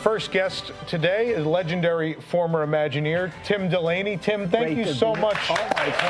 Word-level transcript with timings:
Our 0.00 0.04
first 0.14 0.32
guest 0.32 0.72
today 0.86 1.28
is 1.28 1.44
legendary 1.44 2.14
former 2.14 2.66
Imagineer 2.66 3.30
Tim 3.44 3.68
Delaney. 3.68 4.16
Tim, 4.16 4.48
thank 4.48 4.76
Great 4.76 4.86
you 4.86 4.94
so 4.94 5.14
be- 5.14 5.20
much. 5.20 5.36
Oh, 5.50 5.56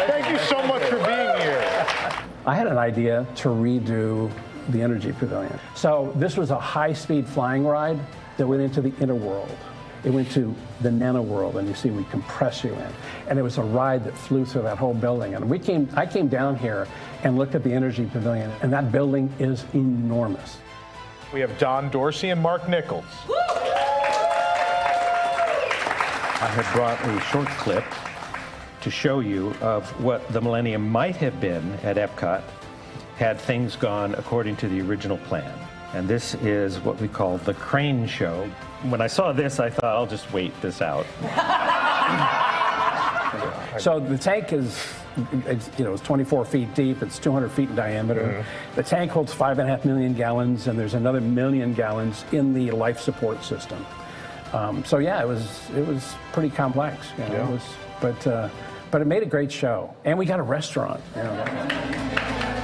thank 0.07 0.31
you 0.31 0.39
so 0.47 0.63
much 0.65 0.85
for 0.85 0.95
being 0.99 1.41
here. 1.41 1.85
I 2.47 2.55
had 2.55 2.69
an 2.69 2.79
idea 2.79 3.27
to 3.35 3.49
redo 3.49 4.31
the 4.69 4.81
Energy 4.81 5.11
Pavilion. 5.11 5.59
So 5.75 6.13
this 6.15 6.37
was 6.37 6.53
a 6.53 6.59
high-speed 6.61 7.27
flying 7.27 7.65
ride 7.65 7.99
that 8.37 8.47
went 8.47 8.63
into 8.63 8.81
the 8.81 8.93
inner 9.01 9.17
world. 9.17 9.51
It 10.05 10.11
went 10.11 10.31
to 10.31 10.55
the 10.83 10.93
nano 10.93 11.21
world, 11.21 11.57
and 11.57 11.67
you 11.67 11.75
see 11.75 11.91
we 11.91 12.05
compress 12.05 12.63
you 12.63 12.73
in. 12.73 12.93
And 13.27 13.41
it 13.41 13.43
was 13.43 13.59
a 13.59 13.63
ride 13.63 14.05
that 14.05 14.17
flew 14.17 14.45
through 14.45 14.63
that 14.63 14.79
whole 14.79 14.95
building. 14.95 15.35
And 15.35 15.51
we 15.51 15.59
came, 15.59 15.89
I 15.97 16.07
came 16.07 16.29
down 16.29 16.55
here 16.55 16.87
and 17.25 17.37
looked 17.37 17.57
at 17.57 17.65
the 17.65 17.73
Energy 17.73 18.07
Pavilion, 18.07 18.53
and 18.63 18.73
that 18.73 18.93
building 18.93 19.35
is 19.41 19.65
enormous. 19.75 20.59
We 21.33 21.41
have 21.41 21.57
Don 21.59 21.91
Dorsey 21.91 22.31
and 22.31 22.41
Mark 22.41 22.69
Nichols. 22.69 23.05
I 26.43 26.51
have 26.55 26.69
brought 26.75 27.01
a 27.05 27.21
short 27.21 27.47
clip 27.59 27.85
to 28.81 28.91
show 28.91 29.21
you 29.21 29.55
of 29.61 29.89
what 30.03 30.27
the 30.33 30.41
millennium 30.41 30.89
might 30.89 31.15
have 31.17 31.41
been 31.41 31.73
at 31.85 31.97
Epcot 31.97 32.43
had 33.17 33.39
things 33.39 33.77
gone 33.77 34.15
according 34.15 34.57
to 34.57 34.69
the 34.69 34.81
original 34.81 35.19
plan. 35.19 35.53
And 35.93 36.09
this 36.09 36.35
is 36.37 36.81
what 36.81 37.01
we 37.01 37.07
call 37.07 37.39
the 37.39 37.55
crane 37.55 38.07
show. 38.07 38.51
When 38.89 39.01
I 39.01 39.07
saw 39.07 39.33
this, 39.33 39.61
I 39.61 39.71
thought, 39.71 39.97
I'll 39.97 40.07
just 40.07 40.33
wait 40.33 40.59
this 40.61 40.83
out. 40.83 41.07
So 43.79 44.01
the 44.01 44.19
tank 44.19 44.53
is, 44.53 44.77
it's, 45.47 45.69
you 45.79 45.85
know, 45.85 45.93
it's 45.93 46.03
24 46.03 46.45
feet 46.45 46.75
deep. 46.75 47.03
It's 47.03 47.19
200 47.19 47.51
feet 47.51 47.69
in 47.71 47.77
diameter. 47.77 48.45
The 48.77 48.83
tank 48.83 49.11
holds 49.11 49.33
five 49.33 49.59
and 49.59 49.69
a 49.69 49.71
half 49.71 49.85
million 49.85 50.15
gallons, 50.15 50.67
and 50.67 50.79
there's 50.79 50.95
another 50.95 51.21
million 51.21 51.75
gallons 51.75 52.25
in 52.33 52.55
the 52.55 52.71
life 52.71 53.01
support 53.01 53.43
system. 53.45 53.85
Um, 54.53 54.85
so 54.85 54.99
yeah, 54.99 55.21
it 55.23 55.29
was 55.29 55.71
it 55.77 55.87
was 55.87 56.15
pretty 56.33 56.51
complex. 56.51 57.09
You 57.19 57.25
know, 57.25 57.33
Yeah. 57.35 57.49
it 57.49 57.51
was, 57.53 57.63
but 58.01 58.27
uh, 58.27 58.49
but 58.91 59.01
it 59.01 59.07
made 59.07 59.23
a 59.23 59.27
great 59.27 59.53
show, 59.53 59.95
and 60.05 60.19
we 60.19 60.27
got 60.27 60.41
a 60.41 60.43
restaurant. 60.43 61.01
You 61.17 61.23
know. 61.23 62.57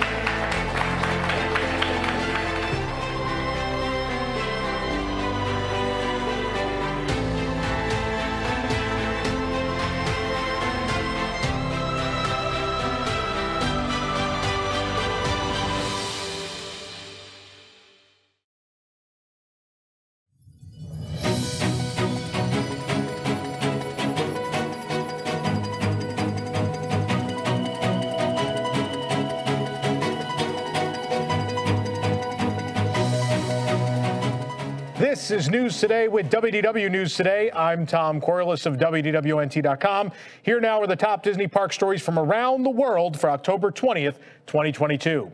News 35.51 35.81
Today 35.81 36.09
with 36.09 36.31
WDW 36.31 36.91
News 36.91 37.15
Today. 37.15 37.51
I'm 37.53 37.87
Tom 37.87 38.21
Corless 38.21 38.67
of 38.67 38.77
WDWNT.com. 38.77 40.12
Here 40.43 40.61
now 40.61 40.81
are 40.81 40.87
the 40.87 40.97
top 40.97 41.23
Disney 41.23 41.47
park 41.47 41.73
stories 41.73 42.03
from 42.03 42.19
around 42.19 42.62
the 42.62 42.71
world 42.71 43.19
for 43.19 43.31
October 43.31 43.71
20th, 43.71 44.17
2022. 44.47 45.31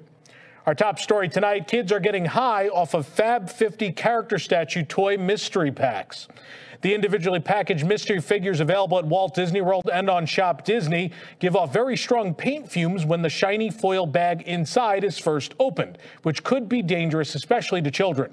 Our 0.67 0.75
top 0.75 0.99
story 0.99 1.29
tonight 1.29 1.69
kids 1.69 1.93
are 1.93 2.01
getting 2.01 2.25
high 2.25 2.69
off 2.69 2.95
of 2.95 3.07
Fab 3.07 3.51
50 3.51 3.93
character 3.93 4.39
statue 4.39 4.85
toy 4.85 5.17
mystery 5.17 5.73
packs. 5.73 6.29
The 6.83 6.95
individually 6.95 7.41
packaged 7.41 7.87
mystery 7.87 8.21
figures 8.21 8.61
available 8.61 8.99
at 8.99 9.05
Walt 9.05 9.35
Disney 9.35 9.61
World 9.61 9.89
and 9.93 10.11
on 10.11 10.27
Shop 10.27 10.65
Disney 10.65 11.13
give 11.39 11.55
off 11.55 11.73
very 11.73 11.97
strong 11.97 12.35
paint 12.35 12.71
fumes 12.71 13.05
when 13.05 13.23
the 13.23 13.31
shiny 13.31 13.71
foil 13.71 14.07
bag 14.07 14.43
inside 14.43 15.05
is 15.05 15.19
first 15.19 15.55
opened, 15.61 15.99
which 16.23 16.43
could 16.43 16.69
be 16.69 16.83
dangerous, 16.83 17.35
especially 17.35 17.81
to 17.83 17.91
children. 17.91 18.33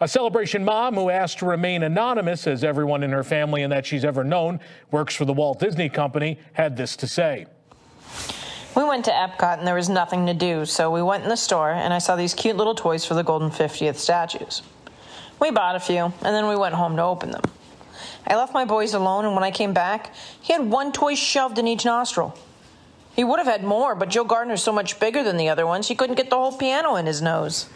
A 0.00 0.08
celebration 0.08 0.64
mom 0.64 0.94
who 0.94 1.10
asked 1.10 1.38
to 1.38 1.46
remain 1.46 1.82
anonymous, 1.82 2.46
as 2.46 2.64
everyone 2.64 3.02
in 3.02 3.10
her 3.10 3.22
family 3.22 3.62
and 3.62 3.72
that 3.72 3.86
she's 3.86 4.04
ever 4.04 4.24
known 4.24 4.60
works 4.90 5.14
for 5.14 5.24
the 5.24 5.32
Walt 5.32 5.60
Disney 5.60 5.88
Company, 5.88 6.38
had 6.52 6.76
this 6.76 6.96
to 6.96 7.06
say. 7.06 7.46
We 8.76 8.82
went 8.82 9.04
to 9.04 9.12
Epcot 9.12 9.58
and 9.58 9.66
there 9.66 9.76
was 9.76 9.88
nothing 9.88 10.26
to 10.26 10.34
do, 10.34 10.64
so 10.64 10.90
we 10.90 11.00
went 11.00 11.22
in 11.22 11.28
the 11.28 11.36
store 11.36 11.70
and 11.70 11.94
I 11.94 11.98
saw 11.98 12.16
these 12.16 12.34
cute 12.34 12.56
little 12.56 12.74
toys 12.74 13.04
for 13.04 13.14
the 13.14 13.22
Golden 13.22 13.50
50th 13.50 13.96
statues. 13.96 14.62
We 15.38 15.52
bought 15.52 15.76
a 15.76 15.80
few 15.80 16.04
and 16.04 16.14
then 16.22 16.48
we 16.48 16.56
went 16.56 16.74
home 16.74 16.96
to 16.96 17.02
open 17.02 17.30
them. 17.30 17.42
I 18.26 18.34
left 18.34 18.52
my 18.52 18.64
boys 18.64 18.94
alone 18.94 19.26
and 19.26 19.34
when 19.34 19.44
I 19.44 19.52
came 19.52 19.72
back, 19.72 20.12
he 20.40 20.52
had 20.52 20.68
one 20.68 20.90
toy 20.90 21.14
shoved 21.14 21.58
in 21.58 21.68
each 21.68 21.84
nostril. 21.84 22.36
He 23.14 23.22
would 23.22 23.38
have 23.38 23.46
had 23.46 23.62
more, 23.62 23.94
but 23.94 24.08
Joe 24.08 24.24
Gardner's 24.24 24.62
so 24.62 24.72
much 24.72 24.98
bigger 24.98 25.22
than 25.22 25.36
the 25.36 25.48
other 25.48 25.68
ones, 25.68 25.86
he 25.86 25.94
couldn't 25.94 26.16
get 26.16 26.30
the 26.30 26.36
whole 26.36 26.56
piano 26.56 26.96
in 26.96 27.06
his 27.06 27.22
nose. 27.22 27.68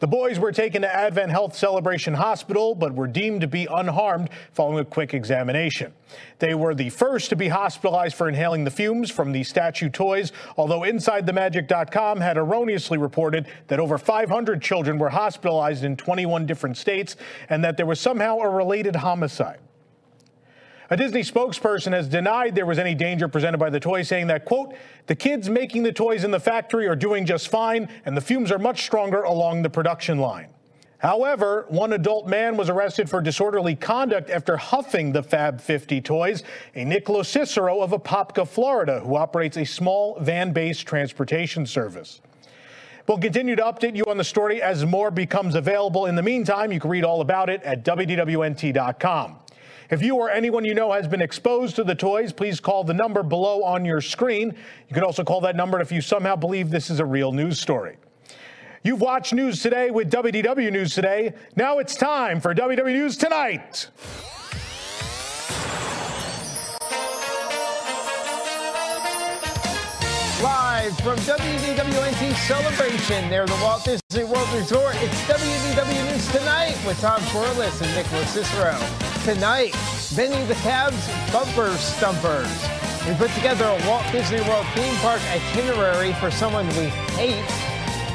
The 0.00 0.06
boys 0.06 0.38
were 0.38 0.52
taken 0.52 0.82
to 0.82 0.94
Advent 0.94 1.32
Health 1.32 1.56
Celebration 1.56 2.14
Hospital, 2.14 2.76
but 2.76 2.94
were 2.94 3.08
deemed 3.08 3.40
to 3.40 3.48
be 3.48 3.66
unharmed 3.68 4.30
following 4.52 4.78
a 4.78 4.84
quick 4.84 5.12
examination. 5.12 5.92
They 6.38 6.54
were 6.54 6.72
the 6.72 6.90
first 6.90 7.30
to 7.30 7.36
be 7.36 7.48
hospitalized 7.48 8.14
for 8.14 8.28
inhaling 8.28 8.62
the 8.62 8.70
fumes 8.70 9.10
from 9.10 9.32
the 9.32 9.42
statue 9.42 9.88
toys, 9.88 10.30
although 10.56 10.80
InsideTheMagic.com 10.82 12.20
had 12.20 12.36
erroneously 12.36 12.96
reported 12.96 13.48
that 13.66 13.80
over 13.80 13.98
500 13.98 14.62
children 14.62 14.98
were 14.98 15.10
hospitalized 15.10 15.82
in 15.82 15.96
21 15.96 16.46
different 16.46 16.76
states 16.76 17.16
and 17.48 17.64
that 17.64 17.76
there 17.76 17.86
was 17.86 17.98
somehow 17.98 18.38
a 18.38 18.48
related 18.48 18.94
homicide. 18.94 19.58
A 20.90 20.96
Disney 20.96 21.20
spokesperson 21.20 21.92
has 21.92 22.08
denied 22.08 22.54
there 22.54 22.64
was 22.64 22.78
any 22.78 22.94
danger 22.94 23.28
presented 23.28 23.58
by 23.58 23.68
the 23.68 23.78
toy, 23.78 24.02
saying 24.02 24.28
that, 24.28 24.46
quote, 24.46 24.74
the 25.06 25.14
kids 25.14 25.50
making 25.50 25.82
the 25.82 25.92
toys 25.92 26.24
in 26.24 26.30
the 26.30 26.40
factory 26.40 26.88
are 26.88 26.96
doing 26.96 27.26
just 27.26 27.48
fine, 27.48 27.88
and 28.06 28.16
the 28.16 28.22
fumes 28.22 28.50
are 28.50 28.58
much 28.58 28.84
stronger 28.84 29.22
along 29.22 29.62
the 29.62 29.68
production 29.68 30.18
line. 30.18 30.48
However, 30.96 31.66
one 31.68 31.92
adult 31.92 32.26
man 32.26 32.56
was 32.56 32.70
arrested 32.70 33.08
for 33.08 33.20
disorderly 33.20 33.76
conduct 33.76 34.30
after 34.30 34.56
huffing 34.56 35.12
the 35.12 35.22
Fab 35.22 35.60
50 35.60 36.00
toys, 36.00 36.42
a 36.74 36.84
Nick 36.84 37.06
Cicero 37.22 37.80
of 37.80 37.90
Apopka, 37.90 38.48
Florida, 38.48 39.00
who 39.00 39.14
operates 39.14 39.58
a 39.58 39.64
small 39.64 40.18
van 40.20 40.52
based 40.52 40.86
transportation 40.86 41.66
service. 41.66 42.20
We'll 43.06 43.18
continue 43.18 43.56
to 43.56 43.62
update 43.62 43.94
you 43.94 44.04
on 44.06 44.16
the 44.16 44.24
story 44.24 44.60
as 44.60 44.84
more 44.84 45.10
becomes 45.10 45.54
available. 45.54 46.06
In 46.06 46.14
the 46.14 46.22
meantime, 46.22 46.72
you 46.72 46.80
can 46.80 46.90
read 46.90 47.04
all 47.04 47.20
about 47.20 47.48
it 47.48 47.62
at 47.62 47.84
WDWNT.com. 47.84 49.36
If 49.90 50.02
you 50.02 50.16
or 50.16 50.30
anyone 50.30 50.66
you 50.66 50.74
know 50.74 50.92
has 50.92 51.08
been 51.08 51.22
exposed 51.22 51.76
to 51.76 51.84
the 51.84 51.94
toys, 51.94 52.30
please 52.30 52.60
call 52.60 52.84
the 52.84 52.92
number 52.92 53.22
below 53.22 53.64
on 53.64 53.86
your 53.86 54.02
screen. 54.02 54.54
You 54.88 54.94
can 54.94 55.02
also 55.02 55.24
call 55.24 55.40
that 55.42 55.56
number 55.56 55.80
if 55.80 55.90
you 55.90 56.02
somehow 56.02 56.36
believe 56.36 56.68
this 56.68 56.90
is 56.90 57.00
a 57.00 57.06
real 57.06 57.32
news 57.32 57.58
story. 57.58 57.96
You've 58.82 59.00
watched 59.00 59.32
News 59.32 59.62
Today 59.62 59.90
with 59.90 60.10
WDW 60.10 60.70
News 60.70 60.94
Today. 60.94 61.32
Now 61.56 61.78
it's 61.78 61.96
time 61.96 62.38
for 62.40 62.54
WW 62.54 62.92
News 62.92 63.16
Tonight. 63.16 63.88
Live 70.78 70.96
from 70.98 71.18
WDWNT 71.18 72.36
Celebration 72.46 73.28
near 73.28 73.44
the 73.46 73.58
Walt 73.60 73.84
Disney 73.84 74.22
World 74.22 74.48
Resort, 74.54 74.94
it's 75.00 75.20
WDW 75.22 76.08
News 76.08 76.30
Tonight 76.30 76.78
with 76.86 77.00
Tom 77.00 77.20
Corless 77.32 77.82
and 77.82 77.92
Nicholas 77.96 78.30
Cicero. 78.30 78.78
Tonight, 79.24 79.74
Benny 80.14 80.46
the 80.46 80.54
Cab's 80.62 81.04
Bumper 81.32 81.74
Stumpers. 81.78 82.46
We 83.08 83.14
put 83.16 83.32
together 83.32 83.64
a 83.64 83.88
Walt 83.88 84.04
Disney 84.12 84.40
World 84.42 84.66
theme 84.76 84.94
park 84.98 85.20
itinerary 85.32 86.12
for 86.12 86.30
someone 86.30 86.68
we 86.68 86.86
hate 87.18 87.44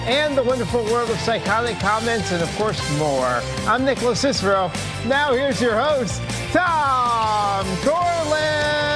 and 0.08 0.38
the 0.38 0.44
wonderful 0.44 0.86
world 0.86 1.10
of 1.10 1.20
psychotic 1.20 1.78
comments, 1.80 2.32
and 2.32 2.42
of 2.42 2.50
course 2.56 2.80
more. 2.98 3.42
I'm 3.68 3.84
Nicholas 3.84 4.22
Cicero. 4.22 4.72
Now 5.06 5.34
here's 5.34 5.62
your 5.62 5.78
host, 5.78 6.22
Tom 6.54 7.66
Corless. 7.84 8.93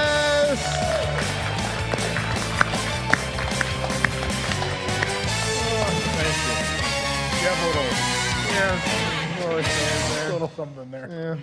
Yeah. 11.10 11.38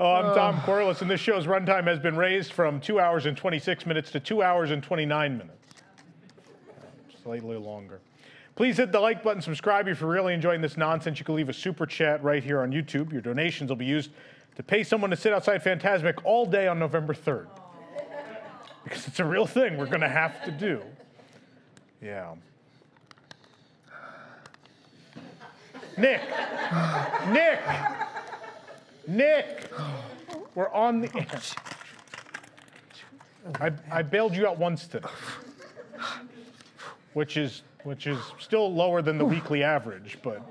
Oh, 0.00 0.12
I'm 0.12 0.34
Tom 0.34 0.60
Corless, 0.62 1.02
and 1.02 1.10
this 1.10 1.20
show's 1.20 1.46
runtime 1.46 1.86
has 1.86 1.98
been 1.98 2.16
raised 2.16 2.52
from 2.52 2.80
two 2.80 2.98
hours 2.98 3.26
and 3.26 3.36
26 3.36 3.86
minutes 3.86 4.10
to 4.12 4.20
two 4.20 4.42
hours 4.42 4.70
and 4.70 4.82
29 4.82 5.38
minutes. 5.38 5.74
Slightly 7.22 7.56
longer. 7.56 8.00
Please 8.56 8.78
hit 8.78 8.92
the 8.92 8.98
like 8.98 9.22
button, 9.22 9.42
subscribe 9.42 9.86
if 9.88 10.00
you're 10.00 10.10
really 10.10 10.34
enjoying 10.34 10.60
this 10.60 10.76
nonsense. 10.76 11.18
You 11.18 11.24
can 11.24 11.36
leave 11.36 11.48
a 11.48 11.52
super 11.52 11.86
chat 11.86 12.22
right 12.24 12.42
here 12.42 12.62
on 12.62 12.72
YouTube. 12.72 13.12
Your 13.12 13.20
donations 13.20 13.68
will 13.68 13.76
be 13.76 13.84
used 13.84 14.10
to 14.56 14.62
pay 14.62 14.82
someone 14.82 15.10
to 15.10 15.16
sit 15.16 15.32
outside 15.32 15.62
Fantasmic 15.62 16.20
all 16.24 16.46
day 16.46 16.66
on 16.66 16.78
November 16.78 17.14
3rd. 17.14 17.46
Because 18.82 19.06
it's 19.06 19.20
a 19.20 19.24
real 19.24 19.46
thing 19.46 19.76
we're 19.76 19.86
going 19.86 20.00
to 20.00 20.08
have 20.08 20.44
to 20.46 20.50
do. 20.50 20.82
Yeah. 22.02 22.34
Nick, 25.98 26.22
Nick, 27.30 27.60
Nick, 29.06 29.70
we're 30.54 30.70
on 30.72 31.00
the 31.00 31.10
air. 31.16 31.26
I, 33.60 33.72
I 33.90 34.02
bailed 34.02 34.34
you 34.36 34.46
out 34.46 34.58
once 34.58 34.86
today, 34.86 35.08
which 37.14 37.36
is 37.36 37.62
which 37.84 38.06
is 38.06 38.18
still 38.38 38.72
lower 38.72 39.00
than 39.00 39.16
the 39.16 39.24
weekly 39.24 39.62
average, 39.62 40.18
but 40.22 40.42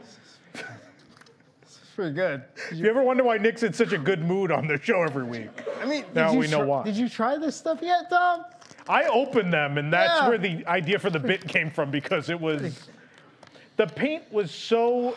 it's 1.62 1.80
Pretty 1.96 2.14
good. 2.16 2.44
if 2.72 2.78
you 2.78 2.88
ever 2.90 3.04
wonder 3.04 3.24
why 3.24 3.38
Nick's 3.38 3.62
in 3.62 3.72
such 3.74 3.94
a 3.94 3.98
good 4.00 4.24
mood 4.24 4.52
on 4.52 4.66
the 4.68 4.82
show 4.82 5.04
every 5.04 5.24
week, 5.24 5.50
I 5.82 5.86
mean, 5.86 6.06
Now 6.16 6.34
we 6.34 6.48
know 6.48 6.66
why. 6.66 6.84
Did 6.84 6.96
you 6.98 7.08
try 7.10 7.38
this 7.38 7.56
stuff 7.56 7.80
yet, 7.82 8.10
Tom? 8.10 8.46
I 8.88 9.04
opened 9.06 9.54
them, 9.54 9.78
and 9.78 9.94
that's 9.94 10.22
Yeah. 10.22 10.30
where 10.30 10.38
the 10.40 10.66
idea 10.66 10.98
for 10.98 11.12
the 11.12 11.20
bit 11.20 11.48
came 11.48 11.70
from 11.70 11.92
because 11.92 12.30
it 12.30 12.40
was 12.40 12.90
the 13.80 13.88
paint 13.88 14.30
was 14.30 14.52
so 14.52 15.16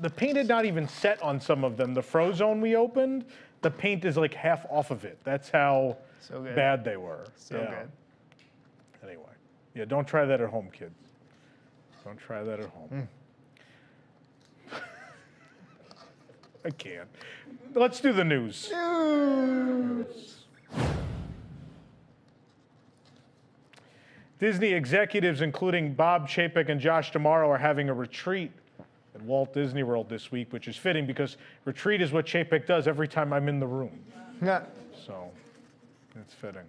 the 0.00 0.10
paint 0.10 0.36
had 0.36 0.48
not 0.48 0.64
even 0.64 0.88
set 0.88 1.22
on 1.22 1.40
some 1.40 1.62
of 1.62 1.76
them. 1.76 1.94
The 1.94 2.00
Frozone 2.00 2.60
we 2.60 2.74
opened, 2.74 3.24
the 3.60 3.70
paint 3.70 4.04
is 4.04 4.16
like 4.16 4.34
half 4.34 4.66
off 4.68 4.90
of 4.90 5.04
it. 5.04 5.16
That's 5.22 5.48
how 5.48 5.96
So 6.18 6.40
bad 6.56 6.84
they 6.84 6.96
were. 6.96 7.24
So 7.36 7.58
Yeah. 7.58 7.70
good. 7.70 7.90
Anyway, 9.08 9.32
yeah, 9.76 9.84
don't 9.84 10.08
try 10.08 10.24
that 10.24 10.40
at 10.40 10.48
home, 10.50 10.70
kids. 10.72 10.98
Don't 12.04 12.18
try 12.18 12.42
that 12.42 12.58
at 12.58 12.66
home. 12.70 13.08
Hmm. 14.68 14.74
I 16.64 16.70
can't. 16.70 17.08
Let's 17.74 18.00
do 18.00 18.12
the 18.12 18.24
news. 18.24 18.72
news. 18.72 20.46
Disney 24.42 24.72
executives, 24.72 25.40
including 25.40 25.94
Bob 25.94 26.28
Chapek 26.28 26.68
and 26.68 26.80
Josh 26.80 27.12
D'Amaro, 27.12 27.48
are 27.48 27.58
having 27.58 27.88
a 27.88 27.94
retreat 27.94 28.50
at 29.14 29.22
Walt 29.22 29.54
Disney 29.54 29.84
World 29.84 30.08
this 30.08 30.32
week, 30.32 30.52
which 30.52 30.66
is 30.66 30.76
fitting 30.76 31.06
because 31.06 31.36
retreat 31.64 32.02
is 32.02 32.10
what 32.10 32.26
Chapek 32.26 32.66
does 32.66 32.88
every 32.88 33.06
time 33.06 33.32
I'm 33.32 33.48
in 33.48 33.60
the 33.60 33.66
room. 33.68 33.96
Yeah. 34.44 34.64
So 35.06 35.30
it's 36.20 36.34
fitting. 36.34 36.64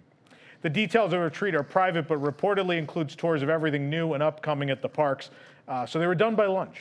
The 0.62 0.70
details 0.70 1.06
of 1.06 1.10
the 1.10 1.18
retreat 1.18 1.56
are 1.56 1.64
private, 1.64 2.06
but 2.06 2.22
reportedly 2.22 2.78
includes 2.78 3.16
tours 3.16 3.42
of 3.42 3.48
everything 3.48 3.90
new 3.90 4.12
and 4.12 4.22
upcoming 4.22 4.70
at 4.70 4.80
the 4.80 4.88
parks. 4.88 5.30
Uh, 5.66 5.84
so 5.84 5.98
they 5.98 6.06
were 6.06 6.14
done 6.14 6.36
by 6.36 6.46
lunch. 6.46 6.76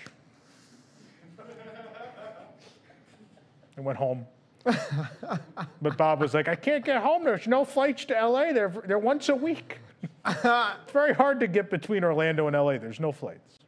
and 3.77 3.83
went 3.83 3.97
home. 3.97 4.27
but 5.81 5.97
Bob 5.97 6.21
was 6.21 6.35
like, 6.35 6.47
I 6.47 6.55
can't 6.55 6.85
get 6.85 7.01
home. 7.01 7.23
There's 7.23 7.47
no 7.47 7.65
flights 7.65 8.05
to 8.05 8.13
LA. 8.13 8.53
They're, 8.53 8.71
they're 8.85 8.99
once 8.99 9.29
a 9.29 9.35
week. 9.35 9.79
It's 10.25 10.91
very 10.93 11.13
hard 11.13 11.39
to 11.39 11.47
get 11.47 11.69
between 11.69 12.03
Orlando 12.03 12.47
and 12.47 12.55
LA. 12.55 12.77
There's 12.77 12.99
no 12.99 13.11
flights. 13.11 13.59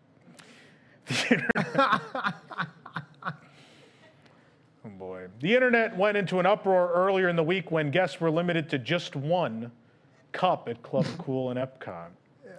Oh 4.85 4.89
boy. 4.89 5.27
The 5.39 5.53
internet 5.55 5.97
went 5.97 6.15
into 6.15 6.39
an 6.39 6.45
uproar 6.45 6.91
earlier 6.93 7.27
in 7.27 7.35
the 7.35 7.43
week 7.43 7.71
when 7.71 7.89
guests 7.89 8.21
were 8.21 8.29
limited 8.29 8.69
to 8.69 8.77
just 8.77 9.15
one 9.15 9.71
cup 10.31 10.69
at 10.69 10.83
Club 10.83 11.07
Cool 11.17 11.49
and 11.49 11.59
Epcot. 11.59 12.09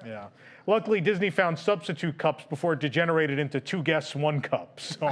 Yeah. 0.05 0.27
Luckily, 0.67 1.01
Disney 1.01 1.31
found 1.31 1.59
substitute 1.59 2.19
cups 2.19 2.45
before 2.51 2.73
it 2.73 2.81
degenerated 2.81 3.39
into 3.39 3.61
two 3.61 3.83
guests, 3.83 4.15
one 4.17 4.41
cup. 4.41 4.81
So 4.81 5.09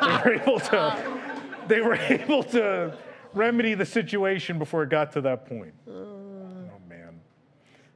they 0.00 0.10
were 0.24 0.34
able 0.34 0.60
to 0.60 1.20
they 1.66 1.80
were 1.80 1.94
able 1.94 2.42
to 2.44 2.96
remedy 3.32 3.74
the 3.74 3.86
situation 3.86 4.58
before 4.58 4.84
it 4.84 4.90
got 4.90 5.12
to 5.12 5.20
that 5.22 5.46
point. 5.46 5.74
Oh. 5.88 6.13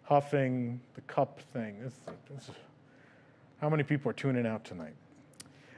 Huffing, 0.09 0.81
the 0.95 1.03
cup 1.03 1.39
thing. 1.53 1.77
This, 1.83 1.93
this, 2.31 2.51
how 3.61 3.69
many 3.69 3.83
people 3.83 4.11
are 4.11 4.15
tuning 4.15 4.47
out 4.47 4.65
tonight? 4.65 4.95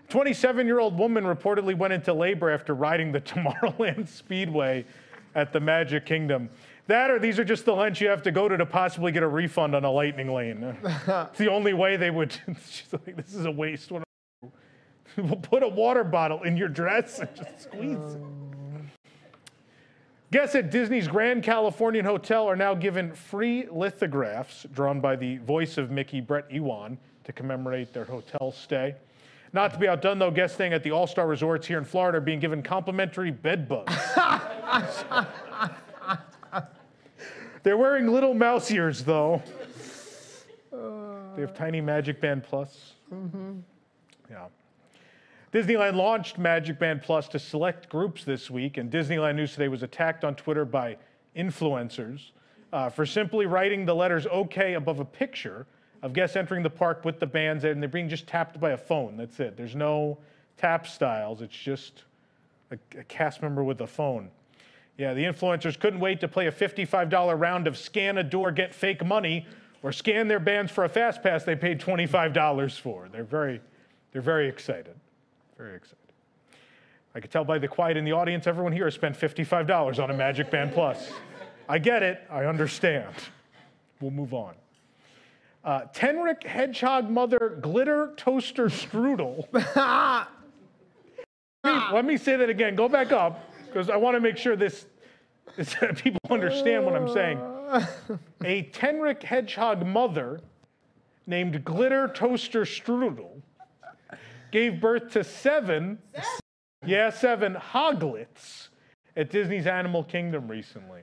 27 0.08 0.68
year 0.68 0.78
old 0.78 0.96
woman 0.96 1.24
reportedly 1.24 1.76
went 1.76 1.92
into 1.92 2.14
labor 2.14 2.48
after 2.48 2.72
riding 2.72 3.10
the 3.10 3.20
Tomorrowland 3.20 4.06
Speedway 4.06 4.84
at 5.34 5.52
the 5.52 5.58
Magic 5.58 6.06
Kingdom. 6.06 6.48
That 6.86 7.10
or 7.10 7.18
these 7.18 7.40
are 7.40 7.44
just 7.44 7.64
the 7.64 7.74
lengths 7.74 8.00
you 8.00 8.06
have 8.06 8.22
to 8.22 8.30
go 8.30 8.48
to 8.48 8.56
to 8.56 8.66
possibly 8.66 9.10
get 9.10 9.24
a 9.24 9.28
refund 9.28 9.74
on 9.74 9.84
a 9.84 9.90
lightning 9.90 10.32
lane. 10.32 10.76
it's 10.84 11.38
the 11.38 11.50
only 11.50 11.72
way 11.72 11.96
they 11.96 12.10
would. 12.10 12.32
She's 12.68 12.92
like, 12.92 13.16
this 13.16 13.34
is 13.34 13.46
a 13.46 13.50
waste. 13.50 13.90
What 13.90 14.04
do 14.04 14.04
I 14.44 14.46
do?" 15.16 15.22
We'll 15.24 15.36
put 15.40 15.64
a 15.64 15.68
water 15.68 16.04
bottle 16.04 16.44
in 16.44 16.56
your 16.56 16.68
dress 16.68 17.18
and 17.18 17.28
just 17.34 17.62
squeeze 17.62 17.96
it. 17.96 18.22
Um, 18.22 18.49
Guests 20.32 20.54
at 20.54 20.70
Disney's 20.70 21.08
Grand 21.08 21.42
Californian 21.42 22.04
Hotel 22.04 22.46
are 22.46 22.54
now 22.54 22.72
given 22.72 23.12
free 23.12 23.66
lithographs 23.68 24.64
drawn 24.72 25.00
by 25.00 25.16
the 25.16 25.38
voice 25.38 25.76
of 25.76 25.90
Mickey, 25.90 26.20
Bret 26.20 26.44
Iwan, 26.54 26.98
to 27.24 27.32
commemorate 27.32 27.92
their 27.92 28.04
hotel 28.04 28.52
stay. 28.52 28.94
Not 29.52 29.72
to 29.72 29.78
be 29.80 29.88
outdone, 29.88 30.20
though, 30.20 30.30
guests 30.30 30.54
staying 30.54 30.72
at 30.72 30.84
the 30.84 30.92
All 30.92 31.08
Star 31.08 31.26
Resorts 31.26 31.66
here 31.66 31.78
in 31.78 31.84
Florida 31.84 32.18
are 32.18 32.20
being 32.20 32.38
given 32.38 32.62
complimentary 32.62 33.32
bed 33.32 33.68
bugs. 33.68 33.92
They're 37.64 37.76
wearing 37.76 38.06
little 38.06 38.32
mouse 38.32 38.70
ears, 38.70 39.02
though. 39.02 39.42
They 40.70 41.40
have 41.40 41.54
tiny 41.54 41.80
Magic 41.80 42.20
Band 42.20 42.44
Plus. 42.44 42.92
Mm-hmm. 43.12 43.58
Yeah. 44.30 44.46
Disneyland 45.52 45.96
launched 45.96 46.38
Magic 46.38 46.78
Band 46.78 47.02
Plus 47.02 47.26
to 47.28 47.38
select 47.40 47.88
groups 47.88 48.22
this 48.22 48.48
week, 48.48 48.76
and 48.76 48.90
Disneyland 48.90 49.34
News 49.34 49.52
Today 49.52 49.66
was 49.66 49.82
attacked 49.82 50.22
on 50.22 50.36
Twitter 50.36 50.64
by 50.64 50.96
influencers 51.36 52.30
uh, 52.72 52.88
for 52.88 53.04
simply 53.04 53.46
writing 53.46 53.84
the 53.84 53.94
letters 53.94 54.28
OK 54.30 54.74
above 54.74 55.00
a 55.00 55.04
picture 55.04 55.66
of 56.02 56.12
guests 56.12 56.36
entering 56.36 56.62
the 56.62 56.70
park 56.70 57.04
with 57.04 57.18
the 57.18 57.26
bands, 57.26 57.64
and 57.64 57.82
they're 57.82 57.88
being 57.88 58.08
just 58.08 58.28
tapped 58.28 58.60
by 58.60 58.70
a 58.70 58.76
phone. 58.76 59.16
That's 59.16 59.40
it. 59.40 59.56
There's 59.56 59.74
no 59.74 60.18
tap 60.56 60.86
styles, 60.86 61.42
it's 61.42 61.56
just 61.56 62.04
a, 62.70 62.78
a 62.96 63.02
cast 63.04 63.42
member 63.42 63.64
with 63.64 63.80
a 63.80 63.86
phone. 63.88 64.30
Yeah, 64.98 65.14
the 65.14 65.24
influencers 65.24 65.78
couldn't 65.80 65.98
wait 65.98 66.20
to 66.20 66.28
play 66.28 66.46
a 66.46 66.52
$55 66.52 67.40
round 67.40 67.66
of 67.66 67.76
scan 67.76 68.18
a 68.18 68.22
door, 68.22 68.52
get 68.52 68.72
fake 68.72 69.04
money, 69.04 69.46
or 69.82 69.90
scan 69.90 70.28
their 70.28 70.38
bands 70.38 70.70
for 70.70 70.84
a 70.84 70.88
fast 70.88 71.24
pass 71.24 71.42
they 71.42 71.56
paid 71.56 71.80
$25 71.80 72.78
for. 72.78 73.08
They're 73.10 73.24
very, 73.24 73.60
they're 74.12 74.22
very 74.22 74.48
excited. 74.48 74.94
Very 75.60 75.76
excited. 75.76 75.98
I 77.14 77.20
could 77.20 77.30
tell 77.30 77.44
by 77.44 77.58
the 77.58 77.68
quiet 77.68 77.98
in 77.98 78.04
the 78.06 78.12
audience, 78.12 78.46
everyone 78.46 78.72
here 78.72 78.86
has 78.86 78.94
spent 78.94 79.14
$55 79.14 80.02
on 80.02 80.10
a 80.10 80.14
Magic 80.14 80.50
Band 80.50 80.72
Plus. 80.72 81.10
I 81.68 81.78
get 81.78 82.02
it, 82.02 82.22
I 82.30 82.46
understand. 82.46 83.12
We'll 84.00 84.10
move 84.10 84.32
on. 84.32 84.54
Uh, 85.62 85.82
Tenrec 85.92 86.44
Hedgehog 86.44 87.10
Mother 87.10 87.58
Glitter 87.60 88.14
Toaster 88.16 88.66
Strudel. 88.70 89.46
Let 91.62 91.74
me- 91.74 91.92
Let 91.92 92.04
me 92.06 92.16
say 92.16 92.36
that 92.36 92.48
again. 92.48 92.74
Go 92.74 92.88
back 92.88 93.12
up 93.12 93.52
because 93.66 93.90
I 93.90 93.96
want 93.96 94.16
to 94.16 94.20
make 94.20 94.38
sure 94.38 94.56
this, 94.56 94.86
this 95.56 95.74
people 95.96 96.20
understand 96.30 96.86
what 96.86 96.96
I'm 96.96 97.12
saying. 97.12 97.38
A 98.44 98.62
Tenrec 98.72 99.22
Hedgehog 99.22 99.84
mother 99.84 100.40
named 101.26 101.62
Glitter 101.66 102.08
Toaster 102.08 102.62
Strudel 102.62 103.42
gave 104.50 104.80
birth 104.80 105.10
to 105.12 105.24
seven, 105.24 105.98
yeah, 106.84 107.10
seven 107.10 107.54
hoglets 107.54 108.68
at 109.16 109.30
Disney's 109.30 109.66
Animal 109.66 110.04
Kingdom 110.04 110.48
recently. 110.48 111.02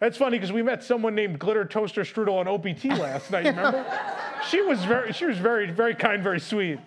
That's 0.00 0.16
funny 0.16 0.38
because 0.38 0.52
we 0.52 0.62
met 0.62 0.82
someone 0.82 1.14
named 1.14 1.38
Glitter 1.38 1.64
Toaster 1.64 2.02
Strudel 2.02 2.34
on 2.34 2.48
OPT 2.48 2.84
last 2.98 3.30
night. 3.30 3.46
Remember? 3.46 3.84
she 4.50 4.60
was 4.60 4.84
very, 4.84 5.12
she 5.12 5.24
was 5.24 5.38
very, 5.38 5.70
very 5.70 5.94
kind, 5.94 6.22
very 6.22 6.40
sweet. 6.40 6.78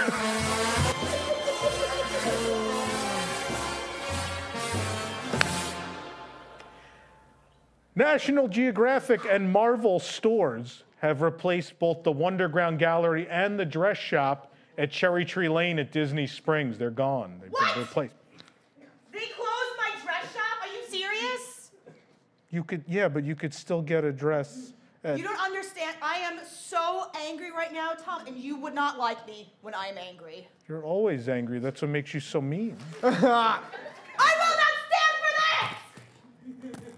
National 7.96 8.48
Geographic 8.48 9.22
and 9.30 9.52
Marvel 9.52 10.00
stores 10.00 10.84
have 11.00 11.22
replaced 11.22 11.80
both 11.80 12.04
the 12.04 12.14
Wonderground 12.14 12.78
Gallery 12.78 13.28
and 13.30 13.60
the 13.60 13.66
dress 13.66 13.98
shop 13.98 14.54
at 14.78 14.92
Cherry 14.92 15.26
Tree 15.26 15.50
Lane 15.50 15.80
at 15.80 15.92
Disney 15.92 16.28
Springs. 16.28 16.78
They're 16.78 16.90
gone. 16.90 17.40
They've 17.42 17.52
What? 17.52 17.74
been 17.74 17.84
replaced. 17.84 18.14
They 19.12 19.20
closed 19.20 19.76
my 19.78 19.92
dress 20.04 20.34
shop? 20.34 20.62
Are 20.62 20.68
you 20.68 20.86
serious? 20.88 21.72
You 22.52 22.64
could, 22.64 22.84
yeah, 22.88 23.08
but 23.08 23.24
you 23.24 23.36
could 23.36 23.54
still 23.54 23.82
get 23.82 24.04
a 24.04 24.12
dress. 24.12 24.74
You 25.06 25.24
don't 25.24 25.40
understand. 25.40 25.96
I 26.02 26.18
am 26.18 26.40
so 26.46 27.10
angry 27.26 27.52
right 27.52 27.72
now, 27.72 27.94
Tom, 27.94 28.28
and 28.28 28.38
you 28.38 28.58
would 28.58 28.74
not 28.74 29.00
like 29.00 29.26
me 29.26 29.54
when 29.62 29.74
I 29.74 29.88
am 29.88 29.98
angry. 29.98 30.48
you're 30.68 30.84
always 30.84 31.30
angry. 31.30 31.60
That's 31.60 31.82
what 31.82 31.90
makes 31.90 32.14
you 32.14 32.20
so 32.20 32.42
mean. 32.42 32.76
I 33.04 33.08
will 33.08 33.22
not 33.22 34.76
stand 34.88 35.16
for 35.22 36.74
this! 36.76 36.90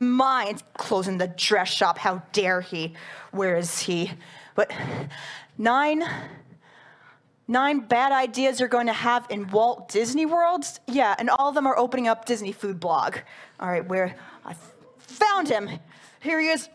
Mine. 0.00 0.58
Closing 0.74 1.18
the 1.18 1.28
dress 1.28 1.68
shop. 1.68 1.98
How 1.98 2.22
dare 2.32 2.60
he? 2.60 2.94
Where 3.32 3.56
is 3.56 3.80
he? 3.80 4.12
But 4.54 4.72
nine 5.56 6.04
nine 7.46 7.80
bad 7.80 8.12
ideas 8.12 8.60
you're 8.60 8.68
going 8.68 8.86
to 8.86 8.92
have 8.92 9.26
in 9.30 9.48
Walt 9.48 9.88
Disney 9.88 10.26
World? 10.26 10.64
Yeah, 10.86 11.14
and 11.18 11.30
all 11.30 11.48
of 11.48 11.54
them 11.54 11.66
are 11.66 11.78
opening 11.78 12.06
up 12.06 12.26
Disney 12.26 12.52
Food 12.52 12.78
Blog. 12.78 13.16
All 13.58 13.68
right, 13.68 13.86
where 13.86 14.14
I 14.44 14.54
found 14.98 15.48
him. 15.48 15.68
Here 16.20 16.40
he 16.40 16.48
is. 16.48 16.68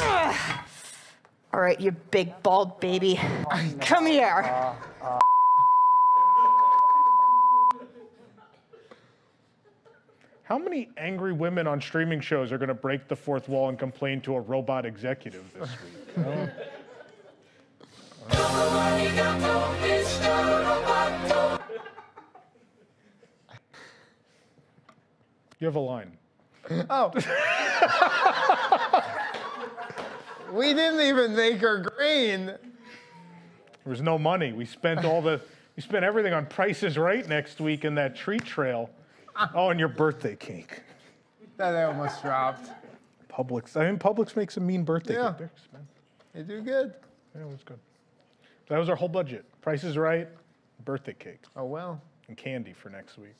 Ugh. 0.00 0.60
All 1.52 1.60
right, 1.60 1.80
you 1.80 1.92
big 2.10 2.42
bald 2.42 2.78
baby. 2.80 3.18
Come 3.80 4.06
here. 4.06 4.74
How 10.48 10.56
many 10.56 10.88
angry 10.96 11.32
women 11.34 11.66
on 11.66 11.78
streaming 11.78 12.20
shows 12.20 12.52
are 12.52 12.58
going 12.58 12.68
to 12.68 12.74
break 12.74 13.06
the 13.06 13.16
fourth 13.16 13.50
wall 13.50 13.68
and 13.68 13.78
complain 13.78 14.22
to 14.22 14.34
a 14.36 14.40
robot 14.40 14.86
executive 14.86 15.44
this 15.52 15.68
week? 15.82 16.16
Well, 16.16 16.50
you 25.60 25.66
have 25.66 25.76
a 25.76 25.80
line. 25.80 26.16
Oh. 26.88 27.12
we 30.52 30.74
didn't 30.74 31.00
even 31.00 31.34
make 31.36 31.58
her 31.60 31.78
green. 31.78 32.46
There 32.46 32.58
was 33.86 34.02
no 34.02 34.18
money. 34.18 34.52
We 34.52 34.64
spent 34.64 35.04
all 35.04 35.22
the 35.22 35.40
we 35.76 35.82
spent 35.82 36.04
everything 36.04 36.32
on 36.32 36.46
Prices 36.46 36.98
Right 36.98 37.26
next 37.28 37.60
week 37.60 37.84
in 37.84 37.94
that 37.96 38.16
tree 38.16 38.38
trail. 38.38 38.90
Oh, 39.54 39.70
and 39.70 39.78
your 39.78 39.88
birthday 39.88 40.34
cake. 40.34 40.80
That 41.56 41.74
almost 41.84 42.20
dropped. 42.22 42.70
Publix. 43.32 43.76
I 43.76 43.86
mean, 43.88 43.98
Publix 43.98 44.34
makes 44.36 44.56
a 44.56 44.60
mean 44.60 44.82
birthday 44.84 45.14
Yeah. 45.14 45.34
cake. 45.38 45.48
You 46.34 46.42
do 46.42 46.60
good. 46.62 46.94
Yeah, 47.34 47.42
it 47.42 47.48
was 47.48 47.62
good. 47.64 47.78
That 48.68 48.78
was 48.78 48.88
our 48.88 48.96
whole 48.96 49.08
budget. 49.08 49.44
Prices 49.60 49.96
Right, 49.96 50.28
birthday 50.84 51.14
cake, 51.14 51.40
Oh 51.56 51.64
well. 51.64 52.00
and 52.26 52.36
candy 52.36 52.72
for 52.72 52.90
next 52.90 53.16
week. 53.16 53.34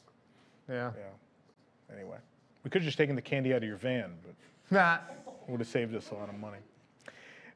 Yeah. 0.68 0.92
Yeah. 0.96 1.94
Anyway, 1.96 2.18
we 2.62 2.70
could 2.70 2.82
have 2.82 2.86
just 2.86 2.98
taken 2.98 3.16
the 3.16 3.22
candy 3.22 3.52
out 3.52 3.58
of 3.62 3.68
your 3.68 3.76
van, 3.76 4.14
but 4.24 4.34
Nah. 4.70 4.98
it 5.26 5.50
would 5.50 5.60
have 5.60 5.68
saved 5.68 5.94
us 5.94 6.10
a 6.10 6.14
lot 6.14 6.28
of 6.28 6.36
money. 6.36 6.58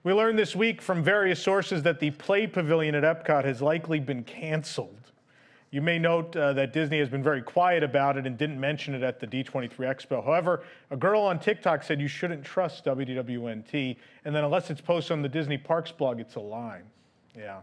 We 0.05 0.13
learned 0.13 0.37
this 0.37 0.57
week 0.57 0.83
from 0.83 1.05
various 1.05 1.41
sources 1.41 1.85
that 1.85 2.01
the 2.01 2.11
Play 2.11 2.49
Pavilion 2.49 2.97
at 2.97 3.05
Epcot 3.05 3.45
has 3.45 3.63
likely 3.63 4.01
been 4.01 4.25
canceled. 4.25 4.99
You 5.71 5.81
may 5.81 5.97
note 6.01 6.35
uh, 6.35 6.53
that 6.55 6.73
Disney 6.73 6.99
has 6.99 7.09
been 7.09 7.23
very 7.23 7.41
quiet 7.41 7.85
about 7.85 8.17
it 8.17 8.27
and 8.27 8.37
didn't 8.37 8.59
mention 8.59 8.95
it 8.95 9.05
at 9.05 9.21
the 9.21 9.29
D23 9.29 9.71
Expo. 9.71 10.25
However, 10.25 10.65
a 10.91 10.97
girl 10.97 11.23
on 11.23 11.39
TikTok 11.39 11.85
said 11.85 12.01
you 12.01 12.09
shouldn't 12.09 12.45
trust 12.45 12.85
WDWNT, 12.85 13.97
and 14.25 14.35
then 14.35 14.43
unless 14.43 14.71
it's 14.71 14.81
posted 14.81 15.13
on 15.13 15.23
the 15.23 15.29
Disney 15.29 15.57
Parks 15.57 15.93
blog, 15.93 16.19
it's 16.19 16.35
a 16.35 16.41
lie. 16.41 16.83
Yeah. 17.39 17.61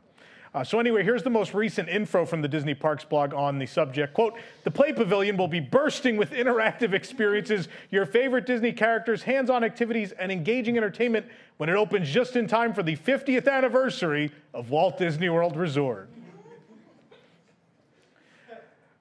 Uh, 0.53 0.63
so 0.63 0.79
anyway, 0.79 1.03
here's 1.03 1.21
the 1.21 1.29
most 1.29 1.53
recent 1.53 1.87
info 1.89 2.25
from 2.25 2.41
the 2.41 2.47
Disney 2.47 2.73
Parks 2.73 3.05
blog 3.05 3.35
on 3.35 3.59
the 3.59 3.67
subject. 3.67 4.15
Quote, 4.15 4.33
the 4.63 4.71
Play 4.71 4.91
Pavilion 4.91 5.37
will 5.37 5.47
be 5.47 5.59
bursting 5.59 6.17
with 6.17 6.31
interactive 6.31 6.93
experiences, 6.93 7.67
your 7.91 8.05
favorite 8.07 8.47
Disney 8.47 8.71
characters, 8.71 9.21
hands-on 9.21 9.63
activities, 9.63 10.11
and 10.13 10.31
engaging 10.31 10.75
entertainment 10.75 11.27
when 11.57 11.69
it 11.69 11.75
opens 11.75 12.09
just 12.09 12.35
in 12.35 12.47
time 12.47 12.73
for 12.73 12.81
the 12.81 12.95
50th 12.95 13.47
anniversary 13.47 14.31
of 14.53 14.71
Walt 14.71 14.97
Disney 14.97 15.29
World 15.29 15.55
Resort. 15.55 16.09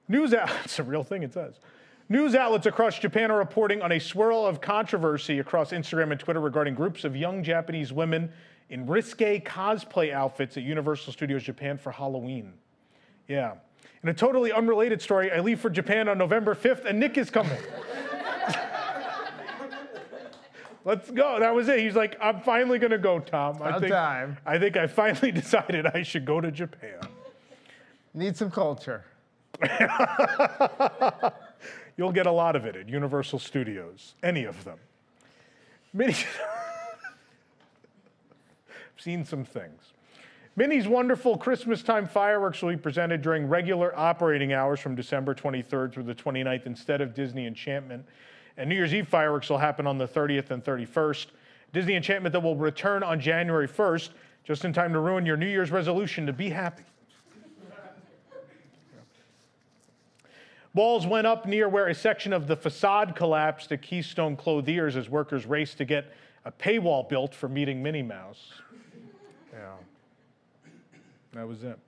News 0.07 0.33
outlets, 0.33 0.59
it's 0.65 0.79
a 0.79 0.83
real 0.83 1.03
thing, 1.03 1.23
it 1.23 1.33
says. 1.33 1.55
News 2.09 2.35
outlets 2.35 2.65
across 2.65 2.97
Japan 2.97 3.31
are 3.31 3.37
reporting 3.37 3.81
on 3.81 3.91
a 3.91 3.99
swirl 3.99 4.45
of 4.45 4.61
controversy 4.61 5.39
across 5.39 5.71
Instagram 5.71 6.11
and 6.11 6.19
Twitter 6.19 6.39
regarding 6.39 6.73
groups 6.73 7.03
of 7.03 7.15
young 7.15 7.43
Japanese 7.43 7.93
women 7.93 8.31
in 8.69 8.85
risque 8.85 9.39
cosplay 9.39 10.13
outfits 10.13 10.57
at 10.57 10.63
Universal 10.63 11.13
Studios 11.13 11.43
Japan 11.43 11.77
for 11.77 11.91
Halloween. 11.91 12.53
Yeah. 13.27 13.53
In 14.03 14.09
a 14.09 14.13
totally 14.13 14.51
unrelated 14.51 15.01
story, 15.01 15.31
I 15.31 15.39
leave 15.39 15.59
for 15.59 15.69
Japan 15.69 16.07
on 16.07 16.17
November 16.17 16.55
5th, 16.55 16.85
and 16.85 16.99
Nick 16.99 17.17
is 17.17 17.29
coming. 17.29 17.57
Let's 20.85 21.11
go. 21.11 21.39
That 21.39 21.53
was 21.53 21.67
it. 21.67 21.79
He's 21.79 21.95
like, 21.95 22.17
I'm 22.21 22.39
finally 22.41 22.79
going 22.79 22.91
to 22.91 22.97
go, 22.97 23.19
Tom. 23.19 23.61
I 23.61 23.69
About 23.69 23.81
think, 23.81 23.91
time. 23.91 24.37
I 24.45 24.57
think 24.57 24.77
I 24.77 24.87
finally 24.87 25.31
decided 25.33 25.85
I 25.85 26.03
should 26.03 26.25
go 26.25 26.39
to 26.39 26.51
Japan. 26.51 26.99
Need 28.13 28.37
some 28.37 28.49
culture. 28.49 29.03
You'll 31.97 32.13
get 32.13 32.27
a 32.27 32.31
lot 32.31 32.55
of 32.55 32.65
it 32.65 32.77
at 32.77 32.87
Universal 32.87 33.39
Studios, 33.39 34.15
any 34.23 34.45
of 34.45 34.63
them. 34.63 34.79
I've 35.93 36.58
seen 38.99 39.25
some 39.25 39.45
things. 39.45 39.93
Minnie's 40.55 40.87
wonderful 40.87 41.37
Christmas 41.37 41.81
time 41.81 42.05
fireworks 42.05 42.61
will 42.61 42.71
be 42.71 42.77
presented 42.77 43.21
during 43.21 43.47
regular 43.47 43.97
operating 43.97 44.51
hours 44.51 44.79
from 44.79 44.93
December 44.93 45.33
23rd 45.33 45.93
through 45.93 46.03
the 46.03 46.15
29th 46.15 46.65
instead 46.65 46.99
of 46.99 47.13
Disney 47.13 47.47
Enchantment. 47.47 48.05
And 48.57 48.67
New 48.67 48.75
Year's 48.75 48.93
Eve 48.93 49.07
fireworks 49.07 49.49
will 49.49 49.57
happen 49.57 49.87
on 49.87 49.97
the 49.97 50.07
30th 50.07 50.51
and 50.51 50.63
31st. 50.63 51.27
Disney 51.71 51.95
Enchantment 51.95 52.33
that 52.33 52.41
will 52.41 52.57
return 52.57 53.03
on 53.03 53.21
January 53.21 53.67
1st, 53.67 54.09
just 54.43 54.65
in 54.65 54.73
time 54.73 54.91
to 54.91 54.99
ruin 54.99 55.25
your 55.25 55.37
New 55.37 55.47
Year's 55.47 55.71
resolution 55.71 56.25
to 56.25 56.33
be 56.33 56.49
happy. 56.49 56.83
Walls 60.73 61.07
went 61.07 61.25
up 61.25 61.45
near 61.45 61.67
where 61.67 61.87
a 61.87 61.95
section 61.95 62.31
of 62.31 62.47
the 62.47 62.55
facade 62.55 63.15
collapsed 63.15 63.71
at 63.71 63.81
Keystone 63.81 64.35
Clothiers 64.35 64.95
as 64.95 65.09
workers 65.09 65.45
raced 65.45 65.77
to 65.77 65.85
get 65.85 66.13
a 66.45 66.51
paywall 66.51 67.07
built 67.07 67.33
for 67.33 67.49
meeting 67.49 67.81
Minnie 67.81 68.03
Mouse. 68.03 68.53
That 71.33 71.47
was 71.47 71.63
it. 71.63 71.79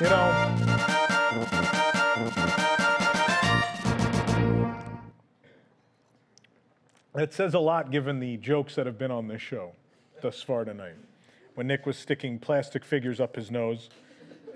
You 0.00 0.08
know, 0.08 0.58
that 7.14 7.32
says 7.32 7.54
a 7.54 7.58
lot 7.58 7.90
given 7.90 8.20
the 8.20 8.38
jokes 8.38 8.74
that 8.74 8.86
have 8.86 8.98
been 8.98 9.10
on 9.10 9.28
this 9.28 9.42
show 9.42 9.72
thus 10.22 10.42
far 10.42 10.64
tonight. 10.64 10.96
When 11.54 11.66
Nick 11.66 11.84
was 11.84 11.98
sticking 11.98 12.38
plastic 12.38 12.84
figures 12.84 13.20
up 13.20 13.36
his 13.36 13.50
nose, 13.50 13.90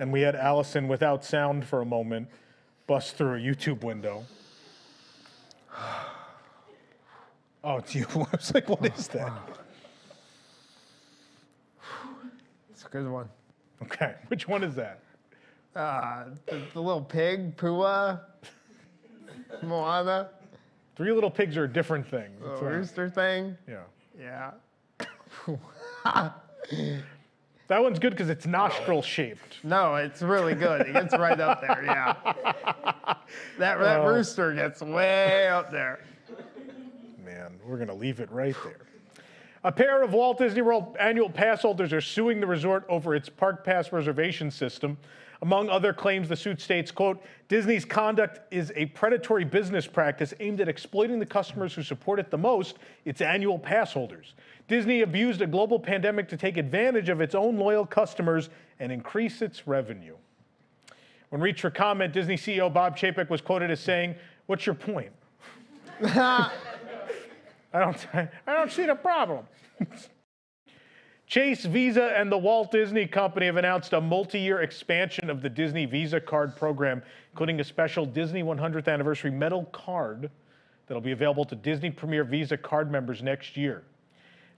and 0.01 0.13
we 0.13 0.23
had 0.23 0.35
Allison 0.35 0.89
without 0.89 1.25
sound 1.25 1.67
for 1.67 1.83
a 1.83 1.87
moment 1.87 2.29
bust 2.87 3.17
through 3.17 3.35
a 3.35 3.39
YouTube 3.39 3.85
window. 3.85 4.25
Oh, 7.65 7.79
it's 7.79 7.97
you. 7.97 8.07
I 8.15 8.27
was 8.31 8.55
like, 8.55 8.69
what 8.69 8.87
is 8.97 9.09
that? 9.09 9.33
A 13.05 13.11
one. 13.11 13.29
Okay, 13.83 14.15
which 14.29 14.49
one 14.49 14.65
is 14.65 14.75
that? 14.77 15.01
Uh, 15.75 16.25
the, 16.47 16.63
the 16.73 16.81
little 16.81 17.03
pig, 17.03 17.57
Pua, 17.57 18.21
Moana, 19.63 20.31
Three 20.97 21.13
Little 21.13 21.31
Pigs 21.31 21.59
are 21.59 21.65
a 21.65 21.69
different 21.73 22.07
thing. 22.07 22.31
the 22.41 22.53
It's, 22.55 22.63
uh, 22.63 22.65
rooster 22.65 23.11
thing. 23.11 23.57
yeah. 23.69 23.83
Yeah. 24.19 24.53
That 27.69 27.83
one's 27.83 27.99
good 27.99 28.11
because 28.11 28.31
it's 28.31 28.47
nostril 28.47 29.03
shaped. 29.03 29.65
No, 29.65 29.97
it's 29.97 30.23
really 30.23 30.55
good. 30.55 30.83
It 30.83 30.93
gets 30.93 31.13
right 31.19 31.39
up 31.41 31.61
there. 31.61 31.83
Yeah. 31.85 32.15
That 33.59 33.79
that 33.81 34.01
Oh. 34.01 34.07
rooster 34.07 34.55
gets 34.55 34.81
way 34.83 35.49
up 35.49 35.73
there. 35.73 35.99
Man, 37.25 37.59
we're 37.67 37.75
going 37.77 37.89
to 37.89 37.95
leave 37.95 38.21
it 38.21 38.31
right 38.31 38.55
there. 38.63 38.87
A 39.67 39.73
pair 39.73 40.01
of 40.01 40.13
Walt 40.13 40.39
Disney 40.39 40.63
World 40.63 40.97
annual 41.01 41.29
pass 41.29 41.63
holders 41.63 41.93
are 41.93 42.01
suing 42.01 42.39
the 42.39 42.47
resort 42.47 42.85
over 42.89 43.17
its 43.17 43.29
park 43.29 43.65
pass 43.65 43.91
reservation 43.91 44.49
system. 44.49 44.97
Among 45.43 45.69
other 45.69 45.93
claims, 45.93 46.29
the 46.29 46.37
suit 46.37 46.61
states, 46.61 46.93
quote, 46.93 47.21
Disney's 47.49 47.85
conduct 47.85 48.39
is 48.55 48.73
a 48.77 48.87
predatory 48.87 49.43
business 49.43 49.85
practice 49.89 50.33
aimed 50.39 50.61
at 50.61 50.69
exploiting 50.69 51.19
the 51.19 51.27
customers 51.27 51.75
who 51.75 51.83
support 51.83 52.21
it 52.21 52.31
the 52.31 52.39
most, 52.39 52.77
its 53.05 53.21
annual 53.21 53.59
pass 53.59 53.93
holders. 53.93 54.35
Disney 54.69 55.01
abused 55.01 55.43
a 55.43 55.49
global 55.49 55.81
pandemic 55.81 56.29
to 56.29 56.37
take 56.37 56.59
advantage 56.59 57.09
of 57.09 57.21
its 57.21 57.35
own 57.35 57.57
loyal 57.57 57.85
customers 57.85 58.51
and 58.79 58.93
increase 58.93 59.43
its 59.43 59.67
revenue. 59.67 60.15
When 61.31 61.41
reached 61.41 61.63
for 61.63 61.71
comment, 61.71 62.13
Disney 62.13 62.37
CEO 62.37 62.73
Bob 62.73 62.97
Chapek 62.97 63.29
was 63.29 63.41
quoted 63.41 63.73
as 63.73 63.81
saying, 63.81 64.15
What's 64.47 64.65
your 64.65 64.77
point? 64.77 65.11
I 67.77 67.81
don't, 67.81 68.07
I 68.47 68.53
don't 68.55 68.73
see 68.73 68.87
the 68.87 68.95
problem. 68.95 69.47
Chase, 71.27 71.65
Visa, 71.65 72.15
and 72.17 72.31
the 72.31 72.39
Walt 72.39 72.71
Disney 72.71 73.07
Company 73.07 73.47
have 73.47 73.57
announced 73.57 73.93
a 73.93 74.01
multi 74.01 74.39
year 74.39 74.63
expansion 74.63 75.29
of 75.29 75.43
the 75.43 75.49
Disney 75.49 75.85
Visa 75.85 76.21
card 76.21 76.57
program, 76.57 77.03
including 77.33 77.61
a 77.61 77.65
special 77.65 78.07
Disney 78.07 78.43
100th 78.43 78.89
anniversary 78.89 79.31
metal 79.31 79.65
card 79.67 80.31
that'll 80.87 81.01
be 81.01 81.13
available 81.13 81.45
to 81.45 81.57
Disney 81.57 81.91
Premier 81.91 82.25
Visa 82.25 82.57
card 82.57 82.91
members 82.91 83.23
next 83.23 83.57
year. 83.57 83.83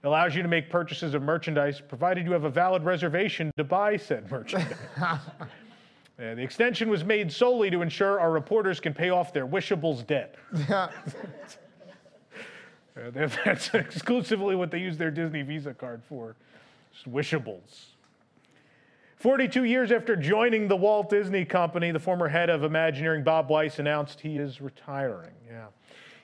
It 0.03 0.07
allows 0.07 0.35
you 0.35 0.43
to 0.43 0.47
make 0.47 0.69
purchases 0.69 1.13
of 1.13 1.23
merchandise, 1.23 1.81
provided 1.81 2.23
you 2.23 2.31
have 2.31 2.45
a 2.45 2.49
valid 2.49 2.83
reservation 2.83 3.51
to 3.57 3.63
buy 3.63 3.97
said 3.97 4.29
merchandise. 4.31 4.77
Uh, 6.19 6.35
the 6.35 6.41
extension 6.41 6.89
was 6.89 7.05
made 7.05 7.31
solely 7.31 7.69
to 7.69 7.81
ensure 7.81 8.19
our 8.19 8.29
reporters 8.29 8.81
can 8.81 8.93
pay 8.93 9.09
off 9.09 9.31
their 9.31 9.45
wishables 9.45 10.03
debt. 10.03 10.35
Uh, 12.99 13.27
that's 13.45 13.73
exclusively 13.73 14.55
what 14.55 14.71
they 14.71 14.79
use 14.79 14.97
their 14.97 15.11
Disney 15.11 15.41
Visa 15.41 15.73
card 15.73 16.01
for. 16.07 16.35
Just 16.93 17.07
wishables. 17.07 17.87
42 19.17 19.65
years 19.65 19.91
after 19.91 20.15
joining 20.15 20.67
the 20.67 20.77
Walt 20.77 21.09
Disney 21.09 21.43
Company, 21.43 21.91
the 21.91 21.99
former 21.99 22.29
head 22.29 22.49
of 22.49 22.63
Imagineering, 22.63 23.23
Bob 23.23 23.49
Weiss, 23.49 23.77
announced 23.77 24.21
he 24.21 24.37
is 24.37 24.61
retiring. 24.61 25.33
Yeah. 25.49 25.67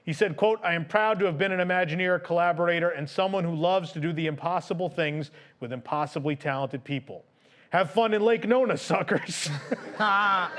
He 0.06 0.14
said, 0.14 0.38
quote, 0.38 0.60
I 0.64 0.76
am 0.76 0.86
proud 0.86 1.20
to 1.20 1.26
have 1.26 1.38
been 1.38 1.52
an 1.52 1.60
Imagineer 1.60 2.24
collaborator 2.24 2.90
and 2.90 3.10
someone 3.10 3.44
who 3.44 3.56
loves 3.56 3.92
to 3.94 4.00
do 4.00 4.14
the 4.14 4.28
impossible 4.28 4.88
things 4.88 5.32
with 5.60 5.74
impossibly 5.74 6.36
talented 6.36 6.84
people. 6.84 7.26
Have 7.72 7.92
fun 7.92 8.14
in 8.14 8.22
Lake 8.22 8.48
Nona, 8.48 8.78
suckers. 8.78 9.50
I 10.00 10.50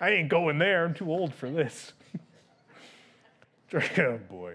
ain't 0.00 0.28
going 0.28 0.58
there. 0.58 0.84
I'm 0.84 0.94
too 0.94 1.10
old 1.10 1.32
for 1.34 1.50
this. 1.50 1.92
During- 3.70 3.88
oh 4.00 4.20
boy. 4.30 4.54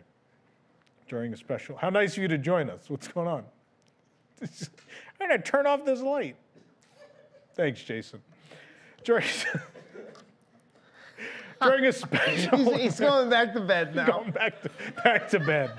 During 1.08 1.34
a 1.34 1.38
special. 1.38 1.76
How 1.76 1.90
nice 1.90 2.14
of 2.16 2.22
you 2.22 2.28
to 2.30 2.38
join 2.38 2.70
us. 2.70 2.90
What's 2.90 3.08
going 3.08 3.28
on? 3.28 3.44
I'm 4.42 5.28
going 5.28 5.32
to 5.32 5.40
turn 5.40 5.68
off 5.68 5.86
this 5.86 6.02
light. 6.02 6.36
Thanks, 7.56 7.84
Jason. 7.84 8.22
During, 9.04 9.26
during 11.62 11.86
a 11.86 11.92
special. 11.92 12.58
He's, 12.58 12.82
he's 12.82 13.00
going 13.00 13.30
back 13.30 13.54
to 13.54 13.62
bed 13.62 13.96
now. 13.96 14.06
going 14.08 14.32
back 14.32 14.62
to, 14.62 14.70
back 15.04 15.30
to 15.30 15.40
bed. 15.40 15.72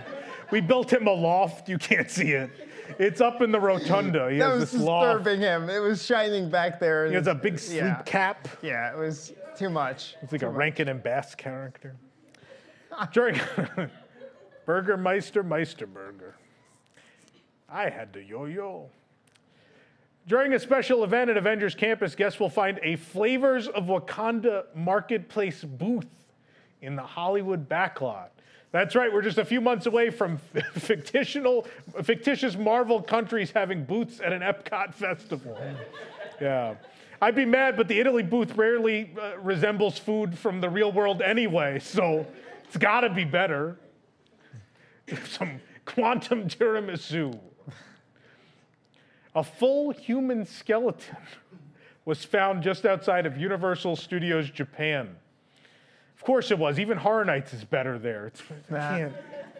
We 0.50 0.60
built 0.60 0.92
him 0.92 1.06
a 1.06 1.12
loft. 1.12 1.68
You 1.68 1.78
can't 1.78 2.10
see 2.10 2.32
it. 2.32 2.50
It's 2.98 3.22
up 3.22 3.40
in 3.40 3.52
the 3.52 3.60
rotunda. 3.60 4.30
He 4.30 4.38
That 4.38 4.50
has 4.50 4.60
was 4.60 4.72
this 4.72 4.80
loft. 4.82 5.24
disturbing 5.24 5.40
him. 5.40 5.70
It 5.70 5.78
was 5.78 6.04
shining 6.04 6.50
back 6.50 6.78
there. 6.78 7.06
He 7.06 7.14
has 7.14 7.26
a 7.26 7.34
big 7.34 7.58
sleep 7.58 7.80
Yeah. 7.80 8.02
cap. 8.04 8.48
Yeah, 8.60 8.92
it 8.92 8.98
was 8.98 9.32
too 9.56 9.70
much. 9.70 10.16
It's 10.20 10.30
like 10.32 10.42
a 10.42 10.48
Rankin 10.50 10.88
and 10.88 11.02
Bass 11.02 11.34
character. 11.34 11.96
During 13.12 13.40
Burgermeister 14.66 15.42
Meisterburger. 15.42 16.32
I 17.68 17.88
had 17.88 18.12
the 18.12 18.22
yo-yo. 18.22 18.90
During 20.28 20.52
a 20.52 20.58
special 20.58 21.02
event 21.02 21.30
at 21.30 21.37
Avengers 21.37 21.75
Campus, 21.75 22.14
guests 22.14 22.38
will 22.38 22.50
find 22.50 22.78
a 22.82 22.96
Flavors 22.96 23.66
of 23.66 23.87
Wakanda 23.87 24.64
marketplace 24.75 25.64
booth 25.64 26.06
in 26.80 26.94
the 26.94 27.02
Hollywood 27.02 27.68
backlot. 27.68 28.28
That's 28.70 28.94
right, 28.94 29.12
we're 29.12 29.22
just 29.22 29.38
a 29.38 29.44
few 29.44 29.61
months 29.61 29.87
away 29.87 30.11
from 30.11 30.38
fictional, 30.75 31.66
fictitious 32.02 32.56
Marvel 32.56 33.02
countries 33.02 33.50
having 33.50 33.84
booths 33.84 34.20
at 34.20 34.32
an 34.32 34.42
Epcot 34.42 34.94
festival. 34.94 35.58
Yeah. 36.40 36.75
I'd 37.20 37.34
be 37.34 37.44
mad, 37.44 37.76
but 37.76 37.87
the 37.87 38.00
Italy 38.00 38.22
booth 38.22 38.56
rarely 38.56 39.14
uh, 39.20 39.38
resembles 39.38 39.99
food 39.99 40.38
from 40.38 40.61
the 40.61 40.68
real 40.68 40.90
world 40.90 41.20
anyway, 41.20 41.78
so 41.78 42.26
it's 42.72 42.78
gotta 42.78 43.10
be 43.10 43.24
better. 43.24 43.76
Some 45.28 45.60
quantum 45.84 46.48
tiramisu. 46.48 47.38
A 49.34 49.44
full 49.44 49.90
human 49.90 50.46
skeleton 50.46 51.18
was 52.06 52.24
found 52.24 52.62
just 52.62 52.87
outside 52.87 53.26
of 53.26 53.37
Universal 53.37 53.96
Studios 53.96 54.48
Japan. 54.48 55.14
Of 56.16 56.24
course 56.24 56.50
it 56.50 56.58
was. 56.58 56.78
Even 56.80 56.96
Horror 56.96 57.26
Nights 57.26 57.52
is 57.52 57.62
better 57.62 57.98
there. 57.98 58.32
Nah. 58.70 58.96
can't, 58.96 59.12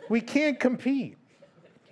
we 0.09 0.23
can't 0.23 0.59
compete. 0.59 1.19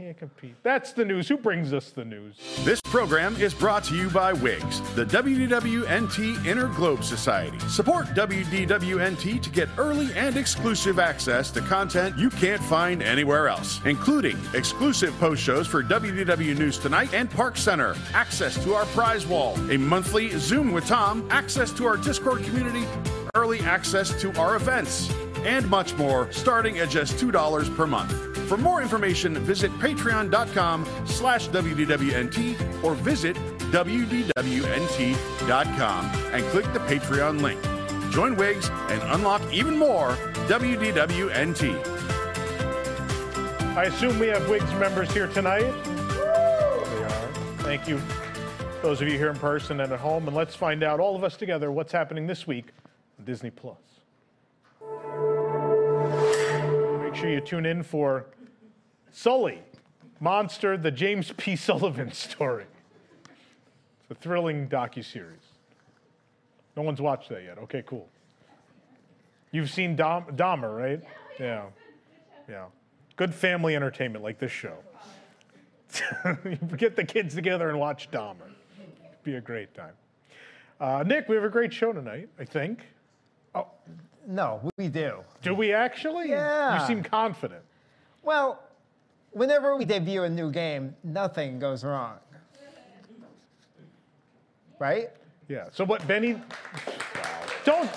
Can't 0.00 0.16
compete. 0.16 0.54
That's 0.62 0.94
the 0.94 1.04
news. 1.04 1.28
Who 1.28 1.36
brings 1.36 1.74
us 1.74 1.90
the 1.90 2.06
news? 2.06 2.34
This 2.64 2.80
program 2.80 3.36
is 3.36 3.52
brought 3.52 3.84
to 3.84 3.94
you 3.94 4.08
by 4.08 4.32
WIGS, 4.32 4.80
the 4.94 5.04
WDWNT 5.04 6.46
Inner 6.46 6.68
Globe 6.68 7.04
Society. 7.04 7.58
Support 7.68 8.06
WDWNT 8.14 9.42
to 9.42 9.50
get 9.50 9.68
early 9.76 10.08
and 10.14 10.38
exclusive 10.38 10.98
access 10.98 11.50
to 11.50 11.60
content 11.60 12.16
you 12.16 12.30
can't 12.30 12.62
find 12.62 13.02
anywhere 13.02 13.48
else, 13.48 13.78
including 13.84 14.38
exclusive 14.54 15.12
post 15.18 15.42
shows 15.42 15.66
for 15.66 15.82
WDW 15.82 16.58
News 16.58 16.78
Tonight 16.78 17.12
and 17.12 17.30
Park 17.30 17.58
Center, 17.58 17.94
access 18.14 18.54
to 18.64 18.72
our 18.72 18.86
prize 18.86 19.26
wall, 19.26 19.54
a 19.70 19.76
monthly 19.76 20.30
Zoom 20.38 20.72
with 20.72 20.86
Tom, 20.86 21.28
access 21.30 21.72
to 21.72 21.84
our 21.84 21.98
Discord 21.98 22.42
community, 22.44 22.86
early 23.34 23.60
access 23.60 24.18
to 24.22 24.34
our 24.40 24.56
events, 24.56 25.12
and 25.44 25.68
much 25.68 25.94
more, 25.98 26.32
starting 26.32 26.78
at 26.78 26.88
just 26.88 27.18
$2 27.18 27.76
per 27.76 27.86
month. 27.86 28.29
For 28.50 28.56
more 28.56 28.82
information, 28.82 29.38
visit 29.44 29.70
patreon.com 29.78 30.84
slash 31.06 31.48
WDWNT 31.50 32.82
or 32.82 32.96
visit 32.96 33.36
WDWNT.com 33.70 34.34
and 36.34 36.44
click 36.46 36.64
the 36.72 36.80
Patreon 36.80 37.42
link. 37.42 37.62
Join 38.12 38.34
Wigs 38.34 38.68
and 38.68 39.00
unlock 39.14 39.40
even 39.52 39.78
more 39.78 40.16
WDWNT. 40.48 41.76
I 43.76 43.84
assume 43.84 44.18
we 44.18 44.26
have 44.26 44.48
Wigs 44.48 44.74
members 44.74 45.12
here 45.12 45.28
tonight. 45.28 45.60
They 45.84 47.04
are. 47.04 47.28
Thank 47.58 47.86
you, 47.86 48.02
those 48.82 49.00
of 49.00 49.06
you 49.06 49.16
here 49.16 49.30
in 49.30 49.36
person 49.36 49.78
and 49.78 49.92
at 49.92 50.00
home. 50.00 50.26
And 50.26 50.36
let's 50.36 50.56
find 50.56 50.82
out, 50.82 50.98
all 50.98 51.14
of 51.14 51.22
us 51.22 51.36
together, 51.36 51.70
what's 51.70 51.92
happening 51.92 52.26
this 52.26 52.48
week 52.48 52.66
on 53.16 53.24
Disney 53.24 53.50
Plus. 53.50 53.76
Make 57.00 57.14
sure 57.14 57.30
you 57.30 57.40
tune 57.40 57.64
in 57.64 57.84
for 57.84 58.26
Sully, 59.12 59.60
Monster, 60.20 60.76
the 60.76 60.90
James 60.90 61.32
P. 61.36 61.56
Sullivan 61.56 62.12
story. 62.12 62.66
It's 63.24 64.10
a 64.10 64.14
thrilling 64.14 64.68
docuseries. 64.68 65.36
No 66.76 66.82
one's 66.82 67.00
watched 67.00 67.28
that 67.30 67.42
yet. 67.42 67.58
Okay, 67.58 67.82
cool. 67.86 68.08
You've 69.52 69.70
seen 69.70 69.96
Dom- 69.96 70.26
Dahmer, 70.36 70.76
right? 70.76 71.02
Yeah. 71.38 71.64
Yeah. 72.48 72.66
Good 73.16 73.34
family 73.34 73.74
entertainment 73.76 74.22
like 74.22 74.38
this 74.38 74.52
show. 74.52 74.74
Get 76.76 76.94
the 76.94 77.04
kids 77.04 77.34
together 77.34 77.68
and 77.68 77.78
watch 77.78 78.10
Dahmer. 78.12 78.36
Be 79.24 79.34
a 79.34 79.40
great 79.40 79.74
time. 79.74 79.92
Uh, 80.80 81.02
Nick, 81.04 81.28
we 81.28 81.34
have 81.34 81.44
a 81.44 81.48
great 81.50 81.72
show 81.72 81.92
tonight, 81.92 82.28
I 82.38 82.44
think. 82.44 82.86
Oh, 83.54 83.66
No, 84.26 84.60
we 84.78 84.86
do. 84.88 85.18
Do 85.42 85.54
we 85.54 85.72
actually? 85.72 86.30
Yeah. 86.30 86.80
You 86.80 86.86
seem 86.86 87.02
confident. 87.02 87.62
Well, 88.22 88.62
whenever 89.32 89.76
we 89.76 89.84
debut 89.84 90.22
a 90.22 90.28
new 90.30 90.50
game, 90.50 90.94
nothing 91.04 91.58
goes 91.58 91.84
wrong. 91.84 92.16
Right? 94.78 95.10
Yeah. 95.48 95.66
So 95.72 95.84
what, 95.84 96.06
Benny? 96.06 96.40
Don't, 97.64 97.90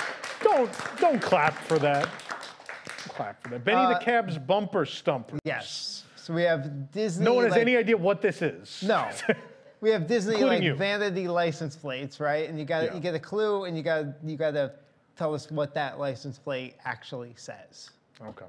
don't, 0.43 0.69
don't 0.99 1.21
clap 1.21 1.53
for 1.53 1.79
that. 1.79 2.03
Don't 2.07 3.15
clap 3.15 3.41
for 3.43 3.49
that. 3.51 3.63
Benny 3.63 3.77
Uh, 3.77 3.93
the 3.97 4.03
Cab's 4.03 4.37
bumper 4.37 4.85
stumper. 4.85 5.37
Yes. 5.45 6.03
So 6.15 6.33
we 6.33 6.43
have 6.43 6.91
Disney. 6.91 7.25
No 7.25 7.33
one 7.35 7.45
has 7.45 7.51
like- 7.51 7.61
any 7.61 7.77
idea 7.77 7.95
what 7.97 8.21
this 8.21 8.41
is. 8.41 8.83
No. 8.85 9.09
We 9.81 9.89
have 9.89 10.07
Disney 10.07 10.35
Including 10.35 10.59
like 10.59 10.63
you. 10.63 10.75
vanity 10.75 11.27
license 11.27 11.75
plates, 11.75 12.21
right? 12.21 12.47
And 12.47 12.57
you 12.57 12.63
got 12.63 12.85
Yeah. 12.85 12.93
you 12.93 13.01
get 13.01 13.15
a 13.15 13.19
clue, 13.19 13.65
and 13.65 13.75
you 13.75 13.83
got 13.83 14.05
you 14.23 14.37
got 14.37 14.51
to 14.51 14.71
tell 15.17 15.33
us 15.33 15.51
what 15.51 15.73
that 15.73 15.99
license 15.99 16.39
plate 16.39 16.75
actually 16.85 17.33
says. 17.35 17.89
Okay. 18.25 18.45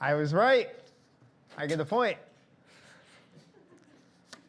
I 0.00 0.14
was 0.14 0.34
right. 0.34 0.68
I 1.56 1.66
get 1.66 1.78
the 1.78 1.84
point. 1.84 2.18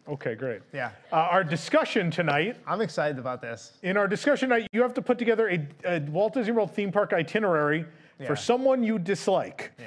Okay, 0.08 0.36
great. 0.36 0.62
Yeah. 0.71 0.91
Uh, 1.12 1.15
our 1.15 1.43
discussion 1.43 2.12
tonight 2.12 2.58
I'm 2.67 2.81
excited 2.81 3.17
about 3.17 3.41
this. 3.41 3.73
In 3.81 3.97
our 3.97 4.08
discussion 4.08 4.49
night, 4.49 4.67
you 4.71 4.81
have 4.84 4.93
to 4.95 5.01
put 5.01 5.17
together 5.17 5.49
a, 5.49 5.67
a 5.84 5.99
Walt 6.01 6.34
Disney 6.34 6.51
World 6.53 6.71
theme 6.75 6.91
park 6.91 7.12
itinerary 7.13 7.86
Yeah. 8.19 8.27
for 8.27 8.36
someone 8.36 8.84
you 8.84 8.99
dislike. 8.99 9.71
Yeah. 9.79 9.86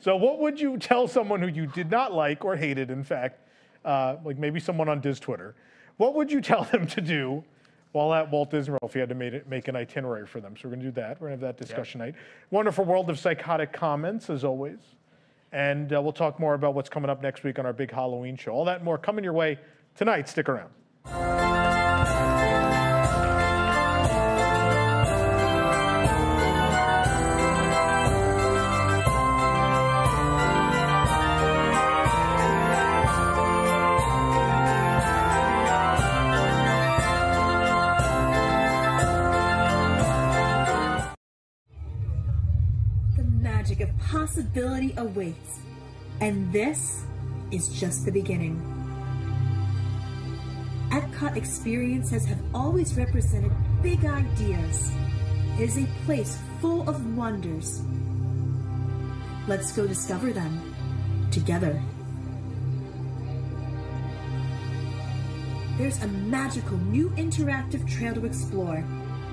So, 0.00 0.16
what 0.16 0.38
would 0.38 0.58
you 0.60 0.78
tell 0.78 1.06
someone 1.08 1.40
who 1.42 1.48
you 1.48 1.66
did 1.66 1.90
not 1.90 2.14
like 2.14 2.44
or 2.44 2.56
hated, 2.56 2.90
in 2.90 3.02
fact, 3.04 3.40
uh, 3.84 4.16
like 4.24 4.38
maybe 4.38 4.58
someone 4.60 4.88
on 4.88 5.00
Diz 5.00 5.20
Twitter? 5.20 5.54
What 5.98 6.14
would 6.14 6.30
you 6.32 6.40
tell 6.40 6.64
them 6.64 6.86
to 6.86 7.00
do 7.00 7.44
while 7.92 8.12
at 8.12 8.30
Walt 8.30 8.50
Disney 8.50 8.72
World 8.72 8.90
if 8.90 8.94
you 8.94 9.00
had 9.00 9.08
to 9.08 9.14
make, 9.14 9.32
it, 9.32 9.48
make 9.48 9.68
an 9.68 9.76
itinerary 9.76 10.26
for 10.26 10.40
them? 10.40 10.54
So, 10.56 10.68
we're 10.68 10.74
going 10.74 10.80
to 10.80 10.86
do 10.86 10.92
that. 10.92 11.20
We're 11.20 11.28
going 11.28 11.40
to 11.40 11.46
have 11.46 11.56
that 11.56 11.64
discussion 11.64 12.00
night. 12.00 12.14
Wonderful 12.50 12.84
world 12.84 13.08
of 13.10 13.18
psychotic 13.18 13.72
comments, 13.72 14.28
as 14.30 14.44
always. 14.44 14.78
And 15.52 15.92
uh, 15.92 16.02
we'll 16.02 16.12
talk 16.12 16.38
more 16.38 16.54
about 16.54 16.74
what's 16.74 16.90
coming 16.90 17.08
up 17.08 17.22
next 17.22 17.44
week 17.44 17.58
on 17.58 17.66
our 17.66 17.72
big 17.72 17.90
Halloween 17.90 18.36
show. 18.36 18.52
All 18.52 18.64
that 18.66 18.84
more 18.84 18.98
coming 18.98 19.24
your 19.24 19.32
way 19.32 19.58
tonight. 19.94 20.28
Stick 20.28 20.48
around. 20.48 21.45
Possibility 44.10 44.94
awaits. 44.96 45.60
And 46.20 46.52
this 46.52 47.04
is 47.50 47.68
just 47.68 48.04
the 48.04 48.12
beginning. 48.12 48.56
Epcot 50.90 51.36
experiences 51.36 52.24
have 52.24 52.38
always 52.54 52.94
represented 52.94 53.52
big 53.82 54.04
ideas. 54.04 54.92
It 55.58 55.62
is 55.62 55.78
a 55.78 55.86
place 56.04 56.38
full 56.60 56.88
of 56.88 57.16
wonders. 57.16 57.82
Let's 59.48 59.72
go 59.72 59.86
discover 59.86 60.32
them 60.32 60.74
together. 61.32 61.82
There's 65.78 66.00
a 66.02 66.08
magical 66.08 66.78
new 66.78 67.10
interactive 67.10 67.86
trail 67.90 68.14
to 68.14 68.24
explore, 68.24 68.78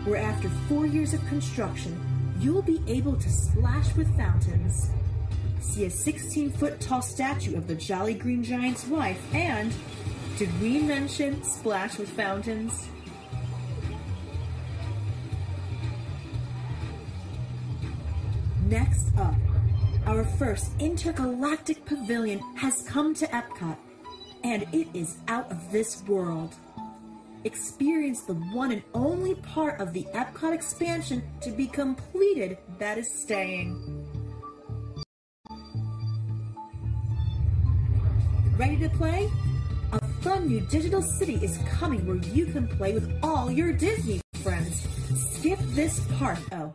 where 0.05 0.17
after 0.17 0.49
four 0.67 0.85
years 0.85 1.13
of 1.13 1.25
construction, 1.27 1.97
you'll 2.43 2.61
be 2.61 2.81
able 2.87 3.15
to 3.15 3.29
splash 3.29 3.95
with 3.95 4.15
fountains. 4.17 4.89
See 5.61 5.85
a 5.85 5.89
16 5.89 6.51
foot 6.51 6.79
tall 6.81 7.01
statue 7.01 7.55
of 7.55 7.67
the 7.67 7.75
Jolly 7.75 8.13
Green 8.13 8.43
Giant's 8.43 8.85
wife, 8.85 9.19
and 9.33 9.73
did 10.37 10.49
we 10.61 10.79
mention 10.79 11.41
splash 11.43 11.97
with 11.97 12.09
fountains? 12.09 12.89
Next 18.67 19.15
up, 19.17 19.35
our 20.05 20.25
first 20.25 20.71
intergalactic 20.79 21.85
pavilion 21.85 22.39
has 22.57 22.81
come 22.83 23.13
to 23.15 23.27
Epcot, 23.27 23.77
and 24.43 24.63
it 24.73 24.87
is 24.93 25.15
out 25.29 25.49
of 25.49 25.71
this 25.71 26.03
world. 26.03 26.55
Experience 27.45 28.21
the 28.21 28.35
one 28.35 28.71
and 28.71 28.81
only 28.93 29.35
part 29.35 29.81
of 29.81 29.91
the 29.91 30.05
Epcot 30.13 30.53
expansion 30.53 31.21
to 31.41 31.51
be 31.51 31.67
completed 31.67 32.57
that 32.79 32.97
is 32.97 33.11
staying. 33.11 34.07
Ready 38.55 38.77
to 38.77 38.89
play? 38.89 39.29
A 39.91 39.99
fun 40.21 40.47
new 40.47 40.61
digital 40.61 41.01
city 41.01 41.35
is 41.43 41.57
coming 41.69 42.05
where 42.07 42.15
you 42.15 42.45
can 42.45 42.65
play 42.65 42.93
with 42.93 43.11
all 43.21 43.51
your 43.51 43.73
Disney 43.73 44.21
friends. 44.35 44.87
Skip 45.33 45.59
this 45.75 45.99
part. 46.17 46.39
Oh. 46.53 46.73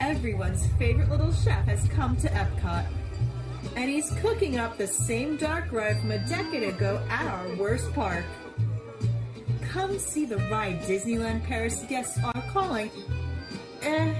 Everyone's 0.00 0.66
favorite 0.78 1.08
little 1.08 1.32
chef 1.32 1.64
has 1.64 1.88
come 1.88 2.16
to 2.18 2.28
Epcot. 2.28 2.84
And 3.74 3.88
he's 3.88 4.10
cooking 4.20 4.58
up 4.58 4.76
the 4.76 4.86
same 4.86 5.38
dark 5.38 5.72
ride 5.72 5.98
from 6.00 6.10
a 6.10 6.18
decade 6.28 6.64
ago 6.64 7.02
at 7.08 7.26
our 7.26 7.56
worst 7.56 7.90
park. 7.94 8.24
Come 9.72 9.98
see 9.98 10.26
the 10.26 10.36
ride 10.50 10.82
Disneyland 10.82 11.44
Paris 11.44 11.82
guests 11.88 12.18
are 12.22 12.42
calling. 12.50 12.90
Eh. 13.80 14.14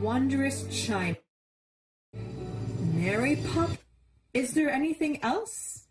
Wondrous 0.00 0.64
China. 0.70 1.18
Mary 2.94 3.36
Pop? 3.52 3.68
Is 4.32 4.54
there 4.54 4.70
anything 4.70 5.22
else? 5.22 5.84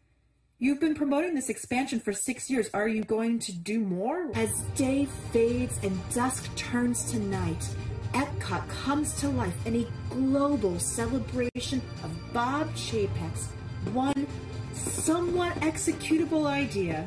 You've 0.58 0.80
been 0.80 0.96
promoting 0.96 1.36
this 1.36 1.50
expansion 1.50 2.00
for 2.00 2.12
six 2.12 2.50
years. 2.50 2.72
Are 2.74 2.88
you 2.88 3.04
going 3.04 3.38
to 3.38 3.52
do 3.54 3.80
more? 3.80 4.32
As 4.34 4.62
day 4.74 5.08
fades 5.32 5.78
and 5.84 5.96
dusk 6.10 6.50
turns 6.56 7.12
to 7.12 7.20
night, 7.20 7.70
Epcot 8.14 8.68
comes 8.68 9.14
to 9.20 9.30
life 9.30 9.68
in 9.68 9.76
a 9.76 9.88
global 10.10 10.80
celebration 10.80 11.84
of 12.04 12.34
Bob 12.34 12.68
Chapek's 12.74 13.50
one 13.94 14.28
somewhat 14.74 15.54
executable 15.62 16.46
idea. 16.46 17.06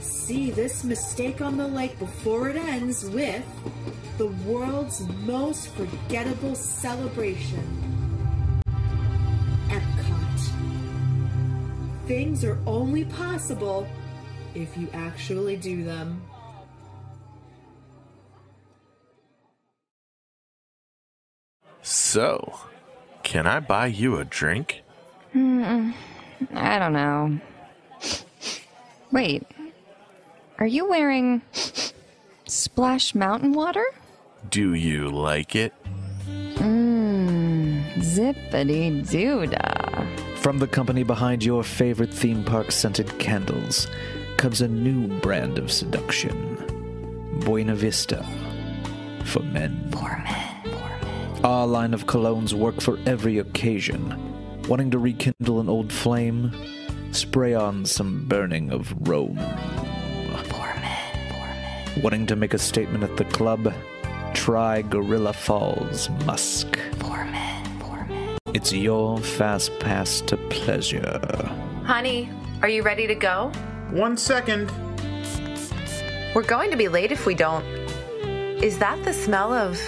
See 0.00 0.50
this 0.50 0.84
mistake 0.84 1.40
on 1.40 1.56
the 1.56 1.66
lake 1.66 1.98
before 1.98 2.48
it 2.48 2.56
ends 2.56 3.04
with 3.04 3.44
the 4.18 4.26
world's 4.26 5.00
most 5.24 5.68
forgettable 5.68 6.54
celebration. 6.54 7.62
Epcot. 9.68 10.40
Things 12.06 12.44
are 12.44 12.58
only 12.66 13.04
possible 13.04 13.88
if 14.54 14.76
you 14.76 14.88
actually 14.92 15.56
do 15.56 15.84
them. 15.84 16.20
So, 21.82 22.58
can 23.22 23.46
I 23.46 23.60
buy 23.60 23.86
you 23.86 24.18
a 24.18 24.24
drink? 24.24 24.82
Hmm, 25.38 25.92
I 26.52 26.80
don't 26.80 26.92
know. 26.92 27.38
Wait, 29.12 29.46
are 30.58 30.66
you 30.66 30.88
wearing 30.88 31.42
Splash 32.44 33.14
Mountain 33.14 33.52
water? 33.52 33.84
Do 34.50 34.74
you 34.74 35.08
like 35.08 35.54
it? 35.54 35.72
Mmm, 36.56 37.84
zippity 37.98 39.00
doodah. 39.06 40.38
From 40.38 40.58
the 40.58 40.66
company 40.66 41.04
behind 41.04 41.44
your 41.44 41.62
favorite 41.62 42.12
theme 42.12 42.42
park 42.42 42.72
scented 42.72 43.16
candles 43.20 43.86
comes 44.38 44.60
a 44.60 44.66
new 44.66 45.06
brand 45.20 45.58
of 45.58 45.70
seduction 45.70 46.56
Buena 47.44 47.76
Vista 47.76 48.26
for 49.24 49.44
men. 49.44 49.88
For 49.92 50.18
men. 50.18 51.44
Our 51.44 51.68
line 51.68 51.94
of 51.94 52.06
colognes 52.06 52.54
work 52.54 52.80
for 52.80 52.98
every 53.06 53.38
occasion. 53.38 54.27
Wanting 54.68 54.90
to 54.90 54.98
rekindle 54.98 55.60
an 55.60 55.70
old 55.70 55.90
flame? 55.90 56.52
Spray 57.12 57.54
on 57.54 57.86
some 57.86 58.26
burning 58.28 58.70
of 58.70 58.94
Rome. 59.08 59.38
For 59.38 60.74
men. 60.74 61.30
For 61.30 61.46
men. 61.46 62.02
Wanting 62.02 62.26
to 62.26 62.36
make 62.36 62.52
a 62.52 62.58
statement 62.58 63.02
at 63.02 63.16
the 63.16 63.24
club? 63.24 63.72
Try 64.34 64.82
Gorilla 64.82 65.32
Falls 65.32 66.10
Musk. 66.26 66.78
For 66.98 67.24
men. 67.24 67.80
For 67.80 68.04
men. 68.04 68.36
It's 68.52 68.70
your 68.70 69.18
fast 69.20 69.72
pass 69.80 70.20
to 70.22 70.36
pleasure. 70.50 71.18
Honey, 71.84 72.28
are 72.60 72.68
you 72.68 72.82
ready 72.82 73.06
to 73.06 73.14
go? 73.14 73.50
One 73.90 74.18
second. 74.18 74.70
We're 76.34 76.42
going 76.42 76.70
to 76.70 76.76
be 76.76 76.88
late 76.88 77.10
if 77.10 77.24
we 77.24 77.34
don't. 77.34 77.64
Is 78.62 78.76
that 78.80 79.02
the 79.02 79.14
smell 79.14 79.50
of 79.50 79.80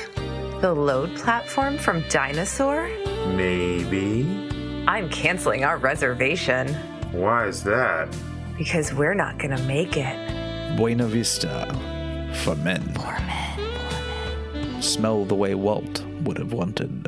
the 0.62 0.72
load 0.72 1.14
platform 1.16 1.76
from 1.76 2.02
Dinosaur? 2.08 2.88
Maybe. 3.36 4.49
I'm 4.86 5.10
canceling 5.10 5.62
our 5.62 5.76
reservation. 5.76 6.68
Why 7.12 7.46
is 7.46 7.62
that? 7.64 8.08
Because 8.56 8.92
we're 8.94 9.14
not 9.14 9.38
going 9.38 9.56
to 9.56 9.62
make 9.64 9.96
it. 9.96 10.76
Buena 10.76 11.06
Vista 11.06 11.66
for 12.42 12.56
men. 12.56 12.82
For 12.94 13.02
men. 13.20 13.58
For 13.58 14.56
men. 14.56 14.82
Smell 14.82 15.24
the 15.26 15.34
way 15.34 15.54
Walt 15.54 16.02
would 16.22 16.38
have 16.38 16.52
wanted. 16.52 17.06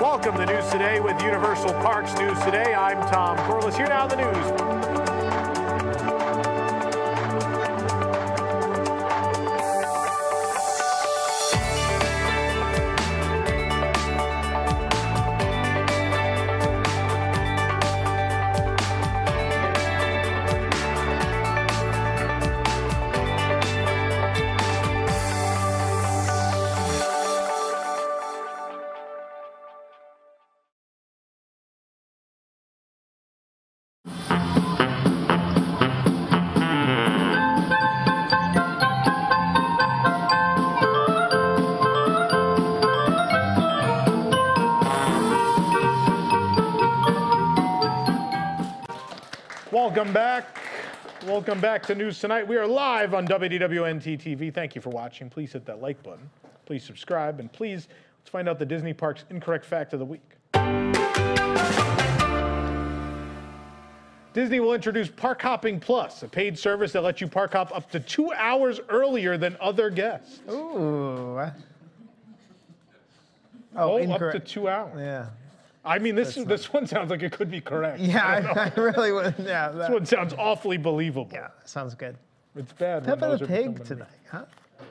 Welcome 0.00 0.36
to 0.36 0.46
News 0.46 0.68
Today 0.70 1.00
with 1.00 1.22
Universal 1.22 1.74
Parks 1.74 2.14
News 2.18 2.38
Today. 2.40 2.74
I'm 2.74 3.00
Tom 3.12 3.36
Corless. 3.38 3.76
Here 3.76 3.86
now 3.86 4.06
the 4.06 4.16
news. 4.16 4.73
Welcome 49.94 50.12
back. 50.12 50.58
Welcome 51.24 51.60
back 51.60 51.84
to 51.84 51.94
News 51.94 52.18
Tonight. 52.18 52.48
We 52.48 52.56
are 52.56 52.66
live 52.66 53.14
on 53.14 53.28
WDWNT 53.28 54.18
TV. 54.20 54.52
Thank 54.52 54.74
you 54.74 54.80
for 54.80 54.90
watching. 54.90 55.30
Please 55.30 55.52
hit 55.52 55.64
that 55.66 55.80
like 55.80 56.02
button. 56.02 56.28
Please 56.66 56.82
subscribe. 56.82 57.38
And 57.38 57.52
please, 57.52 57.86
let's 58.18 58.28
find 58.28 58.48
out 58.48 58.58
the 58.58 58.66
Disney 58.66 58.92
Parks 58.92 59.24
incorrect 59.30 59.64
fact 59.64 59.92
of 59.92 60.00
the 60.00 60.04
week. 60.04 60.28
Disney 64.32 64.58
will 64.58 64.74
introduce 64.74 65.08
Park 65.08 65.40
Hopping 65.40 65.78
Plus, 65.78 66.24
a 66.24 66.28
paid 66.28 66.58
service 66.58 66.90
that 66.90 67.04
lets 67.04 67.20
you 67.20 67.28
park 67.28 67.52
hop 67.52 67.70
up 67.72 67.88
to 67.92 68.00
two 68.00 68.32
hours 68.32 68.80
earlier 68.88 69.38
than 69.38 69.56
other 69.60 69.90
guests. 69.90 70.40
Ooh. 70.50 71.38
Oh, 71.38 71.52
Oh, 73.76 74.02
up 74.10 74.18
to 74.32 74.40
two 74.40 74.68
hours. 74.68 74.98
Yeah. 74.98 75.26
I 75.84 75.98
mean, 75.98 76.14
this 76.14 76.34
this 76.34 76.72
one 76.72 76.86
sounds 76.86 77.10
like 77.10 77.22
it 77.22 77.32
could 77.32 77.50
be 77.50 77.60
correct. 77.60 77.98
Yeah, 78.00 78.24
I. 78.26 78.38
I, 78.38 78.72
I 78.76 78.80
really 78.80 79.12
would. 79.12 79.34
Yeah, 79.38 79.68
This 79.70 79.90
one 79.90 80.06
sounds 80.06 80.32
awfully 80.34 80.76
believable. 80.78 81.28
yeah, 81.32 81.48
sounds 81.64 81.94
good. 81.94 82.16
It's 82.56 82.72
bad. 82.72 83.04
Peppa 83.04 83.36
the 83.36 83.46
Pig 83.46 83.84
tonight, 83.84 84.08
huh? 84.30 84.44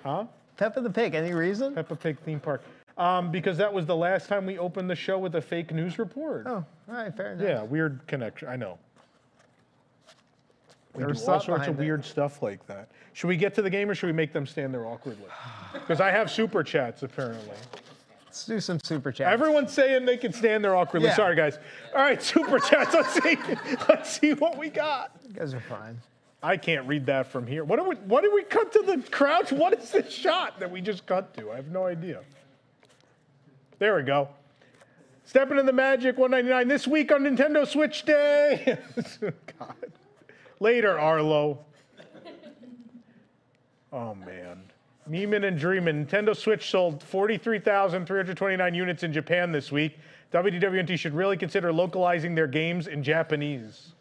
Huh? 0.03 0.25
Peppa 0.57 0.81
the 0.81 0.89
Pig. 0.89 1.15
Any 1.15 1.33
reason? 1.33 1.73
Peppa 1.73 1.95
Pig 1.95 2.19
theme 2.19 2.39
park. 2.39 2.61
Um, 2.97 3.31
because 3.31 3.57
that 3.57 3.73
was 3.73 3.87
the 3.87 3.95
last 3.95 4.27
time 4.27 4.45
we 4.45 4.59
opened 4.59 4.87
the 4.89 4.95
show 4.95 5.17
with 5.17 5.33
a 5.35 5.41
fake 5.41 5.73
news 5.73 5.97
report. 5.97 6.45
Oh, 6.45 6.63
all 6.87 6.93
right, 6.93 7.15
fair 7.15 7.31
enough. 7.33 7.47
Yeah, 7.47 7.63
weird 7.63 8.01
connection. 8.05 8.47
I 8.49 8.55
know. 8.55 8.77
We 10.93 10.99
There 11.03 11.11
do 11.11 11.19
all 11.27 11.39
sorts 11.39 11.67
of 11.67 11.79
it. 11.79 11.83
weird 11.83 12.05
stuff 12.05 12.43
like 12.43 12.63
that. 12.67 12.89
Should 13.13 13.27
we 13.27 13.35
get 13.37 13.55
to 13.55 13.63
the 13.63 13.69
game 13.69 13.89
or 13.89 13.95
should 13.95 14.05
we 14.05 14.13
make 14.13 14.31
them 14.31 14.45
stand 14.45 14.71
there 14.71 14.85
awkwardly? 14.85 15.25
Because 15.73 15.99
I 16.01 16.11
have 16.11 16.29
super 16.29 16.61
chats 16.63 17.01
apparently. 17.01 17.55
Let's 18.33 18.45
do 18.45 18.59
some 18.59 18.79
super 18.83 19.11
chats. 19.11 19.31
Everyone's 19.31 19.71
saying 19.71 20.05
they 20.05 20.17
can 20.17 20.33
stand 20.33 20.63
there 20.63 20.75
awkwardly. 20.75 21.09
Yeah. 21.09 21.15
Sorry, 21.15 21.35
guys. 21.35 21.59
All 21.95 22.01
right, 22.01 22.19
super 22.19 22.57
chats. 22.57 22.91
Let's 22.91 23.13
see. 23.13 23.37
Let's 23.87 24.19
see 24.19 24.33
what 24.33 24.57
we 24.57 24.69
got. 24.69 25.11
You 25.27 25.35
guys 25.35 25.53
are 25.53 25.59
fine. 25.59 26.01
I 26.41 26.57
can't 26.57 26.87
read 26.87 27.05
that 27.05 27.27
from 27.27 27.45
here. 27.45 27.63
What 27.63 27.77
did 27.77 27.87
we? 27.87 27.95
What 28.07 28.21
did 28.23 28.33
we 28.33 28.41
cut 28.41 28.73
to 28.73 28.81
the 28.87 29.07
crouch? 29.11 29.51
What 29.51 29.79
is 29.79 29.91
this 29.91 30.11
shot 30.11 30.59
that 30.59 30.71
we 30.71 30.81
just 30.81 31.05
cut 31.05 31.31
to? 31.35 31.51
I 31.51 31.57
have 31.57 31.67
no 31.67 31.85
idea. 31.85 32.21
There 33.77 33.95
we 33.95 34.01
go. 34.01 34.29
Stepping 35.25 35.59
in 35.59 35.67
the 35.67 35.71
Magic 35.71 36.17
199 36.17 36.67
this 36.67 36.87
week 36.87 37.11
on 37.11 37.21
Nintendo 37.21 37.67
Switch 37.67 38.03
Day. 38.03 38.79
God. 39.59 39.75
Later, 40.59 40.97
Arlo. 40.97 41.59
Oh 43.91 44.15
man. 44.15 44.63
Meeman 45.09 45.45
and 45.45 45.57
Dreamin'. 45.57 46.05
Nintendo 46.05 46.35
Switch 46.35 46.69
sold 46.69 47.03
43,329 47.03 48.73
units 48.73 49.03
in 49.03 49.11
Japan 49.11 49.51
this 49.51 49.71
week. 49.71 49.97
WDWNT 50.31 50.97
should 50.97 51.13
really 51.13 51.37
consider 51.37 51.71
localizing 51.71 52.33
their 52.35 52.47
games 52.47 52.87
in 52.87 53.03
Japanese. 53.03 53.91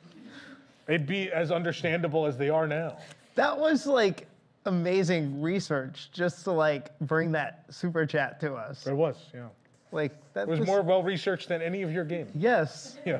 It'd 0.89 1.07
be 1.07 1.31
as 1.31 1.51
understandable 1.53 2.27
as 2.27 2.37
they 2.37 2.49
are 2.49 2.67
now. 2.67 2.99
That 3.35 3.59
was 3.59 3.87
like 3.87 4.27
amazing 4.67 5.41
research 5.41 6.09
just 6.13 6.45
to 6.45 6.53
like 6.53 6.99
bring 7.01 7.33
that 7.33 7.65
super 7.71 8.07
chat 8.07 8.41
to 8.41 8.55
us. 8.55 8.87
It 8.87 8.95
was, 8.95 9.17
yeah. 9.35 9.49
Like 9.91 10.13
that 10.33 10.43
It 10.43 10.49
was 10.49 10.61
more 10.61 10.83
well 10.83 11.03
researched 11.03 11.49
than 11.49 11.61
any 11.61 11.83
of 11.83 11.93
your 11.93 12.05
games. 12.05 12.31
Yes. 12.35 12.99
Yeah. 13.05 13.19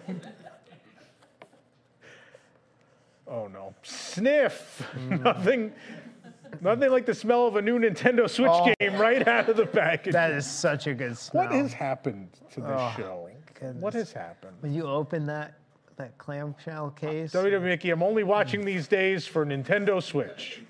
Oh 3.29 3.47
no. 3.49 3.75
Sniff. 3.83 4.87
Hmm. 4.93 5.23
nothing 5.23 5.73
nothing 6.61 6.91
like 6.91 7.07
the 7.07 7.15
smell 7.15 7.47
of 7.47 7.57
a 7.57 7.63
new 7.63 7.79
Nintendo 7.79 8.29
Switch 8.29 8.51
Oh. 8.53 8.73
game 8.79 8.97
right 8.97 9.27
out 9.27 9.49
of 9.49 9.57
the 9.57 9.67
package. 9.67 10.13
That 10.13 10.33
is 10.33 10.47
such 10.47 10.87
a 10.87 10.95
good 10.95 11.17
smell. 11.17 11.45
What 11.45 11.53
has 11.53 11.73
happened 11.73 12.29
to 12.53 12.61
this 12.61 12.71
Oh, 12.73 12.95
show? 12.97 13.31
goodness. 13.55 13.83
What 13.83 13.95
has 13.95 14.13
happened? 14.13 14.57
When 14.61 14.73
you 14.75 14.87
open 14.87 15.27
that 15.27 15.55
that 15.97 16.17
clamshell 16.19 16.91
case. 16.93 17.33
WWE 17.33 17.61
Mickey, 17.63 17.91
I'm 17.91 18.03
only 18.03 18.25
watching 18.25 18.65
these 18.65 18.89
days 18.89 19.27
for 19.27 19.45
Nintendo 19.45 20.03
Switch. 20.03 20.63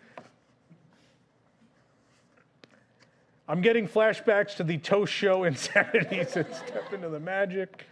I'm 3.48 3.60
getting 3.60 3.86
flashbacks 3.88 4.56
to 4.56 4.64
the 4.64 4.78
Toast 4.78 5.12
Show 5.12 5.44
insanities 5.44 6.36
and 6.36 6.46
Step 6.54 6.92
into 6.92 7.08
the 7.08 7.20
Magic. 7.20 7.86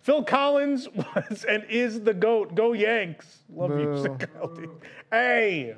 Phil 0.00 0.22
Collins 0.24 0.88
was 0.94 1.44
and 1.44 1.64
is 1.68 2.00
the 2.00 2.14
GOAT. 2.14 2.54
Go 2.54 2.72
Yanks. 2.72 3.40
Love 3.54 3.70
you, 3.78 3.84
Boo. 3.86 4.02
Sicaldi. 4.02 4.70
Hey. 5.10 5.74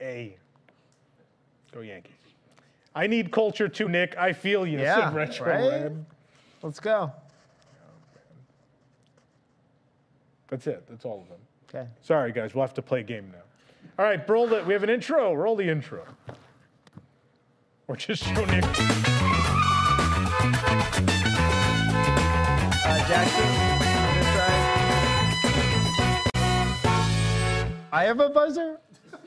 Hey. 0.00 0.36
Go 1.72 1.80
Yankees. 1.80 2.14
I 2.94 3.06
need 3.06 3.30
culture 3.30 3.68
too, 3.68 3.88
Nick. 3.88 4.16
I 4.18 4.32
feel 4.32 4.66
you, 4.66 4.80
Yeah, 4.80 5.10
said 5.10 5.14
Retro 5.16 5.46
right? 5.46 5.82
Red. 5.82 6.04
Let's 6.62 6.80
go. 6.80 7.12
That's 10.48 10.66
it. 10.66 10.84
That's 10.88 11.04
all 11.04 11.20
of 11.20 11.28
them. 11.28 11.38
Okay. 11.68 11.86
Sorry, 12.02 12.32
guys. 12.32 12.54
We'll 12.54 12.64
have 12.64 12.74
to 12.74 12.82
play 12.82 13.00
a 13.00 13.04
game 13.04 13.30
now. 13.30 13.42
All 13.98 14.04
right, 14.04 14.26
roll 14.28 14.48
the. 14.48 14.64
We 14.64 14.72
have 14.72 14.82
an 14.82 14.90
intro. 14.90 15.32
Roll 15.34 15.54
the 15.54 15.68
intro. 15.68 16.02
Or 17.86 17.94
just 17.96 18.24
show 18.24 18.44
Nick. 18.46 18.64
Uh, 22.82 22.98
Jackson, 23.06 23.44
on 23.44 24.14
this 24.16 24.26
side. 24.34 24.66
I 27.92 28.04
have 28.04 28.18
a 28.20 28.28
buzzer? 28.30 28.80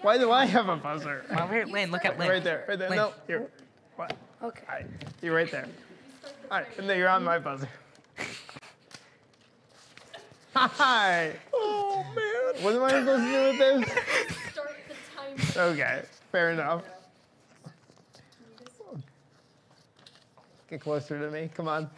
Why 0.04 0.18
do 0.18 0.32
I 0.32 0.44
have 0.46 0.68
a 0.68 0.76
buzzer? 0.76 1.24
Over 1.32 1.54
here, 1.54 1.66
Lynn, 1.66 1.90
look 1.90 2.04
at 2.04 2.20
Lynn. 2.20 2.28
Right 2.28 2.44
there, 2.44 2.66
right 2.68 2.78
there. 2.78 2.90
Lynn. 2.90 2.98
No, 2.98 3.14
here. 3.26 3.48
What? 3.96 4.14
Okay. 4.44 4.62
All 4.68 4.76
right, 4.76 4.86
you're 5.22 5.34
right 5.34 5.50
there. 5.50 5.66
All 6.52 6.58
right, 6.58 6.68
and 6.78 6.90
then 6.90 6.98
you're 6.98 7.08
on 7.08 7.24
my 7.24 7.40
buzzer. 7.40 7.70
Hi. 10.54 11.32
Oh 11.54 12.06
man. 12.14 12.64
What 12.64 12.76
am 12.76 12.84
I 12.84 12.90
supposed 12.90 13.24
to 13.24 13.32
do 13.32 13.44
with 13.48 13.88
this? 13.88 14.52
Start 14.52 14.76
the 14.90 15.56
timer. 15.56 15.70
Okay, 15.72 16.02
fair 16.34 16.52
enough. 16.52 16.84
Get 20.70 20.82
closer 20.82 21.18
to 21.18 21.32
me, 21.32 21.50
come 21.56 21.70
on. 21.70 21.90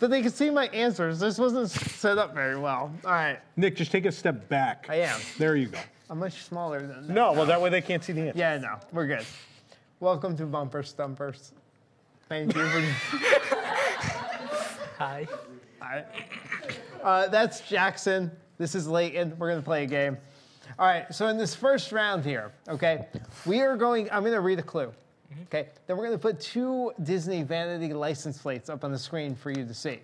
But 0.00 0.08
they 0.10 0.22
can 0.22 0.30
see 0.30 0.48
my 0.48 0.68
answers. 0.68 1.20
This 1.20 1.38
wasn't 1.38 1.70
set 1.70 2.16
up 2.16 2.32
very 2.34 2.58
well. 2.58 2.90
All 3.04 3.12
right, 3.12 3.38
Nick, 3.58 3.76
just 3.76 3.92
take 3.92 4.06
a 4.06 4.12
step 4.12 4.48
back. 4.48 4.86
I 4.88 4.96
am. 4.96 5.20
There 5.36 5.56
you 5.56 5.66
go. 5.66 5.78
I'm 6.12 6.18
much 6.18 6.42
smaller 6.42 6.82
than 6.82 7.06
that. 7.06 7.14
No, 7.14 7.32
well 7.32 7.46
that 7.46 7.58
way 7.58 7.70
they 7.70 7.80
can't 7.80 8.04
see 8.04 8.12
the 8.12 8.28
answer. 8.28 8.38
Yeah, 8.38 8.58
no, 8.58 8.78
we're 8.92 9.06
good. 9.06 9.24
Welcome 9.98 10.36
to 10.36 10.44
Bumper 10.44 10.82
Stumpers. 10.82 11.52
Thank 12.28 12.54
you 12.54 12.66
for. 12.68 12.80
Hi. 14.98 15.26
Hi. 15.80 16.04
Uh, 17.02 17.28
that's 17.28 17.62
Jackson. 17.62 18.30
This 18.58 18.74
is 18.74 18.86
Leighton. 18.86 19.38
We're 19.38 19.48
gonna 19.48 19.62
play 19.62 19.84
a 19.84 19.86
game. 19.86 20.18
All 20.78 20.84
right. 20.84 21.06
So 21.14 21.28
in 21.28 21.38
this 21.38 21.54
first 21.54 21.92
round 21.92 22.26
here, 22.26 22.52
okay, 22.68 23.06
we 23.46 23.62
are 23.62 23.78
going. 23.78 24.10
I'm 24.12 24.22
gonna 24.22 24.38
read 24.38 24.58
a 24.58 24.62
clue. 24.62 24.92
Okay. 25.44 25.70
Then 25.86 25.96
we're 25.96 26.04
gonna 26.04 26.18
put 26.18 26.38
two 26.40 26.92
Disney 27.02 27.42
vanity 27.42 27.94
license 27.94 28.36
plates 28.36 28.68
up 28.68 28.84
on 28.84 28.92
the 28.92 28.98
screen 28.98 29.34
for 29.34 29.50
you 29.50 29.64
to 29.64 29.72
see. 29.72 30.00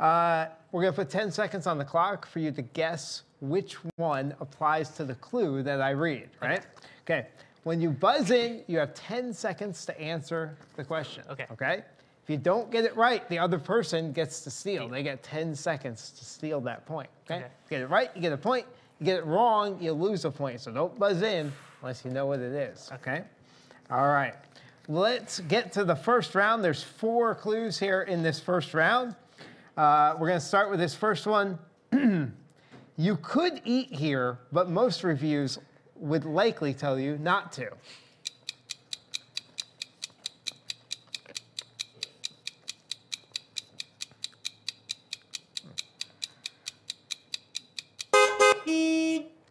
Uh, 0.00 0.46
we're 0.72 0.82
gonna 0.82 0.92
put 0.92 1.10
10 1.10 1.30
seconds 1.30 1.68
on 1.68 1.78
the 1.78 1.84
clock 1.84 2.26
for 2.26 2.40
you 2.40 2.50
to 2.50 2.62
guess 2.62 3.22
which 3.42 3.74
one 3.96 4.34
applies 4.40 4.90
to 4.90 5.04
the 5.04 5.16
clue 5.16 5.62
that 5.64 5.82
I 5.82 5.90
read. 5.90 6.30
Right. 6.40 6.64
Okay. 7.02 7.26
When 7.64 7.80
you 7.80 7.90
buzz 7.90 8.30
in, 8.30 8.62
you 8.68 8.78
have 8.78 8.94
10 8.94 9.34
seconds 9.34 9.84
to 9.86 10.00
answer 10.00 10.56
the 10.76 10.84
question. 10.84 11.24
Okay. 11.28 11.46
Okay. 11.52 11.82
If 12.22 12.30
you 12.30 12.36
don't 12.36 12.70
get 12.70 12.84
it 12.84 12.96
right, 12.96 13.28
the 13.28 13.40
other 13.40 13.58
person 13.58 14.12
gets 14.12 14.42
to 14.42 14.50
steal. 14.50 14.88
They 14.88 15.02
get 15.02 15.24
10 15.24 15.56
seconds 15.56 16.10
to 16.18 16.24
steal 16.24 16.60
that 16.62 16.86
point. 16.86 17.08
Okay? 17.26 17.40
Okay. 17.40 17.46
Get 17.68 17.80
it 17.82 17.88
right, 17.88 18.10
you 18.14 18.22
get 18.22 18.32
a 18.32 18.36
point. 18.36 18.64
You 19.00 19.06
get 19.06 19.18
it 19.18 19.26
wrong, 19.26 19.76
you 19.80 19.92
lose 19.92 20.24
a 20.24 20.30
point. 20.30 20.60
So 20.60 20.70
don't 20.70 20.96
buzz 20.96 21.22
in 21.22 21.52
unless 21.80 22.04
you 22.04 22.12
know 22.12 22.26
what 22.26 22.38
it 22.38 22.52
is. 22.52 22.90
Okay? 22.94 23.24
All 23.90 24.06
right. 24.06 24.34
Let's 24.86 25.40
get 25.40 25.72
to 25.72 25.84
the 25.84 25.96
first 25.96 26.36
round. 26.36 26.62
There's 26.62 26.82
four 26.82 27.34
clues 27.34 27.78
here 27.78 28.02
in 28.02 28.22
this 28.22 28.38
first 28.38 28.72
round. 28.72 29.16
Uh, 29.76 30.14
we're 30.18 30.28
going 30.28 30.40
to 30.40 30.46
start 30.46 30.70
with 30.70 30.78
this 30.78 30.94
first 30.94 31.26
one. 31.26 31.58
you 32.96 33.16
could 33.16 33.60
eat 33.64 33.92
here, 33.92 34.38
but 34.52 34.68
most 34.68 35.02
reviews 35.04 35.58
would 35.96 36.24
likely 36.24 36.74
tell 36.74 36.98
you 36.98 37.16
not 37.18 37.52
to. 37.52 37.70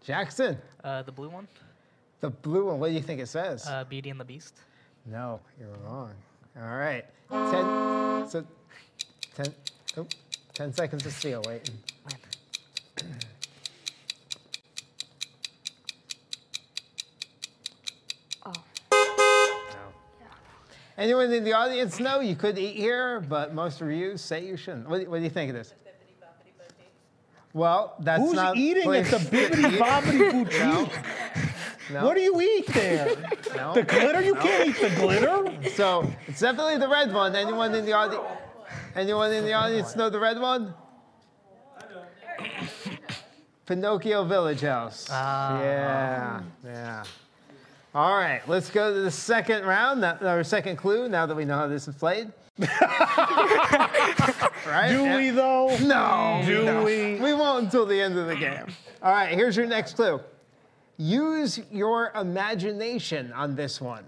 Jackson, 0.04 0.58
Uh, 0.84 1.04
the 1.04 1.12
blue 1.12 1.30
one, 1.30 1.48
the 2.22 2.30
blue 2.30 2.66
one, 2.66 2.80
what 2.80 2.88
do 2.88 2.94
you 2.94 3.02
think 3.02 3.20
it 3.22 3.28
says? 3.28 3.68
uh, 3.68 3.84
Beauty 3.84 4.10
and 4.10 4.20
the 4.20 4.26
Beast. 4.26 4.56
No, 5.06 5.40
you're 5.60 5.70
wrong. 5.86 6.14
All 6.58 6.64
right. 6.76 7.06
Ten. 7.30 8.30
So, 8.30 8.46
ten. 9.36 9.54
Oh, 9.98 10.08
ten 10.54 10.74
seconds 10.74 11.04
to 11.04 11.12
steal. 11.12 11.42
Wait. 11.48 11.70
Anyone 21.02 21.34
in 21.34 21.44
the 21.44 21.54
audience 21.54 22.00
know 22.00 22.20
you 22.20 22.36
could 22.36 22.60
eat 22.60 22.76
here, 22.76 23.22
but 23.22 23.56
most 23.56 23.82
reviews 23.82 24.22
say 24.22 24.46
you 24.46 24.56
shouldn't. 24.56 24.88
What, 24.88 25.02
do- 25.02 25.10
what 25.10 25.18
do 25.18 25.24
you 25.24 25.32
think 25.32 25.50
of 25.50 25.56
this? 25.56 25.74
Well, 27.54 27.96
that's 28.00 28.22
Who's 28.22 28.34
not. 28.34 28.56
eating 28.56 28.84
at 28.94 29.06
the 29.06 29.18
place 29.18 29.20
to 29.20 29.36
Bibbidi 29.36 29.74
eat. 29.74 29.80
Bobbidi 29.82 30.32
Boutique? 30.32 30.94
No. 31.92 32.06
What 32.06 32.16
do 32.16 32.22
you 32.22 32.40
eat 32.40 32.68
there? 32.68 33.16
No. 33.56 33.74
The 33.74 33.82
glitter? 33.82 34.22
You 34.22 34.36
can't 34.36 34.70
eat 34.70 34.80
the 34.80 34.90
glitter. 34.96 35.70
So 35.72 36.06
it's 36.28 36.40
definitely 36.40 36.78
the 36.78 36.88
red 36.88 37.12
one. 37.12 37.36
Anyone 37.36 37.74
in 37.74 37.84
the 37.84 37.94
audience? 37.94 38.24
Anyone 38.96 39.34
in 39.34 39.44
the 39.44 39.54
audience 39.54 39.96
know 39.96 40.12
the 40.12 40.20
red 40.20 40.40
one? 40.40 40.72
Pinocchio 43.66 44.24
Village 44.26 44.62
House. 44.62 45.08
Ah. 45.10 45.60
Yeah, 45.60 46.42
yeah. 46.64 47.04
All 47.94 48.16
right, 48.16 48.42
let's 48.48 48.70
go 48.70 48.94
to 48.94 49.02
the 49.02 49.12
second 49.12 49.66
round, 49.66 50.06
our 50.06 50.46
second 50.46 50.78
clue. 50.78 51.10
Now 51.10 51.26
that 51.26 51.36
we 51.36 51.44
know 51.44 51.58
how 51.58 51.68
this 51.68 51.90
is 51.90 51.96
played. 51.96 52.32
right? 52.58 52.70
Do 54.92 55.16
we 55.16 55.32
though? 55.32 55.76
No. 55.82 56.42
Do 56.46 56.64
no. 56.64 56.84
we? 56.84 57.16
We 57.16 57.34
won't 57.34 57.66
until 57.66 57.86
the 57.86 58.00
end 58.00 58.18
of 58.18 58.28
the 58.28 58.36
game. 58.36 58.68
All 59.02 59.12
right, 59.12 59.34
here's 59.34 59.58
your 59.58 59.66
next 59.66 59.96
clue. 59.96 60.22
Use 60.98 61.60
your 61.70 62.12
imagination 62.16 63.34
on 63.34 63.56
this 63.56 63.82
one. 63.82 64.06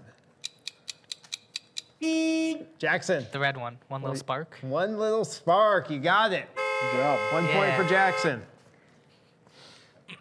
Jackson. 2.78 3.26
The 3.32 3.38
red 3.38 3.56
one. 3.56 3.78
One 3.88 4.02
little 4.02 4.16
spark. 4.16 4.58
One 4.62 4.98
little 4.98 5.24
spark. 5.24 5.90
You 5.90 5.98
got 5.98 6.32
it. 6.32 6.48
Good 6.54 6.98
job. 6.98 7.18
One 7.32 7.46
point 7.48 7.74
for 7.74 7.84
Jackson. 7.84 8.42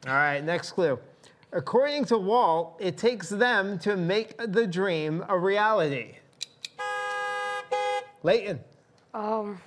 All 0.08 0.14
right, 0.14 0.44
next 0.44 0.72
clue. 0.72 0.98
According 1.54 2.06
to 2.06 2.18
Walt, 2.18 2.78
it 2.80 2.98
takes 2.98 3.30
them 3.30 3.78
to 3.80 3.96
make 3.96 4.36
the 4.38 4.66
dream 4.66 5.24
a 5.30 5.38
reality. 5.38 6.16
Leighton. 8.24 8.60
Um. 9.14 9.60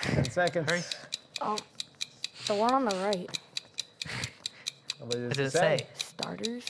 Ten 0.00 0.30
seconds. 0.30 0.96
Um. 1.40 1.56
The 2.48 2.54
one 2.54 2.74
on 2.74 2.84
the 2.86 2.96
right. 2.96 3.38
What 4.98 5.10
does 5.10 5.20
What 5.20 5.36
does 5.36 5.54
it 5.54 5.58
say? 5.58 5.86
Starters. 5.94 6.66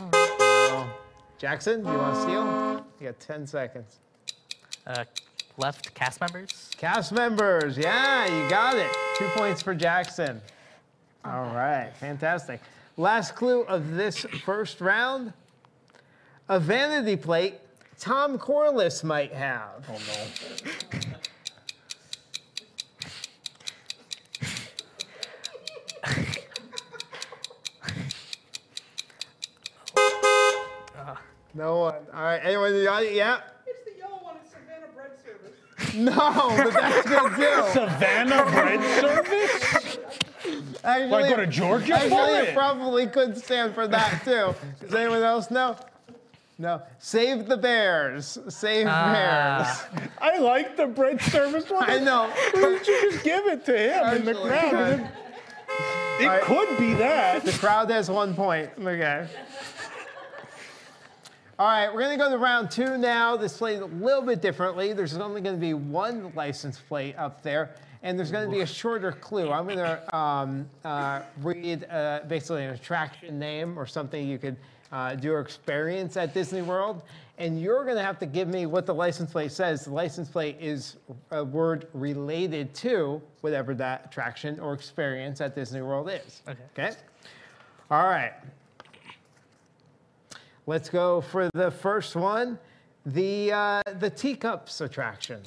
Oh. 0.00 0.90
Jackson, 1.38 1.84
do 1.84 1.90
you 1.90 1.98
want 1.98 2.14
to 2.14 2.22
steal? 2.22 2.86
You 3.00 3.06
got 3.06 3.20
10 3.20 3.46
seconds. 3.46 3.98
Uh, 4.86 5.04
left 5.58 5.94
cast 5.94 6.20
members. 6.20 6.70
Cast 6.84 7.12
members, 7.12 7.78
yeah, 7.78 8.26
you 8.26 8.46
got 8.50 8.76
it. 8.76 8.94
Two 9.16 9.26
points 9.28 9.62
for 9.62 9.74
Jackson. 9.74 10.38
All 11.24 11.44
right, 11.44 11.90
fantastic. 11.98 12.60
Last 12.98 13.34
clue 13.34 13.62
of 13.62 13.92
this 13.92 14.26
first 14.44 14.82
round 14.82 15.32
a 16.50 16.60
vanity 16.60 17.16
plate 17.16 17.54
Tom 17.98 18.38
Corless 18.38 19.02
might 19.02 19.32
have. 19.32 19.88
Oh 19.88 19.98
no. 20.06 20.26
No 31.54 31.78
one. 31.78 31.94
All 32.12 32.22
right, 32.22 32.40
anyone 32.42 32.74
in 32.74 32.74
the 32.74 32.88
audience? 32.88 33.16
Yeah? 33.16 33.40
It's 33.64 33.84
the 33.84 33.96
yellow 33.96 34.18
one 34.20 34.34
at 34.36 34.50
Savannah 34.50 34.92
Bread 34.92 35.12
Service. 35.24 35.54
No, 35.94 36.12
but 36.56 36.72
that's 36.72 37.08
good 37.08 37.34
too. 37.36 37.72
Savannah 37.72 38.44
Bread 38.50 39.00
Service? 39.00 39.98
Actually, 40.84 41.10
Wanna 41.10 41.28
go 41.30 41.36
to 41.36 41.46
Georgia 41.46 41.94
actually, 41.94 42.10
for 42.10 42.28
it 42.42 42.48
it? 42.48 42.54
probably 42.54 43.06
could 43.06 43.36
stand 43.38 43.74
for 43.74 43.86
that 43.88 44.22
too. 44.24 44.54
Does 44.80 44.94
anyone 44.94 45.22
else 45.22 45.50
know? 45.50 45.76
No. 46.58 46.82
Save 46.98 47.46
the 47.46 47.56
Bears. 47.56 48.38
Save 48.48 48.86
Ah. 48.88 49.86
Bears. 49.92 50.10
I 50.20 50.38
like 50.38 50.76
the 50.76 50.86
bread 50.86 51.20
service 51.22 51.68
one. 51.70 51.84
I 51.90 51.98
know. 51.98 52.28
Why 52.52 52.60
didn't 52.60 52.86
you 52.86 53.10
just 53.12 53.24
give 53.24 53.46
it 53.46 53.64
to 53.66 53.76
him 53.78 54.16
in 54.16 54.24
the 54.24 54.34
crowd? 54.34 54.70
good. 54.70 55.08
It, 56.20 56.26
it 56.32 56.42
could 56.42 56.78
be 56.78 56.94
that. 56.94 57.44
The 57.44 57.52
crowd 57.52 57.90
has 57.90 58.08
one 58.10 58.34
point. 58.34 58.70
Okay. 58.78 59.26
All 61.56 61.68
right, 61.68 61.86
we're 61.86 62.00
going 62.00 62.18
to 62.18 62.24
go 62.24 62.28
to 62.30 62.36
round 62.36 62.68
two 62.68 62.98
now. 62.98 63.36
This 63.36 63.58
played 63.58 63.78
a 63.78 63.86
little 63.86 64.22
bit 64.22 64.42
differently. 64.42 64.92
There's 64.92 65.16
only 65.16 65.40
going 65.40 65.54
to 65.54 65.60
be 65.60 65.72
one 65.72 66.32
license 66.34 66.80
plate 66.80 67.14
up 67.16 67.44
there, 67.44 67.76
and 68.02 68.18
there's 68.18 68.32
going 68.32 68.50
to 68.50 68.50
be 68.50 68.62
a 68.62 68.66
shorter 68.66 69.12
clue. 69.12 69.52
I'm 69.52 69.66
going 69.66 69.78
to 69.78 70.16
um, 70.16 70.68
uh, 70.84 71.22
read 71.42 71.86
uh, 71.88 72.22
basically 72.26 72.64
an 72.64 72.70
attraction 72.70 73.38
name 73.38 73.78
or 73.78 73.86
something 73.86 74.26
you 74.26 74.36
could 74.36 74.56
uh, 74.90 75.14
do 75.14 75.32
or 75.32 75.38
experience 75.38 76.16
at 76.16 76.34
Disney 76.34 76.62
World, 76.62 77.04
and 77.38 77.62
you're 77.62 77.84
going 77.84 77.98
to 77.98 78.02
have 78.02 78.18
to 78.18 78.26
give 78.26 78.48
me 78.48 78.66
what 78.66 78.84
the 78.84 78.94
license 78.94 79.30
plate 79.30 79.52
says. 79.52 79.84
The 79.84 79.92
license 79.92 80.28
plate 80.28 80.56
is 80.58 80.96
a 81.30 81.44
word 81.44 81.86
related 81.94 82.74
to 82.74 83.22
whatever 83.42 83.76
that 83.76 84.06
attraction 84.06 84.58
or 84.58 84.74
experience 84.74 85.40
at 85.40 85.54
Disney 85.54 85.82
World 85.82 86.10
is. 86.10 86.42
Okay. 86.48 86.86
Okay? 86.86 86.96
All 87.92 88.08
right. 88.08 88.32
Let's 90.66 90.88
go 90.88 91.20
for 91.20 91.50
the 91.52 91.70
first 91.70 92.16
one, 92.16 92.58
the 93.04 93.52
uh, 93.52 93.82
the 93.98 94.08
teacups 94.10 94.80
attraction. 94.80 95.40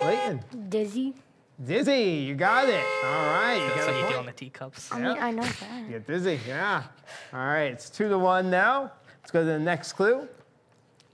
Leighton, 0.00 0.40
Dizzy. 0.68 1.12
dizzy, 1.64 2.02
you 2.02 2.36
got 2.36 2.68
it. 2.68 2.84
All 3.04 3.10
right, 3.10 3.56
you 3.56 3.68
That's 3.74 3.86
got 3.86 3.88
how 3.88 3.96
you 3.96 4.02
do 4.02 4.06
point. 4.06 4.16
on 4.18 4.26
the 4.26 4.32
teacups. 4.32 4.92
I 4.92 5.00
mean, 5.00 5.18
I 5.18 5.30
know 5.32 5.42
that. 5.42 5.82
You 5.82 5.88
get 5.90 6.06
dizzy, 6.06 6.38
yeah. 6.46 6.84
All 7.32 7.40
right, 7.40 7.64
it's 7.72 7.90
two 7.90 8.08
to 8.08 8.16
one 8.16 8.48
now. 8.48 8.92
Let's 9.20 9.32
go 9.32 9.40
to 9.40 9.44
the 9.46 9.58
next 9.58 9.94
clue. 9.94 10.28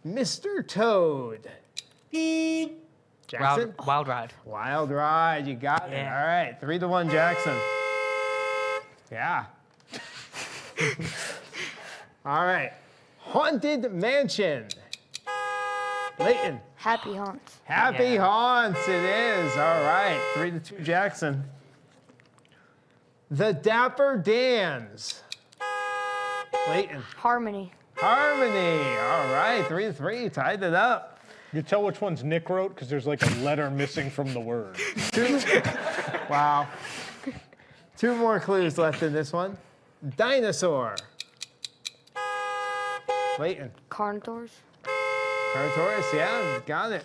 Mr. 0.06 0.66
Toad. 0.66 1.48
Jackson. 2.12 3.74
Wild, 3.78 3.86
wild 3.86 4.08
ride. 4.08 4.32
Wild 4.44 4.90
ride, 4.90 5.46
you 5.46 5.54
got 5.54 5.90
it. 5.90 6.06
All 6.06 6.12
right, 6.26 6.54
three 6.60 6.78
to 6.78 6.86
one, 6.88 7.08
Jackson. 7.08 7.56
Yeah. 9.10 9.46
All 12.24 12.44
right, 12.44 12.72
haunted 13.18 13.92
mansion. 13.92 14.68
Leighton. 16.18 16.60
Happy 16.76 17.14
haunts. 17.14 17.58
Happy 17.64 18.04
Yeah. 18.04 18.20
haunts, 18.24 18.86
it 18.88 18.94
is. 19.04 19.56
All 19.56 19.82
right, 19.82 20.20
three 20.34 20.50
to 20.52 20.60
two, 20.60 20.78
Jackson. 20.80 21.44
The 23.30 23.52
Dapper 23.52 24.16
Dans. 24.18 25.22
Leighton. 26.68 27.02
Harmony. 27.16 27.72
Harmony. 27.96 28.96
All 28.98 29.32
right, 29.34 29.64
three 29.66 29.84
to 29.86 29.92
three, 29.92 30.28
tied 30.28 30.62
it 30.62 30.74
up. 30.74 31.18
You 31.52 31.62
tell 31.62 31.82
which 31.82 32.00
one's 32.00 32.22
Nick 32.24 32.48
wrote 32.48 32.74
because 32.74 32.88
there's 32.88 33.06
like 33.06 33.22
a 33.22 33.34
letter 33.40 33.70
missing 33.70 34.10
from 34.10 34.32
the 34.32 34.40
word. 34.40 34.76
Two. 35.12 35.40
wow. 36.28 36.68
Two 37.96 38.14
more 38.16 38.40
clues 38.40 38.76
left 38.78 39.02
in 39.02 39.12
this 39.12 39.32
one. 39.32 39.56
Dinosaur. 40.16 40.96
Leighton. 43.38 43.70
Carnotaurs. 43.90 44.50
Carnotaurus, 45.54 46.14
yeah, 46.14 46.60
got 46.66 46.92
it. 46.92 47.04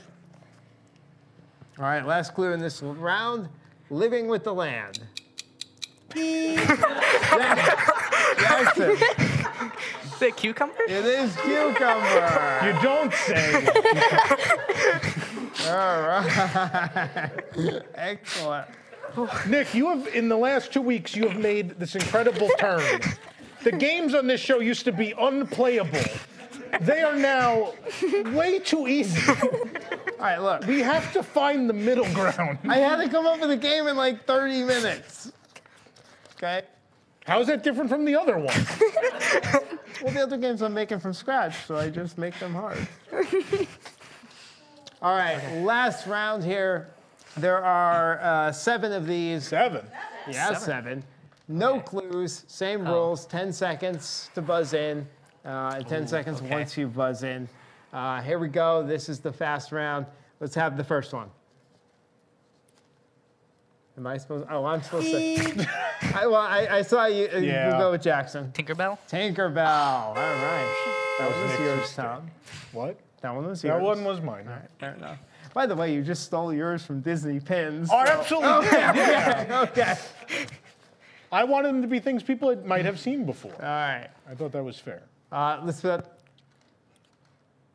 All 1.77 1.85
right, 1.85 2.05
last 2.05 2.33
clue 2.33 2.53
in 2.53 2.59
this 2.59 2.81
round. 2.81 3.49
Living 3.89 4.27
with 4.27 4.43
the 4.43 4.53
land. 4.53 4.99
Jackson. 8.39 8.97
Is 10.19 10.21
it 10.21 10.35
cucumber? 10.35 10.73
It 10.87 11.05
is 11.05 11.33
cucumber. 11.37 12.59
You 12.65 12.73
don't 12.81 13.13
say. 13.13 13.55
All 15.69 16.01
right. 16.01 17.31
Excellent. 17.95 18.67
Nick, 19.47 19.73
you 19.73 19.89
have 19.89 20.07
in 20.07 20.27
the 20.29 20.37
last 20.37 20.71
two 20.73 20.81
weeks 20.81 21.15
you 21.15 21.27
have 21.27 21.39
made 21.39 21.79
this 21.79 21.95
incredible 21.95 22.49
turn. 22.57 23.01
The 23.63 23.71
games 23.71 24.13
on 24.13 24.27
this 24.27 24.39
show 24.41 24.59
used 24.59 24.85
to 24.85 24.91
be 24.91 25.13
unplayable. 25.17 25.99
They 26.81 27.01
are 27.01 27.15
now 27.15 27.73
way 28.33 28.59
too 28.59 28.87
easy. 28.87 29.19
All 29.31 29.37
right, 30.19 30.37
look. 30.37 30.65
We 30.65 30.79
have 30.81 31.11
to 31.13 31.23
find 31.23 31.69
the 31.69 31.73
middle 31.73 32.05
ground. 32.13 32.59
I 32.67 32.77
had 32.77 32.97
to 32.97 33.09
come 33.09 33.25
up 33.25 33.39
with 33.41 33.51
a 33.51 33.57
game 33.57 33.87
in 33.87 33.97
like 33.97 34.25
30 34.25 34.63
minutes. 34.63 35.31
Okay? 36.37 36.61
How's 37.25 37.47
that 37.47 37.63
different 37.63 37.89
from 37.89 38.05
the 38.05 38.15
other 38.15 38.37
one? 38.37 38.55
Well, 40.01 40.13
the 40.13 40.21
other 40.23 40.37
games 40.37 40.61
I'm 40.61 40.73
making 40.73 41.01
from 41.01 41.13
scratch, 41.13 41.65
so 41.65 41.75
I 41.75 41.89
just 41.89 42.17
make 42.17 42.37
them 42.39 42.53
hard. 42.53 42.77
All 45.01 45.13
right, 45.13 45.61
last 45.61 46.07
round 46.07 46.41
here. 46.41 46.87
There 47.35 47.61
are 47.61 48.19
uh, 48.21 48.51
seven 48.53 48.93
of 48.93 49.05
these. 49.07 49.45
Seven. 49.47 49.85
Yeah, 50.29 50.45
Seven. 50.53 50.61
seven. 50.61 51.03
No 51.51 51.79
clues, 51.79 52.45
same 52.47 52.85
Oh. 52.87 52.93
rules. 52.93 53.25
10 53.25 53.51
seconds 53.51 54.29
to 54.35 54.41
buzz 54.41 54.73
in, 54.73 55.07
uh, 55.43 55.73
and 55.77 55.87
10 55.87 56.07
seconds 56.07 56.39
okay. 56.41 56.49
once 56.51 56.77
you 56.77 56.87
buzz 56.87 57.23
in. 57.23 57.49
Uh, 57.91 58.21
here 58.21 58.37
we 58.37 58.47
go. 58.47 58.83
This 58.83 59.09
is 59.09 59.19
the 59.19 59.33
fast 59.33 59.71
round. 59.71 60.05
Let's 60.39 60.53
have 60.53 60.77
the 60.77 60.83
first 60.83 61.11
one. 61.11 61.29
Am 63.97 64.05
I 64.07 64.17
supposed? 64.17 64.45
Oh, 64.49 64.63
I'm 64.63 64.81
supposed 64.81 65.07
to. 65.11 65.67
I, 66.15 66.27
well, 66.27 66.35
I, 66.35 66.67
I 66.71 66.81
saw 66.83 67.05
you. 67.07 67.27
uh, 67.33 67.37
You 67.39 67.47
Yeah. 67.47 67.77
go 67.77 67.91
with 67.91 68.01
Jackson. 68.03 68.51
Tinkerbell? 68.53 68.97
Tinkerbell. 69.09 69.57
All 69.67 70.13
right. 70.15 70.95
That 71.19 71.27
was 71.29 71.37
was 71.41 71.49
Nick's 71.51 71.61
yours, 71.63 71.81
sister. 71.87 72.01
Tom. 72.03 72.31
What? 72.71 72.97
That 73.21 73.35
one 73.35 73.47
was 73.47 73.61
yours. 73.63 73.73
That 73.77 73.81
one 73.83 74.03
was 74.05 74.21
mine. 74.21 74.45
All 74.47 74.53
right, 74.53 74.69
fair 74.79 74.93
enough. 74.93 75.17
By 75.53 75.65
the 75.65 75.75
way, 75.75 75.93
you 75.93 76.01
just 76.03 76.23
stole 76.23 76.53
yours 76.53 76.85
from 76.85 77.01
Disney 77.01 77.39
Pins. 77.41 77.89
Oh, 77.91 78.05
so- 78.05 78.11
absolutely 78.11 78.67
Okay. 78.67 78.77
Yeah. 78.79 79.63
okay, 79.63 79.81
okay. 79.81 79.97
I 81.31 81.43
wanted 81.43 81.69
them 81.69 81.81
to 81.81 81.87
be 81.87 81.99
things 81.99 82.23
people 82.23 82.49
had- 82.49 82.65
might 82.65 82.85
have 82.85 82.99
seen 82.99 83.25
before. 83.25 83.53
All 83.53 83.59
right. 83.61 84.09
I 84.29 84.35
thought 84.35 84.51
that 84.53 84.63
was 84.63 84.79
fair. 84.79 85.03
Uh, 85.31 85.59
let's 85.63 85.81
put. 85.81 86.05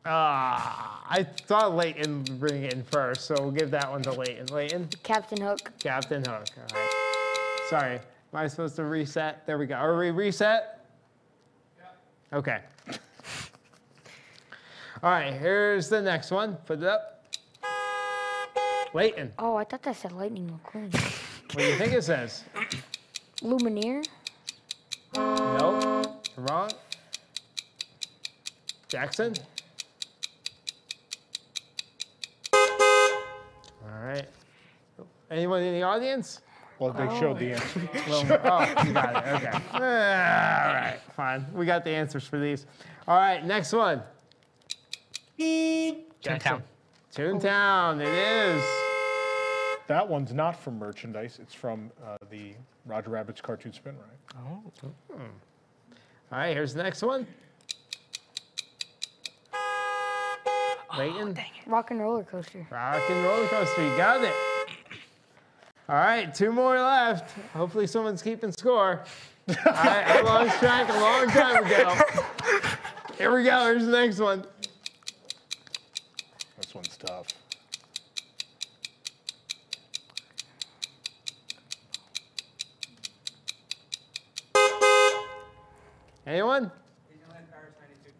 Ah, 0.07 1.03
I 1.09 1.23
thought 1.23 1.73
Leighton 1.75 2.23
bring 2.37 2.63
it 2.63 2.73
in 2.73 2.83
first, 2.83 3.21
so 3.25 3.33
we'll 3.39 3.51
give 3.51 3.71
that 3.71 3.89
one 3.89 4.03
to 4.03 4.11
Leighton. 4.11 4.45
Leighton, 4.47 4.87
Captain 5.01 5.41
Hook. 5.41 5.71
Captain 5.79 6.23
Hook. 6.23 6.29
All 6.57 6.79
right. 6.79 6.89
Sorry, 7.69 7.93
am 7.95 7.99
I 8.33 8.45
supposed 8.47 8.75
to 8.75 8.83
reset? 8.83 9.47
There 9.47 9.57
we 9.57 9.65
go. 9.65 9.73
Are 9.75 9.97
we 9.97 10.11
reset? 10.11 10.85
Yeah. 11.79 12.37
Okay. 12.37 12.59
All 15.01 15.09
right, 15.11 15.33
here's 15.33 15.89
the 15.89 16.01
next 16.01 16.29
one. 16.29 16.55
Put 16.67 16.79
it 16.79 16.85
up. 16.85 17.23
Leighton, 18.93 19.33
Oh, 19.39 19.55
I 19.55 19.63
thought 19.63 19.81
that 19.83 19.95
said 19.95 20.11
Lightning 20.11 20.47
McQueen. 20.63 20.93
what 20.93 21.57
do 21.57 21.63
you 21.65 21.75
think 21.77 21.93
it 21.93 22.03
says? 22.03 22.43
Lumineer. 23.41 24.05
Nope. 25.15 26.27
Wrong. 26.37 26.71
Jackson? 28.87 29.33
All 32.53 34.01
right. 34.01 34.27
Anyone 35.31 35.63
in 35.63 35.73
the 35.73 35.83
audience? 35.83 36.41
Well, 36.79 36.91
they 36.91 37.07
showed 37.19 37.39
the 37.39 37.51
oh. 37.51 37.55
answer. 37.55 37.89
Well, 38.07 38.21
oh, 38.43 38.83
you 38.83 38.93
got 38.93 39.15
it. 39.15 39.33
Okay. 39.35 39.59
all 39.73 39.79
right, 39.79 40.99
fine. 41.15 41.45
We 41.53 41.65
got 41.65 41.83
the 41.83 41.91
answers 41.91 42.25
for 42.25 42.37
these. 42.37 42.65
All 43.07 43.17
right, 43.17 43.43
next 43.43 43.71
one. 43.73 44.01
Toontown. 45.39 46.61
Toontown, 47.13 48.01
it 48.01 48.07
is. 48.07 48.84
That 49.87 50.07
one's 50.07 50.33
not 50.33 50.59
from 50.59 50.79
merchandise. 50.79 51.37
It's 51.41 51.53
from 51.53 51.91
uh, 52.03 52.17
the 52.31 52.53
Roger 52.85 53.11
Rabbit's 53.11 53.41
cartoon 53.41 53.71
spin 53.71 53.95
ride. 53.97 54.43
Oh. 54.47 54.71
All 56.31 56.39
right, 56.39 56.55
here's 56.55 56.73
the 56.73 56.81
next 56.81 57.03
one. 57.03 57.27
Leighton? 60.97 61.37
Rock 61.67 61.91
and 61.91 61.99
roller 62.01 62.23
coaster. 62.23 62.65
Rock 62.71 63.03
and 63.09 63.25
roller 63.25 63.47
coaster, 63.47 63.87
you 63.87 63.95
got 63.97 64.23
it. 64.23 64.33
All 65.87 65.95
right, 65.95 66.33
two 66.33 66.51
more 66.51 66.79
left. 66.79 67.37
Hopefully 67.53 67.85
someone's 67.85 68.23
keeping 68.23 68.51
score. 68.51 69.03
All 69.47 69.55
right, 69.65 70.07
I 70.07 70.21
lost 70.21 70.57
track 70.57 70.89
a 70.89 70.93
long 70.93 71.27
time 71.27 71.63
ago. 71.63 71.95
Here 73.17 73.35
we 73.35 73.43
go, 73.43 73.65
here's 73.65 73.85
the 73.85 73.91
next 73.91 74.19
one. 74.19 74.45
Anyone? 86.35 86.69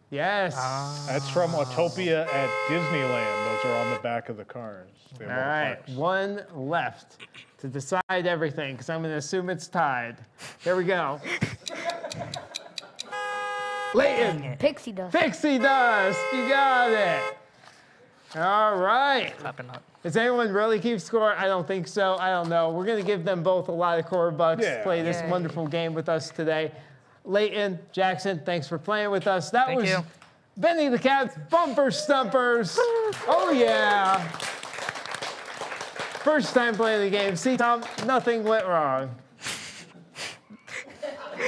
Yes. 0.10 0.56
Ah. 0.58 1.06
That's 1.10 1.30
from 1.30 1.52
Autopia 1.52 2.26
at 2.26 2.50
Disneyland. 2.70 3.46
Those 3.46 3.66
are 3.66 3.78
on 3.78 3.92
the 3.92 4.00
back 4.00 4.30
of 4.30 4.38
the 4.38 4.46
cars. 4.46 4.88
They 5.20 5.26
All 5.26 5.32
have 5.32 5.38
all 5.38 5.44
the 5.44 5.50
right, 5.50 5.76
parks. 5.76 5.92
one 5.92 6.44
left 6.70 7.18
to 7.58 7.68
decide 7.68 8.02
everything 8.10 8.76
because 8.76 8.90
I'm 8.90 9.02
going 9.02 9.12
to 9.12 9.18
assume 9.18 9.50
it's 9.50 9.68
tied. 9.68 10.16
Here 10.64 10.78
we 10.78 10.86
go. 10.86 11.20
Leighton. 13.94 14.56
Pixie 14.60 14.94
dust. 14.94 15.14
Pixie 15.14 15.58
dust. 15.58 16.20
You 16.34 16.48
got 16.48 16.92
it. 16.92 17.38
All 18.38 18.78
right. 18.78 19.34
Clapping 19.40 19.70
up. 19.72 19.84
Does 20.04 20.16
anyone 20.16 20.54
really 20.54 20.80
keep 20.80 21.02
score? 21.02 21.36
I 21.36 21.48
don't 21.48 21.68
think 21.68 21.86
so. 21.90 22.16
I 22.18 22.30
don't 22.30 22.48
know. 22.48 22.70
We're 22.70 22.86
going 22.86 23.02
to 23.02 23.06
give 23.06 23.26
them 23.26 23.44
both 23.44 23.68
a 23.68 23.74
lot 23.74 24.00
of 24.00 24.06
core 24.06 24.32
bucks 24.32 24.62
to 24.62 24.68
Yeah. 24.68 24.84
play 24.84 25.02
this 25.02 25.20
Yay. 25.20 25.30
wonderful 25.30 25.68
game 25.68 25.94
with 25.94 26.08
us 26.08 26.30
today. 26.30 26.72
Leighton, 27.26 27.80
Jackson, 27.92 28.40
thanks 28.46 28.68
for 28.68 28.78
playing 28.78 29.12
with 29.12 29.28
us. 29.28 29.50
That 29.50 29.68
Thank 29.68 29.82
was 29.82 29.90
you. 29.90 29.98
Benny 30.58 30.88
the 30.88 31.00
Cat's 31.00 31.36
Bumper 31.50 31.92
Stumpers. 31.92 32.78
oh, 33.28 33.52
yeah. 33.56 34.20
First 36.24 36.54
time 36.54 36.76
playing 36.76 37.02
the 37.02 37.10
game. 37.16 37.36
See, 37.36 37.58
Tom, 37.58 37.84
nothing 38.06 38.44
went 38.44 38.66
wrong. 38.66 39.14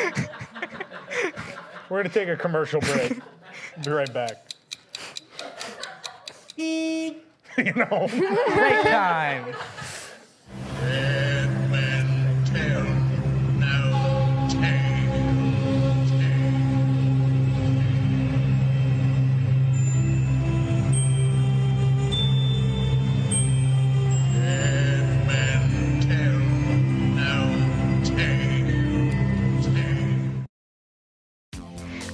We're 1.89 2.03
going 2.03 2.03
to 2.03 2.09
take 2.09 2.27
a 2.27 2.35
commercial 2.35 2.81
break. 2.81 3.19
Be 3.83 3.91
right 3.91 4.13
back. 4.13 4.43
you 6.57 7.15
know. 7.57 8.07
Break 8.09 8.83
time. 8.83 9.55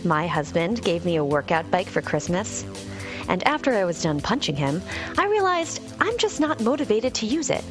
My 0.04 0.28
husband 0.28 0.84
gave 0.84 1.06
me 1.06 1.16
a 1.16 1.24
workout 1.24 1.70
bike 1.72 1.88
for 1.88 2.02
Christmas. 2.02 2.66
And 3.30 3.42
after 3.48 3.74
I 3.74 3.86
was 3.86 4.02
done 4.02 4.20
punching 4.20 4.58
him, 4.58 4.82
I 5.18 5.28
realized 5.28 5.82
I'm 6.02 6.18
just 6.18 6.42
not 6.42 6.60
motivated 6.60 7.14
to 7.16 7.26
use 7.26 7.50
it. 7.50 7.64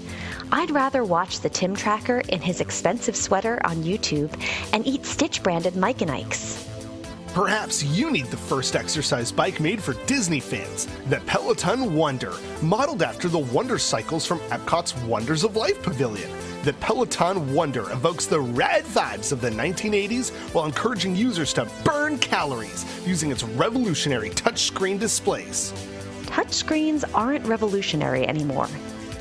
I'd 0.51 0.71
rather 0.71 1.05
watch 1.05 1.41
the 1.41 1.51
Tim 1.51 1.77
Tracker 1.77 2.21
in 2.29 2.41
his 2.41 2.61
expensive 2.61 3.17
sweater 3.17 3.61
on 3.65 3.83
YouTube 3.83 4.33
and 4.73 4.87
eat 4.87 5.05
Stitch 5.05 5.43
branded 5.43 5.77
Mike 5.77 6.01
and 6.01 6.11
Ike's. 6.11 6.69
Perhaps 7.35 7.83
you 7.85 8.11
need 8.11 8.27
the 8.27 8.37
first 8.37 8.77
exercise 8.77 9.33
bike 9.33 9.61
made 9.61 9.83
for 9.83 9.95
Disney 10.07 10.41
fans, 10.41 10.87
the 11.09 11.21
Peloton 11.27 11.95
Wonder, 11.95 12.33
modeled 12.61 13.03
after 13.03 13.29
the 13.29 13.39
Wonder 13.39 13.79
Cycles 13.79 14.27
from 14.27 14.39
Epcot's 14.51 14.95
Wonders 15.05 15.43
of 15.43 15.57
Life 15.57 15.83
Pavilion. 15.83 16.31
The 16.63 16.75
Peloton 16.75 17.53
Wonder 17.53 17.91
evokes 17.91 18.27
the 18.27 18.39
rad 18.39 18.85
vibes 18.85 19.33
of 19.33 19.41
the 19.41 19.51
1980s 19.51 20.31
while 20.55 20.65
encouraging 20.65 21.17
users 21.17 21.53
to 21.55 21.69
burn 21.83 22.19
calories 22.19 22.87
using 23.05 23.33
its 23.33 23.43
revolutionary 23.43 24.31
touchscreen 24.31 25.01
displays. 25.01 25.73
Touchscreens 26.27 27.03
aren't 27.15 27.45
revolutionary 27.47 28.29
anymore. 28.29 28.69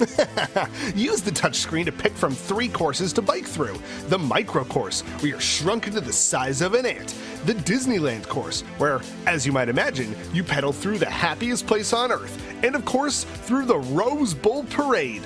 Use 0.95 1.21
the 1.21 1.31
touchscreen 1.31 1.85
to 1.85 1.91
pick 1.91 2.13
from 2.13 2.35
three 2.35 2.67
courses 2.67 3.11
to 3.13 3.23
bike 3.23 3.47
through. 3.47 3.79
The 4.09 4.19
micro 4.19 4.63
course, 4.63 5.01
where 5.01 5.29
you're 5.29 5.39
shrunk 5.39 5.87
into 5.87 6.01
the 6.01 6.13
size 6.13 6.61
of 6.61 6.75
an 6.75 6.85
ant. 6.85 7.15
The 7.45 7.53
Disneyland 7.53 8.27
course, 8.27 8.61
where, 8.77 9.01
as 9.25 9.47
you 9.47 9.51
might 9.51 9.67
imagine, 9.67 10.15
you 10.31 10.43
pedal 10.43 10.71
through 10.71 10.99
the 10.99 11.09
happiest 11.09 11.65
place 11.65 11.91
on 11.91 12.11
earth. 12.11 12.39
And 12.63 12.75
of 12.75 12.85
course, 12.85 13.23
through 13.23 13.65
the 13.65 13.79
Rose 13.79 14.35
Bowl 14.35 14.63
Parade. 14.65 15.23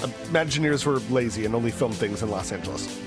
Imagineers 0.00 0.84
were 0.84 0.98
lazy 1.12 1.44
and 1.44 1.54
only 1.54 1.70
filmed 1.70 1.94
things 1.94 2.22
in 2.22 2.30
Los 2.30 2.52
Angeles. 2.52 3.00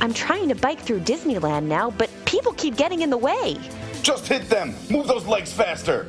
I'm 0.00 0.12
trying 0.12 0.48
to 0.48 0.54
bike 0.54 0.80
through 0.80 1.00
Disneyland 1.00 1.64
now, 1.64 1.90
but 1.90 2.10
people 2.24 2.52
keep 2.52 2.76
getting 2.76 3.02
in 3.02 3.10
the 3.10 3.18
way. 3.18 3.56
Just 4.02 4.26
hit 4.26 4.48
them! 4.48 4.74
Move 4.90 5.06
those 5.06 5.26
legs 5.26 5.52
faster! 5.52 6.08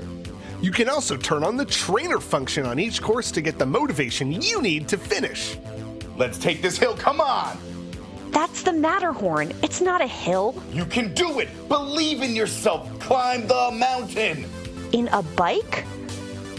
You 0.62 0.72
can 0.72 0.88
also 0.88 1.18
turn 1.18 1.44
on 1.44 1.58
the 1.58 1.66
trainer 1.66 2.20
function 2.20 2.66
on 2.66 2.80
each 2.80 3.02
course 3.02 3.32
to 3.32 3.42
get 3.42 3.60
the 3.60 3.66
motivation 3.66 4.32
you 4.32 4.62
need 4.62 4.88
to 4.88 4.98
finish. 4.98 5.58
Let's 6.18 6.38
take 6.38 6.62
this 6.62 6.78
hill, 6.78 6.96
come 6.96 7.20
on! 7.20 7.58
That's 8.32 8.64
the 8.64 8.74
Matterhorn. 8.74 9.54
It's 9.62 9.80
not 9.80 10.02
a 10.02 10.08
hill. 10.08 10.56
You 10.72 10.86
can 10.86 11.14
do 11.14 11.40
it! 11.40 11.50
Believe 11.68 12.24
in 12.24 12.36
yourself! 12.36 13.00
Climb 13.00 13.46
the 13.46 13.72
mountain! 13.74 14.46
In 14.92 15.08
a 15.10 15.22
bike? 15.22 15.86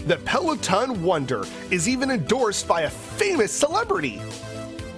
The 0.05 0.17
Peloton 0.17 1.01
Wonder 1.01 1.45
is 1.71 1.89
even 1.89 2.11
endorsed 2.11 2.67
by 2.67 2.81
a 2.81 2.89
famous 2.91 3.51
celebrity. 3.51 4.21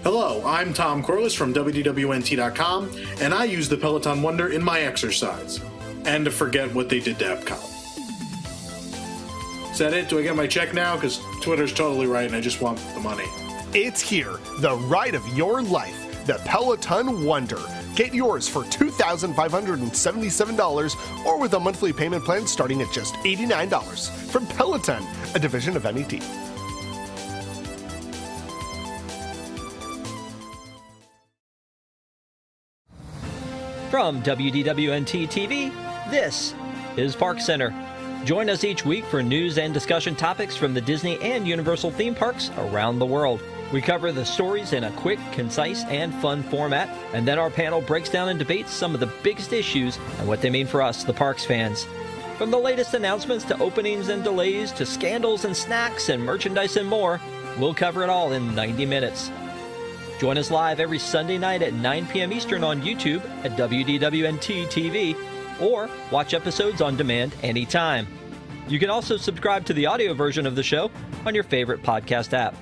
Hello, 0.04 0.44
I'm 0.46 0.74
Tom 0.74 1.02
Corless 1.02 1.34
from 1.34 1.54
WDWNT.com, 1.54 2.92
and 3.22 3.34
I 3.34 3.46
use 3.46 3.70
the 3.70 3.78
Peloton 3.78 4.22
Wonder 4.22 4.50
in 4.50 4.62
my 4.62 4.82
exercise. 4.82 5.62
And 6.04 6.26
to 6.26 6.32
forget 6.32 6.74
what 6.76 6.90
they 6.90 7.00
did 7.00 7.20
to 7.20 7.26
Epcot. 7.26 7.64
Is 9.72 9.78
that 9.78 9.94
it? 9.94 10.10
Do 10.10 10.20
I 10.20 10.24
get 10.24 10.36
my 10.36 10.46
check 10.46 10.74
now? 10.74 10.96
Because 10.96 11.22
Twitter's 11.42 11.74
totally 11.74 12.08
right, 12.08 12.26
and 12.26 12.36
I 12.36 12.42
just 12.42 12.60
want 12.60 12.78
the 12.94 13.00
money. 13.00 13.28
It's 13.74 14.02
here, 14.02 14.36
the 14.60 14.76
ride 14.76 15.16
of 15.16 15.26
your 15.30 15.62
life, 15.62 16.26
the 16.26 16.42
Peloton 16.44 17.24
Wonder. 17.24 17.62
Get 17.98 18.14
yours 18.14 18.48
for 18.48 18.64
$2,577 18.64 21.26
or 21.26 21.38
with 21.40 21.56
a 21.56 21.60
monthly 21.60 21.92
payment 21.92 22.24
plan 22.24 22.46
starting 22.46 22.84
at 22.84 22.92
just 22.92 23.16
$89 23.16 24.12
from 24.30 24.46
Peloton, 24.46 25.04
a 25.34 25.40
division 25.40 25.76
of 25.76 25.84
MET. 25.86 26.22
From 33.90 34.22
WDWNT 34.22 35.28
TV, 35.28 35.72
this 36.12 36.54
is 36.98 37.16
Park 37.16 37.42
Center. 37.42 37.74
Join 38.26 38.48
us 38.48 38.64
each 38.64 38.86
week 38.86 39.06
for 39.06 39.24
news 39.24 39.58
and 39.58 39.74
discussion 39.74 40.16
topics 40.16 40.56
from 40.56 40.76
the 40.76 40.82
Disney 40.82 41.18
and 41.24 41.48
Universal 41.48 41.90
theme 41.90 42.14
parks 42.14 42.52
around 42.58 43.00
the 43.00 43.08
world. 43.08 43.42
We 43.74 43.82
cover 43.82 44.14
the 44.14 44.26
stories 44.26 44.72
in 44.72 44.86
a 44.86 44.92
quick, 44.92 45.20
concise, 45.34 45.84
and 45.86 46.14
fun 46.16 46.42
format, 46.44 46.88
and 47.14 47.28
then 47.28 47.38
our 47.38 47.50
panel 47.50 47.82
breaks 47.82 48.10
down 48.10 48.30
and 48.30 48.40
debates 48.40 48.72
some 48.72 48.94
of 48.94 49.02
the 49.02 49.12
biggest 49.24 49.52
issues 49.52 49.98
and 50.20 50.28
what 50.28 50.42
they 50.42 50.50
mean 50.50 50.68
for 50.68 50.82
us, 50.82 51.04
the 51.04 51.14
parks 51.14 51.44
fans. 51.44 51.86
From 52.38 52.50
the 52.50 52.58
latest 52.58 52.94
announcements 52.94 53.44
to 53.46 53.60
openings 53.60 54.08
and 54.08 54.24
delays 54.24 54.72
to 54.74 54.86
scandals 54.86 55.44
and 55.44 55.58
snacks 55.58 56.08
and 56.08 56.24
merchandise 56.24 56.78
and 56.78 56.88
more, 56.88 57.20
we'll 57.58 57.74
cover 57.74 58.04
it 58.04 58.10
all 58.10 58.32
in 58.32 58.56
90 58.56 58.86
minutes. 58.86 59.32
Join 60.20 60.38
us 60.38 60.50
live 60.50 60.80
every 60.80 61.00
Sunday 61.00 61.38
night 61.38 61.62
at 61.62 61.74
9 61.74 62.08
p.m. 62.08 62.32
Eastern 62.32 62.64
on 62.64 62.82
YouTube 62.82 63.24
at 63.44 63.58
WDWNT 63.58 64.68
TV 64.68 65.62
or 65.62 65.90
watch 66.10 66.34
episodes 66.34 66.82
on 66.82 66.96
demand 66.96 67.36
anytime. 67.44 68.08
You 68.70 68.80
can 68.80 68.90
also 68.90 69.18
subscribe 69.18 69.66
to 69.66 69.74
the 69.74 69.86
audio 69.88 70.14
version 70.14 70.46
of 70.46 70.56
the 70.56 70.64
show 70.64 70.90
on 71.26 71.36
your 71.36 71.44
favorite 71.44 71.84
podcast 71.84 72.34
app. 72.34 72.56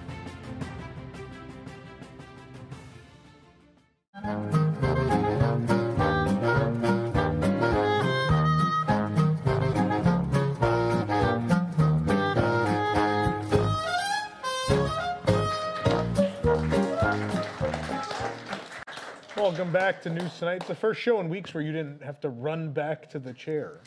Welcome 19.66 19.82
back 19.82 20.04
to 20.04 20.12
News 20.12 20.38
Tonight. 20.38 20.58
It's 20.58 20.68
the 20.68 20.76
first 20.76 21.02
show 21.02 21.20
in 21.22 21.28
weeks 21.28 21.56
where 21.56 21.64
you 21.64 21.72
didn't 21.72 22.04
have 22.04 22.20
to 22.22 22.30
run 22.30 22.70
back 22.70 23.10
to 23.10 23.18
the 23.18 23.34
chair. 23.34 23.80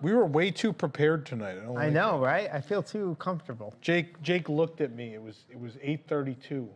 We 0.00 0.12
were 0.12 0.26
way 0.26 0.50
too 0.50 0.72
prepared 0.72 1.24
tonight. 1.24 1.58
I 1.64 1.68
like 1.68 1.92
know, 1.92 2.18
right? 2.18 2.50
I 2.52 2.60
feel 2.60 2.82
too 2.82 3.16
comfortable. 3.20 3.74
Jake 3.80 4.20
Jake 4.22 4.48
looked 4.48 4.80
at 4.80 4.92
me. 4.92 5.14
It 5.14 5.22
was 5.22 5.44
it 5.48 5.60
was 5.60 5.74
8:32, 5.74 6.66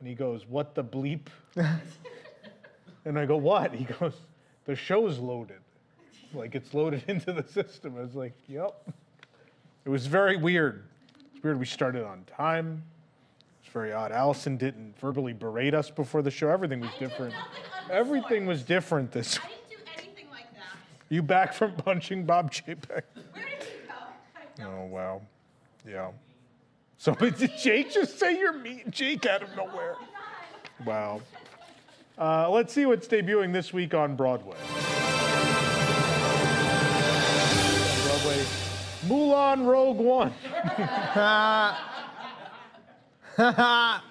and 0.00 0.06
he 0.06 0.14
goes, 0.14 0.44
"What 0.46 0.74
the 0.74 0.84
bleep?" 0.84 1.28
and 3.06 3.18
I 3.18 3.24
go, 3.24 3.38
"What?" 3.38 3.72
He 3.72 3.84
goes, 3.84 4.12
"The 4.66 4.76
show's 4.76 5.18
loaded. 5.18 5.60
Like 6.34 6.54
it's 6.54 6.74
loaded 6.74 7.04
into 7.08 7.32
the 7.32 7.44
system." 7.48 7.96
I 7.96 8.02
was 8.02 8.14
like, 8.14 8.34
"Yep." 8.48 8.90
It 9.86 9.88
was 9.88 10.06
very 10.06 10.36
weird. 10.36 10.84
It's 11.34 11.42
weird. 11.42 11.58
We 11.58 11.64
started 11.64 12.04
on 12.04 12.26
time. 12.36 12.82
It's 13.64 13.72
very 13.72 13.94
odd. 13.94 14.12
Allison 14.12 14.58
didn't 14.58 14.98
verbally 14.98 15.32
berate 15.32 15.72
us 15.72 15.88
before 15.88 16.20
the 16.20 16.30
show. 16.30 16.50
Everything 16.50 16.80
was 16.80 16.90
different. 16.98 17.34
Everything 17.90 18.44
was 18.44 18.62
different 18.62 19.10
this. 19.10 19.38
I 19.38 19.48
didn't 19.48 19.70
do 19.70 19.76
anything 19.96 20.26
like 20.30 20.52
that. 20.52 20.76
You 21.08 21.22
back 21.22 21.54
from 21.54 21.72
punching 21.72 22.26
Bob 22.26 22.52
Chapek? 22.52 22.76
Where 22.82 23.02
did 23.32 23.62
he 23.62 24.62
go? 24.62 24.68
Oh 24.68 24.84
wow. 24.84 25.22
Yeah. 25.88 26.10
So 26.98 27.14
did 27.14 27.52
Jake 27.56 27.90
just 27.90 28.18
say 28.18 28.38
you're 28.38 28.52
meeting 28.52 28.90
Jake 28.90 29.24
out 29.24 29.42
of 29.42 29.56
nowhere? 29.56 29.96
Wow. 30.84 31.22
Uh, 32.18 32.50
let's 32.50 32.70
see 32.70 32.84
what's 32.84 33.08
debuting 33.08 33.54
this 33.54 33.72
week 33.72 33.94
on 33.94 34.14
Broadway. 34.14 34.58
Broadway, 38.04 38.44
Mulan 39.06 39.66
Rogue 39.66 39.96
One. 39.96 40.34
yep. 43.38 44.02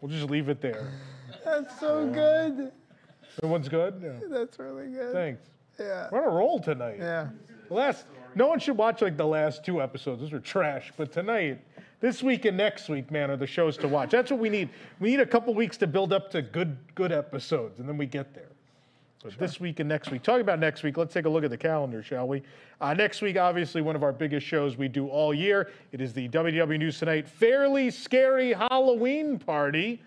We'll 0.00 0.08
just 0.08 0.30
leave 0.30 0.48
it 0.48 0.60
there. 0.60 0.92
That's 1.44 1.80
so 1.80 2.06
good. 2.06 2.70
Everyone's 3.42 3.68
good? 3.68 4.00
Yeah. 4.00 4.28
That's 4.30 4.56
really 4.60 4.86
good. 4.86 5.12
Thanks. 5.12 5.42
Yeah. 5.80 6.08
We're 6.12 6.22
on 6.22 6.32
a 6.32 6.36
roll 6.36 6.60
tonight. 6.60 6.98
Yeah. 6.98 7.28
The 7.68 7.74
last, 7.74 8.06
no 8.36 8.46
one 8.46 8.60
should 8.60 8.76
watch 8.76 9.02
like 9.02 9.16
the 9.16 9.26
last 9.26 9.64
two 9.64 9.82
episodes. 9.82 10.20
Those 10.20 10.30
were 10.30 10.38
trash. 10.38 10.92
But 10.96 11.10
tonight, 11.10 11.60
this 12.00 12.22
week 12.22 12.44
and 12.44 12.56
next 12.56 12.88
week, 12.88 13.10
man, 13.10 13.32
are 13.32 13.36
the 13.36 13.48
shows 13.48 13.76
to 13.78 13.88
watch. 13.88 14.10
That's 14.10 14.30
what 14.30 14.38
we 14.38 14.48
need. 14.48 14.68
We 15.00 15.10
need 15.10 15.20
a 15.20 15.26
couple 15.26 15.52
weeks 15.54 15.76
to 15.78 15.88
build 15.88 16.12
up 16.12 16.30
to 16.30 16.42
good, 16.42 16.76
good 16.94 17.10
episodes, 17.10 17.80
and 17.80 17.88
then 17.88 17.96
we 17.96 18.06
get 18.06 18.32
there. 18.32 18.50
But 19.26 19.38
this 19.38 19.58
week 19.58 19.80
and 19.80 19.88
next 19.88 20.12
week, 20.12 20.22
talking 20.22 20.42
about 20.42 20.60
next 20.60 20.84
week, 20.84 20.96
let's 20.96 21.12
take 21.12 21.24
a 21.24 21.28
look 21.28 21.42
at 21.42 21.50
the 21.50 21.56
calendar, 21.56 22.00
shall 22.00 22.28
we? 22.28 22.44
Uh, 22.80 22.94
next 22.94 23.22
week, 23.22 23.36
obviously, 23.36 23.82
one 23.82 23.96
of 23.96 24.04
our 24.04 24.12
biggest 24.12 24.46
shows 24.46 24.76
we 24.76 24.86
do 24.86 25.08
all 25.08 25.34
year. 25.34 25.70
It 25.90 26.00
is 26.00 26.12
the 26.12 26.28
WW 26.28 26.78
News 26.78 27.00
Tonight 27.00 27.28
Fairly 27.28 27.90
Scary 27.90 28.52
Halloween 28.52 29.36
Party. 29.40 30.00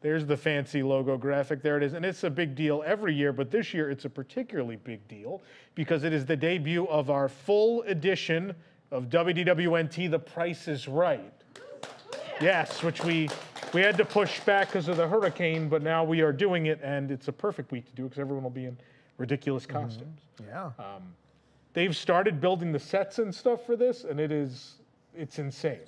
There's 0.00 0.24
the 0.26 0.36
fancy 0.36 0.80
logo 0.80 1.16
graphic. 1.16 1.60
There 1.60 1.76
it 1.76 1.82
is. 1.82 1.94
And 1.94 2.04
it's 2.04 2.22
a 2.22 2.30
big 2.30 2.54
deal 2.54 2.84
every 2.86 3.14
year, 3.14 3.32
but 3.32 3.50
this 3.50 3.74
year 3.74 3.90
it's 3.90 4.04
a 4.04 4.10
particularly 4.10 4.76
big 4.76 5.06
deal 5.08 5.42
because 5.74 6.04
it 6.04 6.12
is 6.12 6.24
the 6.24 6.36
debut 6.36 6.86
of 6.86 7.10
our 7.10 7.28
full 7.28 7.82
edition 7.82 8.54
of 8.92 9.08
WDWNT 9.08 10.08
The 10.08 10.20
Price 10.20 10.68
is 10.68 10.86
Right. 10.86 11.41
Yes, 12.40 12.82
which 12.82 13.04
we 13.04 13.28
we 13.72 13.80
had 13.80 13.96
to 13.96 14.04
push 14.04 14.40
back 14.40 14.68
because 14.68 14.88
of 14.88 14.96
the 14.96 15.06
hurricane, 15.08 15.68
but 15.68 15.82
now 15.82 16.04
we 16.04 16.20
are 16.20 16.32
doing 16.32 16.66
it, 16.66 16.80
and 16.82 17.10
it's 17.10 17.28
a 17.28 17.32
perfect 17.32 17.72
week 17.72 17.86
to 17.86 17.92
do 17.92 18.02
it 18.04 18.10
because 18.10 18.20
everyone 18.20 18.42
will 18.42 18.50
be 18.50 18.66
in 18.66 18.76
ridiculous 19.18 19.64
costumes. 19.66 20.20
Yeah. 20.46 20.66
Um, 20.78 21.14
they've 21.72 21.96
started 21.96 22.40
building 22.40 22.72
the 22.72 22.78
sets 22.80 23.18
and 23.18 23.34
stuff 23.34 23.64
for 23.64 23.76
this, 23.76 24.04
and 24.04 24.18
it 24.20 24.32
is 24.32 24.74
it's 25.16 25.38
insane. 25.38 25.78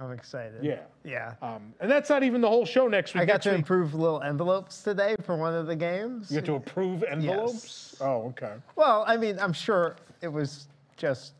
I'm 0.00 0.12
excited. 0.12 0.62
Yeah. 0.62 0.80
Yeah. 1.02 1.34
Um, 1.42 1.72
and 1.80 1.90
that's 1.90 2.08
not 2.10 2.22
even 2.22 2.40
the 2.40 2.48
whole 2.48 2.64
show 2.66 2.86
next 2.86 3.14
week. 3.14 3.22
I 3.22 3.24
got 3.24 3.32
Next 3.34 3.44
to 3.44 3.50
week- 3.50 3.58
improve 3.60 3.94
little 3.94 4.20
envelopes 4.22 4.82
today 4.82 5.16
for 5.24 5.36
one 5.36 5.54
of 5.54 5.66
the 5.66 5.74
games. 5.74 6.30
You 6.30 6.36
get 6.36 6.44
to 6.46 6.54
approve 6.54 7.02
envelopes? 7.02 7.96
Oh, 8.00 8.26
okay. 8.28 8.52
Well, 8.76 9.02
I 9.08 9.16
mean, 9.16 9.38
I'm 9.40 9.52
sure 9.52 9.96
it 10.20 10.28
was 10.28 10.68
just, 10.96 11.32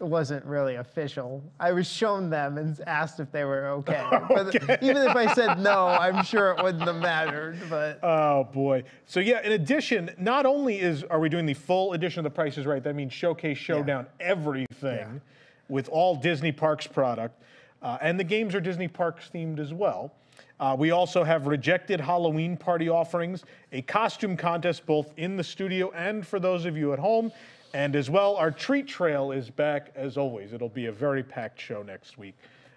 it 0.00 0.04
wasn't 0.04 0.44
really 0.44 0.76
official. 0.76 1.42
I 1.58 1.72
was 1.72 1.86
shown 1.88 2.30
them 2.30 2.58
and 2.58 2.80
asked 2.86 3.20
if 3.20 3.32
they 3.32 3.44
were 3.44 3.68
okay. 3.68 4.06
But 4.28 4.82
even 4.82 5.02
if 5.02 5.16
I 5.16 5.32
said 5.34 5.58
no, 5.58 5.86
I'm 5.86 6.24
sure 6.24 6.50
it 6.50 6.62
wouldn't 6.62 6.84
have 6.84 6.96
mattered. 6.96 7.58
But 7.68 7.98
Oh 8.02 8.44
boy. 8.44 8.84
So 9.06 9.20
yeah, 9.20 9.42
in 9.44 9.52
addition, 9.52 10.10
not 10.18 10.46
only 10.46 10.78
is 10.80 11.04
are 11.04 11.18
we 11.18 11.28
doing 11.28 11.46
the 11.46 11.54
full 11.54 11.94
edition 11.94 12.20
of 12.20 12.24
The 12.24 12.34
Price 12.34 12.58
is 12.58 12.66
Right, 12.66 12.82
that 12.82 12.94
means 12.94 13.12
showcase, 13.12 13.58
showdown, 13.58 14.06
everything 14.20 15.20
with 15.68 15.88
all 15.88 16.14
Disney 16.16 16.52
Parks 16.52 16.86
product. 16.86 17.42
Uh, 17.82 17.98
and 18.00 18.18
the 18.18 18.24
games 18.24 18.54
are 18.54 18.60
Disney 18.60 18.88
Parks 18.88 19.30
themed 19.32 19.58
as 19.58 19.72
well. 19.72 20.12
Uh, 20.60 20.74
we 20.76 20.90
also 20.90 21.22
have 21.22 21.46
rejected 21.46 22.00
Halloween 22.00 22.56
party 22.56 22.88
offerings, 22.88 23.44
a 23.72 23.82
costume 23.82 24.36
contest 24.36 24.84
both 24.86 25.12
in 25.16 25.36
the 25.36 25.44
studio 25.44 25.90
and 25.92 26.26
for 26.26 26.40
those 26.40 26.64
of 26.64 26.76
you 26.76 26.92
at 26.92 26.98
home. 26.98 27.30
And 27.74 27.94
as 27.96 28.08
well, 28.10 28.36
our 28.36 28.50
treat 28.50 28.86
trail 28.88 29.32
is 29.32 29.50
back 29.50 29.92
as 29.94 30.16
always. 30.16 30.52
It'll 30.52 30.68
be 30.68 30.86
a 30.86 30.92
very 30.92 31.22
packed 31.22 31.60
show 31.60 31.82
next 31.82 32.18
week. 32.18 32.34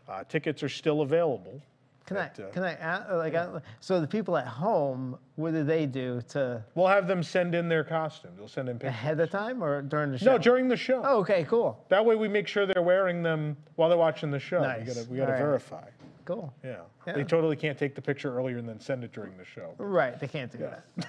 Uh, 0.10 0.24
tickets 0.28 0.64
are 0.64 0.70
still 0.70 1.02
available. 1.02 1.62
can 2.06 2.18
I, 2.18 2.26
uh, 2.26 2.52
can 2.52 2.64
I 2.64 2.74
ask, 2.74 3.10
like, 3.12 3.36
I- 3.36 3.62
so 3.80 4.02
the 4.02 4.08
people 4.08 4.36
at 4.36 4.48
home, 4.48 5.18
what 5.38 5.52
do 5.54 5.64
they 5.64 5.86
do 5.86 6.22
to? 6.30 6.62
We'll 6.76 6.88
have 6.88 7.08
them 7.08 7.24
send 7.24 7.56
in 7.56 7.70
their 7.70 7.86
costume. 7.86 8.32
They'll 8.36 8.50
send 8.50 8.68
in 8.68 8.76
pictures. 8.76 8.90
Ahead 8.90 9.20
of 9.22 9.30
time 9.30 9.64
or 9.64 9.82
during 9.82 10.12
the 10.12 10.18
show? 10.18 10.34
No, 10.34 10.38
during 10.38 10.68
the 10.68 10.76
show. 10.76 11.02
Oh, 11.06 11.20
okay, 11.20 11.46
cool. 11.46 11.82
That 11.88 12.04
way 12.04 12.16
we 12.16 12.28
make 12.28 12.48
sure 12.50 12.66
they're 12.66 12.82
wearing 12.82 13.24
them 13.24 13.56
while 13.76 13.88
they're 13.88 13.98
watching 13.98 14.30
the 14.30 14.40
show. 14.40 14.62
Nice. 14.62 14.80
We 14.80 14.94
gotta, 14.94 15.08
we 15.12 15.18
gotta 15.18 15.28
All 15.28 15.34
right. 15.34 15.40
verify. 15.40 15.88
Cool. 16.26 16.54
Yeah. 16.66 16.82
Yeah. 17.08 17.14
They 17.14 17.24
totally 17.24 17.56
can't 17.56 17.78
take 17.78 17.96
the 17.96 18.02
picture 18.02 18.36
earlier 18.38 18.58
and 18.58 18.68
then 18.68 18.80
send 18.82 19.04
it 19.06 19.14
during 19.14 19.38
the 19.38 19.46
show. 19.46 19.74
Right, 19.78 20.20
they 20.20 20.28
can't 20.28 20.52
do 20.52 20.58
that. 20.58 20.84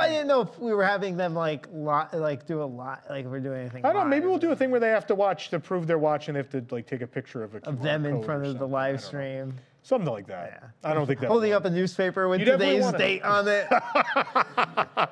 well, 0.00 0.08
I 0.08 0.12
didn't 0.12 0.28
know 0.28 0.40
if 0.42 0.58
we 0.58 0.72
were 0.72 0.84
having 0.84 1.16
them 1.16 1.34
like 1.34 1.66
lot, 1.72 2.12
like 2.14 2.46
do 2.46 2.62
a 2.62 2.64
lot, 2.64 3.04
like 3.10 3.24
if 3.24 3.30
we're 3.30 3.40
doing 3.40 3.60
anything. 3.60 3.84
I 3.84 3.92
don't 3.92 4.04
know. 4.04 4.08
Maybe 4.10 4.26
we'll 4.26 4.38
do 4.38 4.52
a 4.52 4.56
thing 4.56 4.70
where 4.70 4.80
they 4.80 4.88
have 4.88 5.06
to 5.08 5.14
watch 5.14 5.50
to 5.50 5.60
prove 5.60 5.86
they're 5.86 5.98
watching. 5.98 6.34
They 6.34 6.40
have 6.40 6.50
to 6.50 6.64
like 6.70 6.86
take 6.86 7.02
a 7.02 7.06
picture 7.06 7.42
of 7.42 7.54
a 7.54 7.58
of 7.66 7.82
them 7.82 8.06
in 8.06 8.22
front 8.22 8.46
of 8.46 8.58
the 8.58 8.66
live 8.66 9.00
stream. 9.02 9.54
Something 9.82 10.12
like 10.12 10.26
that. 10.26 10.60
Yeah. 10.62 10.90
I 10.90 10.94
don't 10.94 11.06
think 11.06 11.20
that. 11.20 11.28
Holding 11.28 11.52
up 11.52 11.64
a 11.64 11.70
newspaper 11.70 12.28
with 12.28 12.40
You 12.40 12.46
today's 12.46 12.82
wanna- 12.82 12.98
date 12.98 13.22
on 13.22 13.48
it. 13.48 13.66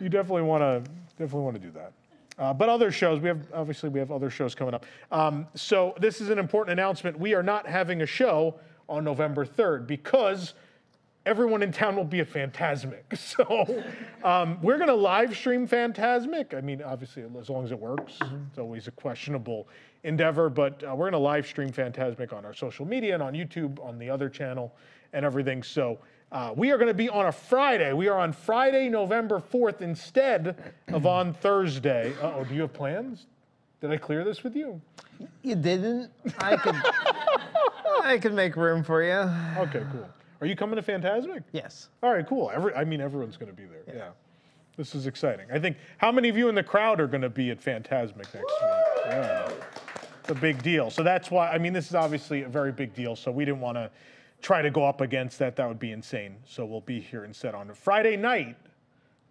you 0.00 0.08
definitely 0.08 0.42
want 0.42 0.62
to 0.62 0.90
definitely 1.18 1.44
want 1.44 1.56
to 1.56 1.62
do 1.62 1.70
that. 1.72 1.92
Uh, 2.38 2.52
but 2.52 2.68
other 2.68 2.90
shows, 2.90 3.20
we 3.20 3.28
have 3.28 3.40
obviously 3.54 3.88
we 3.88 3.98
have 3.98 4.12
other 4.12 4.28
shows 4.30 4.54
coming 4.54 4.74
up. 4.74 4.84
Um, 5.10 5.46
so 5.54 5.94
this 5.98 6.20
is 6.20 6.28
an 6.30 6.38
important 6.38 6.72
announcement. 6.78 7.18
We 7.18 7.34
are 7.34 7.42
not 7.42 7.66
having 7.66 8.02
a 8.02 8.06
show 8.06 8.56
on 8.88 9.04
November 9.04 9.44
3rd 9.46 9.86
because 9.86 10.54
everyone 11.26 11.60
in 11.60 11.72
town 11.72 11.96
will 11.96 12.04
be 12.04 12.20
at 12.20 12.28
Phantasmic. 12.28 13.02
So 13.16 13.84
um, 14.22 14.58
we're 14.62 14.76
going 14.76 14.88
to 14.88 14.94
live 14.94 15.36
stream 15.36 15.66
Phantasmic. 15.66 16.54
I 16.54 16.60
mean, 16.60 16.80
obviously, 16.80 17.24
as 17.38 17.50
long 17.50 17.64
as 17.64 17.72
it 17.72 17.78
works, 17.78 18.18
it's 18.48 18.58
always 18.58 18.86
a 18.86 18.92
questionable 18.92 19.68
endeavor. 20.04 20.48
But 20.48 20.82
uh, 20.84 20.94
we're 20.94 21.10
going 21.10 21.12
to 21.12 21.18
live 21.18 21.46
stream 21.46 21.70
Phantasmic 21.70 22.32
on 22.32 22.44
our 22.44 22.54
social 22.54 22.86
media 22.86 23.14
and 23.14 23.22
on 23.22 23.34
YouTube, 23.34 23.84
on 23.84 23.98
the 23.98 24.08
other 24.08 24.28
channel, 24.30 24.74
and 25.12 25.24
everything. 25.24 25.62
So 25.62 25.98
uh, 26.32 26.52
we 26.56 26.70
are 26.70 26.78
going 26.78 26.88
to 26.88 26.94
be 26.94 27.08
on 27.08 27.26
a 27.26 27.32
Friday. 27.32 27.92
We 27.92 28.08
are 28.08 28.18
on 28.18 28.32
Friday, 28.32 28.88
November 28.88 29.42
4th, 29.52 29.82
instead 29.82 30.72
of 30.88 31.04
on 31.18 31.34
Thursday. 31.34 32.14
Uh 32.22 32.32
oh, 32.36 32.44
do 32.44 32.54
you 32.54 32.62
have 32.62 32.72
plans? 32.72 33.26
Did 33.80 33.90
I 33.90 33.96
clear 33.96 34.24
this 34.24 34.42
with 34.42 34.54
you? 34.56 34.80
You 35.42 35.56
didn't. 35.56 36.10
I 36.38 36.56
could. 36.56 36.76
I 38.02 38.18
could 38.18 38.34
make 38.34 38.56
room 38.56 38.84
for 38.84 39.02
you. 39.02 39.30
Okay, 39.62 39.82
cool. 39.90 40.08
Are 40.40 40.46
you 40.46 40.56
coming 40.56 40.76
to 40.76 40.82
Phantasmic? 40.82 41.42
Yes. 41.52 41.88
All 42.02 42.12
right, 42.12 42.26
cool. 42.26 42.50
Every, 42.54 42.74
I 42.74 42.84
mean, 42.84 43.00
everyone's 43.00 43.36
going 43.36 43.50
to 43.50 43.56
be 43.56 43.64
there. 43.64 43.82
Yeah. 43.94 44.08
This 44.76 44.94
is 44.94 45.06
exciting. 45.06 45.46
I 45.50 45.58
think, 45.58 45.78
how 45.96 46.12
many 46.12 46.28
of 46.28 46.36
you 46.36 46.48
in 46.48 46.54
the 46.54 46.62
crowd 46.62 47.00
are 47.00 47.06
going 47.06 47.22
to 47.22 47.30
be 47.30 47.50
at 47.50 47.62
Phantasmic 47.62 48.26
next 48.34 48.34
week? 48.34 48.44
Yeah. 49.06 49.50
It's 50.20 50.30
a 50.30 50.34
big 50.34 50.62
deal. 50.62 50.90
So 50.90 51.02
that's 51.02 51.30
why, 51.30 51.50
I 51.50 51.58
mean, 51.58 51.72
this 51.72 51.88
is 51.88 51.94
obviously 51.94 52.42
a 52.42 52.48
very 52.48 52.72
big 52.72 52.92
deal. 52.94 53.16
So 53.16 53.30
we 53.30 53.44
didn't 53.44 53.60
want 53.60 53.78
to 53.78 53.90
try 54.42 54.60
to 54.60 54.70
go 54.70 54.84
up 54.84 55.00
against 55.00 55.38
that. 55.38 55.56
That 55.56 55.66
would 55.66 55.78
be 55.78 55.92
insane. 55.92 56.36
So 56.44 56.66
we'll 56.66 56.82
be 56.82 57.00
here 57.00 57.24
instead 57.24 57.54
on 57.54 57.72
Friday 57.72 58.16
night, 58.16 58.56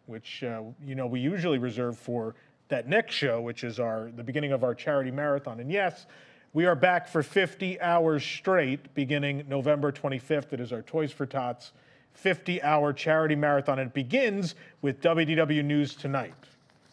which, 0.08 0.44
uh, 0.44 0.64
you 0.84 0.96
know, 0.96 1.06
we 1.06 1.20
usually 1.20 1.60
reserve 1.60 1.98
for 1.98 2.34
that 2.70 2.88
next 2.88 3.14
show, 3.14 3.42
which 3.42 3.64
is 3.64 3.80
our 3.80 4.10
the 4.16 4.24
beginning 4.24 4.52
of 4.52 4.64
our 4.64 4.74
charity 4.74 5.12
marathon. 5.12 5.60
And 5.60 5.72
yes, 5.72 6.08
we 6.56 6.66
are 6.66 6.74
back 6.74 7.10
for 7.10 7.22
50 7.22 7.82
hours 7.82 8.24
straight 8.24 8.94
beginning 8.96 9.44
November 9.50 9.92
25th. 9.92 10.54
It 10.54 10.62
is 10.62 10.72
our 10.72 10.82
Toys 10.82 11.12
for 11.12 11.26
Tots 11.26 11.74
50 12.14 12.64
hour 12.64 12.94
charity 12.94 13.36
marathon. 13.36 13.78
It 13.78 13.94
begins 13.94 14.56
with 14.82 15.02
WDW 15.02 15.66
News 15.66 15.96
Tonight. 15.96 16.34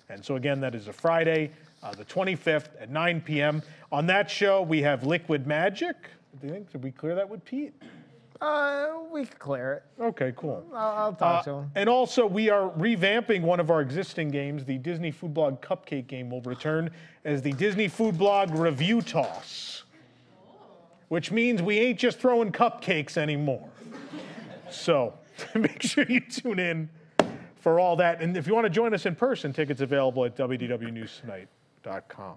And 0.09 0.25
so, 0.25 0.35
again, 0.35 0.61
that 0.63 0.75
is 0.75 0.89
a 0.89 0.93
Friday, 0.93 1.53
uh, 1.81 1.93
the 1.93 2.05
25th 2.05 2.71
at 2.81 2.91
9 2.91 3.21
p.m. 3.21 3.63
On 3.93 4.05
that 4.07 4.29
show, 4.29 4.63
we 4.63 4.83
have 4.83 5.07
Liquid 5.07 5.47
Magic. 5.47 5.95
Do 6.41 6.49
you 6.49 6.53
think? 6.55 6.73
Did 6.73 6.83
we 6.83 6.91
clear 6.91 7.15
that 7.15 7.29
with 7.29 7.45
Pete? 7.45 7.73
Uh, 8.43 8.89
we 9.13 9.25
can 9.25 9.37
clear 9.39 9.75
it. 9.75 9.85
Okay, 10.03 10.33
cool. 10.37 10.65
I'll, 10.75 10.97
I'll 10.97 11.13
talk 11.13 11.43
Uh, 11.43 11.45
to 11.45 11.51
him. 11.59 11.71
And 11.77 11.89
also, 11.89 12.27
we 12.27 12.51
are 12.51 12.71
revamping 12.71 13.43
one 13.43 13.61
of 13.61 13.71
our 13.71 13.81
existing 13.81 14.31
games. 14.31 14.65
The 14.65 14.79
Disney 14.79 15.13
Food 15.13 15.33
Blog 15.33 15.63
Cupcake 15.63 16.09
game 16.09 16.29
will 16.29 16.41
return 16.43 16.91
as 17.25 17.41
the 17.41 17.53
Disney 17.53 17.87
Food 17.87 18.19
Blog 18.19 18.51
Review 18.51 19.01
Toss, 19.01 19.85
which 21.07 21.31
means 21.31 21.63
we 21.63 21.79
ain't 21.79 22.01
just 22.01 22.19
throwing 22.19 22.51
cupcakes 22.51 23.17
anymore. 23.17 23.69
So 24.71 25.15
make 25.55 25.81
sure 25.81 26.05
you 26.09 26.19
tune 26.19 26.59
in 26.59 26.91
for 27.61 27.79
all 27.79 27.95
that. 27.97 28.21
And 28.21 28.37
if 28.37 28.49
you 28.49 28.55
want 28.55 28.65
to 28.65 28.71
join 28.71 28.93
us 28.93 29.07
in 29.07 29.15
person, 29.15 29.53
tickets 29.53 29.83
available 29.83 30.25
at 30.25 30.35
www.newstonight.com. 30.35 32.35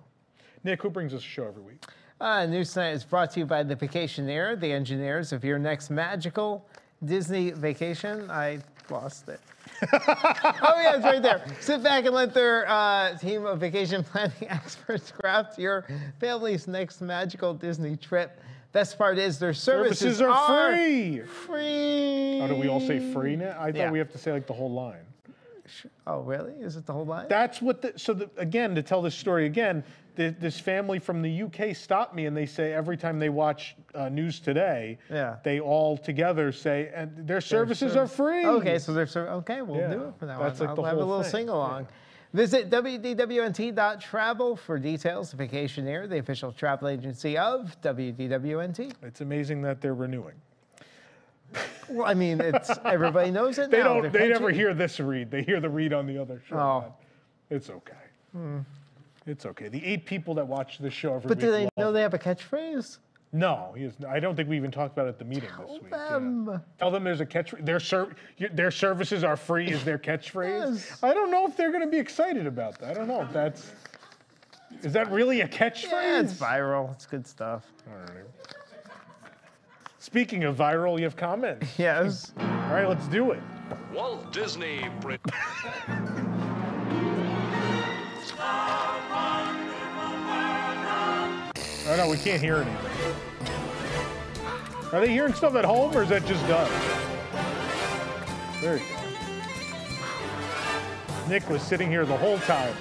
Nick, 0.64 0.84
who 0.84 0.92
brings 0.92 1.16
us 1.16 1.22
a 1.22 1.24
show 1.24 1.48
every 1.48 1.64
week? 1.64 1.84
Uh, 2.20 2.46
News 2.46 2.72
Tonight 2.74 2.92
is 2.92 3.04
brought 3.04 3.32
to 3.32 3.42
you 3.42 3.46
by 3.46 3.62
the 3.64 3.76
Vacationaire, 3.76 4.58
the 4.60 4.72
engineers 4.72 5.34
of 5.34 5.44
your 5.44 5.60
next 5.60 5.90
magical 5.90 6.66
Disney 7.04 7.52
vacation. 7.52 8.32
I 8.32 8.60
lost 8.90 9.28
it. 9.28 9.42
oh, 9.92 10.74
yeah, 10.78 10.96
it's 10.96 11.04
right 11.04 11.22
there. 11.22 11.46
Sit 11.60 11.84
back 11.84 12.06
and 12.06 12.16
let 12.16 12.34
their 12.34 12.70
uh, 12.70 13.18
team 13.18 13.46
of 13.46 13.60
vacation 13.60 14.02
planning 14.04 14.34
experts 14.50 15.12
craft 15.12 15.60
your 15.60 15.86
family's 16.22 16.68
next 16.68 17.02
magical 17.02 17.54
Disney 17.54 17.98
trip. 17.98 18.40
Best 18.72 18.98
part 18.98 19.18
is 19.18 19.38
their 19.38 19.54
services, 19.54 20.00
Services 20.18 20.22
are 20.22 20.74
free. 20.76 21.20
Free. 21.22 22.40
Oh, 22.42 22.48
do 22.48 22.56
we 22.56 22.68
all 22.70 22.80
say 22.80 23.12
free 23.12 23.36
now? 23.36 23.58
I 23.60 23.72
thought 23.72 23.76
Yeah. 23.76 23.92
we 23.92 24.00
have 24.00 24.12
to 24.14 24.18
say 24.18 24.32
like 24.32 24.48
the 24.48 24.54
whole 24.54 24.72
line. 24.72 25.00
Oh, 26.08 26.22
really? 26.22 26.54
Is 26.54 26.76
it 26.76 26.86
the 26.86 26.94
whole 26.94 27.06
line? 27.06 27.26
That's 27.28 27.62
what 27.62 27.82
the, 27.82 27.94
so 27.98 28.14
the, 28.14 28.30
again, 28.38 28.76
to 28.76 28.84
tell 28.84 29.02
this 29.02 29.16
story 29.16 29.46
again, 29.48 29.84
th 30.16 30.36
this 30.40 30.60
family 30.60 31.00
from 31.00 31.22
the 31.22 31.42
UK 31.44 31.76
stopped 31.76 32.14
me 32.16 32.26
and 32.26 32.36
they 32.36 32.46
say 32.46 32.74
every 32.74 32.98
time 32.98 33.20
they 33.20 33.30
watch 33.30 33.76
uh, 33.94 34.10
News 34.10 34.40
Today, 34.40 34.98
Yeah. 35.10 35.38
they 35.44 35.60
all 35.60 35.98
together 35.98 36.52
say, 36.52 36.92
and 36.96 37.28
their 37.28 37.42
services 37.42 37.96
are 37.96 38.08
free. 38.08 38.46
Okay, 38.46 38.80
so 38.80 38.94
they're 38.94 39.06
ser- 39.08 39.30
okay. 39.30 39.62
We'll 39.62 39.80
Yeah, 39.80 39.94
do 39.94 40.04
it 40.06 40.14
for 40.20 40.26
that 40.26 40.40
that's 40.40 40.60
one. 40.60 40.70
like 40.70 40.78
I'll 40.80 40.86
have 40.86 40.98
a 40.98 41.04
little 41.06 41.24
thing. 41.24 41.32
sing 41.32 41.50
along. 41.50 41.88
Visit 42.34 42.70
www.nt.travel 42.70 44.56
for 44.58 44.78
details. 44.80 45.34
Vacationaire, 45.34 46.10
the 46.10 46.18
official 46.20 46.52
travel 46.52 46.90
agency 46.90 47.38
of 47.38 47.80
WDWNT. 47.82 48.94
It's 49.04 49.22
amazing 49.22 49.62
that 49.62 49.80
they're 49.82 49.96
renewing. 49.96 50.36
Well, 51.90 52.06
I 52.06 52.14
mean, 52.14 52.42
it's 52.42 52.72
everybody 52.86 53.32
knows 53.32 53.58
it 53.58 53.72
They 53.72 53.78
now. 53.78 53.94
don't. 54.02 54.12
They're 54.12 54.24
They 54.24 54.30
never 54.30 54.50
hear 54.52 54.74
this 54.74 55.00
read. 55.00 55.32
They 55.32 55.44
hear 55.44 55.60
the 55.62 55.70
read 55.70 55.94
on 55.94 56.06
the 56.08 56.18
other 56.18 56.42
show. 56.50 56.58
Oh. 56.58 56.94
It's 57.50 57.70
okay. 57.70 57.94
Hmm. 58.34 58.60
It's 59.28 59.46
okay. 59.46 59.68
The 59.70 59.84
eight 59.84 60.06
people 60.06 60.34
that 60.36 60.48
watch 60.48 60.78
this 60.78 60.94
show 60.94 61.16
every 61.16 61.28
But 61.28 61.38
week. 61.38 61.46
do 61.46 61.52
they 61.52 61.64
love 61.64 61.72
know 61.78 61.92
they 61.92 62.02
have 62.02 62.14
a 62.14 62.20
catchphrase? 62.20 63.00
No, 63.34 63.74
he 63.76 63.84
is, 63.86 63.94
I 64.08 64.20
don't 64.20 64.36
think 64.36 64.48
we 64.48 64.56
even 64.56 64.72
talked 64.72 64.94
about 64.94 65.08
it 65.08 65.10
at 65.10 65.20
the 65.20 65.26
meeting 65.26 65.50
this 65.60 65.72
week. 65.82 65.82
yeah. 65.92 66.08
Um, 66.16 66.62
Tell 66.80 66.90
them 66.92 67.04
there's 67.04 67.20
a 67.20 67.26
catch. 67.26 67.52
Their 67.60 67.80
ser- 67.82 68.16
their 68.54 68.72
services 68.72 69.24
are 69.26 69.36
free. 69.36 69.68
Is 69.68 69.84
their 69.84 69.98
catchphrase? 69.98 70.76
Yes. 70.76 71.04
I 71.04 71.14
don't 71.14 71.32
know 71.32 71.46
if 71.46 71.58
they're 71.58 71.72
going 71.72 71.84
to 71.84 71.90
be 71.90 71.98
excited 71.98 72.48
about 72.48 72.80
that. 72.80 72.92
I 72.92 72.94
don't 72.94 73.08
know 73.08 73.22
if 73.24 73.34
that's. 73.34 73.72
Is 74.84 74.94
that 74.94 75.12
really 75.12 75.42
a 75.42 75.48
catchphrase? 75.48 75.92
yeah, 75.92 76.22
it's 76.22 76.34
viral. 76.34 76.94
It's 76.94 77.06
good 77.06 77.28
stuff. 77.28 77.66
All 77.90 77.98
right. 77.98 78.24
Speaking 80.00 80.44
of 80.46 80.56
viral, 80.56 80.98
you 80.98 81.04
have 81.04 81.16
comments. 81.18 81.68
Yes. 81.80 82.32
All 82.38 82.46
right, 82.46 82.88
let's 82.88 83.08
do 83.08 83.32
it. 83.32 83.42
Walt 83.92 84.32
Disney. 84.32 84.88
Oh 91.96 91.98
no, 91.98 92.10
we 92.10 92.18
can't 92.18 92.42
hear 92.42 92.58
anything. 92.58 93.16
Are 94.92 95.00
they 95.00 95.08
hearing 95.08 95.34
stuff 95.34 95.56
at 95.56 95.64
home, 95.64 95.96
or 95.96 96.04
is 96.04 96.10
that 96.10 96.26
just 96.26 96.44
us? 96.50 96.70
There 98.60 98.76
you 98.76 98.84
go. 98.84 98.96
Nick 101.30 101.50
was 101.50 101.62
sitting 101.62 101.90
here 101.90 102.06
the 102.06 102.18
whole 102.18 102.38
time. 102.40 102.76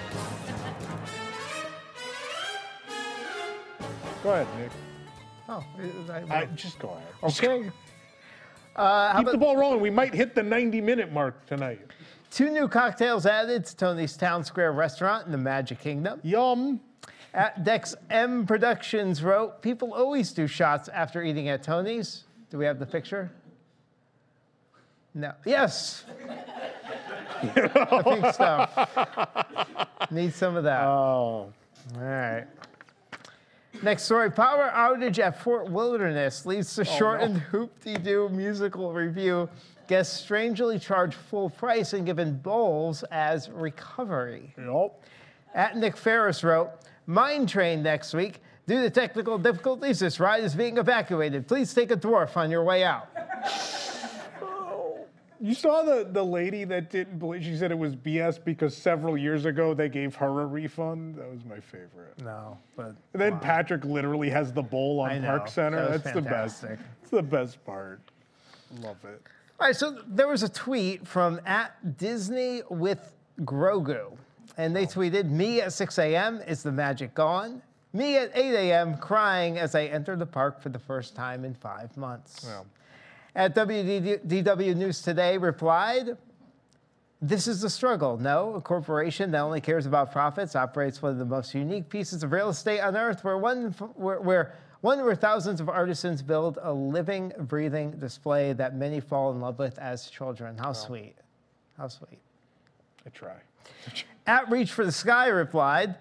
Go 4.25 4.33
ahead, 4.33 4.49
Nick. 4.59 4.73
Oh, 5.49 5.65
I, 6.29 6.47
just 6.57 6.81
go 6.81 6.89
ahead. 6.89 7.07
Okay. 7.23 7.71
Uh, 8.75 9.17
Keep 9.19 9.31
the 9.31 9.39
ball 9.39 9.57
rolling. 9.57 9.81
We 9.81 9.91
might 9.91 10.12
hit 10.12 10.35
the 10.35 10.43
90 10.43 10.81
minute 10.81 11.12
mark 11.12 11.47
tonight. 11.47 11.81
two 12.33 12.51
new 12.51 12.67
cocktails 12.67 13.27
added 13.27 13.65
to 13.67 13.77
Tony's 13.77 14.17
Town 14.17 14.43
Square 14.43 14.73
restaurant 14.73 15.27
in 15.27 15.31
the 15.31 15.39
Magic 15.39 15.79
Kingdom? 15.79 16.19
Yum. 16.25 16.81
At 17.35 17.64
Dex 17.64 17.97
M 18.11 18.47
Productions 18.47 19.20
wrote, 19.22 19.61
people 19.61 19.93
always 19.93 20.32
do 20.32 20.47
shots 20.47 20.89
after 20.89 21.20
eating 21.22 21.49
at 21.49 21.64
Tony's. 21.64 22.24
Do 22.49 22.59
we 22.59 22.64
have 22.64 22.78
the 22.78 22.87
picture? 22.87 23.28
No. 25.14 25.32
Yes. 25.45 26.05
the 27.43 28.03
pink 28.05 28.35
stuff. 28.35 30.11
Need 30.12 30.32
some 30.32 30.57
of 30.57 30.62
that. 30.62 30.85
Oh. 30.85 31.53
All 31.97 32.01
right. 32.01 32.47
Next 33.82 34.05
story 34.05 34.30
Power 34.30 34.70
outage 34.72 35.18
at 35.18 35.43
Fort 35.43 35.68
Wilderness 35.68 36.47
leads 36.47 36.72
to 36.76 36.82
Oh, 36.82 36.85
shortened 36.85 37.39
hoop-de-doo 37.39 38.28
musical 38.28 38.93
review. 38.93 39.49
Guests 39.89 40.18
strangely 40.20 40.78
charged 40.78 41.14
full 41.14 41.51
price 41.51 41.93
and 41.93 42.07
given 42.07 42.37
bowls 42.39 43.03
as 43.11 43.51
recovery. 43.51 44.55
Yep. 44.57 45.03
At 45.55 45.76
Nick 45.76 45.97
Ferris 45.97 46.43
wrote, 46.43 46.70
Mine 47.07 47.46
train 47.46 47.82
next 47.82 48.14
week. 48.14 48.40
Due 48.66 48.80
to 48.80 48.88
technical 48.88 49.36
difficulties, 49.36 49.98
this 50.00 50.18
ride 50.18 50.42
is 50.42 50.55
being 50.55 50.78
evacuated. 50.78 51.46
Please 51.46 51.74
take 51.74 51.90
a 51.90 51.96
dwarf 51.96 52.36
on 52.36 52.50
your 52.50 52.64
way 52.64 52.82
out. 52.82 53.09
You 55.44 55.52
saw 55.52 55.82
the, 55.82 56.09
the 56.11 56.24
lady 56.24 56.64
that 56.64 56.88
didn't 56.88 57.18
believe, 57.18 57.44
she 57.44 57.55
said 57.55 57.70
it 57.70 57.78
was 57.78 57.94
BS 57.94 58.42
because 58.42 58.74
several 58.74 59.18
years 59.18 59.44
ago 59.44 59.74
they 59.74 59.90
gave 59.90 60.14
her 60.14 60.40
a 60.40 60.46
refund. 60.46 61.16
That 61.16 61.30
was 61.30 61.44
my 61.44 61.61
favorite. 61.61 62.14
No, 62.24 62.57
but. 62.76 62.94
And 63.12 63.20
then 63.20 63.38
Patrick 63.40 63.84
literally 63.84 64.30
has 64.30 64.55
the 64.55 64.62
bowl 64.62 65.00
on 65.00 65.20
know. 65.20 65.28
Park 65.28 65.48
Center. 65.48 65.82
That 65.82 66.02
That's 66.02 66.14
the 66.14 66.22
best. 66.22 66.61
fantastic. 66.62 66.86
It's 67.02 67.11
the 67.11 67.22
best 67.22 67.62
part. 67.66 68.00
Love 68.80 68.96
it. 69.05 69.20
All 69.61 69.66
right, 69.66 69.76
so 69.76 69.98
there 70.07 70.28
was 70.28 70.42
a 70.44 70.48
tweet 70.48 71.07
from 71.07 71.38
at 71.44 71.98
Disney 71.98 72.62
with 72.70 73.12
Grogu, 73.42 74.16
and 74.57 74.74
they 74.74 74.86
tweeted, 74.86 75.30
"Me 75.30 75.61
at 75.61 75.72
6 75.72 75.99
a.m. 75.99 76.40
is 76.47 76.62
the 76.62 76.72
magic 76.72 77.14
gone. 77.14 77.62
Me 77.92 78.16
at 78.16 78.30
8 78.34 78.55
a.m. 78.55 78.97
crying 78.99 79.59
as 79.59 79.74
I 79.74 79.84
enter 79.84 80.16
the 80.16 80.26
park 80.26 80.61
for 80.61 80.68
the 80.68 80.78
first 80.78 81.14
time 81.14 81.45
in 81.45 81.55
five 81.55 81.97
months." 81.97 82.47
At 83.36 83.55
WDW 83.57 84.76
News 84.76 85.03
Today 85.03 85.38
replied, 85.38 86.16
This 87.20 87.49
is 87.49 87.61
the 87.61 87.70
struggle. 87.70 88.16
No, 88.16 88.55
a 88.55 88.61
corporation 88.61 89.32
that 89.32 89.40
only 89.40 89.61
cares 89.61 89.86
about 89.86 90.12
profits 90.12 90.55
operates 90.55 91.03
one 91.03 91.12
of 91.12 91.18
the 91.18 91.24
most 91.24 91.53
unique 91.53 91.88
pieces 91.88 92.22
of 92.22 92.30
real 92.30 92.49
estate 92.49 92.80
on 92.80 92.97
earth 92.97 93.24
where 93.24 93.38
one, 93.38 93.72
where, 93.97 94.20
where 94.20 94.55
one 94.82 95.03
where 95.03 95.16
thousands 95.16 95.61
of 95.61 95.68
artisans 95.68 96.22
build 96.22 96.59
a 96.62 96.72
living, 96.72 97.32
breathing 97.38 97.90
display 97.92 98.53
that 98.53 98.76
many 98.76 99.01
fall 99.01 99.32
in 99.32 99.40
love 99.40 99.59
with 99.59 99.78
as 99.78 100.09
children. 100.09 100.57
How 100.57 100.72
sweet. 100.72 101.16
How 101.76 101.88
sweet. 101.88 102.20
I 103.05 103.09
try. 103.09 103.34
At 104.27 104.51
Reach 104.51 104.73
for 104.73 104.85
the 104.85 104.93
Sky 104.93 105.29
replied, 105.29 105.97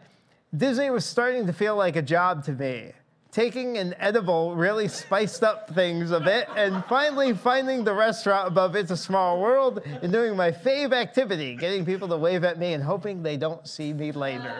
Disney 0.55 0.89
was 0.89 1.05
starting 1.05 1.47
to 1.47 1.53
feel 1.53 1.75
like 1.75 1.95
a 1.95 2.01
job 2.01 2.43
to 2.45 2.51
me. 2.51 2.91
Taking 3.31 3.77
an 3.77 3.95
edible 3.99 4.55
really 4.55 4.87
spiced 4.87 5.43
up 5.43 5.69
things 5.73 6.11
a 6.11 6.19
bit, 6.19 6.47
and 6.55 6.85
finally 6.85 7.33
finding 7.33 7.83
the 7.83 7.93
restaurant 7.93 8.47
above 8.47 8.75
It's 8.75 8.91
a 8.91 8.97
Small 8.97 9.41
World 9.41 9.81
and 10.03 10.11
doing 10.11 10.37
my 10.37 10.51
fave 10.51 10.93
activity, 10.93 11.55
getting 11.55 11.83
people 11.83 12.07
to 12.09 12.17
wave 12.17 12.43
at 12.43 12.59
me 12.59 12.73
and 12.73 12.83
hoping 12.83 13.23
they 13.23 13.35
don't 13.35 13.67
see 13.67 13.91
me 13.91 14.11
later. 14.11 14.53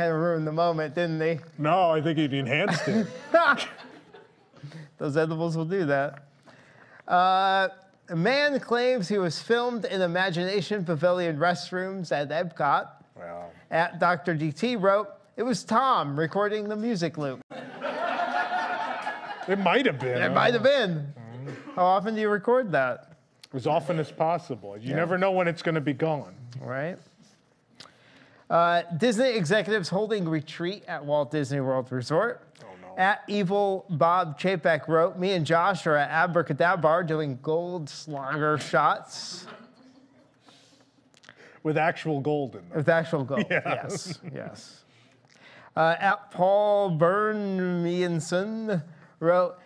kind 0.00 0.14
of 0.14 0.18
ruined 0.18 0.46
the 0.46 0.52
moment, 0.52 0.94
didn't 0.94 1.18
they? 1.18 1.38
No, 1.58 1.90
I 1.90 2.00
think 2.00 2.18
it 2.18 2.32
enhanced 2.32 2.88
it. 2.88 3.06
Those 4.98 5.14
edibles 5.14 5.58
will 5.58 5.66
do 5.66 5.84
that. 5.84 6.24
Uh, 7.06 7.68
a 8.10 8.16
man 8.16 8.58
claims 8.60 9.08
he 9.08 9.18
was 9.18 9.40
filmed 9.40 9.84
in 9.84 10.02
Imagination 10.02 10.84
Pavilion 10.84 11.38
restrooms 11.38 12.10
at 12.12 12.28
Epcot. 12.28 12.88
Wow. 13.16 13.46
At 13.70 14.00
Dr. 14.00 14.34
DT 14.34 14.80
wrote, 14.80 15.08
it 15.36 15.44
was 15.44 15.62
Tom 15.62 16.18
recording 16.18 16.68
the 16.68 16.74
music 16.76 17.16
loop. 17.16 17.40
It 19.48 19.58
might 19.58 19.86
have 19.86 19.98
been. 19.98 20.20
It 20.22 20.32
might 20.32 20.52
have 20.54 20.62
been. 20.62 21.12
How 21.76 21.84
often 21.84 22.14
do 22.14 22.20
you 22.20 22.28
record 22.28 22.72
that? 22.72 23.12
As 23.54 23.66
often 23.66 23.98
as 23.98 24.10
possible. 24.10 24.76
You 24.76 24.90
Yeah. 24.90 24.96
never 24.96 25.16
know 25.16 25.30
when 25.32 25.48
it's 25.48 25.62
going 25.62 25.74
to 25.76 25.80
be 25.80 25.94
gone. 25.94 26.34
Right. 26.60 26.98
Uh, 28.48 28.82
Disney 28.96 29.30
executives 29.30 29.88
holding 29.88 30.28
retreat 30.28 30.84
at 30.88 31.04
Walt 31.04 31.30
Disney 31.30 31.60
World 31.60 31.90
Resort. 31.92 32.42
At 32.96 33.22
Evil 33.28 33.86
Bob 33.88 34.38
Chapek 34.38 34.88
wrote, 34.88 35.18
Me 35.18 35.32
and 35.32 35.46
Josh 35.46 35.86
are 35.86 35.96
at 35.96 36.10
Abracadabra 36.10 37.06
doing 37.06 37.38
Goldschläger 37.38 38.60
shots. 38.60 39.46
With 41.62 41.76
actual 41.76 42.20
gold 42.20 42.56
in 42.56 42.68
them. 42.68 42.78
With 42.78 42.88
actual 42.88 43.24
gold. 43.24 43.44
Yeah. 43.50 43.60
Yes, 43.64 44.18
yes. 44.34 44.84
Uh, 45.76 45.94
at 45.98 46.30
Paul 46.30 46.98
Burnmienson 46.98 48.82
wrote, 49.20 49.56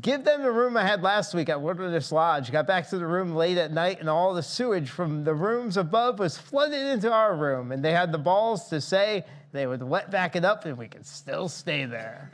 Give 0.00 0.24
them 0.24 0.42
the 0.42 0.52
room 0.52 0.76
I 0.76 0.86
had 0.86 1.02
last 1.02 1.34
week 1.34 1.48
at 1.48 1.60
Wilderness 1.60 2.12
Lodge. 2.12 2.52
Got 2.52 2.68
back 2.68 2.88
to 2.90 2.98
the 2.98 3.06
room 3.06 3.34
late 3.34 3.58
at 3.58 3.72
night, 3.72 3.98
and 4.00 4.08
all 4.08 4.32
the 4.32 4.42
sewage 4.42 4.88
from 4.88 5.24
the 5.24 5.34
rooms 5.34 5.76
above 5.76 6.20
was 6.20 6.38
flooded 6.38 6.80
into 6.86 7.12
our 7.12 7.34
room. 7.34 7.72
And 7.72 7.84
they 7.84 7.92
had 7.92 8.12
the 8.12 8.18
balls 8.18 8.68
to 8.68 8.80
say 8.80 9.24
they 9.52 9.66
would 9.66 9.82
wet 9.82 10.10
back 10.10 10.34
it 10.34 10.44
up 10.44 10.64
and 10.64 10.76
we 10.76 10.88
could 10.88 11.06
still 11.06 11.48
stay 11.48 11.84
there. 11.84 12.30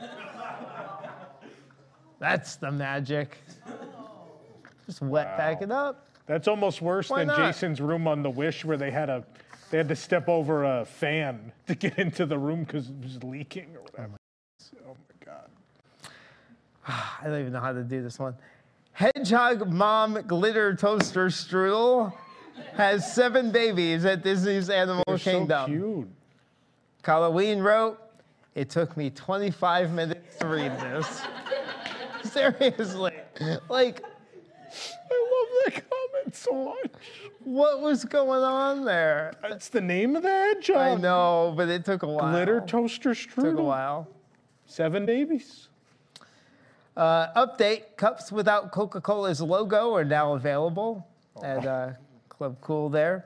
That's 2.19 2.55
the 2.55 2.71
magic. 2.71 3.37
Just 4.85 5.01
wet 5.01 5.37
back 5.37 5.61
it 5.61 5.71
up. 5.71 6.07
That's 6.25 6.47
almost 6.47 6.81
worse 6.81 7.09
Why 7.09 7.19
than 7.19 7.27
not? 7.27 7.37
Jason's 7.37 7.81
room 7.81 8.07
on 8.07 8.23
the 8.23 8.29
Wish, 8.29 8.63
where 8.63 8.77
they 8.77 8.91
had 8.91 9.09
a 9.09 9.23
they 9.71 9.77
had 9.77 9.87
to 9.89 9.95
step 9.95 10.27
over 10.27 10.63
a 10.63 10.85
fan 10.85 11.51
to 11.67 11.75
get 11.75 11.97
into 11.99 12.25
the 12.25 12.37
room 12.37 12.63
because 12.63 12.89
it 12.89 12.95
was 13.01 13.23
leaking 13.23 13.75
or 13.75 13.81
whatever. 13.81 14.13
Oh 14.87 14.95
my 14.95 15.25
god. 15.25 15.49
I 17.21 17.25
don't 17.25 17.39
even 17.39 17.53
know 17.53 17.59
how 17.59 17.73
to 17.73 17.83
do 17.83 18.01
this 18.01 18.17
one. 18.19 18.35
Hedgehog 18.93 19.71
Mom 19.71 20.21
Glitter 20.27 20.75
Toaster 20.75 21.27
Strudel 21.27 22.13
has 22.75 23.13
seven 23.13 23.51
babies 23.51 24.05
at 24.05 24.23
Disney's 24.23 24.69
Animal 24.69 25.03
They're 25.07 25.17
so 25.17 25.31
Kingdom. 25.31 25.65
cute. 25.71 26.09
Halloween 27.03 27.59
wrote, 27.59 27.99
It 28.55 28.69
took 28.69 28.95
me 28.97 29.09
25 29.09 29.93
minutes 29.93 30.37
to 30.37 30.47
read 30.47 30.71
this. 30.79 31.21
Seriously. 32.23 33.13
Like, 33.69 34.03
I 35.11 35.29
love 35.31 35.73
that 35.73 35.89
comment 35.89 36.35
so 36.35 36.65
much. 36.65 36.91
What 37.43 37.81
was 37.81 38.05
going 38.05 38.43
on 38.43 38.85
there? 38.85 39.33
It's 39.45 39.69
the 39.69 39.81
name 39.81 40.15
of 40.15 40.23
the 40.23 40.29
hedgehog. 40.29 40.77
I 40.77 40.95
know, 40.95 41.53
but 41.55 41.69
it 41.69 41.85
took 41.85 42.03
a 42.03 42.07
while. 42.07 42.31
Glitter 42.31 42.61
toaster 42.61 43.11
strudel. 43.11 43.51
Took 43.51 43.57
a 43.59 43.63
while. 43.63 44.07
Seven 44.65 45.05
babies. 45.05 45.69
Uh, 46.95 47.33
update: 47.33 47.95
Cups 47.95 48.31
without 48.31 48.71
Coca-Cola's 48.71 49.41
logo 49.41 49.95
are 49.95 50.03
now 50.03 50.33
available 50.33 51.07
at 51.41 51.65
uh, 51.65 51.91
Club 52.27 52.57
Cool. 52.61 52.89
There, 52.89 53.25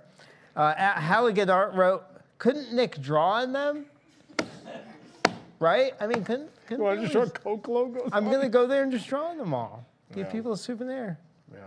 uh, 0.55 0.73
at 0.77 0.99
Halligan 0.99 1.49
Art 1.49 1.73
wrote, 1.73 2.05
"Couldn't 2.37 2.73
Nick 2.73 2.99
draw 3.01 3.41
on 3.41 3.53
them? 3.53 3.85
Right? 5.59 5.93
I 5.99 6.07
mean, 6.07 6.23
couldn't? 6.23 6.49
couldn't 6.67 6.79
You 6.79 6.83
want 6.83 6.99
to 7.01 7.07
just 7.07 7.13
draw 7.13 7.25
Coke 7.57 7.67
logos? 7.67 8.09
I'm 8.11 8.29
gonna 8.29 8.49
go 8.49 8.67
there 8.67 8.83
and 8.83 8.91
just 8.91 9.07
draw 9.07 9.27
on 9.29 9.37
them 9.37 9.53
all. 9.53 9.85
Give 10.13 10.25
Yeah. 10.27 10.31
people 10.31 10.51
a 10.53 10.57
souvenir. 10.57 11.17
Yeah. 11.53 11.59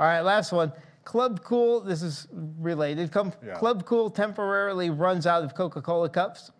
All 0.00 0.06
right, 0.06 0.20
last 0.22 0.50
one. 0.52 0.72
Club 1.04 1.42
Cool, 1.44 1.80
this 1.80 2.02
is 2.02 2.26
related. 2.58 3.12
Com- 3.12 3.34
Yeah. 3.44 3.54
Club 3.54 3.84
Cool 3.84 4.08
temporarily 4.08 4.88
runs 4.88 5.26
out 5.26 5.44
of 5.44 5.54
Coca 5.54 5.82
Cola 5.82 6.08
cups. 6.08 6.50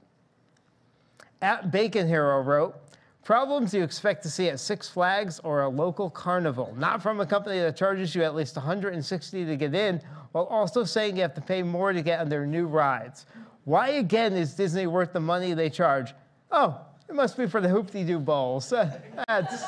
At 1.40 1.70
Bacon 1.70 2.06
Hero 2.06 2.40
wrote, 2.42 2.74
Problems 3.24 3.72
you 3.72 3.82
expect 3.82 4.22
to 4.24 4.30
see 4.30 4.48
at 4.50 4.60
Six 4.60 4.88
Flags 4.88 5.40
or 5.40 5.62
a 5.62 5.68
local 5.68 6.10
carnival, 6.10 6.74
not 6.76 7.02
from 7.02 7.20
a 7.20 7.26
company 7.26 7.58
that 7.58 7.74
charges 7.74 8.14
you 8.14 8.22
at 8.22 8.34
least 8.34 8.54
160 8.54 9.44
to 9.46 9.56
get 9.56 9.74
in, 9.74 10.02
while 10.32 10.44
also 10.44 10.84
saying 10.84 11.16
you 11.16 11.22
have 11.22 11.34
to 11.34 11.40
pay 11.40 11.62
more 11.62 11.94
to 11.94 12.02
get 12.02 12.20
on 12.20 12.28
their 12.28 12.44
new 12.44 12.66
rides. 12.66 13.24
Why 13.64 13.88
again 13.88 14.34
is 14.34 14.52
Disney 14.52 14.86
worth 14.86 15.14
the 15.14 15.20
money 15.20 15.54
they 15.54 15.70
charge? 15.70 16.12
Oh, 16.50 16.78
it 17.08 17.14
must 17.14 17.38
be 17.38 17.46
for 17.46 17.62
the 17.62 17.68
hoop-de-doo 17.68 18.18
bowls. 18.18 18.68
That's 19.28 19.64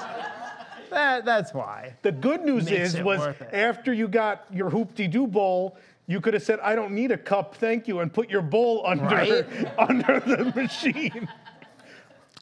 that, 0.91 1.25
that's 1.25 1.53
why. 1.53 1.95
The 2.03 2.13
good 2.13 2.43
news 2.43 2.67
Makes 2.67 2.95
is 2.95 3.03
was 3.03 3.35
after 3.53 3.93
you 3.93 4.07
got 4.07 4.47
your 4.53 4.71
hoop-de-doo 4.71 5.27
bowl, 5.27 5.77
you 6.07 6.21
could 6.21 6.33
have 6.33 6.43
said, 6.43 6.61
"I 6.61 6.75
don't 6.75 6.93
need 6.93 7.11
a 7.11 7.19
cup, 7.19 7.57
thank 7.57 7.89
you," 7.89 8.01
and 8.01 8.13
put 8.13 8.31
your 8.31 8.41
bowl 8.41 8.83
under 8.87 9.05
Right? 9.05 9.45
under 9.79 10.21
the 10.21 10.53
machine. 10.55 11.29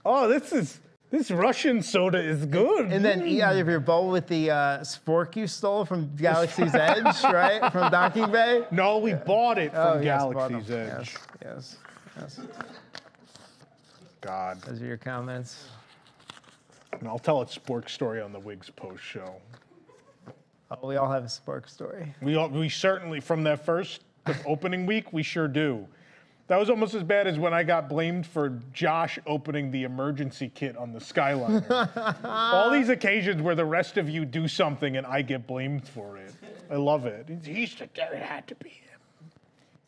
Oh, 0.06 0.28
this 0.28 0.52
is 0.52 0.80
this 1.14 1.30
Russian 1.30 1.80
soda 1.80 2.18
is 2.18 2.44
good. 2.46 2.90
And 2.92 3.04
then 3.04 3.24
eat 3.24 3.40
out 3.40 3.56
of 3.56 3.68
your 3.68 3.78
bowl 3.78 4.10
with 4.10 4.26
the 4.26 4.50
uh, 4.50 4.56
spork 4.80 5.36
you 5.36 5.46
stole 5.46 5.84
from 5.84 6.14
Galaxy's 6.16 6.74
Edge, 6.74 7.22
right? 7.22 7.70
From 7.70 7.90
Docking 7.92 8.32
Bay? 8.32 8.64
No, 8.72 8.98
we 8.98 9.14
bought 9.14 9.58
it 9.58 9.70
Oh, 9.74 9.94
from 9.94 10.02
yes, 10.02 10.22
bought 10.22 10.48
Galaxy's 10.48 10.68
them. 10.68 11.00
Edge. 11.00 11.16
Yes, 11.44 11.76
yes, 12.18 12.38
yes. 12.40 12.40
God. 14.20 14.60
Those 14.62 14.82
are 14.82 14.86
your 14.86 14.96
comments. 14.96 15.68
And 16.98 17.08
I'll 17.08 17.18
tell 17.18 17.42
a 17.42 17.46
spork 17.46 17.88
story 17.88 18.20
on 18.20 18.32
the 18.32 18.40
Wigs 18.40 18.70
post 18.70 19.02
show. 19.02 19.36
Oh, 20.70 20.86
we 20.88 20.96
all 20.96 21.10
have 21.10 21.22
a 21.22 21.28
spork 21.28 21.68
story. 21.68 22.12
We 22.22 22.34
all, 22.34 22.48
we 22.48 22.68
certainly 22.68 23.20
from 23.20 23.44
that 23.44 23.64
first 23.64 24.02
opening 24.46 24.84
week 24.86 25.12
we 25.12 25.22
sure 25.22 25.46
do. 25.46 25.86
That 26.46 26.58
was 26.58 26.68
almost 26.68 26.92
as 26.92 27.02
bad 27.02 27.26
as 27.26 27.38
when 27.38 27.54
I 27.54 27.62
got 27.62 27.88
blamed 27.88 28.26
for 28.26 28.60
Josh 28.74 29.18
opening 29.26 29.70
the 29.70 29.84
emergency 29.84 30.50
kit 30.54 30.76
on 30.76 30.92
the 30.92 30.98
Skyliner. 30.98 32.20
all 32.24 32.70
these 32.70 32.90
occasions 32.90 33.40
where 33.40 33.54
the 33.54 33.64
rest 33.64 33.96
of 33.96 34.10
you 34.10 34.26
do 34.26 34.46
something 34.46 34.98
and 34.98 35.06
I 35.06 35.22
get 35.22 35.46
blamed 35.46 35.88
for 35.88 36.18
it. 36.18 36.34
I 36.70 36.76
love 36.76 37.06
it. 37.06 37.30
He's 37.44 37.74
the 37.74 37.84
it 37.84 38.22
had 38.22 38.46
to 38.48 38.54
be 38.56 38.68
him. 38.68 39.00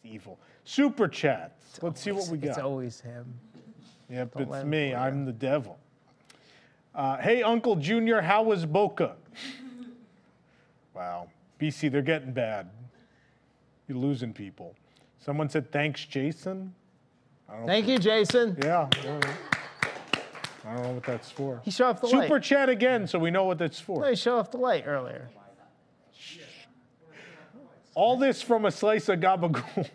Evil. 0.03 0.39
Super 0.65 1.09
chat. 1.09 1.57
Let's 1.83 2.01
see 2.01 2.13
what 2.13 2.29
we 2.29 2.39
got. 2.39 2.49
It's 2.51 2.59
always 2.59 3.01
him. 3.03 3.27
Yep, 4.09 4.35
Don't 4.35 4.55
it's 4.55 4.65
me. 4.65 4.95
I'm 4.95 5.27
the 5.27 5.33
devil. 5.33 5.79
Uh, 6.95 7.19
hey, 7.19 7.43
Uncle 7.43 7.77
Junior, 7.77 8.23
how 8.23 8.43
was 8.43 8.65
Boca? 8.65 9.17
wow. 10.95 11.29
BC, 11.61 11.91
they're 11.93 12.01
getting 12.01 12.33
bad. 12.33 12.71
You're 13.89 13.99
losing 13.99 14.33
people. 14.33 14.75
Someone 15.27 15.49
said, 15.49 15.73
thanks, 15.73 16.05
Jason. 16.05 16.73
I 17.49 17.53
don't 17.55 17.61
know 17.63 17.67
Thank 17.67 17.89
you, 17.89 17.99
Jason. 17.99 18.57
Yeah. 18.63 18.87
I 18.93 19.03
don't 19.03 19.25
know. 19.25 19.31
I 20.65 20.75
don't 20.75 20.83
know 20.85 20.93
what 20.93 21.03
that's 21.03 21.33
for. 21.33 21.61
He 21.65 21.73
showed 21.73 21.89
off 21.89 22.01
the 22.01 22.07
Super 22.07 22.35
light. 22.35 22.43
chat 22.45 22.69
again, 22.69 23.09
so 23.09 23.19
we 23.19 23.33
know 23.33 23.43
what 23.43 23.59
that's 23.59 23.81
for. 23.81 24.03
No, 24.03 24.09
he 24.09 24.15
showed 24.15 24.39
off 24.39 24.53
the 24.53 24.59
light 24.59 24.85
earlier. 24.87 25.29
All 27.97 28.17
this 28.17 28.41
from 28.41 28.67
a 28.67 28.71
slice 28.71 29.09
of 29.09 29.19
gabagool. 29.19 29.89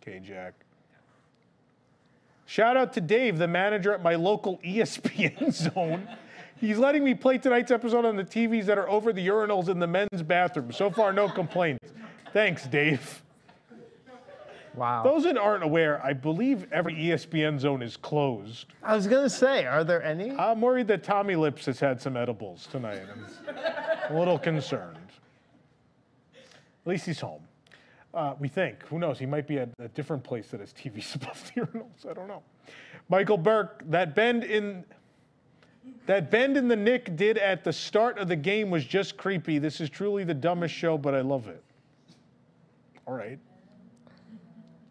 Okay, 0.00 0.20
Jack. 0.20 0.54
Shout 2.46 2.76
out 2.76 2.92
to 2.92 3.00
Dave, 3.00 3.36
the 3.38 3.48
manager 3.48 3.92
at 3.92 4.02
my 4.02 4.14
local 4.14 4.58
ESPN 4.58 5.52
zone. 5.74 6.06
He's 6.60 6.78
letting 6.78 7.02
me 7.02 7.14
play 7.14 7.38
tonight's 7.38 7.72
episode 7.72 8.04
on 8.04 8.14
the 8.14 8.24
TVs 8.24 8.66
that 8.66 8.78
are 8.78 8.88
over 8.88 9.12
the 9.12 9.26
urinals 9.26 9.68
in 9.68 9.80
the 9.80 9.88
men's 9.88 10.22
bathroom. 10.22 10.70
So 10.70 10.88
far, 10.88 11.12
no 11.12 11.28
complaints. 11.28 11.88
Thanks, 12.32 12.66
Dave. 12.66 13.22
Wow. 14.74 15.02
Those 15.02 15.24
that 15.24 15.36
aren't 15.36 15.62
aware, 15.62 16.04
I 16.04 16.12
believe 16.12 16.66
every 16.72 16.94
ESPN 16.94 17.58
zone 17.58 17.82
is 17.82 17.96
closed. 17.96 18.66
I 18.82 18.94
was 18.96 19.06
gonna 19.06 19.30
say, 19.30 19.66
are 19.66 19.84
there 19.84 20.02
any? 20.02 20.30
I'm 20.30 20.60
worried 20.60 20.88
that 20.88 21.02
Tommy 21.02 21.36
Lips 21.36 21.66
has 21.66 21.78
had 21.78 22.00
some 22.00 22.16
edibles 22.16 22.68
tonight. 22.70 23.02
I'm 23.08 24.14
a 24.14 24.18
little 24.18 24.38
concerned. 24.38 24.96
At 26.34 26.90
least 26.90 27.06
he's 27.06 27.20
home. 27.20 27.42
Uh, 28.14 28.34
we 28.38 28.48
think. 28.48 28.82
Who 28.88 28.98
knows? 28.98 29.18
He 29.18 29.26
might 29.26 29.46
be 29.46 29.58
at 29.58 29.70
a 29.78 29.88
different 29.88 30.22
place 30.22 30.48
that 30.48 30.60
has 30.60 30.72
TVs 30.72 31.14
above 31.22 31.50
the 31.54 31.62
urinals. 31.62 32.08
I 32.08 32.12
don't 32.12 32.28
know. 32.28 32.42
Michael 33.08 33.38
Burke, 33.38 33.82
that 33.90 34.14
bend 34.14 34.44
in 34.44 34.84
that 36.06 36.30
bend 36.30 36.56
in 36.56 36.68
the 36.68 36.76
Nick 36.76 37.16
did 37.16 37.38
at 37.38 37.64
the 37.64 37.72
start 37.72 38.18
of 38.18 38.28
the 38.28 38.36
game 38.36 38.70
was 38.70 38.84
just 38.84 39.16
creepy. 39.16 39.58
This 39.58 39.80
is 39.80 39.90
truly 39.90 40.24
the 40.24 40.34
dumbest 40.34 40.74
show, 40.74 40.96
but 40.96 41.14
I 41.14 41.20
love 41.20 41.48
it. 41.48 41.62
All 43.06 43.14
right. 43.14 43.38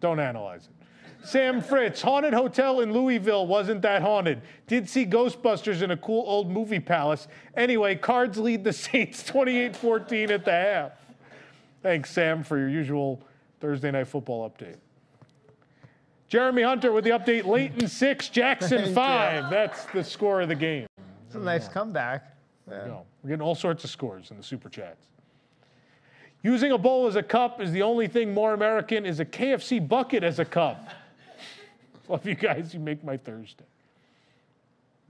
Don't 0.02 0.20
analyze 0.20 0.68
it. 0.68 0.82
Sam 1.24 1.62
Fritz, 1.62 2.02
haunted 2.02 2.34
hotel 2.34 2.82
in 2.82 2.92
Louisville 2.92 3.46
wasn't 3.46 3.84
that 3.84 4.02
haunted. 4.02 4.42
Did 4.66 4.90
see 4.90 5.06
Ghostbusters 5.06 5.84
in 5.84 5.92
a 5.92 5.98
cool 5.98 6.24
old 6.28 6.50
movie 6.50 6.80
palace. 6.80 7.28
Anyway, 7.56 7.96
Cards 7.96 8.40
lead 8.40 8.64
the 8.64 8.74
Saints 8.74 9.24
28-14 9.24 10.32
at 10.32 10.44
the 10.44 10.52
half. 10.52 10.92
Thanks, 11.84 12.10
Sam, 12.12 12.44
for 12.44 12.58
your 12.58 12.70
usual 12.70 13.22
Thursday 13.60 13.92
night 13.92 14.08
football 14.08 14.50
update. 14.50 14.78
Jeremy 16.28 16.64
Hunter 16.64 16.92
with 16.92 17.04
the 17.04 17.12
update. 17.12 17.46
Leighton 17.46 17.88
six, 17.88 18.30
Jackson 18.30 18.94
five. 18.94 19.50
That's 19.50 19.86
the 19.86 20.04
score 20.04 20.42
of 20.42 20.48
the 20.48 20.56
game. 20.56 20.88
It's 21.28 21.36
a 21.36 21.40
nice 21.40 21.68
comeback. 21.68 22.36
Go. 22.70 23.04
We're 23.22 23.30
getting 23.30 23.42
all 23.42 23.56
sorts 23.56 23.84
of 23.84 23.90
scores 23.90 24.32
in 24.32 24.38
the 24.38 24.44
super 24.44 24.70
chats. 24.70 25.08
Using 26.44 26.72
a 26.72 26.78
bowl 26.78 27.06
as 27.08 27.16
a 27.16 27.24
cup 27.24 27.62
is 27.62 27.72
the 27.72 27.84
only 27.84 28.08
thing 28.08 28.34
more 28.34 28.54
American 28.54 29.06
is 29.06 29.20
a 29.20 29.26
KFC 29.26 29.86
bucket 29.86 30.24
as 30.24 30.40
a 30.40 30.46
cup. 30.46 30.90
Love 32.08 32.26
you 32.26 32.36
guys. 32.36 32.74
You 32.74 32.80
make 32.80 33.04
my 33.04 33.16
Thursday. 33.16 33.66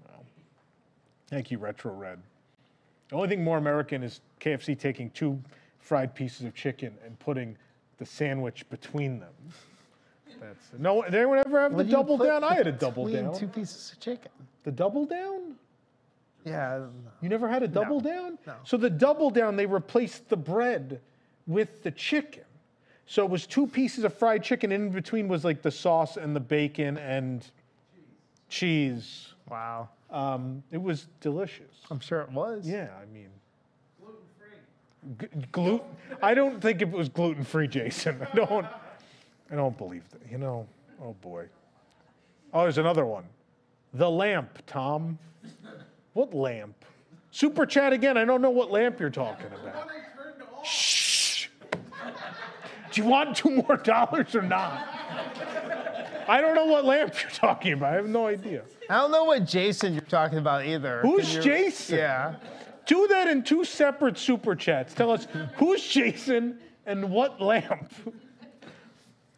Wow. 0.06 0.20
Thank 1.30 1.50
you, 1.50 1.58
Retro 1.58 1.94
Red. 1.94 2.20
The 3.10 3.16
only 3.16 3.30
thing 3.30 3.44
more 3.44 3.58
American 3.58 4.04
is 4.04 4.20
KFC 4.42 4.78
taking 4.78 5.10
two 5.12 5.40
fried 5.80 6.14
pieces 6.14 6.46
of 6.46 6.54
chicken 6.54 6.94
and 7.06 7.18
putting 7.20 7.58
the 7.98 8.06
sandwich 8.06 8.70
between 8.70 9.20
them. 9.20 9.34
That's 10.40 10.72
no. 10.80 11.04
Did 11.04 11.16
anyone 11.16 11.40
ever 11.40 11.62
have 11.62 11.74
What 11.74 11.86
the 11.86 11.92
double 11.92 12.18
put 12.18 12.28
down? 12.28 12.44
I 12.44 12.56
had 12.56 12.68
a 12.68 12.72
double 12.72 13.08
down. 13.08 13.38
Two 13.38 13.48
pieces 13.48 13.94
of 13.94 14.00
chicken. 14.00 14.32
The 14.64 14.72
double 14.72 15.06
down? 15.06 15.56
Yeah. 16.44 16.78
I. 16.78 17.24
You 17.24 17.30
never 17.30 17.48
had 17.48 17.64
a 17.64 17.68
double 17.68 18.00
down? 18.00 18.38
no. 18.46 18.54
So 18.64 18.76
the 18.76 18.90
double 18.90 19.30
down, 19.30 19.56
they 19.56 19.66
replaced 19.66 20.28
the 20.30 20.38
bread 20.38 21.00
with 21.48 21.84
the 21.84 21.92
chicken. 21.92 22.44
So 23.06 23.26
it 23.26 23.30
was 23.30 23.46
two 23.46 23.68
pieces 23.68 24.04
of 24.04 24.14
fried 24.14 24.44
chicken. 24.44 24.72
In 24.72 24.90
between 24.90 25.28
was 25.28 25.44
like 25.44 25.62
the 25.62 25.72
sauce 25.72 26.18
and 26.18 26.36
the 26.36 26.40
bacon 26.40 26.98
and 26.98 27.46
cheese. 28.48 29.34
Wow. 29.50 29.90
Um, 30.10 30.64
it 30.72 30.82
was 30.82 31.08
delicious. 31.20 31.74
I'm 31.90 32.00
sure 32.00 32.22
it 32.22 32.32
was. 32.32 32.68
Yeah, 32.68 32.90
I 33.02 33.06
mean. 33.14 33.30
Gluten 34.00 34.20
free. 34.38 35.42
Gluten. 35.52 35.88
I 36.22 36.34
don't 36.34 36.62
think 36.62 36.82
it 36.82 36.90
was 36.90 37.10
gluten 37.10 37.44
free, 37.44 37.68
Jason. 37.68 38.26
I 38.32 38.36
don't. 38.36 38.66
I 39.52 39.56
don't 39.56 39.78
believe 39.78 40.04
that. 40.12 40.22
You 40.32 40.38
know. 40.38 40.68
Oh 41.04 41.16
boy. 41.22 41.48
Oh, 42.54 42.64
there's 42.64 42.78
another 42.78 43.06
one. 43.06 43.24
The 43.94 44.10
lamp, 44.10 44.60
Tom. 44.68 45.18
What 46.14 46.34
lamp? 46.34 46.86
Super 47.32 47.66
chat 47.66 47.94
again. 47.94 48.18
I 48.18 48.26
don't 48.26 48.42
know 48.42 48.50
what 48.50 48.72
lamp 48.72 49.00
you're 49.00 49.10
talking 49.10 49.48
about. 49.48 49.90
Shh. 50.64 51.01
Do 52.92 53.02
you 53.02 53.08
want 53.08 53.36
two 53.38 53.50
more 53.50 53.78
dollars 53.78 54.36
or 54.36 54.42
not? 54.42 54.88
I 56.28 56.40
don't 56.42 56.56
know 56.56 56.66
what 56.66 56.86
lamp 56.86 57.14
you're 57.22 57.32
talking 57.32 57.74
about. 57.74 57.94
I 57.94 57.96
have 57.96 58.08
no 58.08 58.28
idea. 58.28 58.64
I 58.90 58.96
don't 58.98 59.12
know 59.12 59.24
what 59.24 59.46
Jason 59.46 59.94
you're 59.94 60.02
talking 60.02 60.38
about 60.38 60.66
either. 60.66 61.02
Who's 61.02 61.36
Jason? 61.36 61.98
Yeah. 61.98 62.36
Do 62.86 63.08
that 63.08 63.28
in 63.28 63.44
two 63.44 63.64
separate 63.64 64.18
super 64.18 64.56
chats. 64.56 64.94
Tell 64.94 65.12
us 65.12 65.28
who's 65.56 65.86
Jason 65.88 66.60
and 66.86 67.10
what 67.10 67.42
lamp. 67.42 67.92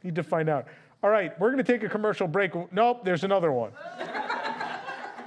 Need 0.03 0.15
to 0.15 0.23
find 0.23 0.49
out. 0.49 0.67
All 1.03 1.09
right, 1.09 1.37
we're 1.39 1.51
going 1.51 1.63
to 1.63 1.71
take 1.71 1.83
a 1.83 1.89
commercial 1.89 2.27
break. 2.27 2.53
Nope, 2.71 3.03
there's 3.03 3.23
another 3.23 3.51
one. 3.51 3.71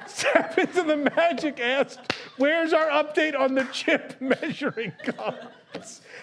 Step 0.07 0.57
into 0.59 0.83
the 0.83 0.97
magic 1.17 1.61
asked, 1.61 2.01
Where's 2.39 2.73
our 2.73 2.89
update 2.89 3.39
on 3.39 3.55
the 3.55 3.65
chip 3.73 4.15
measuring 4.21 4.93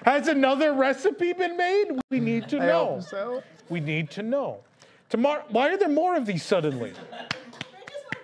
Has 0.05 0.27
another 0.27 0.73
recipe 0.73 1.33
been 1.33 1.57
made? 1.57 1.85
We 2.09 2.19
need 2.19 2.47
to 2.49 2.59
know. 2.59 2.99
so. 2.99 3.43
We 3.69 3.79
need 3.79 4.09
to 4.11 4.23
know. 4.23 4.59
Tomorrow, 5.09 5.43
why 5.49 5.69
are 5.69 5.77
there 5.77 5.89
more 5.89 6.15
of 6.15 6.25
these 6.25 6.43
suddenly? 6.43 6.93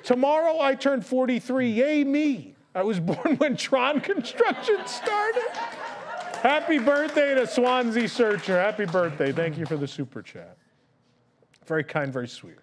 Tomorrow 0.03 0.59
I 0.59 0.75
turn 0.75 1.01
43. 1.01 1.69
Yay, 1.69 2.03
me. 2.03 2.55
I 2.73 2.83
was 2.83 2.99
born 3.11 3.37
when 3.37 3.55
Tron 3.55 4.01
construction 4.01 4.77
started. 4.85 5.49
Happy 6.41 6.79
birthday 6.79 7.35
to 7.35 7.45
Swansea 7.45 8.07
Searcher. 8.07 8.59
Happy 8.59 8.85
birthday. 8.85 9.31
Thank 9.31 9.57
you 9.57 9.65
for 9.65 9.77
the 9.77 9.87
super 9.87 10.21
chat. 10.21 10.57
Very 11.65 11.83
kind, 11.83 12.11
very 12.11 12.27
sweet. 12.27 12.55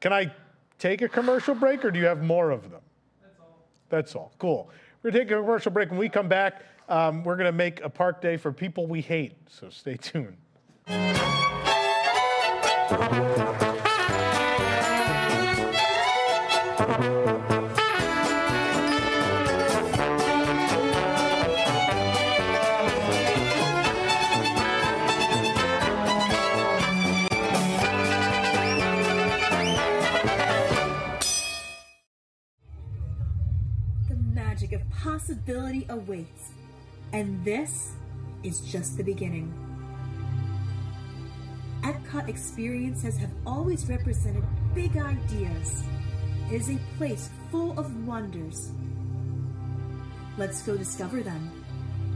Can 0.00 0.12
I 0.12 0.32
take 0.78 1.02
a 1.02 1.08
commercial 1.08 1.54
break 1.54 1.84
or 1.84 1.90
do 1.90 1.98
you 1.98 2.06
have 2.06 2.22
more 2.22 2.50
of 2.50 2.70
them? 2.70 2.80
That's 3.20 3.38
all. 3.40 3.58
That's 3.88 4.14
all. 4.14 4.32
Cool. 4.38 4.70
We're 5.02 5.10
going 5.10 5.26
to 5.26 5.30
take 5.30 5.38
a 5.38 5.40
commercial 5.40 5.70
break. 5.70 5.90
When 5.90 5.98
we 5.98 6.08
come 6.08 6.28
back, 6.28 6.62
um, 6.88 7.22
we're 7.22 7.36
going 7.36 7.46
to 7.46 7.52
make 7.52 7.82
a 7.82 7.90
park 7.90 8.20
day 8.20 8.36
for 8.36 8.52
people 8.52 8.86
we 8.86 9.00
hate. 9.00 9.34
So 9.48 9.70
stay 9.70 9.96
tuned. 9.96 10.36
The 34.08 34.16
magic 34.16 34.72
of 34.72 34.88
possibility 34.90 35.86
awaits. 35.88 36.52
And 37.12 37.42
this 37.44 37.92
is 38.42 38.60
just 38.60 38.96
the 38.96 39.02
beginning. 39.02 39.52
Epcot 41.82 42.28
experiences 42.28 43.16
have 43.16 43.30
always 43.46 43.88
represented 43.88 44.44
big 44.74 44.96
ideas. 44.96 45.82
It 46.50 46.56
is 46.56 46.70
a 46.70 46.78
place 46.96 47.30
full 47.50 47.78
of 47.78 48.06
wonders. 48.06 48.70
Let's 50.36 50.62
go 50.62 50.76
discover 50.76 51.22
them 51.22 51.50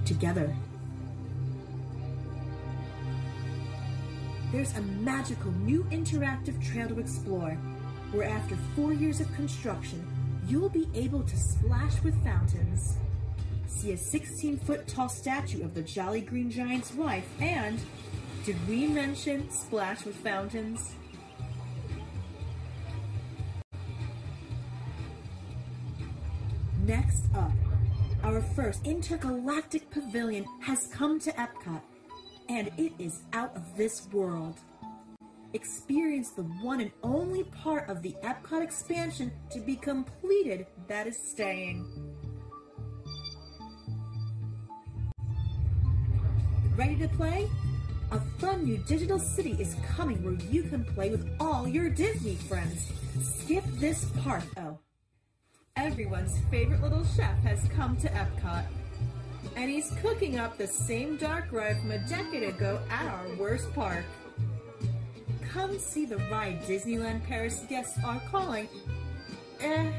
together. 0.05 0.55
There's 4.53 4.77
a 4.77 4.83
magical 4.83 5.51
new 5.53 5.85
interactive 5.85 6.63
trail 6.63 6.89
to 6.89 6.99
explore, 6.99 7.53
where 8.13 8.29
after 8.29 8.57
four 8.77 8.93
years 8.93 9.21
of 9.21 9.35
construction, 9.35 10.07
you'll 10.47 10.69
be 10.69 10.89
able 10.95 11.23
to 11.23 11.37
splash 11.37 12.03
with 12.03 12.23
fountains. 12.23 12.99
See 13.73 13.93
a 13.93 13.97
16 13.97 14.59
foot 14.59 14.87
tall 14.87 15.09
statue 15.09 15.65
of 15.65 15.75
the 15.75 15.83
Jolly 15.83 16.21
Green 16.21 16.51
Giant's 16.53 16.95
wife, 16.95 17.27
and 17.41 17.81
did 18.45 18.57
we 18.69 18.87
mention 18.87 19.51
splash 19.51 20.05
with 20.05 20.15
fountains? 20.15 20.95
Next 26.85 27.25
up, 27.35 27.51
our 28.23 28.41
first 28.41 28.87
intergalactic 28.87 29.91
pavilion 29.91 30.45
has 30.61 30.87
come 30.93 31.19
to 31.21 31.33
Epcot, 31.33 31.83
and 32.49 32.71
it 32.77 32.93
is 33.01 33.23
out 33.33 33.57
of 33.57 33.77
this 33.77 34.07
world. 34.13 34.61
Experience 35.55 36.31
the 36.31 36.43
one 36.43 36.81
and 36.81 36.93
only 37.03 37.43
part 37.45 37.89
of 37.89 38.01
the 38.03 38.15
Epcot 38.23 38.63
expansion 38.63 39.33
to 39.51 39.59
be 39.59 39.75
completed 39.75 40.67
that 40.87 41.09
is 41.09 41.19
staying. 41.19 42.12
Ready 46.75 46.97
to 46.97 47.09
play? 47.09 47.51
A 48.13 48.21
fun 48.39 48.65
new 48.65 48.79
digital 48.79 49.19
city 49.19 49.57
is 49.61 49.77
coming 49.95 50.23
where 50.25 50.33
you 50.51 50.63
can 50.63 50.85
play 50.85 51.11
with 51.11 51.29
all 51.39 51.69
your 51.69 51.91
Disney 51.91 52.37
friends. 52.37 52.91
Skip 53.21 53.65
this 53.75 54.07
part. 54.23 54.43
Oh. 54.57 54.79
Everyone's 55.77 56.39
favorite 56.51 56.83
little 56.83 57.05
chef 57.05 57.39
has 57.43 57.69
come 57.77 57.99
to 57.99 58.09
Epcot. 58.09 58.65
And 59.55 59.71
he's 59.71 59.91
cooking 60.01 60.39
up 60.39 60.57
the 60.57 60.67
same 60.67 61.19
dark 61.19 61.53
ride 61.53 61.79
from 61.79 61.91
a 61.91 61.99
decade 62.09 62.43
ago 62.43 62.81
at 62.89 63.07
our 63.07 63.35
worst 63.37 63.71
park. 63.75 64.05
Come 65.53 65.79
see 65.79 66.07
the 66.07 66.17
ride 66.31 66.63
Disneyland 66.63 67.23
Paris 67.25 67.67
guests 67.69 67.99
are 68.03 68.21
calling. 68.31 68.67
Eh. 69.61 69.93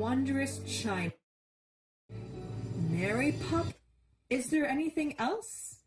Wondrous 0.00 0.60
China. 0.66 1.12
Mary 2.88 3.32
Pop? 3.32 3.66
Is 4.30 4.46
there 4.46 4.66
anything 4.66 5.14
else? 5.18 5.80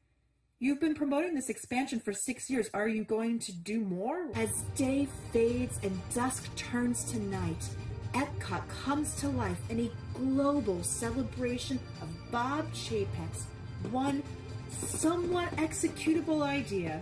You've 0.59 0.79
been 0.79 0.93
promoting 0.93 1.33
this 1.33 1.49
expansion 1.49 1.99
for 1.99 2.13
six 2.13 2.47
years. 2.47 2.69
Are 2.75 2.87
you 2.87 3.05
going 3.05 3.39
to 3.39 3.51
do 3.51 3.79
more? 3.79 4.27
As 4.35 4.61
day 4.75 5.07
fades 5.31 5.79
and 5.81 5.99
dusk 6.13 6.55
turns 6.55 7.05
to 7.05 7.17
night, 7.17 7.67
Epcot 8.13 8.61
comes 8.69 9.15
to 9.15 9.29
life 9.29 9.59
in 9.71 9.79
a 9.79 9.91
global 10.13 10.83
celebration 10.83 11.79
of 11.99 12.07
Bob 12.31 12.71
Chapek's 12.71 13.47
one 13.89 14.21
somewhat 14.69 15.49
executable 15.55 16.43
idea. 16.43 17.01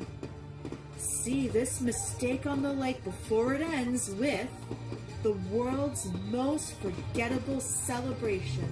See 0.96 1.50
this 1.50 1.82
mistake 1.82 2.46
on 2.46 2.62
the 2.62 2.72
lake 2.72 3.04
before 3.04 3.54
it 3.54 3.62
ends 3.62 4.12
with 4.12 4.48
the 5.24 5.34
world's 5.52 6.10
most 6.32 6.74
forgettable 6.76 7.60
celebration. 7.60 8.68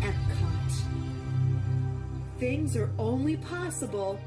Epcot. 0.00 0.72
Things 2.38 2.76
are 2.76 2.90
only 2.98 3.36
possible 3.36 4.20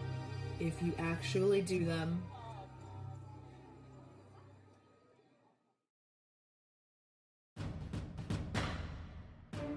if 0.60 0.82
you 0.82 0.94
actually 0.98 1.62
do 1.62 1.86
them. 1.86 2.22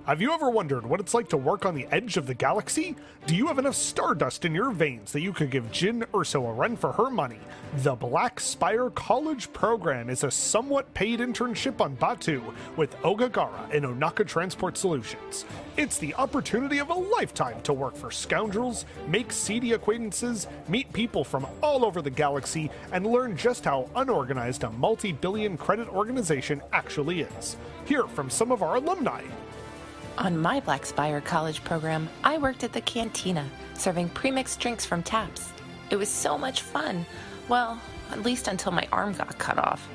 Have 0.09 0.23
you 0.23 0.33
ever 0.33 0.49
wondered 0.49 0.87
what 0.87 1.01
it's 1.01 1.13
like 1.13 1.29
to 1.29 1.37
work 1.37 1.67
on 1.67 1.75
the 1.75 1.87
edge 1.91 2.17
of 2.17 2.27
the 2.27 2.33
galaxy? 2.33 2.97
Do 3.27 3.37
you 3.37 3.47
have 3.49 3.59
enough 3.59 3.75
stardust 3.75 4.47
in 4.47 4.55
your 4.55 4.71
veins 4.71 5.13
that 5.13 5.21
you 5.21 5.35
could 5.35 5.51
give 5.51 5.71
Jyn 5.71 6.03
Erso 6.15 6.49
a 6.49 6.53
run 6.55 6.79
for 6.79 6.93
her 6.93 7.11
money? 7.11 7.41
The 7.83 7.95
Black 7.95 8.41
Spire 8.41 8.89
College 8.89 9.53
Program 9.53 10.09
is 10.09 10.25
a 10.25 10.31
somewhat 10.31 10.95
paid 10.95 11.21
internship 11.21 11.83
on 11.83 11.95
Batuu 11.99 12.43
with 12.75 12.97
Oga 13.03 13.31
Garra 13.31 13.69
and 13.71 13.85
Ohnaka 13.85 14.27
Transport 14.27 14.79
Solutions. 14.79 15.45
It's 15.77 15.99
the 15.99 16.15
opportunity 16.15 16.79
of 16.79 16.89
a 16.89 16.95
lifetime 16.95 17.61
to 17.65 17.75
work 17.75 17.95
for 17.95 18.11
scoundrels, 18.11 18.87
make 19.09 19.31
seedy 19.31 19.75
acquaintances, 19.75 20.47
meet 20.69 20.91
people 20.95 21.23
from 21.23 21.47
all 21.63 21.85
over 21.85 22.01
the 22.01 22.09
galaxy, 22.09 22.71
and 22.93 23.07
learn 23.07 23.37
just 23.37 23.67
how 23.67 23.91
unorganized 23.95 24.65
a 24.65 24.71
multi 24.71 25.13
billion 25.13 25.59
credit 25.59 25.87
organization 25.89 26.63
actually 26.73 27.21
is. 27.21 27.59
Hear 27.85 28.05
from 28.05 28.31
some 28.31 28.51
of 28.51 28.63
our 28.63 28.77
alumni. 28.77 29.23
On 30.19 30.37
my 30.37 30.59
Black 30.59 30.85
Spire 30.85 31.21
college 31.21 31.63
program, 31.63 32.09
I 32.25 32.39
worked 32.39 32.65
at 32.65 32.73
the 32.73 32.81
cantina, 32.81 33.49
serving 33.75 34.11
premixed 34.11 34.59
drinks 34.59 34.85
from 34.85 35.01
taps. 35.01 35.53
It 35.91 35.97
was 35.97 36.09
so 36.09 36.37
much 36.37 36.63
fun. 36.63 37.07
Well, 37.49 37.81
at 38.11 38.25
least 38.25 38.49
until 38.49 38.73
my 38.73 38.89
arm 38.91 39.13
got 39.13 39.39
cut 39.39 39.59
off. 39.59 39.89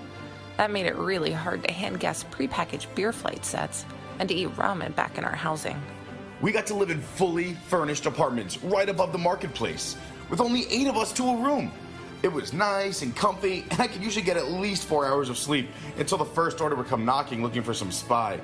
That 0.55 0.71
made 0.71 0.85
it 0.85 0.95
really 0.95 1.33
hard 1.33 1.61
to 1.65 1.73
hand 1.73 1.99
guests 1.99 2.23
prepackaged 2.31 2.95
beer 2.95 3.11
flight 3.11 3.43
sets 3.43 3.85
and 4.19 4.29
to 4.29 4.35
eat 4.35 4.47
ramen 4.55 4.95
back 4.95 5.17
in 5.17 5.25
our 5.25 5.35
housing. 5.35 5.81
We 6.39 6.53
got 6.53 6.67
to 6.67 6.73
live 6.73 6.89
in 6.89 7.01
fully 7.01 7.55
furnished 7.67 8.05
apartments 8.05 8.63
right 8.63 8.87
above 8.87 9.11
the 9.11 9.17
marketplace. 9.17 9.97
with 10.29 10.39
only 10.39 10.65
eight 10.69 10.87
of 10.87 10.95
us 10.95 11.11
to 11.13 11.23
a 11.27 11.35
room. 11.35 11.69
It 12.23 12.31
was 12.31 12.53
nice 12.53 13.01
and 13.01 13.13
comfy, 13.13 13.65
and 13.69 13.81
I 13.81 13.87
could 13.87 14.01
usually 14.01 14.23
get 14.23 14.37
at 14.37 14.51
least 14.51 14.85
four 14.85 15.05
hours 15.05 15.27
of 15.27 15.37
sleep 15.37 15.69
until 15.97 16.17
the 16.17 16.25
first 16.25 16.61
order 16.61 16.77
would 16.77 16.87
come 16.87 17.03
knocking 17.03 17.43
looking 17.43 17.61
for 17.61 17.73
some 17.73 17.91
spy. 17.91 18.39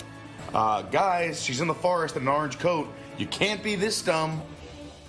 Uh, 0.53 0.81
guys, 0.83 1.41
she's 1.41 1.61
in 1.61 1.67
the 1.67 1.73
forest 1.73 2.15
in 2.15 2.23
an 2.23 2.27
orange 2.27 2.57
coat. 2.59 2.87
You 3.17 3.27
can't 3.27 3.61
be 3.63 3.75
this 3.75 4.01
dumb. 4.01 4.41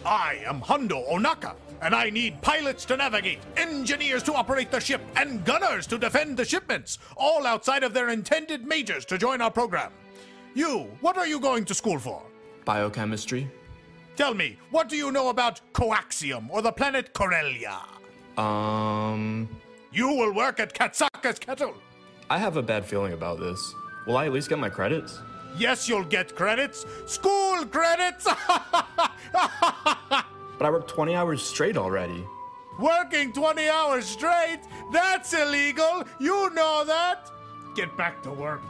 I 0.05 0.41
am 0.47 0.61
Hondo 0.61 1.05
Ohnaka, 1.11 1.55
and 1.83 1.95
I 1.95 2.11
need 2.11 2.41
pilots 2.43 2.85
to 2.87 2.97
navigate, 2.97 3.39
engineers 3.57 4.23
to 4.25 4.35
operate 4.35 4.71
the 4.71 4.81
ship, 4.81 5.01
and 5.17 5.45
gunners 5.45 5.87
to 5.89 5.99
defend 5.99 6.37
the 6.37 6.45
shipments, 6.45 6.99
all 7.17 7.47
outside 7.47 7.83
of 7.83 7.95
their 7.95 8.09
intended 8.09 8.67
majors 8.67 9.05
to 9.07 9.19
join 9.19 9.41
our 9.41 9.51
program. 9.51 9.93
You, 10.55 10.91
what 11.01 11.17
are 11.17 11.27
you 11.27 11.39
going 11.41 11.65
to 11.67 11.75
school 11.75 11.99
for? 11.99 12.23
Biochemistry. 12.65 13.51
Tell 14.17 14.35
me, 14.35 14.59
what 14.71 14.89
do 14.89 14.97
you 14.97 15.13
know 15.13 15.29
about 15.29 15.61
coaxium 15.73 16.51
or 16.51 16.63
the 16.63 16.73
planet 16.73 17.13
Corellia? 17.15 17.81
Um. 18.37 19.49
You 19.93 20.09
will 20.09 20.33
work 20.33 20.61
at 20.61 20.73
Kat 20.73 20.95
Saka's 20.95 21.39
kettle. 21.39 21.75
I 22.29 22.39
have 22.39 22.57
a 22.57 22.63
bad 22.63 22.85
feeling 22.85 23.13
about 23.13 23.41
this. 23.41 23.75
Will 24.07 24.17
I 24.17 24.27
at 24.27 24.33
least 24.33 24.49
get 24.49 24.59
my 24.59 24.69
credits? 24.69 25.19
Yes, 25.59 25.89
you'll 25.89 26.05
get 26.05 26.35
credits. 26.35 26.87
School 27.07 27.65
credits! 27.67 28.27
But 30.61 30.67
I 30.67 30.71
worked 30.73 30.91
20 30.91 31.15
hours 31.15 31.43
straight 31.43 31.79
already. 31.79 32.23
Working 32.79 33.33
20 33.33 33.67
hours 33.71 34.05
straight? 34.05 34.61
That's 34.93 35.33
illegal. 35.33 36.05
You 36.19 36.51
know 36.51 36.85
that. 36.85 37.31
Get 37.75 37.97
back 37.97 38.23
to 38.25 38.31
work. 38.31 38.61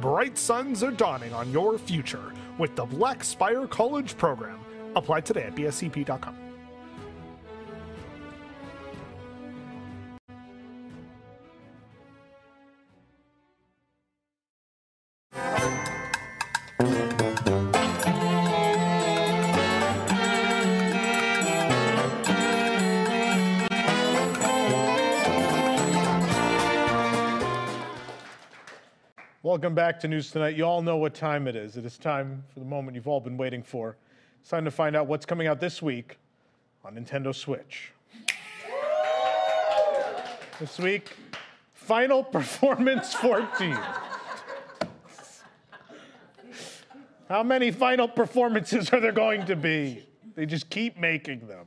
Bright 0.00 0.36
suns 0.36 0.82
are 0.82 0.90
dawning 0.90 1.32
on 1.32 1.52
your 1.52 1.78
future 1.78 2.32
with 2.58 2.74
the 2.74 2.84
Black 2.86 3.22
Spire 3.22 3.68
College 3.68 4.16
program. 4.16 4.58
Apply 4.96 5.20
today 5.20 5.44
at 5.44 5.54
bscp.com. 5.54 6.45
Welcome 16.78 16.94
back 29.74 29.98
to 30.00 30.08
News 30.08 30.30
Tonight. 30.30 30.54
You 30.56 30.64
all 30.64 30.82
know 30.82 30.98
what 30.98 31.14
time 31.14 31.48
it 31.48 31.56
is. 31.56 31.78
It 31.78 31.86
is 31.86 31.96
time 31.96 32.44
for 32.52 32.60
the 32.60 32.66
moment 32.66 32.94
you've 32.94 33.08
all 33.08 33.20
been 33.20 33.38
waiting 33.38 33.62
for. 33.62 33.96
It's 34.42 34.50
time 34.50 34.66
to 34.66 34.70
find 34.70 34.94
out 34.94 35.06
what's 35.06 35.24
coming 35.24 35.46
out 35.46 35.60
this 35.60 35.80
week 35.80 36.18
on 36.84 36.94
Nintendo 36.96 37.34
Switch. 37.34 37.92
This 40.60 40.78
week, 40.78 41.12
Final 41.72 42.22
Performance 42.32 43.14
14. 43.14 43.78
How 47.28 47.42
many 47.42 47.70
final 47.70 48.06
performances 48.06 48.90
are 48.92 49.00
there 49.00 49.12
going 49.12 49.46
to 49.46 49.56
be? 49.56 50.06
They 50.34 50.46
just 50.46 50.70
keep 50.70 50.96
making 50.98 51.46
them. 51.48 51.66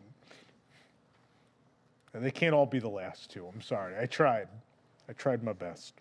And 2.14 2.24
they 2.24 2.32
can't 2.32 2.54
all 2.54 2.66
be 2.66 2.80
the 2.80 2.90
last 2.90 3.30
two. 3.30 3.46
I'm 3.46 3.62
sorry. 3.62 3.96
I 4.00 4.06
tried. 4.06 4.48
I 5.08 5.14
tried 5.14 5.44
my 5.44 5.54
best. 5.54 5.94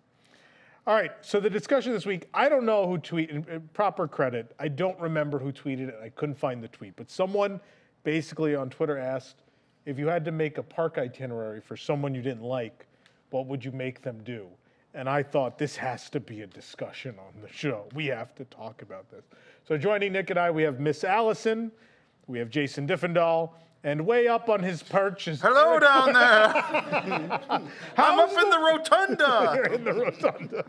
All 0.87 0.95
right, 0.95 1.11
so 1.21 1.39
the 1.39 1.49
discussion 1.49 1.91
this 1.91 2.05
week, 2.05 2.27
I 2.33 2.49
don't 2.49 2.65
know 2.65 2.87
who 2.87 2.97
tweeted, 2.97 3.53
uh, 3.53 3.59
proper 3.73 4.07
credit, 4.07 4.55
I 4.57 4.69
don't 4.69 4.99
remember 4.99 5.37
who 5.37 5.51
tweeted 5.51 5.89
it, 5.89 5.95
I 6.03 6.09
couldn't 6.09 6.39
find 6.39 6.63
the 6.63 6.67
tweet, 6.69 6.95
but 6.95 7.11
someone 7.11 7.59
basically 8.03 8.55
on 8.55 8.71
Twitter 8.71 8.97
asked 8.97 9.43
if 9.85 9.99
you 9.99 10.07
had 10.07 10.25
to 10.25 10.31
make 10.31 10.57
a 10.57 10.63
park 10.63 10.97
itinerary 10.97 11.61
for 11.61 11.77
someone 11.77 12.15
you 12.15 12.21
didn't 12.21 12.43
like, 12.43 12.87
what 13.29 13.45
would 13.45 13.63
you 13.63 13.71
make 13.71 14.01
them 14.01 14.21
do? 14.23 14.47
And 14.99 15.07
I 15.07 15.23
thought 15.23 15.57
this 15.57 15.77
has 15.77 16.09
to 16.09 16.19
be 16.19 16.41
a 16.41 16.47
discussion 16.47 17.15
on 17.19 17.41
the 17.41 17.47
show. 17.47 17.85
We 17.93 18.07
have 18.07 18.35
to 18.35 18.43
talk 18.43 18.81
about 18.81 19.09
this. 19.09 19.23
So 19.65 19.77
joining 19.77 20.11
Nick 20.11 20.29
and 20.29 20.37
I, 20.37 20.51
we 20.51 20.61
have 20.63 20.81
Miss 20.81 21.05
Allison, 21.05 21.71
we 22.27 22.37
have 22.37 22.49
Jason 22.49 22.85
Diffendahl, 22.85 23.51
and 23.85 24.05
way 24.05 24.27
up 24.27 24.49
on 24.49 24.61
his 24.61 24.83
perch 24.83 25.29
is 25.29 25.39
Hello 25.39 25.79
down 25.79 26.11
there. 26.11 27.39
I'm 27.97 28.19
up 28.19 28.29
in 28.31 28.49
the 28.49 28.59
rotunda. 28.59 29.53
You're 29.55 29.73
in 29.73 29.85
the 29.85 29.93
rotunda. 29.93 30.65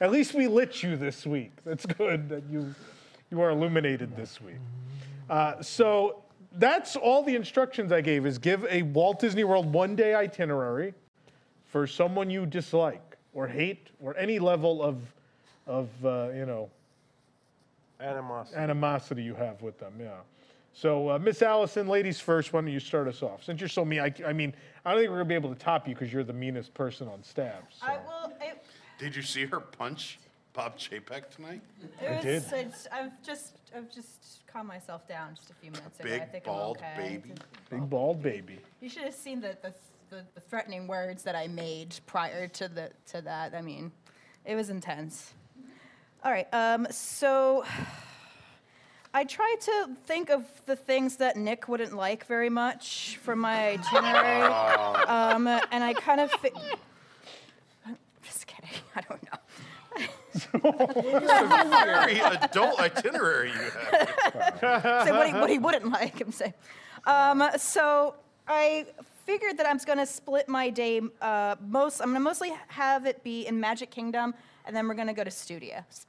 At 0.00 0.12
least 0.12 0.34
we 0.34 0.46
lit 0.46 0.84
you 0.84 0.96
this 0.96 1.26
week. 1.26 1.50
That's 1.64 1.84
good 1.84 2.28
that 2.28 2.44
you 2.48 2.72
you 3.32 3.40
are 3.40 3.50
illuminated 3.50 4.14
this 4.14 4.40
week. 4.40 4.60
Uh, 5.28 5.60
so 5.60 6.22
that's 6.52 6.94
all 6.94 7.24
the 7.24 7.34
instructions 7.34 7.90
I 7.90 8.02
gave 8.02 8.24
is 8.24 8.38
give 8.38 8.64
a 8.70 8.82
Walt 8.82 9.18
Disney 9.18 9.42
World 9.42 9.72
one 9.72 9.96
day 9.96 10.14
itinerary 10.14 10.94
for 11.64 11.88
someone 11.88 12.30
you 12.30 12.46
dislike 12.46 13.13
or 13.34 13.46
hate 13.46 13.88
or 14.00 14.16
any 14.16 14.38
level 14.38 14.82
of 14.82 14.98
of 15.66 15.88
uh, 16.04 16.30
you 16.34 16.46
know 16.46 16.70
Animosity. 18.00 18.56
animosity 18.56 19.22
you 19.22 19.34
have 19.34 19.62
with 19.62 19.78
them. 19.78 19.94
Yeah. 20.00 20.10
So 20.72 21.10
uh, 21.10 21.18
Miss 21.18 21.42
Allison, 21.42 21.86
ladies 21.86 22.20
first. 22.20 22.52
Why 22.52 22.60
don't 22.60 22.72
you 22.72 22.80
start 22.80 23.06
us 23.06 23.22
off? 23.22 23.44
Since 23.44 23.60
you're 23.60 23.68
so 23.68 23.84
mean, 23.84 24.00
I, 24.00 24.12
I 24.26 24.32
mean, 24.32 24.52
I 24.84 24.90
don't 24.90 25.00
think 25.00 25.10
we're 25.10 25.18
gonna 25.18 25.28
be 25.28 25.34
able 25.34 25.54
to 25.54 25.60
top 25.60 25.86
you 25.86 25.94
because 25.94 26.12
you're 26.12 26.24
the 26.24 26.32
meanest 26.32 26.74
person 26.74 27.08
on 27.08 27.22
staff. 27.22 27.62
So. 27.70 27.86
I 27.86 27.98
will. 27.98 28.32
It, 28.40 28.64
Did 28.98 29.14
you 29.14 29.22
see 29.22 29.44
her 29.46 29.60
punch 29.60 30.18
Bob 30.52 30.76
Chapek 30.76 31.30
tonight? 31.30 31.60
it 32.00 32.08
I 32.08 32.16
was, 32.16 32.24
did. 32.24 32.44
It's, 32.52 32.86
I've 32.92 33.22
just, 33.22 33.56
I've 33.74 33.92
just 33.92 34.46
calmed 34.52 34.68
myself 34.68 35.06
down 35.08 35.34
just 35.34 35.50
a 35.50 35.54
few 35.54 35.70
minutes 35.70 36.00
ago. 36.00 36.08
I 36.08 36.18
Big 36.18 36.30
think 36.32 36.44
bald 36.44 36.78
I'm 36.78 37.00
okay. 37.00 37.08
baby. 37.08 37.32
Big 37.70 37.90
bald 37.90 38.22
baby. 38.22 38.58
You 38.80 38.88
should 38.88 39.04
have 39.04 39.14
seen 39.14 39.40
the, 39.40 39.56
the, 39.62 39.72
the, 40.14 40.24
the 40.34 40.40
threatening 40.40 40.86
words 40.86 41.24
that 41.24 41.34
I 41.34 41.48
made 41.48 41.96
prior 42.06 42.46
to 42.46 42.68
the 42.68 42.90
to 43.06 43.20
that. 43.22 43.54
I 43.54 43.62
mean, 43.62 43.90
it 44.44 44.54
was 44.54 44.70
intense. 44.70 45.34
All 46.24 46.30
right. 46.30 46.46
Um, 46.54 46.86
so 46.90 47.64
I 49.12 49.24
tried 49.24 49.56
to 49.62 49.88
think 50.06 50.30
of 50.30 50.44
the 50.66 50.76
things 50.76 51.16
that 51.16 51.36
Nick 51.36 51.68
wouldn't 51.68 51.94
like 51.94 52.26
very 52.26 52.48
much 52.48 53.18
from 53.22 53.40
my 53.40 53.70
itinerary, 53.70 54.42
um, 55.08 55.48
and 55.48 55.82
I 55.82 55.94
kind 55.94 56.20
of. 56.20 56.30
Fi- 56.30 56.52
just 58.22 58.46
kidding. 58.46 58.70
I 58.96 59.00
don't 59.00 59.22
know. 59.24 59.38
A 60.54 61.68
very 61.70 62.20
adult 62.20 62.80
itinerary 62.80 63.50
you 63.50 63.70
have. 63.90 64.58
so 65.06 65.16
what 65.16 65.26
he, 65.26 65.32
what 65.34 65.50
he 65.50 65.58
wouldn't 65.58 65.90
like, 65.90 66.20
I'm 66.20 66.32
saying. 66.32 66.54
Um, 67.06 67.44
so 67.58 68.14
I 68.48 68.86
figured 69.24 69.56
that 69.58 69.66
I'm 69.66 69.78
going 69.78 69.98
to 69.98 70.06
split 70.06 70.48
my 70.48 70.70
day. 70.70 71.00
Uh, 71.20 71.56
most 71.60 72.00
I'm 72.00 72.08
going 72.08 72.20
to 72.20 72.20
mostly 72.20 72.52
have 72.68 73.06
it 73.06 73.22
be 73.24 73.46
in 73.46 73.58
Magic 73.60 73.90
Kingdom, 73.90 74.34
and 74.64 74.74
then 74.74 74.86
we're 74.88 74.94
going 74.94 75.08
to 75.08 75.14
go 75.14 75.24
to 75.24 75.30
Studios. 75.30 76.06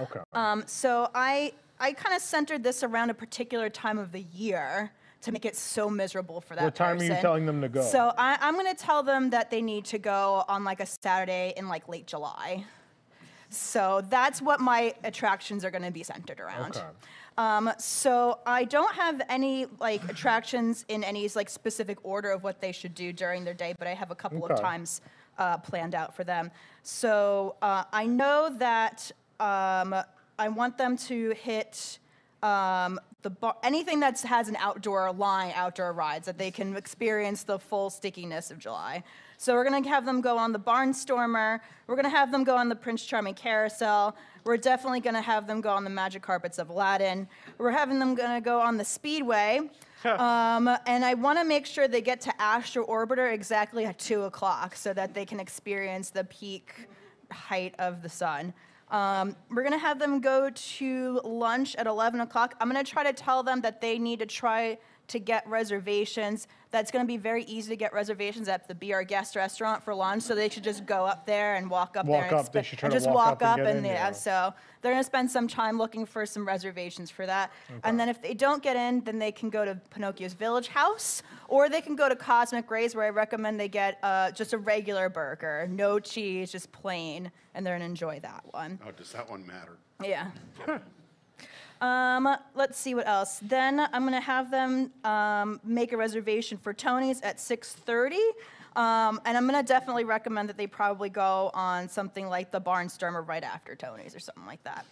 Okay. 0.00 0.20
Um, 0.32 0.64
so 0.66 1.10
I 1.14 1.52
I 1.78 1.92
kind 1.92 2.14
of 2.14 2.22
centered 2.22 2.62
this 2.62 2.82
around 2.82 3.10
a 3.10 3.14
particular 3.14 3.68
time 3.68 3.98
of 3.98 4.12
the 4.12 4.22
year 4.32 4.92
to 5.22 5.32
make 5.32 5.44
it 5.44 5.56
so 5.56 5.88
miserable 5.88 6.40
for 6.40 6.54
that 6.54 6.64
What 6.64 6.74
time 6.74 6.98
are 6.98 7.02
you 7.02 7.10
person. 7.10 7.22
telling 7.22 7.46
them 7.46 7.60
to 7.60 7.68
go? 7.68 7.82
So 7.82 8.12
I, 8.18 8.38
I'm 8.40 8.54
going 8.54 8.74
to 8.74 8.80
tell 8.80 9.02
them 9.02 9.30
that 9.30 9.50
they 9.50 9.62
need 9.62 9.84
to 9.86 9.98
go 9.98 10.44
on 10.48 10.64
like 10.64 10.80
a 10.80 10.86
Saturday 10.86 11.54
in 11.56 11.68
like 11.68 11.88
late 11.88 12.06
July. 12.06 12.64
So 13.48 14.02
that's 14.08 14.40
what 14.42 14.60
my 14.60 14.94
attractions 15.04 15.64
are 15.64 15.70
going 15.70 15.84
to 15.84 15.90
be 15.90 16.02
centered 16.02 16.40
around. 16.40 16.76
Okay. 16.76 16.86
Um, 17.38 17.72
so 17.78 18.38
I 18.46 18.64
don't 18.64 18.94
have 18.94 19.22
any 19.28 19.66
like 19.80 20.08
attractions 20.08 20.84
in 20.88 21.02
any 21.02 21.28
like 21.34 21.48
specific 21.48 21.98
order 22.02 22.30
of 22.30 22.42
what 22.42 22.60
they 22.60 22.72
should 22.72 22.94
do 22.94 23.12
during 23.12 23.44
their 23.44 23.54
day, 23.54 23.74
but 23.78 23.88
I 23.88 23.94
have 23.94 24.10
a 24.10 24.14
couple 24.14 24.44
of 24.44 24.60
times 24.60 25.00
uh, 25.38 25.56
planned 25.58 25.94
out 25.94 26.14
for 26.14 26.24
them. 26.24 26.50
So 26.82 27.56
uh, 27.62 27.84
I 27.92 28.06
know 28.06 28.54
that 28.58 29.10
um, 29.40 29.94
I 30.38 30.48
want 30.48 30.76
them 30.76 30.96
to 30.98 31.30
hit 31.30 31.98
um, 32.42 33.00
the 33.22 33.30
bar- 33.30 33.56
anything 33.62 34.00
that 34.00 34.20
has 34.22 34.48
an 34.48 34.56
outdoor 34.56 35.12
line, 35.12 35.52
outdoor 35.54 35.92
rides 35.92 36.26
that 36.26 36.38
they 36.38 36.50
can 36.50 36.76
experience 36.76 37.44
the 37.44 37.58
full 37.58 37.88
stickiness 37.88 38.50
of 38.50 38.58
July. 38.58 39.04
So 39.42 39.54
we're 39.54 39.64
gonna 39.64 39.88
have 39.88 40.06
them 40.06 40.20
go 40.20 40.38
on 40.38 40.52
the 40.52 40.58
Barnstormer. 40.60 41.58
We're 41.88 41.96
gonna 41.96 42.08
have 42.08 42.30
them 42.30 42.44
go 42.44 42.56
on 42.56 42.68
the 42.68 42.76
Prince 42.76 43.04
Charming 43.04 43.34
Carousel. 43.34 44.14
We're 44.44 44.56
definitely 44.56 45.00
gonna 45.00 45.20
have 45.20 45.48
them 45.48 45.60
go 45.60 45.70
on 45.70 45.82
the 45.82 45.90
Magic 45.90 46.22
Carpets 46.22 46.60
of 46.60 46.70
Aladdin. 46.70 47.26
We're 47.58 47.72
having 47.72 47.98
them 47.98 48.14
gonna 48.14 48.40
go 48.40 48.60
on 48.60 48.76
the 48.76 48.84
Speedway. 48.84 49.62
um, 50.04 50.68
and 50.86 51.04
I 51.04 51.14
want 51.14 51.40
to 51.40 51.44
make 51.44 51.66
sure 51.66 51.88
they 51.88 52.00
get 52.00 52.20
to 52.20 52.40
Astro 52.40 52.86
Orbiter 52.86 53.32
exactly 53.32 53.84
at 53.84 53.98
two 53.98 54.22
o'clock 54.22 54.76
so 54.76 54.92
that 54.92 55.12
they 55.12 55.24
can 55.24 55.40
experience 55.40 56.10
the 56.10 56.22
peak 56.22 56.86
height 57.32 57.74
of 57.80 58.00
the 58.00 58.08
sun. 58.08 58.54
Um, 58.92 59.34
we're 59.50 59.64
gonna 59.64 59.76
have 59.76 59.98
them 59.98 60.20
go 60.20 60.50
to 60.50 61.20
lunch 61.24 61.74
at 61.74 61.88
11 61.88 62.20
o'clock. 62.20 62.54
I'm 62.60 62.68
gonna 62.68 62.84
try 62.84 63.02
to 63.02 63.12
tell 63.12 63.42
them 63.42 63.60
that 63.62 63.80
they 63.80 63.98
need 63.98 64.20
to 64.20 64.26
try 64.26 64.78
to 65.08 65.18
get 65.18 65.44
reservations. 65.48 66.46
That's 66.72 66.90
going 66.90 67.04
to 67.04 67.06
be 67.06 67.18
very 67.18 67.44
easy 67.44 67.68
to 67.68 67.76
get 67.76 67.92
reservations 67.92 68.48
at 68.48 68.66
the 68.66 68.74
Be 68.74 68.92
Our 68.94 69.04
Guest 69.04 69.36
restaurant 69.36 69.82
for 69.82 69.94
lunch. 69.94 70.22
So 70.22 70.34
they 70.34 70.48
should 70.48 70.64
just 70.64 70.86
go 70.86 71.04
up 71.04 71.26
there 71.26 71.54
and 71.56 71.70
walk 71.70 71.96
up 71.96 72.06
Walk 72.06 72.22
there 72.22 72.30
and, 72.30 72.38
up, 72.38 72.52
they 72.52 72.62
spe- 72.62 72.66
should 72.66 72.78
try 72.78 72.86
and 72.86 72.92
to 72.92 72.96
just 72.96 73.06
walk 73.06 73.16
walk 73.16 73.42
up 73.42 73.42
up 73.42 73.58
and 73.58 73.66
get 73.66 73.76
and 73.76 73.78
in, 73.80 73.84
yeah. 73.84 74.06
yeah. 74.08 74.12
So 74.12 74.54
they're 74.80 74.92
going 74.92 75.02
to 75.02 75.06
spend 75.06 75.30
some 75.30 75.46
time 75.46 75.78
looking 75.78 76.06
for 76.06 76.26
some 76.26 76.46
reservations 76.46 77.10
for 77.10 77.26
that. 77.26 77.52
And 77.84 78.00
then 78.00 78.08
if 78.08 78.20
they 78.20 78.34
don't 78.34 78.62
get 78.62 78.74
in, 78.74 79.04
then 79.04 79.18
they 79.18 79.30
can 79.30 79.50
go 79.50 79.64
to 79.64 79.74
Pinocchio's 79.90 80.32
Village 80.32 80.68
House 80.68 81.22
or 81.48 81.68
they 81.68 81.82
can 81.82 81.94
go 81.94 82.08
to 82.08 82.16
Cosmic 82.16 82.70
Rays 82.70 82.94
where 82.94 83.04
I 83.04 83.10
recommend 83.10 83.60
they 83.60 83.68
get 83.68 83.98
uh, 84.02 84.30
just 84.30 84.54
a 84.54 84.58
regular 84.58 85.10
burger, 85.10 85.68
no 85.70 86.00
cheese, 86.00 86.50
just 86.50 86.72
plain, 86.72 87.30
and 87.54 87.66
they're 87.66 87.74
going 87.74 87.80
to 87.80 87.86
enjoy 87.86 88.18
that 88.20 88.42
one. 88.50 88.80
Oh, 88.86 88.90
does 88.90 89.12
that 89.12 89.28
one 89.28 89.46
matter? 89.46 89.76
Yeah. 90.02 90.30
Um, 91.86 92.36
let's 92.54 92.78
see 92.78 92.94
what 92.94 93.08
else. 93.08 93.40
Then 93.42 93.80
I'm 93.80 94.04
gonna 94.04 94.20
have 94.20 94.50
them 94.52 94.92
um, 95.04 95.60
make 95.64 95.92
a 95.92 95.96
reservation 95.96 96.56
for 96.56 96.72
Tony's 96.72 97.20
at 97.22 97.38
6:30, 97.38 98.14
um, 98.76 99.20
and 99.24 99.36
I'm 99.36 99.46
gonna 99.46 99.64
definitely 99.64 100.04
recommend 100.04 100.48
that 100.48 100.56
they 100.56 100.68
probably 100.68 101.08
go 101.08 101.50
on 101.54 101.88
something 101.88 102.28
like 102.28 102.52
the 102.52 102.60
Barnstormer 102.60 103.26
right 103.26 103.42
after 103.42 103.74
Tony's 103.74 104.14
or 104.14 104.20
something 104.20 104.46
like 104.46 104.62
that. 104.62 104.86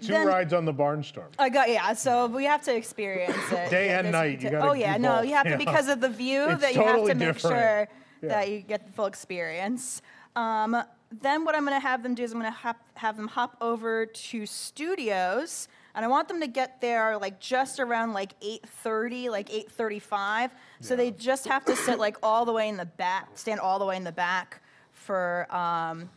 Two 0.00 0.12
Then- 0.12 0.26
rides 0.26 0.54
on 0.54 0.64
the 0.64 0.72
Barnstorm. 0.72 1.28
I 1.38 1.50
got 1.50 1.68
yeah. 1.68 1.92
So 1.92 2.26
we 2.26 2.44
have 2.44 2.62
to 2.62 2.74
experience 2.74 3.36
it. 3.52 3.68
Day 3.68 3.90
and 3.90 4.10
night, 4.10 4.40
you 4.40 4.48
gotta 4.50 4.70
Oh 4.70 4.72
yeah, 4.72 4.96
do 4.96 5.02
no, 5.02 5.16
both, 5.16 5.26
you 5.26 5.34
have 5.34 5.44
to 5.44 5.50
yeah. 5.50 5.56
because 5.56 5.88
of 5.88 6.00
the 6.00 6.08
view 6.08 6.44
It's 6.48 6.62
that 6.62 6.74
you 6.74 6.82
have 6.84 7.04
to 7.04 7.14
make 7.14 7.18
different. 7.34 7.56
sure 7.56 7.88
Yeah. 8.22 8.28
that 8.30 8.48
you 8.50 8.60
get 8.60 8.86
the 8.86 8.92
full 8.92 9.06
experience. 9.06 10.00
Um, 10.36 10.82
then 11.10 11.44
what 11.44 11.54
I'm 11.54 11.64
going 11.66 11.78
to 11.80 11.86
have 11.86 12.02
them 12.02 12.14
do 12.14 12.22
is 12.22 12.32
I'm 12.32 12.38
going 12.40 12.50
to 12.52 12.56
hop, 12.58 12.76
have 12.94 13.16
them 13.16 13.28
hop 13.28 13.56
over 13.60 14.06
to 14.06 14.46
studios, 14.46 15.66
and 15.94 16.04
I 16.04 16.08
want 16.08 16.28
them 16.28 16.40
to 16.40 16.46
get 16.46 16.80
there 16.80 17.18
like 17.18 17.40
just 17.40 17.80
around 17.80 18.12
like 18.12 18.38
8:30, 18.40 19.30
like 19.30 19.48
8:35. 19.50 20.50
So 20.80 20.94
they 20.96 21.10
just 21.10 21.46
have 21.46 21.64
to 21.66 21.74
sit 21.76 21.98
like 21.98 22.16
all 22.22 22.44
the 22.44 22.52
way 22.52 22.68
in 22.68 22.76
the 22.76 22.86
back, 22.86 23.36
stand 23.36 23.60
all 23.60 23.78
the 23.78 23.84
way 23.86 23.96
in 23.96 24.04
the 24.04 24.12
back 24.12 24.60
for 24.92 25.46
um, 25.54 26.08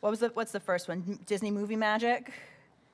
what 0.00 0.10
was 0.10 0.20
the 0.20 0.28
what's 0.34 0.52
the 0.52 0.60
first 0.60 0.88
one? 0.88 1.18
Disney 1.26 1.50
Movie 1.50 1.76
Magic 1.76 2.32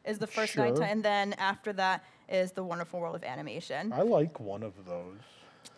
is 0.04 0.18
the 0.18 0.26
first 0.26 0.56
night, 0.56 0.78
and 0.78 1.02
then 1.02 1.32
after 1.34 1.72
that 1.74 2.04
is 2.28 2.52
the 2.52 2.62
Wonderful 2.62 3.00
World 3.00 3.16
of 3.16 3.24
Animation. 3.24 3.92
I 3.92 4.02
like 4.02 4.38
one 4.40 4.62
of 4.62 4.72
those. 4.84 5.18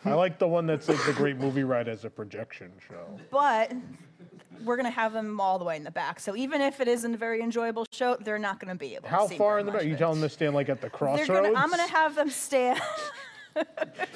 I 0.05 0.15
like 0.15 0.39
the 0.39 0.49
one 0.49 0.67
that's 0.67 0.89
like 0.89 1.05
the 1.05 1.13
Great 1.13 1.37
Movie 1.37 1.65
Ride 1.65 1.89
as 1.89 2.05
a 2.05 2.11
projection 2.11 2.71
show. 2.89 3.19
but 3.31 3.73
we're 4.65 4.77
going 4.77 4.87
to 4.87 4.91
have 4.91 5.13
them 5.13 5.41
all 5.41 5.59
the 5.59 5.65
way 5.65 5.77
in 5.77 5.85
the 5.85 5.91
back. 5.91 6.19
So 6.19 6.35
even 6.35 6.61
if 6.61 6.81
it 6.81 6.89
isn't 6.89 7.15
a 7.15 7.17
very 7.17 7.43
enjoyable 7.43 7.87
show, 7.93 8.17
they're 8.21 8.39
not 8.41 8.59
going 8.59 8.73
to 8.73 8.79
be 8.79 8.95
able 8.97 9.09
How 9.09 9.23
to 9.23 9.29
see 9.29 9.35
it. 9.35 9.39
How 9.39 9.45
far 9.45 9.51
very 9.55 9.61
in 9.61 9.67
the 9.67 9.73
much 9.73 9.81
back? 9.83 9.89
You 9.89 9.95
it. 9.95 9.99
telling 9.99 10.21
them 10.21 10.29
to 10.29 10.35
stand 10.35 10.55
like 10.55 10.69
at 10.69 10.79
the 10.81 10.89
They're 10.89 10.91
crossroads? 10.91 11.29
gonna, 11.29 11.55
I'm 11.59 11.69
going 11.71 11.85
to 11.87 11.93
have 11.93 12.15
them 12.17 12.29
stand. 12.31 12.81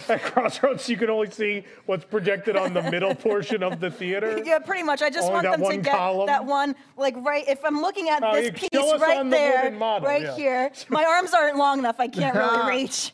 At 0.09 0.23
crossroads, 0.23 0.89
you 0.89 0.97
can 0.97 1.11
only 1.11 1.31
see 1.31 1.65
what's 1.87 2.05
projected 2.05 2.57
on 2.57 2.75
the 2.75 2.83
middle 2.91 3.15
portion 3.15 3.63
of 3.65 3.81
the 3.81 3.91
theater. 3.91 4.41
yeah, 4.45 4.59
pretty 4.61 4.83
much. 4.85 5.03
I 5.03 5.11
just 5.11 5.25
Only 5.31 5.35
want 5.35 5.45
that 5.45 5.51
them 5.53 5.61
to 5.61 5.65
one 5.65 5.83
get 5.83 5.97
column? 5.97 6.27
that 6.27 6.45
one, 6.45 6.75
like 6.97 7.17
right. 7.25 7.45
If 7.49 7.65
I'm 7.65 7.81
looking 7.81 8.09
at 8.09 8.23
Oh, 8.23 8.35
this 8.35 8.47
you 8.47 8.53
piece 8.53 8.69
us 8.73 9.01
right 9.01 9.19
on 9.19 9.31
the 9.31 9.37
there, 9.37 9.63
wooden 9.65 9.79
model, 9.79 10.07
right 10.09 10.23
yeah. 10.23 10.37
here, 10.37 10.73
my 10.91 11.05
arms 11.09 11.35
aren't 11.35 11.57
long 11.57 11.81
enough. 11.81 11.97
I 11.99 12.07
can't 12.09 12.37
really 12.37 12.69
reach. 12.83 13.13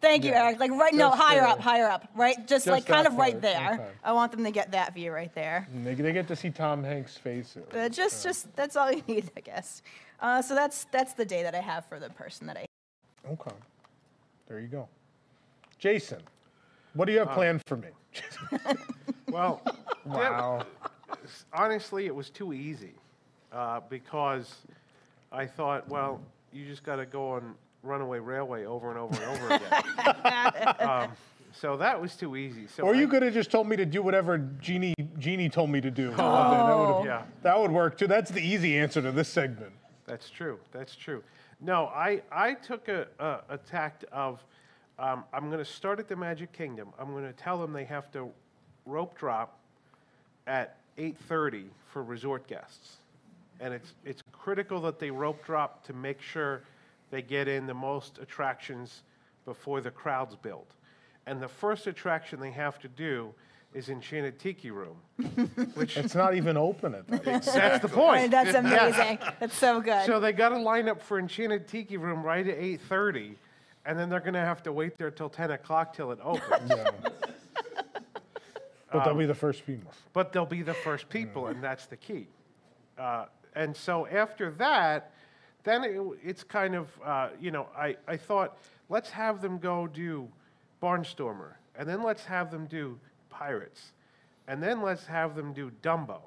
Thank 0.00 0.24
you, 0.24 0.30
Yeah. 0.30 0.44
Eric. 0.44 0.60
Like 0.60 0.70
right, 0.72 0.94
no, 0.94 1.10
Just 1.10 1.22
higher 1.22 1.40
there. 1.40 1.48
up, 1.48 1.60
higher 1.60 1.86
up, 1.88 2.08
right? 2.14 2.36
Just, 2.38 2.48
Just 2.48 2.66
like 2.66 2.86
kind 2.86 3.04
that 3.06 3.12
of 3.12 3.18
right 3.18 3.32
part, 3.32 3.42
there. 3.42 3.72
okay. 3.74 3.88
I 4.02 4.12
want 4.12 4.32
them 4.32 4.44
to 4.44 4.50
get 4.50 4.72
that 4.72 4.94
view 4.94 5.12
right 5.12 5.34
there. 5.34 5.66
And 5.72 5.86
They, 5.86 5.94
they 5.94 6.12
get 6.12 6.28
to 6.28 6.36
see 6.36 6.50
Tom 6.50 6.82
Hanks' 6.84 7.16
face. 7.16 7.56
Uh, 7.76 7.88
just, 7.88 8.22
just 8.22 8.54
that's 8.56 8.76
all 8.76 8.90
you 8.96 9.02
need, 9.08 9.30
I 9.36 9.40
guess. 9.40 9.82
Uh, 10.20 10.40
so 10.42 10.54
that's 10.54 10.86
that's 10.92 11.12
the 11.14 11.24
day 11.24 11.42
that 11.42 11.54
I 11.54 11.60
have 11.60 11.84
for 11.86 11.98
the 11.98 12.08
person 12.10 12.46
that 12.46 12.56
I. 12.56 12.64
Okay. 13.30 13.50
There 14.48 14.60
you 14.60 14.68
go. 14.68 14.88
Jason, 15.78 16.20
what 16.94 17.06
do 17.06 17.12
you 17.12 17.18
have 17.18 17.28
Uh, 17.28 17.34
planned 17.34 17.62
for 17.66 17.76
me? 17.76 17.88
Well, 19.30 19.60
Wow. 20.04 20.64
honestly, 21.52 22.06
it 22.06 22.14
was 22.14 22.30
too 22.30 22.52
easy 22.52 22.92
uh, 23.52 23.80
because 23.88 24.54
I 25.32 25.44
thought, 25.46 25.88
well, 25.88 26.20
you 26.52 26.64
just 26.66 26.84
got 26.84 26.96
to 26.96 27.06
go 27.06 27.30
on 27.32 27.54
Runaway 27.84 28.18
Railway 28.18 28.64
over 28.64 28.90
and 28.90 28.98
over 28.98 29.14
and 29.14 29.24
over 29.42 29.54
again. 29.54 30.74
um, 30.88 31.12
so 31.52 31.76
that 31.76 32.00
was 32.00 32.16
too 32.16 32.36
easy. 32.36 32.66
So 32.66 32.82
or 32.84 32.94
I- 32.94 32.98
you 32.98 33.06
could 33.08 33.22
have 33.22 33.34
just 33.34 33.50
told 33.50 33.68
me 33.68 33.76
to 33.76 33.84
do 33.86 34.02
whatever 34.02 34.38
Genie 34.60 34.94
Genie 35.18 35.48
told 35.48 35.70
me 35.70 35.80
to 35.80 35.90
do. 35.90 36.10
That 36.10 36.20
Oh. 36.20 36.98
would, 37.00 37.06
Yeah. 37.06 37.22
that 37.42 37.58
would 37.58 37.70
work 37.70 37.96
too. 37.98 38.06
That's 38.06 38.30
the 38.30 38.40
easy 38.40 38.76
answer 38.78 39.00
to 39.02 39.12
this 39.12 39.28
segment. 39.28 39.72
That's 40.06 40.28
true. 40.30 40.58
That's 40.72 40.96
true. 40.96 41.22
No, 41.60 41.86
I, 41.86 42.20
I 42.30 42.54
took 42.54 42.88
a, 42.88 43.06
a, 43.18 43.38
a 43.50 43.58
tact 43.58 44.04
of 44.12 44.42
um, 44.98 45.24
I'm 45.32 45.46
going 45.46 45.58
to 45.58 45.64
start 45.64 45.98
at 45.98 46.08
the 46.08 46.14
Magic 46.16 46.52
Kingdom. 46.52 46.88
I'm 46.98 47.10
going 47.12 47.24
to 47.24 47.32
tell 47.32 47.58
them 47.58 47.72
they 47.72 47.84
have 47.84 48.10
to 48.12 48.28
rope 48.86 49.16
drop 49.18 49.58
at 50.46 50.76
8:30 50.98 51.64
for 51.92 52.02
resort 52.04 52.46
guests, 52.46 52.96
and 53.60 53.72
it's 53.74 53.94
it's 54.04 54.22
critical 54.32 54.80
that 54.82 54.98
they 55.00 55.10
rope 55.10 55.44
drop 55.44 55.84
to 55.86 55.92
make 55.92 56.20
sure 56.20 56.62
they 57.14 57.22
get 57.22 57.46
in 57.46 57.64
the 57.68 57.74
most 57.74 58.18
attractions 58.18 59.04
before 59.44 59.80
the 59.80 59.90
crowds 59.90 60.34
build. 60.34 60.66
And 61.26 61.40
the 61.40 61.46
first 61.46 61.86
attraction 61.86 62.40
they 62.40 62.50
have 62.50 62.80
to 62.80 62.88
do 62.88 63.32
is 63.72 63.88
Enchanted 63.88 64.40
Tiki 64.40 64.72
Room, 64.72 64.96
which 65.74 65.96
It's 65.96 66.16
not 66.16 66.34
even 66.34 66.56
open 66.56 66.92
at 66.92 67.06
that. 67.06 67.22
that's 67.44 67.78
the 67.80 67.88
point. 67.88 68.32
That's 68.32 68.52
Yeah. 68.52 68.58
amazing. 68.88 69.18
That's 69.38 69.54
so 69.56 69.80
good. 69.80 70.06
So 70.06 70.18
they 70.18 70.32
got 70.32 70.48
to 70.48 70.58
line 70.58 70.88
up 70.88 71.00
for 71.00 71.20
Enchanted 71.20 71.68
Tiki 71.68 71.98
Room 71.98 72.24
right 72.24 72.46
at 72.48 72.58
8:30, 72.58 73.36
and 73.86 73.96
then 73.96 74.08
they're 74.08 74.18
going 74.18 74.34
to 74.34 74.40
have 74.40 74.64
to 74.64 74.72
wait 74.72 74.98
there 74.98 75.12
till 75.12 75.28
10 75.30 75.52
o'clock 75.52 75.92
till 75.94 76.10
it 76.10 76.18
opens. 76.20 76.72
But 78.92 79.02
they'll 79.04 79.12
Um, 79.12 79.18
be 79.18 79.26
the 79.26 79.34
first 79.34 79.66
people. 79.66 79.90
But 80.12 80.32
they'll 80.32 80.46
be 80.46 80.62
the 80.62 80.74
first 80.74 81.08
people, 81.08 81.46
and 81.48 81.62
that's 81.62 81.86
the 81.86 81.96
key. 81.96 82.28
Uh, 82.98 83.26
and 83.56 83.76
so 83.76 84.06
after 84.06 84.52
that, 84.52 85.10
then 85.64 85.84
it, 85.84 86.00
it's 86.22 86.44
kind 86.44 86.74
of, 86.74 86.88
uh, 87.04 87.30
you 87.40 87.50
know, 87.50 87.66
I, 87.76 87.96
I 88.06 88.16
thought, 88.16 88.58
let's 88.88 89.10
have 89.10 89.40
them 89.40 89.58
go 89.58 89.86
do 89.86 90.28
Barnstormer, 90.82 91.54
and 91.76 91.88
then 91.88 92.02
let's 92.02 92.24
have 92.24 92.50
them 92.50 92.66
do 92.66 92.98
Pirates, 93.30 93.92
and 94.46 94.62
then 94.62 94.82
let's 94.82 95.06
have 95.06 95.34
them 95.34 95.52
do 95.52 95.72
Dumbo, 95.82 96.20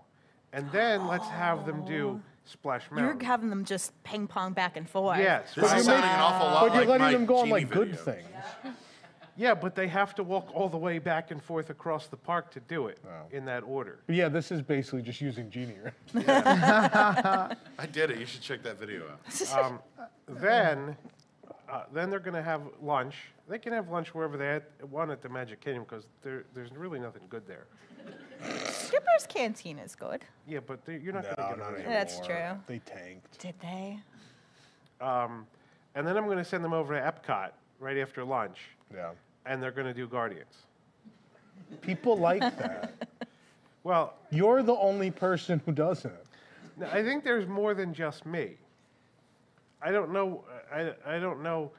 and 0.51 0.69
then 0.71 1.07
let's 1.07 1.27
have 1.27 1.65
them 1.65 1.85
do 1.85 2.19
Splash 2.45 2.89
Mountain. 2.89 3.19
You're 3.19 3.27
having 3.27 3.49
them 3.49 3.65
just 3.65 3.91
ping 4.03 4.27
pong 4.27 4.53
back 4.53 4.77
and 4.77 4.89
forth. 4.89 5.19
Yes, 5.19 5.53
This 5.53 5.65
is 5.65 5.85
sounding 5.85 6.09
an 6.09 6.19
awful 6.19 6.47
lot 6.47 6.67
But 6.69 6.75
you're 6.75 6.85
letting 6.85 7.05
my 7.05 7.11
them 7.11 7.25
go 7.25 7.37
on 7.37 7.45
Genie 7.45 7.51
like 7.51 7.69
good 7.69 7.99
things. 7.99 8.25
Yeah, 8.63 8.71
but 9.37 9.75
they 9.75 9.87
have 9.87 10.15
to 10.15 10.23
walk 10.23 10.49
all 10.53 10.67
the 10.69 10.77
way 10.77 10.99
back 10.99 11.31
and 11.31 11.41
forth 11.41 11.69
across 11.69 12.07
the 12.07 12.17
park 12.17 12.51
to 12.51 12.59
do 12.61 12.87
it 12.87 12.99
in 13.31 13.45
that 13.45 13.63
order. 13.63 13.99
Yeah, 14.07 14.29
this 14.29 14.51
is 14.51 14.61
basically 14.61 15.01
just 15.01 15.21
using 15.21 15.49
Genie. 15.49 15.75
Right? 15.83 16.25
I 17.79 17.85
did 17.91 18.11
it. 18.11 18.19
You 18.19 18.25
should 18.25 18.41
check 18.41 18.63
that 18.63 18.79
video 18.79 19.03
out. 19.09 19.19
Um, 19.57 19.79
then, 20.27 20.95
uh, 21.69 21.83
then 21.93 22.09
they're 22.09 22.19
going 22.19 22.33
to 22.35 22.43
have 22.43 22.61
lunch. 22.81 23.15
They 23.47 23.57
can 23.59 23.71
have 23.73 23.89
lunch 23.89 24.13
wherever 24.13 24.35
they 24.37 24.49
at- 24.49 24.89
want 24.89 25.09
at 25.11 25.21
the 25.21 25.29
Magic 25.29 25.61
Kingdom 25.61 25.85
because 25.87 26.05
there's 26.21 26.71
really 26.75 26.99
nothing 26.99 27.21
good 27.29 27.47
there. 27.47 27.65
Skipper's 28.69 29.25
Canteen 29.27 29.79
is 29.79 29.95
good. 29.95 30.23
Yeah, 30.47 30.59
but 30.65 30.85
they- 30.85 30.97
you're 30.97 31.13
not 31.13 31.23
No, 31.23 31.35
going 31.35 31.53
to 31.53 31.59
not 31.59 31.71
get 31.77 31.79
it. 31.79 31.85
That's 31.87 32.19
true. 32.19 32.57
They 32.67 32.79
tanked. 32.79 33.39
Did 33.39 33.55
they? 33.61 33.99
Um, 34.99 35.47
and 35.95 36.05
then 36.05 36.17
I'm 36.17 36.25
going 36.25 36.37
to 36.37 36.45
send 36.45 36.63
them 36.63 36.73
over 36.73 36.93
to 36.93 36.99
Epcot 37.01 37.51
right 37.79 37.97
after 37.97 38.23
lunch. 38.23 38.59
Yeah. 38.93 39.11
And 39.47 39.61
they're 39.63 39.71
going 39.71 39.87
to 39.87 39.93
do 39.93 40.07
Guardians. 40.07 40.53
People 41.81 42.17
like 42.17 42.41
that. 42.41 42.93
Well, 43.83 44.15
You're 44.31 44.63
the 44.63 44.75
only 44.75 45.11
person 45.11 45.61
who 45.65 45.71
doesn't. 45.71 46.11
Now, 46.75 46.89
I 46.91 47.01
think 47.03 47.23
there's 47.23 47.47
more 47.47 47.73
than 47.73 47.93
just 47.93 48.25
me. 48.25 48.55
I 49.81 49.91
don't 49.91 50.11
know. 50.11 50.43
I, 50.69 50.91
I 51.05 51.19
don't 51.19 51.41
know. 51.41 51.71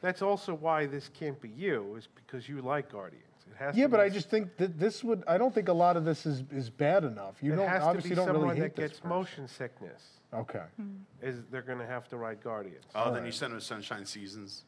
That's 0.00 0.22
also 0.22 0.54
why 0.54 0.86
this 0.86 1.08
can't 1.14 1.40
be 1.40 1.50
you, 1.50 1.94
is 1.96 2.08
because 2.16 2.48
you 2.48 2.62
like 2.62 2.90
Guardians. 2.90 3.22
It 3.48 3.56
has 3.58 3.76
Yeah, 3.76 3.84
to 3.84 3.90
but 3.90 3.96
be 3.98 4.02
I 4.02 4.08
just 4.08 4.28
think 4.28 4.56
that 4.56 4.76
this 4.76 5.04
would. 5.04 5.22
I 5.28 5.38
don't 5.38 5.54
think 5.54 5.68
a 5.68 5.72
lot 5.72 5.96
of 5.96 6.04
this 6.04 6.26
is, 6.26 6.42
is 6.50 6.68
bad 6.68 7.04
enough. 7.04 7.36
You 7.40 7.52
it 7.52 7.56
don't 7.56 7.68
has 7.68 7.84
obviously 7.84 8.10
to 8.10 8.14
be 8.16 8.16
don't 8.16 8.26
someone 8.26 8.48
really 8.48 8.58
that 8.60 8.66
hate 8.70 8.74
this. 8.76 8.90
gets 8.94 9.04
motion 9.04 9.46
sickness. 9.46 10.02
Okay. 10.34 10.64
Hmm. 10.80 10.88
Is 11.22 11.36
they're 11.52 11.62
going 11.62 11.78
to 11.78 11.86
have 11.86 12.08
to 12.08 12.16
ride 12.16 12.42
Guardians. 12.42 12.86
Oh, 12.96 13.14
then 13.14 13.24
you 13.24 13.30
send 13.30 13.52
them 13.52 13.60
Sunshine 13.60 14.04
Seasons, 14.04 14.64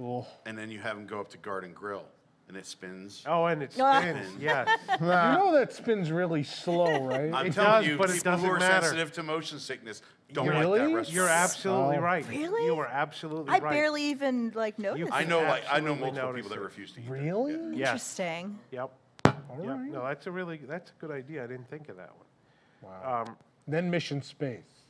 Ugh. 0.00 0.24
and 0.46 0.56
then 0.58 0.70
you 0.70 0.78
have 0.80 0.96
them 0.96 1.06
go 1.06 1.20
up 1.20 1.28
to 1.30 1.38
Garden 1.38 1.72
Grill, 1.72 2.04
and 2.48 2.56
it 2.56 2.66
spins. 2.66 3.22
Oh, 3.26 3.44
and 3.46 3.62
it 3.62 3.72
Ah. 3.80 4.00
spins. 4.00 4.28
yes. 4.40 4.68
you 5.00 5.06
know 5.06 5.52
that 5.54 5.72
spins 5.72 6.10
really 6.10 6.42
slow, 6.42 7.04
right? 7.06 7.32
I'm 7.32 7.46
It 7.46 7.52
telling 7.52 7.70
does, 7.82 7.86
you, 7.86 7.96
but 7.96 8.10
it 8.10 8.14
people 8.14 8.32
who 8.32 8.36
doesn't 8.36 8.50
are 8.50 8.58
matter. 8.58 8.86
sensitive 8.86 9.12
to 9.12 9.22
motion 9.22 9.58
sickness 9.58 10.02
don't 10.32 10.48
Really? 10.48 10.80
like 10.80 10.88
that 10.90 10.94
restaurant. 10.96 11.14
You're 11.14 11.28
absolutely 11.28 11.96
Oh. 11.98 12.00
right. 12.00 12.28
Really? 12.28 12.64
You 12.64 12.74
are 12.80 12.86
absolutely 12.88 13.50
right. 13.52 13.62
I 13.62 13.64
right. 13.64 13.72
barely 13.72 14.02
even 14.04 14.50
like 14.54 14.78
noticed. 14.80 15.12
I 15.12 15.22
know, 15.24 15.42
like 15.42 15.62
I 15.70 15.78
know 15.78 15.92
absolutely 15.92 16.00
multiple 16.00 16.26
noticed 16.28 16.36
people 16.36 16.48
that 16.56 16.60
it. 16.62 16.64
refuse 16.64 16.92
to 16.92 17.00
eat. 17.00 17.06
that. 17.06 17.12
Really? 17.12 17.52
Yes. 17.78 17.88
Interesting. 18.18 18.58
Yep. 18.72 18.90
All 19.26 19.34
Yep. 19.60 19.66
right. 19.68 19.78
No, 19.92 20.02
that's 20.04 20.26
a 20.26 20.32
really 20.32 20.56
that's 20.56 20.90
a 20.90 20.94
good 21.00 21.10
idea. 21.12 21.44
I 21.44 21.46
didn't 21.46 21.68
think 21.70 21.88
of 21.88 21.96
that 21.98 22.10
one. 22.16 22.90
Wow. 22.92 23.24
Um, 23.28 23.36
then 23.68 23.88
Mission 23.90 24.22
Space. 24.22 24.83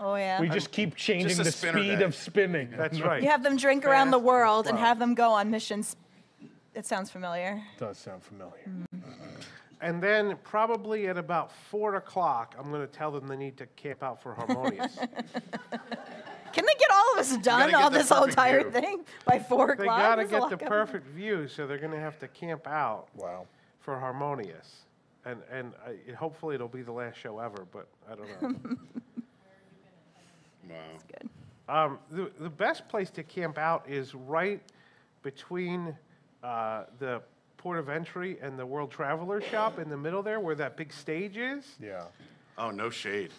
Oh 0.00 0.14
yeah. 0.14 0.40
We 0.40 0.48
just 0.48 0.70
keep 0.72 0.94
changing 0.96 1.28
Just 1.36 1.44
the 1.44 1.52
speed 1.52 1.98
day. 1.98 2.04
of 2.04 2.14
spinning. 2.14 2.70
That's 2.76 3.00
right. 3.00 3.22
You 3.22 3.28
have 3.28 3.42
them 3.42 3.56
drink 3.56 3.84
around 3.84 4.10
the 4.10 4.18
Fast 4.18 4.26
world 4.26 4.66
and 4.66 4.78
have 4.78 4.98
them 4.98 5.14
go 5.14 5.30
on 5.32 5.50
missions 5.50 5.96
It 6.74 6.86
sounds 6.86 7.10
familiar. 7.10 7.62
Does 7.78 7.98
sound 7.98 8.22
familiar. 8.22 8.64
Mm. 8.66 9.04
And 9.80 10.00
then 10.02 10.36
probably 10.44 11.08
at 11.08 11.18
about 11.18 11.50
four 11.52 11.96
o'clock, 11.96 12.54
I'm 12.58 12.70
going 12.70 12.86
to 12.86 12.92
tell 12.92 13.10
them 13.10 13.26
they 13.26 13.36
need 13.36 13.56
to 13.56 13.66
camp 13.76 14.02
out 14.04 14.22
for 14.22 14.32
Harmonious. 14.34 14.96
Can 16.52 16.66
they 16.66 16.74
get 16.78 16.90
all 16.92 17.12
of 17.14 17.18
us 17.18 17.36
done 17.38 17.70
get 17.70 17.82
on 17.82 17.92
this 17.92 18.08
whole 18.08 18.26
perfect 18.26 18.38
entire 18.38 18.62
view. 18.62 18.70
thing 18.70 19.04
by 19.24 19.38
four 19.40 19.72
o'clock? 19.72 19.78
they 19.78 19.84
o'clock? 19.84 19.98
got 20.00 20.14
to 20.16 20.24
get 20.26 20.50
the 20.50 20.56
going- 20.56 20.68
perfect 20.70 21.06
view, 21.08 21.48
so 21.48 21.66
they're 21.66 21.78
going 21.78 21.92
to 21.92 21.98
have 21.98 22.18
to 22.20 22.28
camp 22.28 22.66
out. 22.66 23.08
Wow. 23.16 23.46
For 23.80 23.98
Harmonious, 23.98 24.82
and 25.24 25.40
and 25.50 25.72
I, 25.84 26.12
hopefully 26.12 26.54
it'll 26.54 26.68
be 26.68 26.82
the 26.82 26.92
last 26.92 27.18
show 27.18 27.40
ever, 27.40 27.66
but 27.72 27.88
I 28.08 28.14
don't 28.14 28.42
know. 28.42 28.76
Wow. 30.72 30.78
good. 31.08 31.28
Um, 31.68 31.98
the, 32.10 32.30
the 32.40 32.50
best 32.50 32.88
place 32.88 33.10
to 33.10 33.22
camp 33.22 33.56
out 33.58 33.84
is 33.88 34.14
right 34.14 34.60
between 35.22 35.96
uh, 36.42 36.84
the 36.98 37.22
port 37.56 37.78
of 37.78 37.88
entry 37.88 38.38
and 38.42 38.58
the 38.58 38.66
World 38.66 38.90
Traveler 38.90 39.40
shop 39.40 39.78
in 39.78 39.88
the 39.88 39.96
middle 39.96 40.22
there, 40.22 40.40
where 40.40 40.56
that 40.56 40.76
big 40.76 40.92
stage 40.92 41.36
is. 41.36 41.64
Yeah. 41.80 42.04
Oh, 42.58 42.70
no 42.70 42.90
shade. 42.90 43.30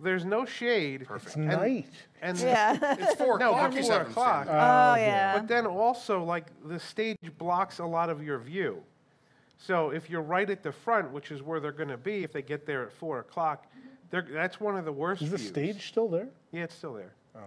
There's 0.00 0.24
no 0.24 0.44
shade. 0.44 1.06
Perfect. 1.06 1.28
It's 1.28 1.36
night. 1.36 1.86
And 2.20 2.36
Yeah. 2.38 2.96
It's 2.98 3.14
four 3.14 3.38
no, 3.38 3.50
o'clock. 3.50 3.70
but 3.70 3.76
he's 3.76 3.86
four 3.86 3.98
having 3.98 4.10
o'clock. 4.10 4.46
fun. 4.46 4.54
Oh, 4.56 4.94
yeah. 5.00 5.38
But 5.38 5.46
then 5.46 5.66
also, 5.66 6.22
like 6.24 6.46
the 6.66 6.80
stage 6.80 7.16
blocks 7.38 7.78
a 7.78 7.84
lot 7.84 8.10
of 8.10 8.22
your 8.22 8.38
view. 8.38 8.82
So 9.56 9.90
if 9.90 10.10
you're 10.10 10.20
right 10.20 10.50
at 10.50 10.64
the 10.64 10.72
front, 10.72 11.12
which 11.12 11.30
is 11.30 11.40
where 11.42 11.60
they're 11.60 11.70
going 11.72 11.88
to 11.88 11.96
be, 11.96 12.24
if 12.24 12.32
they 12.32 12.42
get 12.42 12.66
there 12.66 12.82
at 12.82 12.92
four 12.92 13.20
o'clock, 13.20 13.66
they're, 14.10 14.26
that's 14.30 14.60
one 14.60 14.76
of 14.76 14.84
the 14.84 14.92
worst. 14.92 15.22
Is 15.22 15.30
the 15.30 15.36
views. 15.36 15.48
stage 15.48 15.88
still 15.88 16.08
there? 16.08 16.28
Yeah, 16.52 16.64
it's 16.64 16.74
still 16.74 16.94
there. 16.94 17.12
Oh. 17.34 17.40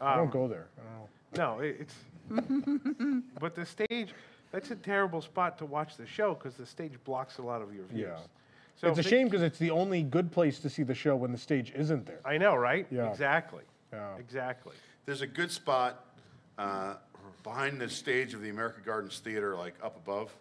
I 0.00 0.16
don't 0.16 0.26
Um, 0.26 0.30
go 0.32 0.48
there. 0.48 0.66
I. 0.78 1.36
No, 1.38 1.60
it- 1.60 1.76
it's. 1.80 1.94
but 3.40 3.54
the 3.54 3.66
stage, 3.66 4.14
that's 4.50 4.70
a 4.70 4.76
terrible 4.76 5.20
spot 5.20 5.58
to 5.58 5.66
watch 5.66 5.96
the 5.96 6.06
show 6.06 6.34
because 6.34 6.54
the 6.54 6.66
stage 6.66 6.92
blocks 7.04 7.38
a 7.38 7.42
lot 7.42 7.60
of 7.62 7.74
your 7.74 7.84
views. 7.86 8.00
Yeah. 8.08 8.16
So 8.76 8.88
it's 8.88 8.96
a 8.98 9.00
if 9.00 9.04
they- 9.04 9.10
shame 9.10 9.28
because 9.28 9.42
it's 9.42 9.58
the 9.58 9.70
only 9.70 10.02
good 10.02 10.30
place 10.32 10.58
to 10.60 10.70
see 10.70 10.82
the 10.82 10.94
show 10.94 11.16
when 11.16 11.32
the 11.32 11.38
stage 11.38 11.72
isn't 11.76 12.06
there. 12.06 12.20
I 12.24 12.38
know, 12.38 12.54
right? 12.54 12.86
Yeah. 12.90 13.08
Exactly. 13.10 13.62
Yeah. 13.92 14.16
Exactly. 14.18 14.74
There's 15.06 15.20
a 15.22 15.26
good 15.26 15.50
spot 15.50 16.04
uh, 16.58 16.94
behind 17.42 17.80
the 17.80 17.88
stage 17.88 18.32
of 18.34 18.40
the 18.42 18.48
American 18.50 18.82
Gardens 18.84 19.18
Theater, 19.20 19.54
like 19.54 19.74
up 19.82 19.96
above. 19.96 20.34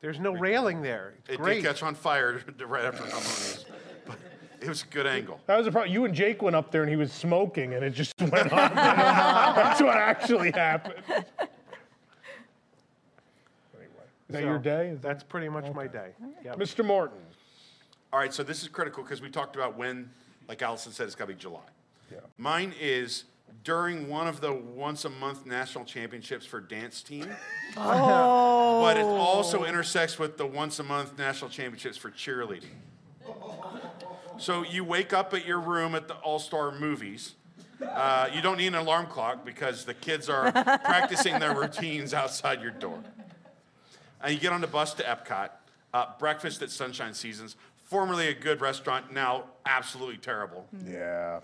There's 0.00 0.20
no 0.20 0.32
railing 0.34 0.82
there. 0.82 1.14
It's 1.20 1.30
It 1.30 1.36
great. 1.38 1.56
did 1.56 1.64
catch 1.64 1.82
on 1.82 1.94
fire 1.96 2.40
right 2.66 2.84
after 2.84 3.02
Harmonious, 3.02 3.64
but 3.68 3.78
it 4.60 4.68
was 4.68 4.82
a 4.82 4.86
good 4.86 5.06
angle. 5.06 5.40
That 5.46 5.56
was 5.56 5.66
the 5.66 5.72
problem. 5.72 5.92
You 5.92 6.04
and 6.04 6.14
Jake 6.14 6.42
went 6.42 6.56
up 6.56 6.70
there 6.70 6.82
and 6.82 6.90
he 6.90 6.96
was 6.96 7.12
smoking 7.12 7.74
and 7.74 7.84
it 7.84 7.90
just 7.90 8.12
went 8.20 8.52
on. 8.52 8.74
That's 8.74 9.80
what 9.80 9.96
actually 9.96 10.50
happened. 10.50 11.02
Anyway, 11.08 11.24
is 14.28 14.34
that 14.34 14.42
your 14.42 14.58
day? 14.58 14.88
Is 14.88 15.00
That's 15.00 15.22
pretty 15.22 15.48
much 15.48 15.72
my 15.74 15.86
day. 15.86 16.10
Yep. 16.44 16.56
Mr. 16.58 16.84
Morton. 16.84 17.18
All 18.12 18.18
right, 18.18 18.32
so 18.32 18.42
this 18.42 18.62
is 18.62 18.68
critical 18.68 19.02
because 19.02 19.20
we 19.20 19.28
talked 19.28 19.54
about 19.54 19.76
when, 19.76 20.10
like 20.48 20.62
Allison 20.62 20.92
said, 20.92 21.06
it's 21.06 21.14
got 21.14 21.26
to 21.26 21.34
be 21.34 21.38
July. 21.38 21.60
Yeah. 22.10 22.18
Mine 22.38 22.72
is 22.80 23.24
during 23.64 24.08
one 24.08 24.26
of 24.26 24.40
the 24.40 24.52
once 24.52 25.04
a 25.04 25.10
month 25.10 25.44
national 25.44 25.84
championships 25.84 26.46
for 26.46 26.60
dance 26.60 27.02
team. 27.02 27.26
Oh. 27.76 28.80
But 28.80 28.96
it 28.96 29.04
also 29.04 29.64
intersects 29.64 30.18
with 30.18 30.38
the 30.38 30.46
once 30.46 30.78
a 30.78 30.82
month 30.82 31.18
national 31.18 31.50
championships 31.50 31.96
for 31.96 32.10
cheerleading. 32.10 32.64
So 34.38 34.62
you 34.62 34.84
wake 34.84 35.12
up 35.12 35.34
at 35.34 35.44
your 35.44 35.58
room 35.60 35.94
at 35.94 36.08
the 36.08 36.14
All 36.14 36.38
Star 36.38 36.70
movies. 36.72 37.34
Uh, 37.82 38.28
you 38.32 38.40
don't 38.42 38.56
need 38.56 38.68
an 38.68 38.74
alarm 38.74 39.06
clock 39.06 39.44
because 39.44 39.84
the 39.84 39.94
kids 39.94 40.28
are 40.28 40.50
practicing 40.84 41.38
their 41.38 41.54
routines 41.54 42.14
outside 42.14 42.60
your 42.62 42.70
door. 42.70 42.98
And 44.22 44.34
you 44.34 44.40
get 44.40 44.52
on 44.52 44.60
the 44.60 44.66
bus 44.66 44.94
to 44.94 45.02
Epcot. 45.02 45.50
Uh, 45.94 46.06
breakfast 46.18 46.60
at 46.60 46.70
Sunshine 46.70 47.14
Seasons, 47.14 47.56
formerly 47.84 48.28
a 48.28 48.34
good 48.34 48.60
restaurant, 48.60 49.12
now 49.12 49.44
absolutely 49.64 50.18
terrible. 50.18 50.66
Yeah. 50.86 51.40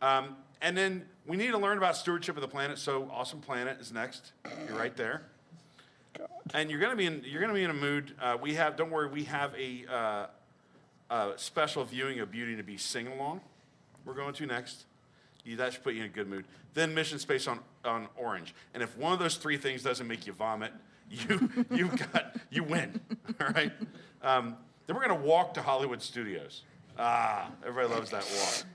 Um, 0.00 0.36
and 0.62 0.76
then 0.76 1.04
we 1.26 1.36
need 1.36 1.50
to 1.50 1.58
learn 1.58 1.76
about 1.76 1.96
stewardship 1.96 2.36
of 2.36 2.42
the 2.42 2.48
planet. 2.48 2.78
So 2.78 3.10
Awesome 3.12 3.40
Planet 3.40 3.78
is 3.80 3.92
next. 3.92 4.32
You're 4.66 4.78
right 4.78 4.96
there. 4.96 5.22
God. 6.16 6.28
And 6.54 6.70
you're 6.70 6.80
gonna 6.80 6.96
be 6.96 7.06
in 7.06 7.22
you're 7.24 7.40
gonna 7.40 7.54
be 7.54 7.64
in 7.64 7.70
a 7.70 7.74
mood. 7.74 8.14
Uh, 8.20 8.38
we 8.40 8.54
have 8.54 8.76
don't 8.76 8.90
worry. 8.90 9.08
We 9.08 9.24
have 9.24 9.54
a, 9.54 10.28
uh, 11.10 11.32
a 11.34 11.38
special 11.38 11.84
viewing 11.84 12.20
of 12.20 12.30
Beauty 12.30 12.52
and 12.52 12.60
the 12.60 12.64
Beast 12.64 12.90
sing 12.90 13.08
along. 13.08 13.40
We're 14.04 14.14
going 14.14 14.34
to 14.34 14.46
next. 14.46 14.84
You, 15.44 15.56
that 15.56 15.72
should 15.72 15.82
put 15.82 15.94
you 15.94 16.00
in 16.00 16.06
a 16.06 16.12
good 16.12 16.28
mood. 16.28 16.44
Then 16.74 16.94
Mission 16.94 17.18
Space 17.18 17.46
on 17.48 17.60
on 17.84 18.08
Orange. 18.16 18.54
And 18.74 18.82
if 18.82 18.96
one 18.96 19.12
of 19.12 19.18
those 19.18 19.36
three 19.36 19.56
things 19.56 19.82
doesn't 19.82 20.06
make 20.06 20.26
you 20.26 20.32
vomit, 20.32 20.72
you 21.10 21.50
you 21.70 21.88
got 21.88 22.36
you 22.50 22.62
win. 22.62 23.00
All 23.40 23.48
right. 23.48 23.72
Um, 24.22 24.56
then 24.86 24.96
we're 24.96 25.02
gonna 25.06 25.20
walk 25.20 25.54
to 25.54 25.62
Hollywood 25.62 26.02
Studios. 26.02 26.62
Ah, 26.98 27.50
everybody 27.66 27.92
loves 27.94 28.10
that 28.10 28.24
walk. 28.36 28.66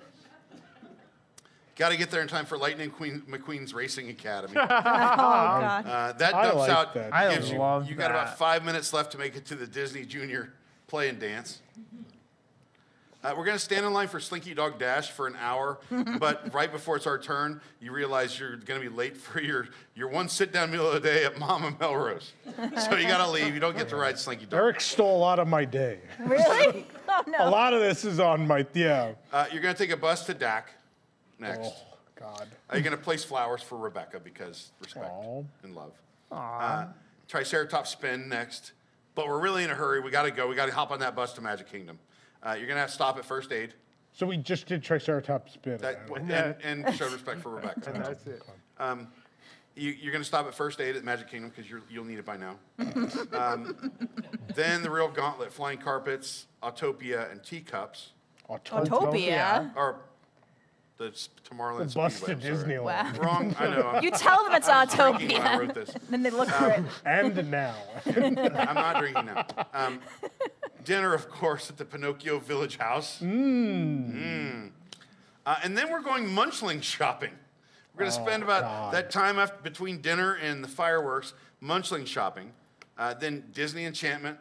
Got 1.75 1.89
to 1.89 1.97
get 1.97 2.09
there 2.09 2.21
in 2.21 2.29
time 2.29 2.45
for 2.45 2.57
Lightning 2.57 2.89
Queen, 2.89 3.21
McQueen's 3.29 3.73
Racing 3.73 4.09
Academy. 4.09 4.53
Oh, 4.57 4.67
God. 4.67 5.85
Uh, 5.85 6.11
that 6.13 6.33
I 6.33 6.43
dumps 6.43 6.57
like 6.57 6.69
out. 6.69 6.93
that. 6.93 7.13
I 7.13 7.33
gives 7.35 7.51
you, 7.51 7.57
love 7.57 7.89
you 7.89 7.95
got 7.95 8.11
about 8.11 8.37
five 8.37 8.63
minutes 8.63 8.93
left 8.93 9.11
to 9.11 9.17
make 9.17 9.35
it 9.35 9.45
to 9.47 9.55
the 9.55 9.67
Disney 9.67 10.05
Junior 10.05 10.53
Play 10.87 11.09
and 11.09 11.19
Dance. 11.19 11.61
Uh, 13.25 13.33
we're 13.35 13.43
going 13.43 13.57
to 13.57 13.63
stand 13.63 13.83
in 13.83 13.91
line 13.91 14.07
for 14.07 14.19
Slinky 14.19 14.53
Dog 14.53 14.77
Dash 14.77 15.09
for 15.09 15.25
an 15.25 15.35
hour, 15.41 15.79
but 16.19 16.53
right 16.53 16.71
before 16.71 16.95
it's 16.95 17.07
our 17.07 17.17
turn, 17.17 17.59
you 17.81 17.91
realize 17.91 18.39
you're 18.39 18.55
going 18.55 18.79
to 18.79 18.87
be 18.87 18.95
late 18.95 19.17
for 19.17 19.41
your, 19.41 19.67
your 19.95 20.09
one 20.09 20.29
sit 20.29 20.53
down 20.53 20.69
meal 20.69 20.87
of 20.87 20.93
the 20.93 20.99
day 20.99 21.25
at 21.25 21.39
Mama 21.39 21.75
Melrose. 21.79 22.33
So 22.55 22.95
you 22.95 23.07
got 23.07 23.25
to 23.25 23.31
leave. 23.31 23.55
You 23.55 23.59
don't 23.59 23.75
get 23.75 23.89
to 23.89 23.95
ride 23.95 24.19
Slinky 24.19 24.45
Dog. 24.45 24.59
Eric 24.59 24.79
stole 24.79 25.17
a 25.17 25.17
lot 25.17 25.39
of 25.39 25.47
my 25.47 25.65
day. 25.65 25.99
Really? 26.19 26.85
Oh, 27.07 27.23
no. 27.27 27.47
A 27.47 27.49
lot 27.49 27.73
of 27.73 27.79
this 27.79 28.03
is 28.03 28.19
on 28.19 28.45
my, 28.45 28.65
yeah. 28.73 29.13
Uh, 29.31 29.45
you're 29.49 29.61
going 29.61 29.73
to 29.73 29.77
take 29.77 29.91
a 29.91 29.95
bus 29.95 30.25
to 30.25 30.33
DAK 30.33 30.69
next. 31.39 31.71
Oh, 31.71 31.97
God. 32.19 32.47
Are 32.69 32.77
you 32.77 32.83
going 32.83 32.97
to 32.97 33.01
place 33.01 33.23
flowers 33.23 33.61
for 33.61 33.77
Rebecca 33.77 34.19
because 34.19 34.71
respect 34.81 35.05
Aw. 35.05 35.43
and 35.63 35.75
love? 35.75 35.93
Uh, 36.29 36.87
Triceratops 37.29 37.91
spin 37.91 38.27
next, 38.27 38.73
but 39.13 39.27
we're 39.27 39.39
really 39.39 39.63
in 39.63 39.69
a 39.69 39.75
hurry. 39.75 40.01
We 40.01 40.11
got 40.11 40.23
to 40.23 40.31
go. 40.31 40.47
We 40.47 40.55
got 40.55 40.65
to 40.65 40.73
hop 40.73 40.91
on 40.91 40.99
that 40.99 41.15
bus 41.15 41.31
to 41.33 41.41
Magic 41.41 41.71
Kingdom. 41.71 41.99
Uh, 42.45 42.49
you're 42.53 42.67
going 42.67 42.75
to 42.75 42.81
have 42.81 42.89
to 42.89 42.95
stop 42.95 43.17
at 43.17 43.25
First 43.25 43.51
Aid 43.51 43.73
So 44.13 44.25
we 44.25 44.37
just 44.37 44.67
did 44.67 44.83
Triceratops 44.83 45.53
spin. 45.53 45.77
that, 45.77 46.01
and, 46.15 46.29
that- 46.29 46.59
and 46.63 46.93
show 46.95 47.09
respect 47.09 47.41
for 47.41 47.49
Rebecca. 47.49 47.81
And 47.93 48.03
that's 48.05 48.25
it. 48.27 48.41
Um, 48.79 49.07
you, 49.75 49.91
you're 49.91 50.11
going 50.13 50.21
to 50.21 50.27
stop 50.27 50.45
at 50.47 50.53
First 50.53 50.79
Aid 50.79 50.95
at 50.95 51.03
Magic 51.03 51.29
Kingdom 51.29 51.51
because 51.53 51.69
you'll 51.89 52.05
need 52.05 52.19
it 52.19 52.25
by 52.25 52.37
now. 52.37 52.55
um, 53.33 53.91
then 54.55 54.81
the 54.83 54.89
real 54.89 55.09
gauntlet: 55.09 55.51
flying 55.51 55.77
carpets, 55.79 56.45
Autopia, 56.63 57.29
and 57.31 57.43
teacups. 57.43 58.11
Autopia. 58.49 59.71
Or 59.75 59.99
the 60.97 61.07
s- 61.07 61.27
Tomorrowland 61.49 61.89
The 61.89 61.95
bus 61.95 62.15
Speedway, 62.15 62.35
to 62.41 62.51
Disneyland. 62.53 62.83
Wow. 62.83 63.11
Wrong. 63.19 63.55
I 63.59 63.67
know. 63.67 63.81
I'm- 63.81 64.03
You 64.03 64.11
tell 64.11 64.43
them 64.45 64.53
it's 64.53 64.69
I 64.69 64.85
was 64.85 64.93
drinking 64.93 65.29
when 65.37 65.41
I 65.41 65.55
Autopia. 65.55 65.59
wrote 65.59 65.73
this. 65.73 65.91
then 66.09 66.23
they 66.23 66.29
look 66.29 66.47
for 66.47 66.69
it. 66.69 66.83
And 67.05 67.51
now. 67.51 67.75
I'm 68.05 68.75
not 68.75 68.99
drinking 68.99 69.25
now. 69.25 69.45
Um, 69.73 69.99
dinner, 70.85 71.13
of 71.13 71.29
course, 71.29 71.69
at 71.69 71.77
the 71.77 71.85
Pinocchio 71.85 72.39
Village 72.39 72.77
House. 72.77 73.19
Mm. 73.21 74.71
Uh, 75.45 75.55
and 75.63 75.77
then 75.77 75.91
we're 75.91 76.01
going 76.01 76.25
munchling 76.25 76.81
shopping. 76.81 77.31
We're 77.93 77.99
going 77.99 78.11
to 78.11 78.15
spend 78.15 78.43
about 78.43 78.61
God. 78.63 78.93
that 78.93 79.11
time 79.11 79.39
after, 79.39 79.61
between 79.61 80.01
dinner 80.01 80.33
and 80.35 80.63
the 80.63 80.67
fireworks 80.67 81.33
munchling 81.61 82.05
shopping. 82.07 82.51
Uh, 82.97 83.13
then 83.13 83.43
Disney 83.53 83.85
Enchantment. 83.85 84.37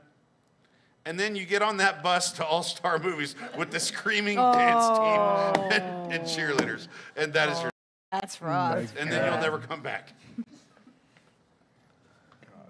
And 1.06 1.20
then 1.20 1.36
you 1.36 1.44
get 1.44 1.60
on 1.60 1.76
that 1.78 2.02
bus 2.02 2.32
to 2.32 2.44
All 2.44 2.62
Star 2.62 2.98
Movies 2.98 3.34
with 3.58 3.70
the 3.70 3.80
screaming 3.80 4.36
dance 4.36 4.86
team 4.88 5.72
and, 5.72 6.12
and 6.12 6.24
cheerleaders. 6.24 6.88
And 7.16 7.32
that 7.34 7.50
is 7.50 7.60
your. 7.60 7.70
That's 8.10 8.40
rough. 8.40 8.94
And 8.96 9.10
then 9.12 9.30
you'll 9.30 9.40
never 9.40 9.58
come 9.58 9.82
back. 9.82 10.14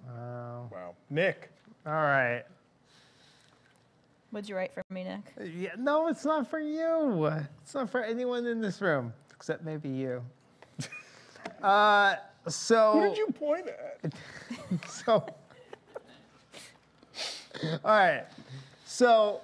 Wow. 0.08 0.68
Wow. 0.72 0.94
Nick. 1.10 1.50
All 1.86 1.92
right. 1.92 2.44
What'd 4.34 4.48
you 4.48 4.56
write 4.56 4.74
for 4.74 4.82
me, 4.90 5.04
Nick? 5.04 5.54
Yeah, 5.56 5.76
no, 5.78 6.08
it's 6.08 6.24
not 6.24 6.50
for 6.50 6.58
you. 6.58 7.26
It's 7.62 7.72
not 7.72 7.88
for 7.88 8.02
anyone 8.02 8.44
in 8.46 8.60
this 8.60 8.80
room, 8.80 9.12
except 9.30 9.62
maybe 9.62 9.88
you. 9.88 10.24
uh, 11.62 12.16
so. 12.48 12.94
Who 12.94 13.08
did 13.10 13.16
you 13.16 13.28
point 13.28 13.68
at? 13.68 14.12
so. 14.88 15.24
All 17.62 17.78
right. 17.84 18.24
So 18.84 19.40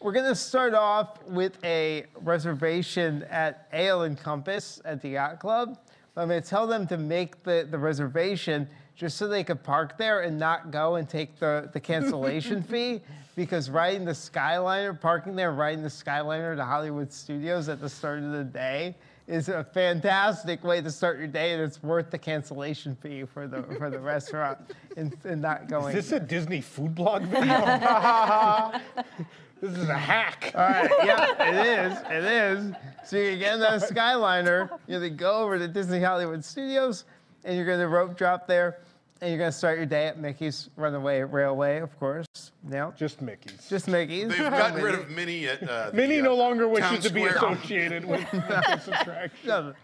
we're 0.00 0.12
going 0.12 0.30
to 0.30 0.36
start 0.36 0.72
off 0.72 1.20
with 1.24 1.58
a 1.64 2.04
reservation 2.22 3.24
at 3.24 3.66
Ale 3.72 4.02
and 4.02 4.16
Compass 4.16 4.80
at 4.84 5.02
the 5.02 5.08
Yacht 5.08 5.40
Club. 5.40 5.80
I'm 6.16 6.28
going 6.28 6.40
to 6.40 6.48
tell 6.48 6.68
them 6.68 6.86
to 6.86 6.96
make 6.96 7.42
the, 7.42 7.66
the 7.68 7.78
reservation 7.78 8.68
just 8.96 9.18
so 9.18 9.28
they 9.28 9.44
could 9.44 9.62
park 9.62 9.96
there 9.98 10.22
and 10.22 10.38
not 10.38 10.70
go 10.70 10.96
and 10.96 11.08
take 11.08 11.38
the, 11.38 11.68
the 11.72 11.80
cancellation 11.80 12.62
fee 12.70 13.00
because 13.36 13.68
riding 13.68 14.04
the 14.04 14.12
Skyliner, 14.12 14.98
parking 14.98 15.36
there, 15.36 15.52
riding 15.52 15.82
the 15.82 15.88
Skyliner 15.88 16.56
to 16.56 16.64
Hollywood 16.64 17.12
Studios 17.12 17.68
at 17.68 17.80
the 17.80 17.88
start 17.88 18.20
of 18.20 18.32
the 18.32 18.44
day 18.44 18.96
is 19.26 19.48
a 19.48 19.64
fantastic 19.64 20.62
way 20.62 20.80
to 20.80 20.90
start 20.90 21.18
your 21.18 21.26
day, 21.26 21.52
and 21.52 21.62
it's 21.62 21.82
worth 21.82 22.10
the 22.10 22.18
cancellation 22.18 22.94
fee 22.96 23.24
for 23.24 23.46
the 23.46 23.62
for 23.76 23.90
the 23.90 23.98
restaurant 23.98 24.58
and, 24.96 25.14
and 25.24 25.42
not 25.42 25.68
going. 25.68 25.96
Is 25.96 26.08
this 26.08 26.22
a 26.22 26.24
Disney 26.24 26.60
food 26.60 26.94
blog 26.94 27.22
video? 27.26 28.80
this 29.60 29.76
is 29.76 29.88
a 29.88 29.94
hack. 29.94 30.52
All 30.54 30.60
right, 30.62 30.90
yeah, 31.04 31.48
it 31.48 31.92
is. 31.92 31.98
It 32.08 32.24
is. 32.24 32.74
So 33.04 33.16
you 33.16 33.36
get 33.36 33.54
in 33.54 33.60
that 33.60 33.82
Skyliner, 33.82 34.70
you're 34.86 35.00
gonna 35.00 35.10
go 35.10 35.40
over 35.40 35.58
to 35.58 35.66
Disney 35.66 36.00
Hollywood 36.00 36.44
Studios, 36.44 37.04
and 37.44 37.56
you're 37.56 37.66
gonna 37.66 37.88
rope 37.88 38.16
drop 38.16 38.46
there, 38.46 38.78
and 39.20 39.30
you're 39.30 39.38
gonna 39.38 39.52
start 39.52 39.76
your 39.78 39.86
day 39.86 40.06
at 40.06 40.18
Mickey's 40.18 40.68
Runaway 40.76 41.20
Railway, 41.22 41.78
of 41.78 41.98
course. 41.98 42.26
Yeah. 42.70 42.90
Just 42.96 43.22
Mickey's. 43.22 43.68
Just 43.68 43.88
Mickey's. 43.88 44.28
They've 44.28 44.38
gotten 44.50 44.82
rid 44.82 44.94
of 44.94 45.10
Minnie 45.10 45.46
at 45.48 45.62
uh, 45.68 45.90
the, 45.90 45.96
Minnie 45.96 46.20
uh, 46.20 46.24
no 46.24 46.34
longer 46.34 46.68
wishes 46.68 46.88
Town 46.90 47.00
to 47.00 47.10
be 47.12 47.26
Square. 47.28 47.52
associated 47.52 48.04
with 48.04 48.30
this 48.32 48.88
attraction. 48.88 49.48
No. 49.48 49.74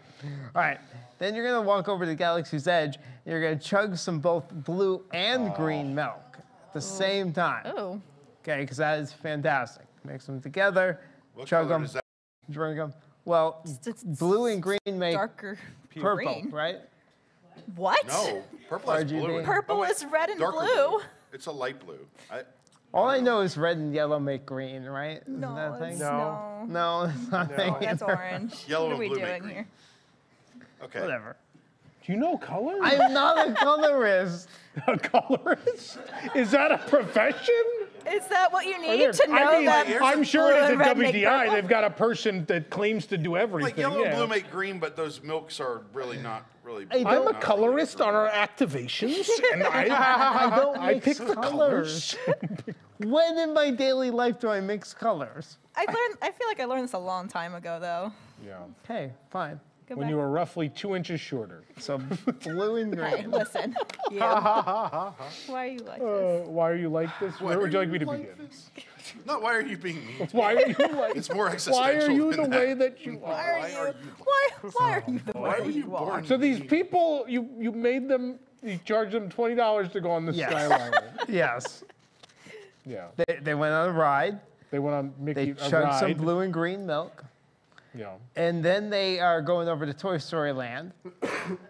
All 0.55 0.63
right. 0.63 0.79
Then 1.19 1.35
you're 1.35 1.47
gonna 1.47 1.63
walk 1.67 1.89
over 1.89 2.05
to 2.05 2.15
Galaxy's 2.15 2.67
Edge. 2.67 2.97
And 2.97 3.33
you're 3.33 3.43
gonna 3.43 3.57
chug 3.61 3.97
some 3.97 4.19
both 4.19 4.51
blue 4.51 5.05
and 5.13 5.55
green 5.55 5.95
milk 5.95 6.39
at 6.39 6.73
the 6.75 6.81
same 6.81 7.33
time. 7.33 7.63
Oh. 7.77 8.01
Okay, 8.43 8.61
because 8.63 8.77
that 8.79 8.99
is 8.99 9.13
fantastic. 9.13 9.87
Mix 10.05 10.27
them 10.27 10.41
together, 10.41 11.01
What 11.35 11.47
chug 11.47 11.69
color 11.69 11.75
them, 11.75 11.85
is 11.85 11.93
that? 11.93 12.03
drink 12.51 12.77
them. 12.77 12.93
Well, 13.25 13.65
blue 14.19 14.47
and 14.47 14.61
green 14.61 14.79
make 14.99 15.15
darker 15.15 15.57
purple, 15.95 16.41
green. 16.41 16.51
right? 16.51 16.81
What? 17.77 18.07
No, 18.09 18.43
purple 18.69 18.93
is 18.93 19.05
RGB. 19.05 19.21
blue. 19.21 19.43
Purple 19.43 19.77
Oh, 19.77 19.81
wait, 19.81 19.91
is 19.91 20.05
red 20.05 20.29
and 20.31 20.39
darker 20.41 20.59
blue. 20.61 21.01
It's 21.33 21.47
a 21.47 21.53
light 21.53 21.79
blue. 21.85 21.99
I, 22.31 22.43
All 22.93 23.07
I 23.09 23.21
know 23.21 23.41
is 23.41 23.57
red 23.57 23.77
and 23.79 23.95
yellow 23.95 24.19
make 24.19 24.45
green, 24.45 24.85
right? 24.85 25.23
Isn't 25.23 25.41
No, 25.41 25.55
that 25.55 25.73
a 25.75 25.79
thing? 25.79 25.91
it's 25.93 26.01
no. 26.01 26.65
No, 26.69 27.03
it's 27.05 27.31
not 27.31 27.51
a 27.51 27.55
thing 27.57 27.75
That's 27.81 28.03
orange. 28.03 28.55
Yellow 28.69 28.85
what 28.85 28.91
are 28.91 28.93
and 28.93 29.01
we 29.01 29.09
blue 29.09 29.17
make 29.17 29.27
doing 29.29 29.43
green. 29.43 29.55
here? 29.55 29.67
okay. 30.85 31.01
Whatever. 31.01 31.37
Do 32.05 32.13
you 32.13 32.19
know 32.19 32.37
color? 32.37 32.75
I'm 32.83 33.13
not 33.15 33.49
a 33.49 33.55
colorist. 33.55 34.49
a 34.89 34.99
colorist? 34.99 35.99
Is 36.35 36.51
that 36.51 36.73
a 36.73 36.79
profession? 36.79 37.55
Is 38.13 38.27
that 38.29 38.53
what 38.53 38.67
you 38.67 38.81
need 38.81 39.13
to 39.13 39.29
know 39.29 39.35
I 39.35 39.57
mean, 39.57 39.65
that 39.67 40.03
I'm 40.03 40.23
sure 40.23 40.53
it 40.53 40.65
is 40.65 40.71
and 40.71 40.83
at 40.83 40.97
red 40.97 41.15
WDI. 41.15 41.53
They've 41.53 41.69
got 41.69 41.85
a 41.85 41.91
person 41.91 42.45
that 42.47 42.71
claims 42.71 43.07
to 43.07 43.19
do 43.19 43.37
everything. 43.37 43.71
Like 43.71 43.79
yellow 43.79 44.03
yeah. 44.03 44.09
and 44.09 44.17
blue 44.17 44.27
make 44.27 44.51
green, 44.51 44.79
but 44.79 44.97
those 44.97 45.23
milks 45.23 45.61
are 45.61 45.83
really 45.93 46.19
not 46.19 46.47
really. 46.63 46.87
I'm 46.91 47.03
not 47.03 47.17
a 47.17 47.21
really 47.21 47.35
colorist 47.35 48.01
on 48.01 48.15
our 48.15 48.29
activations, 48.29 49.29
and 49.53 49.63
I, 49.63 50.51
I 50.53 50.57
don't 50.57 50.79
I 50.79 50.95
mix 50.95 51.05
pick 51.07 51.19
the 51.19 51.35
colors. 51.35 52.17
when 52.99 53.39
in 53.39 53.55
my 53.55 53.71
daily 53.71 54.11
life 54.11 54.41
do 54.41 54.49
I 54.49 54.61
mix 54.61 54.93
colors? 54.93 55.59
I 55.75 55.85
learned. 55.85 56.19
I 56.21 56.31
feel 56.31 56.47
like 56.49 56.61
I 56.61 56.65
learned 56.65 56.85
this 56.85 56.93
a 56.93 56.99
long 56.99 57.29
time 57.29 57.55
ago, 57.55 57.79
though. 57.81 58.13
Yeah. 58.45 58.59
Okay, 58.85 59.13
fine. 59.31 59.61
Go 59.89 59.97
When 59.97 60.07
back. 60.07 60.11
you 60.11 60.17
were 60.17 60.31
roughly 60.31 60.69
two 60.69 60.95
inches 60.95 61.21
shorter. 61.21 61.65
So 61.79 61.99
blue 62.45 62.77
and 62.77 62.97
green. 62.97 63.11
Hey, 63.17 63.27
listen. 63.27 63.75
You. 64.13 64.19
Why 64.21 65.15
are 65.49 65.67
you 65.67 65.79
like 65.81 65.99
this? 66.01 66.03
Uh, 66.03 66.45
why 66.51 66.71
are 66.71 66.75
you 66.77 66.89
like 66.91 67.09
this? 67.19 67.41
Where 67.41 67.59
would 67.59 67.73
you 67.73 67.79
like 67.79 67.89
me 67.89 67.99
to 67.99 68.07
begin? 68.07 68.49
No, 69.27 69.39
why 69.41 69.55
are 69.55 69.63
you 69.63 69.77
being 69.79 69.97
mean? 70.07 70.29
Why 70.33 70.55
are 70.55 70.67
you 70.69 70.75
like? 70.97 71.17
It's 71.17 71.33
more 71.33 71.47
Why 71.47 71.53
existential 71.55 72.09
are 72.09 72.11
you 72.13 72.31
than 72.33 72.43
the 72.45 72.49
that. 72.51 72.61
way 72.61 72.75
that 72.75 73.07
you 73.07 73.13
Why 73.15 73.33
are? 73.33 73.59
are 73.59 73.89
you? 73.89 73.95
Why? 74.23 74.49
Why 74.75 74.93
are 74.93 75.05
you 75.11 75.19
the 75.25 75.33
Why 75.33 75.59
way 75.59 75.61
were 75.65 75.71
you 75.71 75.85
you 75.85 75.97
are? 75.97 76.07
born? 76.07 76.27
So 76.27 76.37
these 76.37 76.61
people, 76.61 77.25
you 77.27 77.49
you 77.59 77.73
made 77.73 78.07
them, 78.09 78.39
you 78.63 78.79
charged 78.85 79.13
them 79.13 79.31
twenty 79.31 79.55
dollars 79.55 79.91
to 79.93 80.01
go 80.03 80.11
on 80.11 80.27
the 80.27 80.33
Yes. 80.33 80.53
Skyliner. 80.53 81.29
Yes. 81.29 81.85
yeah. 82.85 83.07
They, 83.17 83.39
they 83.43 83.55
went 83.55 83.73
on 83.73 83.89
a 83.89 83.93
ride. 83.93 84.41
They 84.71 84.79
went 84.79 84.95
on 84.95 85.15
Mickey 85.19 85.47
They 85.47 85.51
a 85.53 85.55
chugged 85.71 85.95
some 85.99 86.09
ride. 86.09 86.19
blue 86.19 86.41
and 86.41 86.53
green 86.53 86.87
milk. 86.87 87.25
Yeah. 87.95 88.15
And 88.37 88.65
then 88.65 88.91
they 88.91 89.21
are 89.21 89.43
going 89.43 89.69
over 89.69 89.85
to 89.87 89.93
Toy 89.93 90.19
Story 90.19 90.53
Land. 90.53 90.93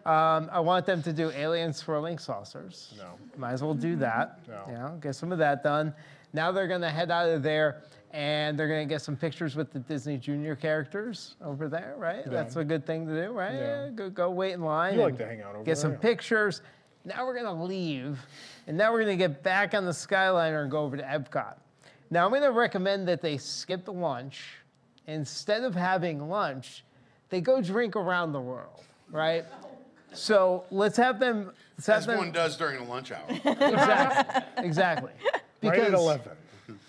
Um, 0.05 0.51
I 0.53 0.61
want 0.61 0.85
them 0.85 1.03
to 1.03 1.15
do 1.15 1.31
alien 1.31 1.73
swirling 1.73 2.19
saucers. 2.19 2.93
No. 2.99 3.13
Might 3.39 3.53
as 3.53 3.63
well 3.63 3.73
do 3.73 3.97
that. 3.97 4.41
No. 4.47 4.67
Know, 4.67 4.99
get 5.01 5.15
some 5.15 5.33
of 5.33 5.39
that 5.39 5.63
done. 5.63 5.95
Now 6.35 6.53
they're 6.53 6.69
going 6.69 6.83
to 6.83 6.91
head 6.91 7.11
out 7.11 7.31
of 7.31 7.43
there 7.43 7.83
and 8.13 8.59
they're 8.59 8.69
going 8.69 8.87
to 8.87 8.93
get 8.95 9.01
some 9.01 9.17
pictures 9.17 9.57
with 9.57 9.73
the 9.73 9.79
Disney 9.79 10.19
Junior 10.19 10.55
characters 10.55 11.37
over 11.43 11.69
there, 11.69 11.95
right? 11.97 12.23
That's 12.27 12.57
a 12.57 12.65
good 12.65 12.85
thing 12.85 13.07
to 13.07 13.15
do, 13.27 13.33
right? 13.33 13.55
Yeah. 13.55 13.89
Go, 13.95 14.11
go 14.11 14.31
wait 14.31 14.53
in 14.53 14.61
line. 14.61 14.95
You 14.95 15.01
like 15.01 15.17
to 15.19 15.27
hang 15.27 15.41
out 15.41 15.55
over 15.55 15.65
Get 15.65 15.79
some 15.79 15.93
there. 15.93 16.01
pictures. 16.01 16.61
Now 17.07 17.25
we're 17.25 17.35
going 17.41 17.47
to 17.57 17.65
leave. 17.65 18.19
And 18.67 18.77
now 18.77 18.93
we're 18.93 19.05
going 19.05 19.19
to 19.19 19.29
get 19.29 19.43
back 19.43 19.73
on 19.73 19.87
the 19.87 19.93
Skyliner 19.93 20.63
and 20.63 20.71
go 20.71 20.81
over 20.81 20.99
to 20.99 21.03
Epcot. 21.03 21.55
Now 22.11 22.25
I'm 22.27 22.31
going 22.31 22.43
to 22.43 22.53
recommend 22.53 23.09
that 23.09 23.23
they 23.23 23.39
skip 23.39 23.87
the 23.87 23.93
lunch. 23.95 24.59
Instead 25.07 25.65
of 25.65 25.75
having 25.75 26.29
lunch, 26.29 26.85
they 27.29 27.41
go 27.41 27.61
drink 27.61 27.97
around 27.97 28.33
the 28.33 28.41
world, 28.41 28.85
right? 29.11 29.45
So 30.13 30.65
let's 30.71 30.97
have 30.97 31.19
them. 31.19 31.53
Let's 31.77 31.87
have 31.87 31.97
As 31.99 32.07
them 32.07 32.19
one 32.19 32.33
does 32.33 32.57
during 32.57 32.79
the 32.79 32.85
lunch 32.91 33.11
hour. 33.13 33.25
exactly. 33.29 34.63
exactly. 34.65 35.13
Right 35.63 35.79
at 35.81 35.95
eleven. 35.95 36.33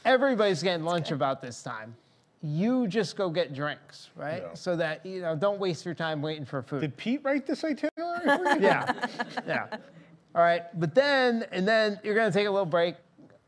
everybody's 0.05 0.61
getting 0.61 0.83
lunch 0.85 1.11
about 1.11 1.41
this 1.41 1.63
time. 1.63 1.95
You 2.41 2.87
just 2.87 3.15
go 3.15 3.29
get 3.29 3.53
drinks, 3.53 4.09
right? 4.15 4.43
Yeah. 4.45 4.53
So 4.53 4.75
that 4.75 5.05
you 5.05 5.21
know, 5.21 5.35
don't 5.35 5.59
waste 5.59 5.85
your 5.85 5.93
time 5.93 6.21
waiting 6.21 6.45
for 6.45 6.61
food. 6.61 6.81
Did 6.81 6.97
Pete 6.97 7.21
write 7.23 7.47
this 7.47 7.63
itinerary? 7.63 7.89
for 8.25 8.55
you? 8.55 8.61
yeah, 8.61 9.07
yeah. 9.47 9.67
All 10.35 10.41
right, 10.41 10.63
but 10.79 10.93
then 10.93 11.45
and 11.51 11.65
then 11.67 11.99
you're 12.03 12.15
gonna 12.15 12.31
take 12.31 12.47
a 12.47 12.51
little 12.51 12.65
break, 12.65 12.95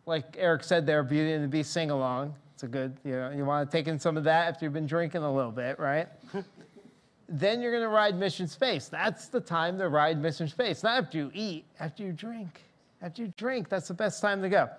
like 0.05 0.37
Eric 0.37 0.63
said 0.63 0.85
there, 0.85 1.03
Beauty 1.03 1.33
and 1.33 1.43
the 1.43 1.47
Beast 1.49 1.73
sing 1.73 1.91
along. 1.91 2.33
It's 2.55 2.63
a 2.63 2.69
good, 2.69 2.95
you 3.03 3.11
know, 3.11 3.31
you 3.31 3.43
want 3.43 3.69
to 3.69 3.77
take 3.77 3.89
in 3.89 3.99
some 3.99 4.15
of 4.15 4.23
that 4.23 4.47
after 4.47 4.63
you've 4.63 4.71
been 4.71 4.85
drinking 4.85 5.23
a 5.23 5.33
little 5.33 5.51
bit, 5.51 5.77
right? 5.77 6.07
then 7.27 7.59
you're 7.61 7.73
gonna 7.73 7.89
ride 7.89 8.17
Mission 8.17 8.47
Space. 8.47 8.87
That's 8.87 9.27
the 9.27 9.41
time 9.41 9.77
to 9.79 9.89
ride 9.89 10.21
Mission 10.21 10.47
Space. 10.47 10.81
Not 10.81 11.03
after 11.03 11.17
you 11.17 11.31
eat, 11.33 11.65
after 11.81 12.01
you 12.03 12.13
drink. 12.13 12.63
After 13.01 13.23
you 13.23 13.33
drink, 13.35 13.67
that's 13.67 13.89
the 13.89 13.93
best 13.93 14.21
time 14.21 14.41
to 14.41 14.47
go. 14.47 14.69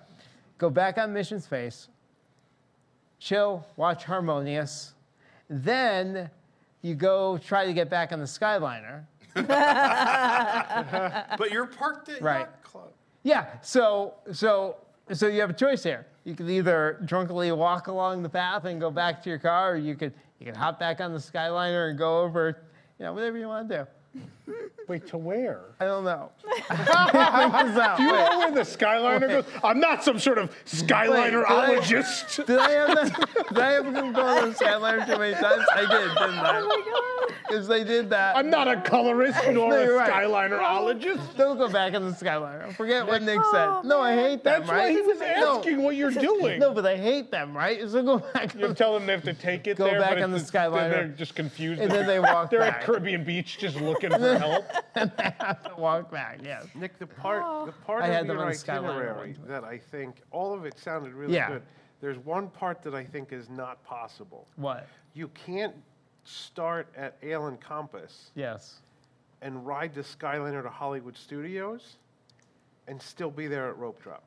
Go 0.57 0.71
back 0.71 0.97
on 0.97 1.13
Mission 1.13 1.39
Space, 1.39 1.87
chill, 3.19 3.63
watch 3.75 4.05
Harmonious. 4.05 4.93
Then 5.47 6.31
you 6.81 6.95
go 6.95 7.37
try 7.37 7.67
to 7.67 7.73
get 7.73 7.91
back 7.91 8.11
on 8.11 8.17
the 8.17 8.25
Skyliner. 8.25 9.03
but 11.37 11.51
you're 11.51 11.67
parked 11.67 12.09
at 12.09 12.23
Right. 12.23 12.39
Yacht 12.39 12.63
Club. 12.63 12.91
Yeah. 13.21 13.45
So 13.61 14.15
so 14.31 14.77
so 15.13 15.27
you 15.27 15.41
have 15.41 15.49
a 15.49 15.53
choice 15.53 15.83
here. 15.83 16.05
You 16.23 16.35
could 16.35 16.49
either 16.49 16.99
drunkenly 17.05 17.51
walk 17.51 17.87
along 17.87 18.23
the 18.23 18.29
path 18.29 18.65
and 18.65 18.79
go 18.79 18.91
back 18.91 19.21
to 19.23 19.29
your 19.29 19.39
car, 19.39 19.73
or 19.73 19.77
you 19.77 19.95
could 19.95 20.13
you 20.39 20.45
could 20.45 20.55
hop 20.55 20.79
back 20.79 21.01
on 21.01 21.13
the 21.13 21.19
Skyliner 21.19 21.89
and 21.89 21.97
go 21.97 22.21
over, 22.21 22.57
you 22.99 23.05
know, 23.05 23.13
whatever 23.13 23.37
you 23.37 23.47
want 23.47 23.69
to 23.69 23.87
do. 24.13 24.21
Wait, 24.87 25.05
to 25.07 25.17
where? 25.17 25.61
I 25.81 25.85
don't 25.85 26.05
know. 26.05 26.31
Do 26.47 26.53
you 28.03 28.11
know 28.11 28.37
where 28.39 28.51
the 28.51 28.61
Skyliner 28.61 29.27
goes? 29.27 29.45
I'm 29.63 29.79
not 29.81 30.03
some 30.03 30.17
sort 30.17 30.37
of 30.37 30.49
Skylinerologist. 30.65 32.45
Did 32.45 32.57
I 32.57 32.69
have 32.71 32.95
that? 32.95 33.45
Did 33.49 33.59
I 33.59 33.73
ever 33.75 33.91
go 33.91 33.99
on 34.25 34.49
the 34.49 34.55
Skyliner 34.55 35.05
too 35.05 35.17
many 35.19 35.33
times? 35.33 35.65
I 35.73 35.81
did, 35.81 35.89
didn't 35.89 36.21
I? 36.39 36.59
Oh 36.59 36.67
my 36.67 36.83
god. 36.85 37.37
Because 37.47 37.67
they 37.67 37.83
did 37.83 38.09
that. 38.09 38.35
I'm 38.37 38.49
not 38.49 38.67
a 38.67 38.79
colorist 38.81 39.39
nor 39.51 39.69
No, 39.69 39.75
a 39.75 39.93
right. 39.95 40.09
Skylinerologist. 40.11 41.35
Don't 41.37 41.57
go 41.57 41.67
back 41.69 41.93
on 41.93 42.05
the 42.05 42.11
Skyliner. 42.11 42.73
Forget 42.75 43.05
what 43.07 43.21
Nick 43.23 43.39
said. 43.51 43.83
No, 43.83 44.01
I 44.01 44.15
hate 44.15 44.43
them, 44.43 44.61
That's 44.61 44.69
right? 44.69 44.83
why 44.85 44.91
he 44.91 45.01
was 45.01 45.19
No. 45.19 45.57
asking 45.59 45.81
what 45.83 45.95
you're 45.95 46.11
doing. 46.11 46.59
No, 46.59 46.73
but 46.73 46.85
I 46.85 46.97
hate 46.97 47.31
them, 47.31 47.55
right? 47.55 47.79
So 47.89 48.03
go 48.03 48.19
back. 48.19 48.53
You 48.55 48.73
tell 48.73 48.93
them 48.93 49.05
they 49.05 49.13
have 49.13 49.23
to 49.23 49.33
take 49.33 49.67
it 49.67 49.77
Go 49.77 49.85
there, 49.85 49.99
back 49.99 50.15
but 50.15 50.23
on 50.23 50.31
the 50.31 50.37
it's- 50.37 50.51
Skyliner. 50.51 50.89
They're 50.89 51.07
just 51.09 51.35
confused. 51.35 51.81
And 51.81 51.91
then 51.91 52.05
they 52.07 52.19
walk 52.19 52.43
back. 52.45 52.49
They're 52.51 52.59
back. 52.59 52.77
at 52.79 52.83
Caribbean 52.83 53.23
Beach 53.23 53.57
just 53.57 53.79
looking 53.79 54.09
for 54.17 54.17
help. 54.39 54.65
and 54.95 55.11
I 55.17 55.33
have 55.39 55.63
to 55.63 55.75
walk 55.79 56.11
back. 56.11 56.39
Yes. 56.43 56.65
Nick, 56.75 56.97
the 56.99 57.07
part, 57.07 57.43
oh. 57.45 57.65
the 57.65 57.71
part 57.71 58.03
I 58.03 58.07
had 58.07 58.21
of 58.21 58.27
them 58.27 58.37
your 58.37 58.45
on 58.45 58.51
the 58.51 58.57
Skyliner 58.57 58.89
itinerary 58.89 59.33
one 59.33 59.47
that 59.47 59.63
I 59.63 59.77
think 59.77 60.21
all 60.31 60.53
of 60.53 60.65
it 60.65 60.77
sounded 60.77 61.13
really 61.13 61.33
Yeah. 61.35 61.49
good. 61.49 61.61
There's 61.99 62.17
one 62.19 62.49
part 62.49 62.81
that 62.83 62.93
I 62.93 63.03
think 63.03 63.31
is 63.33 63.49
not 63.49 63.83
possible. 63.83 64.47
What? 64.55 64.87
You 65.13 65.29
can't 65.29 65.75
start 66.23 66.87
at 66.95 67.17
Ale 67.23 67.47
and 67.47 67.59
Compass 67.59 68.31
Yes. 68.35 68.81
and 69.41 69.65
ride 69.65 69.93
the 69.93 70.01
Skyliner 70.01 70.61
to 70.61 70.69
Hollywood 70.69 71.17
Studios 71.17 71.97
and 72.87 73.01
still 73.01 73.31
be 73.31 73.47
there 73.47 73.67
at 73.69 73.77
Rope 73.77 74.01
Drop. 74.01 74.23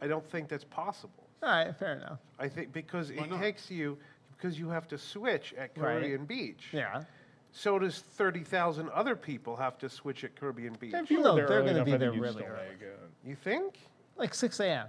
I 0.00 0.06
don't 0.06 0.28
think 0.30 0.48
that's 0.48 0.64
possible. 0.64 1.28
All 1.42 1.50
right, 1.50 1.74
fair 1.76 1.94
enough. 1.96 2.18
I 2.38 2.48
think 2.48 2.72
because 2.72 3.10
it 3.10 3.30
takes 3.38 3.70
you 3.70 3.98
because 4.36 4.58
you 4.58 4.68
have 4.68 4.86
to 4.88 4.98
switch 4.98 5.54
at 5.54 5.70
Right. 5.76 6.00
Caribbean 6.00 6.26
Beach. 6.26 6.68
Yeah. 6.72 7.04
So 7.52 7.78
does 7.78 8.00
30,000 8.00 8.90
other 8.90 9.16
people 9.16 9.56
have 9.56 9.78
to 9.78 9.88
switch 9.88 10.24
at 10.24 10.36
Caribbean 10.36 10.74
Beach. 10.74 10.92
If 10.94 11.10
you 11.10 11.18
were 11.18 11.24
No, 11.24 11.36
there 11.36 11.46
they're 11.48 11.58
early 11.58 11.66
gonna 11.68 11.76
enough, 11.78 11.86
be 11.86 11.90
I 11.92 11.94
think 11.94 12.00
there 12.00 12.12
you'd 12.14 12.20
really 12.20 12.34
still 12.42 12.46
early. 12.52 12.68
make 12.72 12.82
it. 12.82 13.00
You 13.24 13.34
think? 13.34 13.78
Like 14.16 14.34
6 14.34 14.60
a.m. 14.60 14.86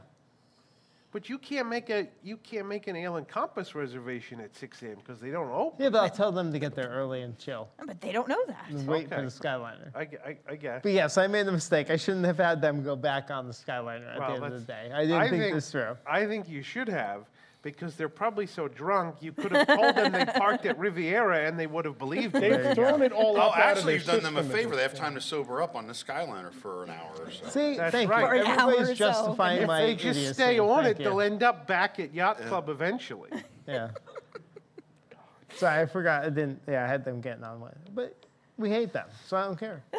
But 1.14 1.30
you 1.30 1.38
can't 1.38 1.70
make 1.70 1.90
a 1.90 2.08
you 2.22 2.36
can't 2.38 2.68
make 2.68 2.88
an 2.88 2.96
Ale 2.98 3.16
and 3.16 3.26
Compass 3.28 3.74
reservation 3.74 4.42
at 4.42 4.54
6 4.56 4.84
a.m. 4.84 4.96
because 4.98 5.22
they 5.22 5.32
don't 5.32 5.50
open. 5.50 5.82
Yeah, 5.82 5.90
but 5.90 6.00
I'll 6.04 6.10
tell 6.10 6.34
them 6.34 6.52
to 6.52 6.60
get 6.60 6.76
there 6.76 6.90
early 6.90 7.22
and 7.22 7.38
chill. 7.40 7.70
But 7.86 8.02
they 8.02 8.12
don't 8.12 8.28
know 8.28 8.44
that. 8.48 8.66
And 8.70 8.86
wait 8.86 9.08
for 9.08 9.16
Okay. 9.16 9.24
the 9.24 9.32
Skyliner. 9.32 9.96
I, 9.96 10.06
gu- 10.06 10.18
I, 10.26 10.38
I 10.50 10.56
guess. 10.58 10.82
But 10.84 10.92
yes, 10.92 11.18
I 11.18 11.28
made 11.28 11.48
a 11.48 11.52
mistake. 11.52 11.90
I 11.90 11.96
shouldn't 11.96 12.26
have 12.26 12.38
had 12.38 12.62
them 12.62 12.84
go 12.84 12.98
back 12.98 13.32
on 13.32 13.48
the 13.48 13.54
Skyliner 13.54 14.14
at 14.14 14.20
Well, 14.20 14.28
the 14.32 14.36
end 14.36 14.44
of 14.46 14.52
the 14.52 14.60
that's- 14.60 14.90
day. 14.90 14.94
I 14.94 15.06
didn't 15.06 15.30
think, 15.30 15.42
think 15.44 15.56
this 15.56 15.72
through. 15.72 15.96
I 16.06 16.26
think 16.26 16.50
you 16.50 16.62
should 16.62 16.90
have 16.90 17.24
because 17.62 17.96
they're 17.96 18.08
probably 18.10 18.46
so 18.48 18.68
drunk. 18.68 19.16
You 19.22 19.32
could 19.34 19.52
have 19.52 19.68
told 19.68 19.96
them 19.96 20.12
they 20.12 20.26
parked 20.38 20.66
at 20.66 20.78
Riviera 20.80 21.46
and 21.48 21.60
they 21.60 21.68
would 21.68 21.86
have 21.86 21.98
believed 21.98 22.36
you. 22.36 22.42
They've 22.42 22.76
thrown 22.76 23.02
it 23.02 23.12
all 23.12 23.36
Oh, 23.38 23.42
up 23.42 23.58
out 23.58 23.72
of 23.74 23.78
actually, 23.78 23.94
you've 23.96 24.06
done 24.06 24.24
them 24.24 24.38
a 24.38 24.44
favor. 24.44 24.76
They 24.76 24.82
have 24.84 24.94
time 24.94 25.16
to 25.16 25.22
sober 25.22 25.62
up 25.62 25.76
on 25.76 25.88
the 25.88 25.94
Skyliner 25.94 26.54
for 26.54 26.84
an 26.84 26.92
hour 26.92 27.12
or 27.20 27.32
so. 27.32 27.48
See, 27.50 27.76
That's 27.78 27.92
thank 27.92 28.10
right. 28.10 28.38
you. 28.38 28.44
Everybody's 28.44 28.58
hour 28.60 28.76
or 28.82 28.86
so. 28.86 28.94
justifying 28.94 29.62
If 29.64 29.68
my 29.68 29.82
they 29.82 29.96
just 29.96 30.18
idiocy. 30.20 30.34
stay 30.34 30.60
on 30.60 30.84
Thank 30.84 31.00
it, 31.00 31.04
they'll 31.04 31.22
end 31.22 31.44
up 31.44 31.68
back 31.68 32.00
at 32.00 32.14
Yacht 32.14 32.40
Club 32.42 32.70
eventually. 32.70 33.30
Yeah. 33.68 33.90
Sorry, 35.56 35.82
I 35.82 35.86
forgot. 35.88 36.24
I 36.24 36.30
didn't. 36.30 36.62
Yeah, 36.70 36.86
I 36.86 36.88
had 36.88 37.04
them 37.04 37.20
getting 37.20 37.44
on 37.44 37.60
one, 37.60 37.76
but 37.94 38.16
we 38.58 38.70
hate 38.70 38.94
them, 38.94 39.08
so 39.26 39.36
I 39.36 39.44
don't 39.44 39.60
care. 39.60 39.84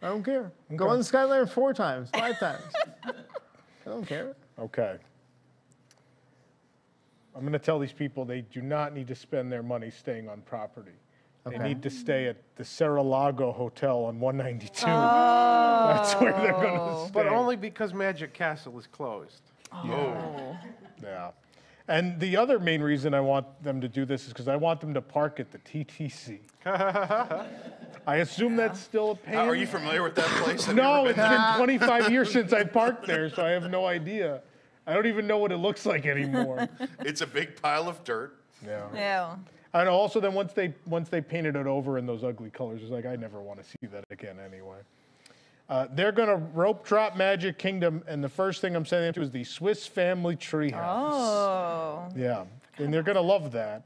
I 0.00 0.08
don't 0.08 0.22
care. 0.22 0.50
Go 0.76 0.88
on 0.88 0.98
the 0.98 1.04
Skyliner 1.04 1.46
four 1.46 1.74
times, 1.74 2.08
five 2.10 2.38
times. 2.38 2.62
I 3.04 3.10
don't 3.84 4.06
care. 4.06 4.34
Okay. 4.58 4.96
I'm 7.34 7.40
going 7.40 7.52
to 7.52 7.58
tell 7.58 7.78
these 7.78 7.92
people 7.92 8.24
they 8.24 8.42
do 8.42 8.62
not 8.62 8.94
need 8.94 9.08
to 9.08 9.14
spend 9.14 9.50
their 9.50 9.62
money 9.62 9.90
staying 9.90 10.28
on 10.28 10.42
property. 10.42 10.92
They 11.44 11.56
Okay. 11.56 11.68
need 11.68 11.82
to 11.82 11.90
stay 11.90 12.26
at 12.26 12.36
the 12.56 12.64
Serra-Lago 12.64 13.52
Hotel 13.52 14.04
on 14.04 14.18
192. 14.18 14.86
That's 14.86 16.14
where 16.14 16.32
they're 16.32 16.52
going 16.52 16.74
to 16.74 16.80
oh. 16.80 17.04
stay. 17.04 17.12
But 17.12 17.26
only 17.26 17.56
because 17.56 17.92
Magic 17.92 18.32
Castle 18.32 18.78
is 18.78 18.86
closed. 18.86 19.42
Oh. 19.72 19.84
Yeah. 19.86 20.56
Yeah. 21.02 21.30
And 21.86 22.18
the 22.18 22.38
other 22.38 22.58
main 22.58 22.80
reason 22.80 23.12
I 23.12 23.20
want 23.20 23.46
them 23.62 23.82
to 23.82 23.88
do 23.88 24.06
this 24.06 24.22
is 24.22 24.28
because 24.28 24.48
I 24.48 24.56
want 24.56 24.80
them 24.80 24.94
to 24.94 25.02
park 25.02 25.38
at 25.38 25.50
the 25.50 25.58
TTC. 25.58 26.38
I 28.06 28.16
assume 28.16 28.56
that's 28.56 28.80
still 28.80 29.10
a 29.10 29.16
pain. 29.16 29.34
Are 29.34 29.54
you 29.54 29.66
familiar 29.66 30.02
with 30.02 30.14
that 30.14 30.24
place? 30.42 30.64
Have 30.64 30.76
you 30.76 30.82
No, 30.82 31.00
ever 31.04 31.10
it's 31.10 31.18
been 31.18 31.30
been 31.30 31.56
25 31.56 32.10
years 32.10 32.32
since 32.32 32.54
I 32.54 32.64
parked 32.64 33.06
there, 33.06 33.28
so 33.28 33.44
I 33.44 33.50
have 33.50 33.70
no 33.70 33.84
idea. 33.84 34.40
I 34.86 34.92
don't 34.92 35.06
even 35.06 35.26
know 35.26 35.38
what 35.38 35.52
it 35.52 35.56
looks 35.56 35.86
like 35.86 36.06
anymore. 36.06 36.68
It's 37.00 37.20
a 37.20 37.26
big 37.26 37.60
pile 37.60 37.88
of 37.88 38.02
dirt. 38.04 38.36
Yeah. 38.64 38.86
Yeah. 38.94 39.36
And 39.72 39.88
also, 39.88 40.20
then 40.20 40.34
once 40.34 40.52
they 40.52 40.72
once 40.86 41.08
they 41.08 41.20
painted 41.20 41.56
it 41.56 41.66
over 41.66 41.98
in 41.98 42.06
those 42.06 42.22
ugly 42.22 42.50
colors, 42.50 42.80
it's 42.82 42.90
like 42.92 43.06
I 43.06 43.16
never 43.16 43.40
want 43.42 43.62
to 43.62 43.68
see 43.68 43.86
that 43.92 44.04
again 44.10 44.36
anyway. 44.38 44.78
Uh, 45.68 45.88
they're 45.92 46.12
gonna 46.12 46.36
rope 46.36 46.86
drop 46.86 47.16
Magic 47.16 47.58
Kingdom, 47.58 48.02
and 48.06 48.22
the 48.22 48.28
first 48.28 48.60
thing 48.60 48.76
I'm 48.76 48.84
sending 48.84 49.06
them 49.06 49.14
to 49.14 49.22
is 49.22 49.30
the 49.30 49.44
Swiss 49.44 49.86
Family 49.86 50.36
Treehouse. 50.36 51.02
Oh. 51.02 52.08
Yeah, 52.14 52.44
and 52.78 52.92
they're 52.92 53.02
gonna 53.02 53.20
love 53.20 53.50
that. 53.52 53.82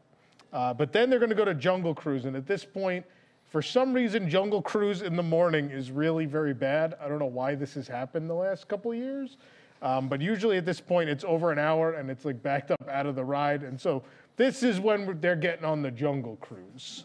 Uh, 0.52 0.74
but 0.74 0.92
then 0.92 1.08
they're 1.08 1.20
gonna 1.20 1.34
go 1.34 1.44
to 1.44 1.54
Jungle 1.54 1.94
Cruise, 1.94 2.24
and 2.24 2.36
at 2.36 2.46
this 2.46 2.64
point, 2.64 3.06
for 3.46 3.62
some 3.62 3.94
reason, 3.94 4.28
Jungle 4.28 4.60
Cruise 4.60 5.00
in 5.02 5.16
the 5.16 5.22
morning 5.22 5.70
is 5.70 5.90
really 5.90 6.26
very 6.26 6.52
bad. 6.52 6.96
I 7.00 7.08
don't 7.08 7.18
know 7.18 7.26
why 7.26 7.54
this 7.54 7.74
has 7.74 7.88
happened 7.88 8.28
the 8.28 8.34
last 8.34 8.68
couple 8.68 8.90
of 8.92 8.98
years, 8.98 9.38
um, 9.82 10.08
but 10.08 10.20
usually 10.20 10.56
at 10.56 10.66
this 10.66 10.80
point, 10.80 11.08
it's 11.08 11.24
over 11.24 11.52
an 11.52 11.58
hour 11.58 11.94
and 11.94 12.10
it's 12.10 12.24
like 12.24 12.42
backed 12.42 12.70
up 12.70 12.88
out 12.88 13.06
of 13.06 13.14
the 13.14 13.24
ride, 13.24 13.62
and 13.62 13.80
so 13.80 14.02
this 14.36 14.62
is 14.62 14.80
when 14.80 15.20
they're 15.20 15.36
getting 15.36 15.64
on 15.64 15.82
the 15.82 15.90
Jungle 15.90 16.36
Cruise. 16.40 17.04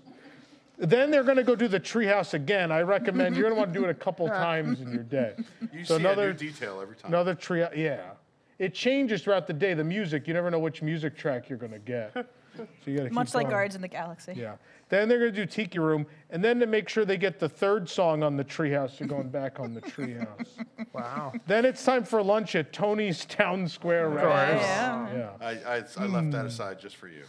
Then 0.78 1.12
they're 1.12 1.24
going 1.24 1.38
to 1.38 1.44
go 1.44 1.56
do 1.56 1.68
the 1.68 1.80
treehouse 1.80 2.34
again. 2.34 2.72
I 2.72 2.82
recommend 2.82 3.36
you're 3.36 3.44
going 3.44 3.56
to 3.56 3.60
want 3.60 3.74
to 3.74 3.80
do 3.80 3.86
it 3.86 3.91
a 3.91 3.94
couple 3.94 4.28
times 4.45 4.82
in 4.82 4.91
your 4.91 5.04
day. 5.04 5.36
You 5.72 5.86
see 5.86 5.95
a 5.95 6.16
new 6.16 6.34
detail 6.34 6.80
every 6.82 6.95
time. 6.95 7.10
Another 7.10 7.36
tree, 7.36 7.64
yeah. 7.76 8.12
It 8.60 8.74
changes 8.74 9.24
throughout 9.24 9.48
the 9.48 9.54
day. 9.54 9.74
The 9.74 9.84
music, 9.84 10.28
you 10.28 10.34
never 10.34 10.50
know 10.50 10.60
which 10.60 10.82
music 10.82 11.16
track 11.18 11.50
you're 11.50 11.58
going 11.58 11.72
to 11.72 11.80
get. 11.80 12.16
So 12.55 12.67
you 12.85 12.97
got 12.97 13.03
to 13.03 13.13
Much 13.13 13.34
like 13.34 13.49
Guards 13.49 13.75
in 13.75 13.81
the 13.81 13.88
Galaxy. 13.88 14.34
Yeah. 14.35 14.55
Then 14.89 15.09
they're 15.09 15.19
going 15.19 15.34
to 15.34 15.41
do 15.41 15.45
Tiki 15.45 15.80
Room, 15.80 16.05
and 16.30 16.43
then 16.43 16.59
to 16.59 16.67
make 16.67 16.88
sure 16.88 17.03
they 17.03 17.17
get 17.17 17.39
the 17.39 17.49
third 17.49 17.89
song 17.89 18.21
on 18.21 18.38
the 18.38 18.43
treehouse, 18.43 18.97
they're 18.97 19.07
going 19.07 19.30
back 19.30 19.59
on 19.59 19.73
the 19.73 19.81
treehouse. 19.81 20.47
Wow. 20.93 21.34
Then 21.47 21.65
it's 21.65 21.84
time 21.84 22.03
for 22.03 22.21
lunch 22.21 22.53
at 22.53 22.71
Tony's 22.71 23.25
Town 23.25 23.67
Square 23.67 24.09
Restaurant. 24.09 25.11
Yeah. 25.11 25.30
I, 25.41 25.49
I, 25.49 25.84
I 25.97 26.05
left 26.05 26.30
that 26.30 26.45
aside 26.45 26.80
just 26.80 26.97
for 26.97 27.07
you. 27.07 27.23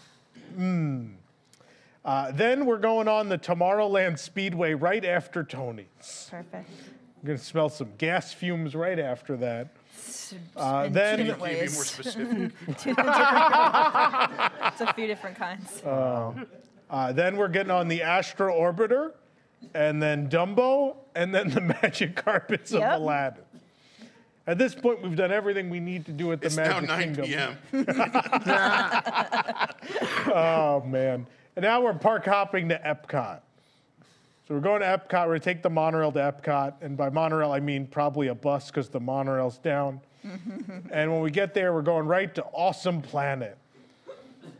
Mm. 0.58 1.14
Uh, 2.04 2.30
then 2.32 2.66
we're 2.66 2.76
going 2.76 3.08
on 3.08 3.30
the 3.30 3.38
Tomorrowland 3.38 4.18
Speedway 4.18 4.74
right 4.74 5.02
after 5.02 5.42
Tony's. 5.42 6.28
Perfect. 6.30 6.68
You're 7.22 7.28
going 7.28 7.38
to 7.38 7.44
smell 7.44 7.70
some 7.70 7.88
gas 7.96 8.34
fumes 8.34 8.74
right 8.74 8.98
after 8.98 9.34
that. 9.38 9.68
Uh, 10.56 10.84
in 10.86 10.92
then, 10.92 11.18
two 11.18 11.24
different 11.24 11.42
ways. 11.42 11.90
Two 11.96 12.02
different- 12.04 12.52
it's 14.66 14.80
a 14.80 14.92
few 14.94 15.06
different 15.06 15.36
kinds. 15.36 15.82
Uh, 15.84 16.32
uh, 16.90 17.12
then 17.12 17.36
we're 17.36 17.48
getting 17.48 17.70
on 17.70 17.88
the 17.88 18.02
Astro 18.02 18.52
Orbiter, 18.54 19.12
and 19.74 20.02
then 20.02 20.28
Dumbo, 20.28 20.96
and 21.14 21.34
then 21.34 21.50
the 21.50 21.60
Magic 21.82 22.16
Carpets 22.16 22.72
Yep. 22.72 22.82
of 22.82 23.02
Aladdin. 23.02 23.44
At 24.46 24.58
this 24.58 24.74
point, 24.74 25.00
we've 25.02 25.16
done 25.16 25.32
everything 25.32 25.70
we 25.70 25.80
need 25.80 26.04
to 26.06 26.12
do 26.12 26.30
at 26.32 26.40
the 26.40 26.46
It's 26.48 26.56
now 26.56 26.80
Magic 26.80 26.88
9 26.88 27.00
Kingdom. 27.14 27.24
p.m. 27.24 27.58
oh 30.34 30.82
man! 30.86 31.26
And 31.56 31.62
now 31.62 31.80
we're 31.82 31.94
park 31.94 32.24
hopping 32.26 32.68
to 32.70 32.78
Epcot. 32.78 33.40
So 34.46 34.54
we're 34.54 34.60
going 34.60 34.82
to 34.82 34.86
Epcot. 34.86 35.26
We're 35.26 35.34
gonna 35.34 35.40
take 35.40 35.62
the 35.62 35.70
monorail 35.70 36.12
to 36.12 36.18
Epcot, 36.18 36.74
and 36.82 36.98
by 36.98 37.08
monorail 37.08 37.50
I 37.50 37.60
mean 37.60 37.86
probably 37.86 38.28
a 38.28 38.34
bus 38.34 38.66
because 38.66 38.90
the 38.90 39.00
monorail's 39.00 39.56
down. 39.56 40.02
and 40.90 41.10
when 41.10 41.20
we 41.22 41.30
get 41.30 41.54
there, 41.54 41.72
we're 41.72 41.80
going 41.80 42.06
right 42.06 42.34
to 42.34 42.44
Awesome 42.52 43.00
Planet, 43.00 43.56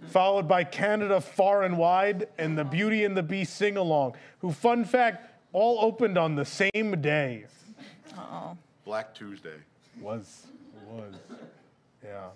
followed 0.09 0.48
by 0.48 0.65
Canada 0.65 1.20
Far 1.20 1.65
and 1.65 1.77
Wide 1.77 2.28
and 2.39 2.56
the 2.56 2.65
Beauty 2.65 3.05
and 3.05 3.15
the 3.15 3.23
Beast 3.23 3.56
sing 3.56 3.77
along. 3.77 4.15
Who, 4.40 4.52
fun 4.52 4.86
fact, 4.86 5.31
all 5.52 5.78
opened 5.81 6.16
on 6.16 6.35
the 6.35 6.47
same 6.47 7.01
day. 7.02 7.44
Uh-oh. 8.16 8.56
Black 8.86 9.15
Tuesday. 9.15 9.56
Was 10.01 10.47
was 10.89 11.15
yeah. 12.02 12.28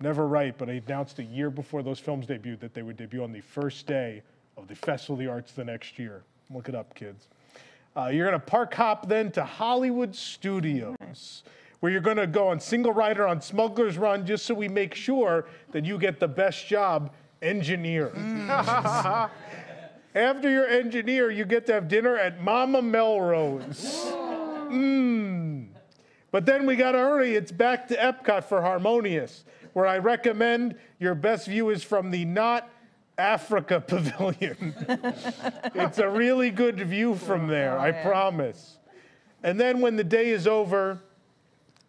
Never 0.00 0.26
right, 0.26 0.56
but 0.56 0.70
I 0.70 0.82
announced 0.86 1.18
a 1.18 1.24
year 1.24 1.50
before 1.50 1.82
those 1.82 1.98
films 1.98 2.26
debuted 2.26 2.60
that 2.60 2.72
they 2.72 2.82
would 2.82 2.96
debut 2.96 3.22
on 3.22 3.32
the 3.32 3.40
first 3.40 3.86
day 3.86 4.22
of 4.56 4.68
the 4.68 4.74
Festival 4.74 5.16
of 5.16 5.20
the 5.20 5.26
Arts 5.26 5.52
the 5.52 5.64
next 5.64 5.98
year. 5.98 6.22
Look 6.50 6.68
it 6.68 6.74
up, 6.74 6.94
kids. 6.94 7.28
Uh, 7.96 8.06
you're 8.06 8.26
going 8.26 8.40
to 8.40 8.46
park 8.46 8.72
hop 8.74 9.08
then 9.08 9.30
to 9.32 9.44
Hollywood 9.44 10.14
Studios, 10.14 11.42
where 11.80 11.92
you're 11.92 12.00
going 12.00 12.16
to 12.16 12.26
go 12.26 12.48
on 12.48 12.58
single 12.60 12.92
rider 12.92 13.26
on 13.26 13.40
Smuggler's 13.40 13.98
Run 13.98 14.24
just 14.24 14.46
so 14.46 14.54
we 14.54 14.68
make 14.68 14.94
sure 14.94 15.46
that 15.72 15.84
you 15.84 15.98
get 15.98 16.20
the 16.20 16.28
best 16.28 16.66
job, 16.66 17.12
engineer. 17.42 18.12
After 20.14 20.50
you're 20.50 20.66
engineer, 20.66 21.30
you 21.30 21.44
get 21.44 21.66
to 21.66 21.74
have 21.74 21.86
dinner 21.86 22.16
at 22.16 22.42
Mama 22.42 22.80
Melrose. 22.80 24.06
Mmm. 24.70 25.66
But 26.30 26.46
then 26.46 26.66
we 26.66 26.76
got 26.76 26.92
to 26.92 26.98
hurry. 26.98 27.34
It's 27.34 27.52
back 27.52 27.88
to 27.88 27.96
Epcot 27.96 28.44
for 28.44 28.62
Harmonious, 28.62 29.44
where 29.74 29.86
I 29.86 29.98
recommend 29.98 30.76
your 30.98 31.14
best 31.14 31.46
view 31.46 31.70
is 31.70 31.82
from 31.82 32.10
the 32.10 32.24
Not 32.24 32.70
Africa 33.18 33.80
Pavilion. 33.86 34.74
it's 35.74 35.98
a 35.98 36.08
really 36.08 36.50
good 36.50 36.78
view 36.80 37.14
from 37.16 37.48
there, 37.48 37.78
I 37.78 37.92
promise. 37.92 38.78
And 39.42 39.58
then 39.60 39.80
when 39.80 39.96
the 39.96 40.04
day 40.04 40.30
is 40.30 40.46
over, 40.46 41.00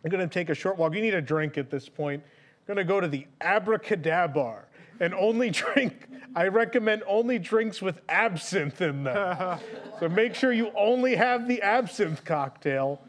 I'm 0.04 0.10
going 0.10 0.28
to 0.28 0.34
take 0.34 0.50
a 0.50 0.56
short 0.56 0.78
walk. 0.78 0.94
You 0.96 1.02
need 1.02 1.14
a 1.14 1.22
drink 1.22 1.58
at 1.58 1.70
this 1.70 1.88
point. 1.88 2.24
I'm 2.24 2.76
going 2.76 2.86
to 2.86 2.92
go 2.92 3.00
to 3.00 3.08
the 3.08 3.28
Abracadabar 3.42 4.64
and 5.00 5.14
only 5.14 5.50
drink, 5.52 6.08
I 6.36 6.48
recommend 6.48 7.04
only 7.08 7.40
drinks 7.40 7.82
with 7.82 8.02
absinthe 8.10 8.82
in 8.82 9.04
them. 9.04 9.60
so 10.00 10.10
make 10.10 10.36
sure 10.36 10.52
you 10.52 10.72
only 10.76 11.16
have 11.16 11.48
the 11.48 11.62
absinthe 11.62 12.24
cocktail. 12.24 13.02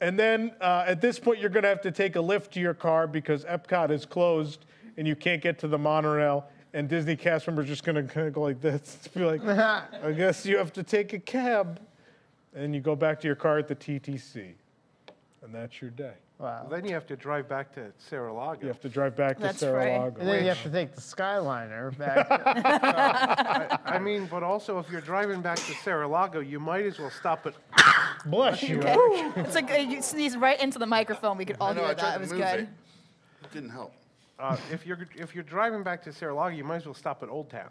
And 0.00 0.18
then 0.18 0.52
uh, 0.60 0.84
at 0.86 1.00
this 1.00 1.18
point, 1.20 1.38
you're 1.38 1.50
going 1.50 1.62
to 1.62 1.68
have 1.68 1.82
to 1.82 1.92
take 1.92 2.16
a 2.16 2.20
lift 2.20 2.52
to 2.54 2.60
your 2.60 2.74
car 2.74 3.06
because 3.06 3.44
Epcot 3.44 3.90
is 3.90 4.04
closed 4.04 4.66
and 4.96 5.06
you 5.06 5.14
can't 5.14 5.40
get 5.40 5.58
to 5.60 5.68
the 5.68 5.78
monorail. 5.78 6.46
And 6.74 6.88
Disney 6.88 7.16
cast 7.16 7.46
members 7.46 7.66
just 7.68 7.84
going 7.84 7.96
to 7.96 8.02
kind 8.12 8.26
of 8.26 8.32
go 8.32 8.42
like 8.42 8.60
this. 8.60 9.08
Be 9.14 9.24
like, 9.24 9.44
I 9.46 10.12
guess 10.16 10.46
you 10.46 10.56
have 10.58 10.72
to 10.74 10.82
take 10.82 11.12
a 11.12 11.18
cab. 11.18 11.80
And 12.54 12.74
you 12.74 12.80
go 12.80 12.94
back 12.96 13.20
to 13.20 13.26
your 13.26 13.36
car 13.36 13.58
at 13.58 13.68
the 13.68 13.76
TTC. 13.76 14.52
And 15.42 15.54
that's 15.54 15.80
your 15.80 15.90
day. 15.90 16.12
Wow. 16.38 16.66
Then 16.68 16.84
you 16.84 16.92
have 16.94 17.06
to 17.06 17.16
drive 17.16 17.48
back 17.48 17.72
to 17.74 17.92
Sarah 17.98 18.32
You 18.60 18.66
have 18.66 18.80
to 18.80 18.88
drive 18.88 19.14
back 19.14 19.36
to 19.36 19.42
That's 19.42 19.58
Sarah 19.58 20.06
And 20.18 20.28
then 20.28 20.42
you 20.42 20.48
have 20.48 20.62
to 20.64 20.70
take 20.70 20.92
the 20.92 21.00
Skyliner 21.00 21.96
back. 21.96 22.26
I, 22.30 23.78
I 23.84 23.98
mean, 24.00 24.26
but 24.26 24.42
also 24.42 24.78
if 24.80 24.90
you're 24.90 25.00
driving 25.00 25.40
back 25.40 25.56
to 25.58 25.72
Sarah-Lago, 25.84 26.40
you 26.40 26.58
might 26.58 26.84
as 26.84 26.98
well 26.98 27.10
stop 27.10 27.46
at. 27.46 27.54
Bless 28.26 28.62
you. 28.62 28.80
it's 28.82 29.54
like 29.54 29.70
uh, 29.70 29.74
you 29.76 30.02
sneeze 30.02 30.36
right 30.36 30.60
into 30.60 30.80
the 30.80 30.86
microphone. 30.86 31.38
We 31.38 31.44
could 31.44 31.56
all 31.60 31.70
I 31.70 31.74
know, 31.74 31.84
I 31.84 31.86
hear 31.86 31.94
tried 31.94 32.04
that. 32.04 32.10
to 32.10 32.16
It 32.16 32.20
was 32.20 32.30
move 32.32 32.40
good. 32.40 32.60
it. 32.60 32.68
It 33.44 33.52
didn't 33.52 33.70
help. 33.70 33.94
Uh, 34.42 34.56
if 34.72 34.84
you're 34.84 34.98
if 35.14 35.36
you're 35.36 35.44
driving 35.44 35.84
back 35.84 36.02
to 36.02 36.12
Sarah-Lago, 36.12 36.56
you 36.56 36.64
might 36.64 36.76
as 36.76 36.84
well 36.84 36.94
stop 36.94 37.22
at 37.22 37.28
Old 37.28 37.48
Town. 37.48 37.70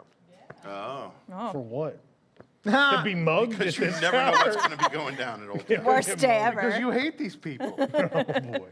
Oh. 0.66 1.12
For 1.52 1.58
what? 1.62 2.00
to 2.64 3.02
be 3.04 3.14
mugged? 3.14 3.58
Because 3.58 3.76
you 3.78 3.86
this 3.86 4.00
never 4.00 4.16
know 4.16 4.30
what's 4.32 4.56
going 4.56 4.70
to 4.70 4.88
be 4.88 4.96
going 4.96 5.16
down 5.16 5.42
at 5.42 5.50
Old 5.50 5.68
Town. 5.68 5.84
Worst 5.84 6.16
day 6.16 6.38
ever. 6.38 6.62
Because 6.62 6.78
you 6.78 6.90
hate 6.90 7.18
these 7.18 7.36
people. 7.36 7.74
oh 7.78 7.86
boy. 8.40 8.68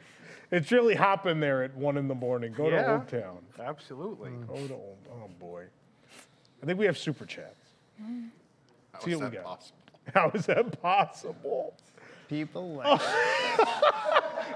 It's 0.51 0.73
really 0.73 0.95
hopping 0.95 1.41
there 1.41 1.63
at 1.63 1.77
one 1.77 1.99
in 1.99 2.09
the 2.09 2.15
morning. 2.15 2.53
Go 2.53 2.71
to 2.71 2.77
Yeah. 2.77 2.93
Old 2.95 3.09
Town. 3.09 3.39
Absolutely. 3.59 4.31
Go 4.49 4.55
to 4.67 4.75
Old. 4.75 4.99
Oh 5.13 5.29
boy. 5.39 5.65
I 6.63 6.67
think 6.67 6.79
we 6.79 6.87
have 6.87 6.97
super 6.97 7.27
chats. 7.27 7.55
How 8.93 9.01
See 9.01 9.11
is 9.13 9.19
what 9.19 9.31
we 9.31 9.37
that 9.37 9.45
got. 9.45 9.59
possible? 9.59 9.77
How 10.15 10.31
is 10.31 10.47
that 10.47 10.83
possible? 10.83 11.75
People 12.31 12.75
like. 12.75 13.01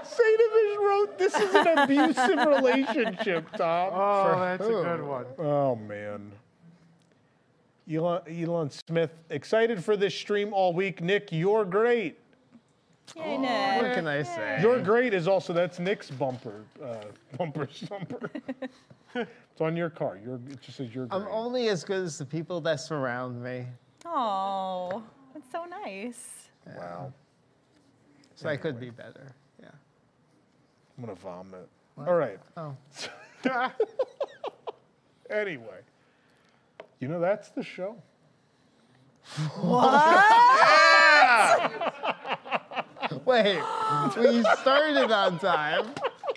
Satavish 0.05 0.77
wrote, 0.79 1.17
"This 1.17 1.35
is 1.35 1.53
an 1.53 1.77
abusive 1.77 2.37
relationship, 2.47 3.51
Tom." 3.57 3.91
Oh, 3.93 4.31
For 4.31 4.39
that's 4.39 4.65
a 4.65 4.69
good 4.69 5.03
one. 5.03 5.25
Oh 5.37 5.75
man. 5.75 6.31
Elon, 7.91 8.21
Elon 8.29 8.69
Smith, 8.69 9.11
excited 9.29 9.83
for 9.83 9.97
this 9.97 10.15
stream 10.15 10.53
all 10.53 10.71
week. 10.71 11.01
Nick, 11.01 11.33
you're 11.33 11.65
great. 11.65 12.17
Yay, 13.13 13.37
Nick. 13.37 13.81
What 13.81 13.93
can 13.93 14.07
I 14.07 14.23
say? 14.23 14.59
You're 14.61 14.81
great 14.81 15.13
is 15.13 15.27
also 15.27 15.51
that's 15.51 15.77
Nick's 15.77 16.09
bumper, 16.09 16.63
uh, 16.81 17.03
bumper 17.37 17.67
stumper. 17.69 18.31
it's 19.15 19.61
on 19.61 19.75
your 19.75 19.89
car. 19.89 20.17
You're, 20.23 20.35
it 20.49 20.61
just 20.61 20.77
says 20.77 20.95
you're 20.95 21.07
great. 21.07 21.21
I'm 21.21 21.27
only 21.27 21.67
as 21.67 21.83
good 21.83 22.05
as 22.05 22.17
the 22.17 22.25
people 22.25 22.61
that 22.61 22.79
surround 22.79 23.43
me. 23.43 23.65
Oh, 24.05 25.03
that's 25.33 25.51
so 25.51 25.65
nice. 25.65 26.47
Wow. 26.65 27.11
So 28.35 28.49
I 28.49 28.57
could 28.57 28.79
be 28.79 28.89
better. 28.89 29.33
Yeah. 29.61 29.69
I'm 30.97 31.05
gonna 31.05 31.15
vomit. 31.15 31.67
All 31.97 32.15
right. 32.15 32.39
Oh. 32.57 32.75
Anyway, 35.29 35.79
you 36.99 37.07
know 37.07 37.19
that's 37.19 37.49
the 37.49 37.63
show. 37.63 37.95
What? 39.59 39.91
Wait, 43.25 43.59
we 44.17 44.43
started 44.43 45.11
on 45.11 45.39
time. 45.39 45.87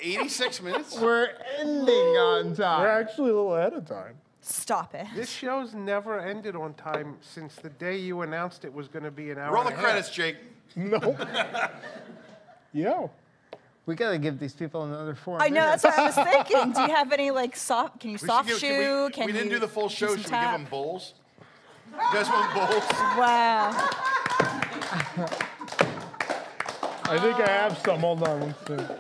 86 0.01 0.62
minutes? 0.62 0.99
We're 0.99 1.29
ending 1.59 2.16
on 2.16 2.55
time. 2.55 2.81
We're 2.81 2.89
actually 2.89 3.31
a 3.31 3.35
little 3.35 3.57
ahead 3.57 3.75
of 3.75 3.85
time. 3.85 4.15
Stop 4.40 4.94
it. 4.94 5.06
This 5.15 5.28
show's 5.31 5.74
never 5.74 6.20
ended 6.20 6.55
on 6.56 6.74
time 6.74 7.16
since 7.20 7.56
the 7.56 7.69
day 7.70 7.97
you 7.98 8.23
announced 8.23 8.65
it 8.65 8.73
was 8.73 8.89
going 8.89 9.05
to 9.05 9.10
be 9.10 9.31
an 9.31 9.39
hour. 9.39 9.52
Roll 9.52 9.65
the 9.65 9.70
and 9.70 9.78
a 9.78 9.81
half. 9.81 9.85
credits, 9.85 10.10
Jake. 10.10 10.36
No. 10.77 11.16
Yo. 12.73 13.10
We 13.86 13.94
gotta 13.94 14.19
give 14.19 14.39
these 14.39 14.52
people 14.52 14.85
another 14.85 15.15
four. 15.15 15.40
I 15.40 15.48
know, 15.48 15.62
that's 15.62 15.82
what 15.82 15.98
I 15.98 16.05
was 16.06 16.15
thinking. 16.48 16.73
Do 16.73 16.82
you 16.82 16.89
have 16.89 17.10
any 17.10 17.31
like 17.31 17.56
soft? 17.56 18.01
Can 18.01 18.10
you 18.10 18.15
We 18.15 18.19
should 18.19 18.27
soft 18.28 18.48
give- 18.48 18.59
shoe? 18.59 18.66
can 18.69 19.06
we, 19.06 19.10
Can 19.12 19.27
we 19.27 19.32
didn't 19.32 19.47
you 19.47 19.52
do 19.55 19.59
the 19.60 19.69
full 19.69 19.89
show. 19.89 20.09
some 20.09 20.16
Should 20.19 20.27
we 20.27 20.31
tap? 20.31 20.52
give 20.52 20.60
them 20.60 20.70
bowls? 20.70 21.15
You 21.90 21.98
guys 22.12 22.28
want 22.28 22.55
bowls? 22.55 22.85
Wow. 23.19 23.70
I 27.10 27.19
think 27.19 27.36
I 27.40 27.47
have 27.48 27.78
some. 27.78 28.01
Hold 28.01 28.23
on. 28.28 28.40
One 28.40 28.55
second. 28.66 28.98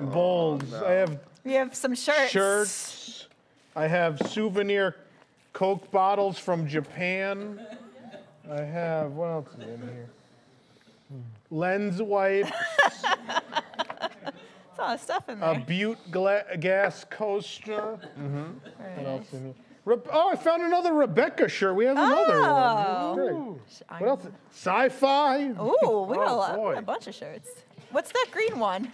Oh, 0.00 0.06
bowls. 0.06 0.74
I 0.74 0.90
have 0.92 1.18
We 1.42 1.54
have 1.54 1.74
some 1.74 1.94
shirts. 1.94 2.30
shirts. 2.30 3.23
I 3.76 3.86
have 3.86 4.20
souvenir 4.28 4.96
Coke 5.52 5.90
bottles 5.90 6.38
from 6.38 6.66
Japan. 6.68 7.60
I 8.50 8.60
have 8.60 9.12
what 9.12 9.26
else 9.26 9.48
is 9.58 9.60
in 9.68 9.80
here? 9.82 10.08
Lens 11.50 12.02
wipes, 12.02 12.50
It's 12.84 13.04
a 14.78 14.82
lot 14.82 14.94
of 14.94 15.00
stuff 15.00 15.28
in 15.28 15.40
there. 15.40 15.50
a 15.52 15.58
Butte 15.60 15.98
gla- 16.10 16.56
gas 16.58 17.04
coaster. 17.08 17.98
Mm-hmm. 18.18 18.42
What 18.96 19.06
else 19.06 19.32
in 19.32 19.44
here? 19.44 19.54
Re- 19.84 19.96
oh, 20.12 20.30
I 20.32 20.36
found 20.36 20.62
another 20.62 20.94
Rebecca 20.94 21.48
shirt. 21.48 21.74
We 21.76 21.84
have 21.84 21.96
another 21.96 22.40
one. 22.40 23.16
This 23.16 23.26
is 23.76 23.82
oh. 23.90 23.94
great. 23.96 24.00
What 24.00 24.08
else? 24.08 24.26
Sci-fi. 24.52 25.42
Ooh, 25.50 26.06
we 26.08 26.16
got 26.16 26.26
a, 26.26 26.30
Oh, 26.30 26.36
lot, 26.62 26.78
a 26.78 26.82
bunch 26.82 27.06
of 27.06 27.14
shirts. 27.14 27.50
What's 27.90 28.10
that 28.12 28.26
green 28.32 28.58
one? 28.58 28.90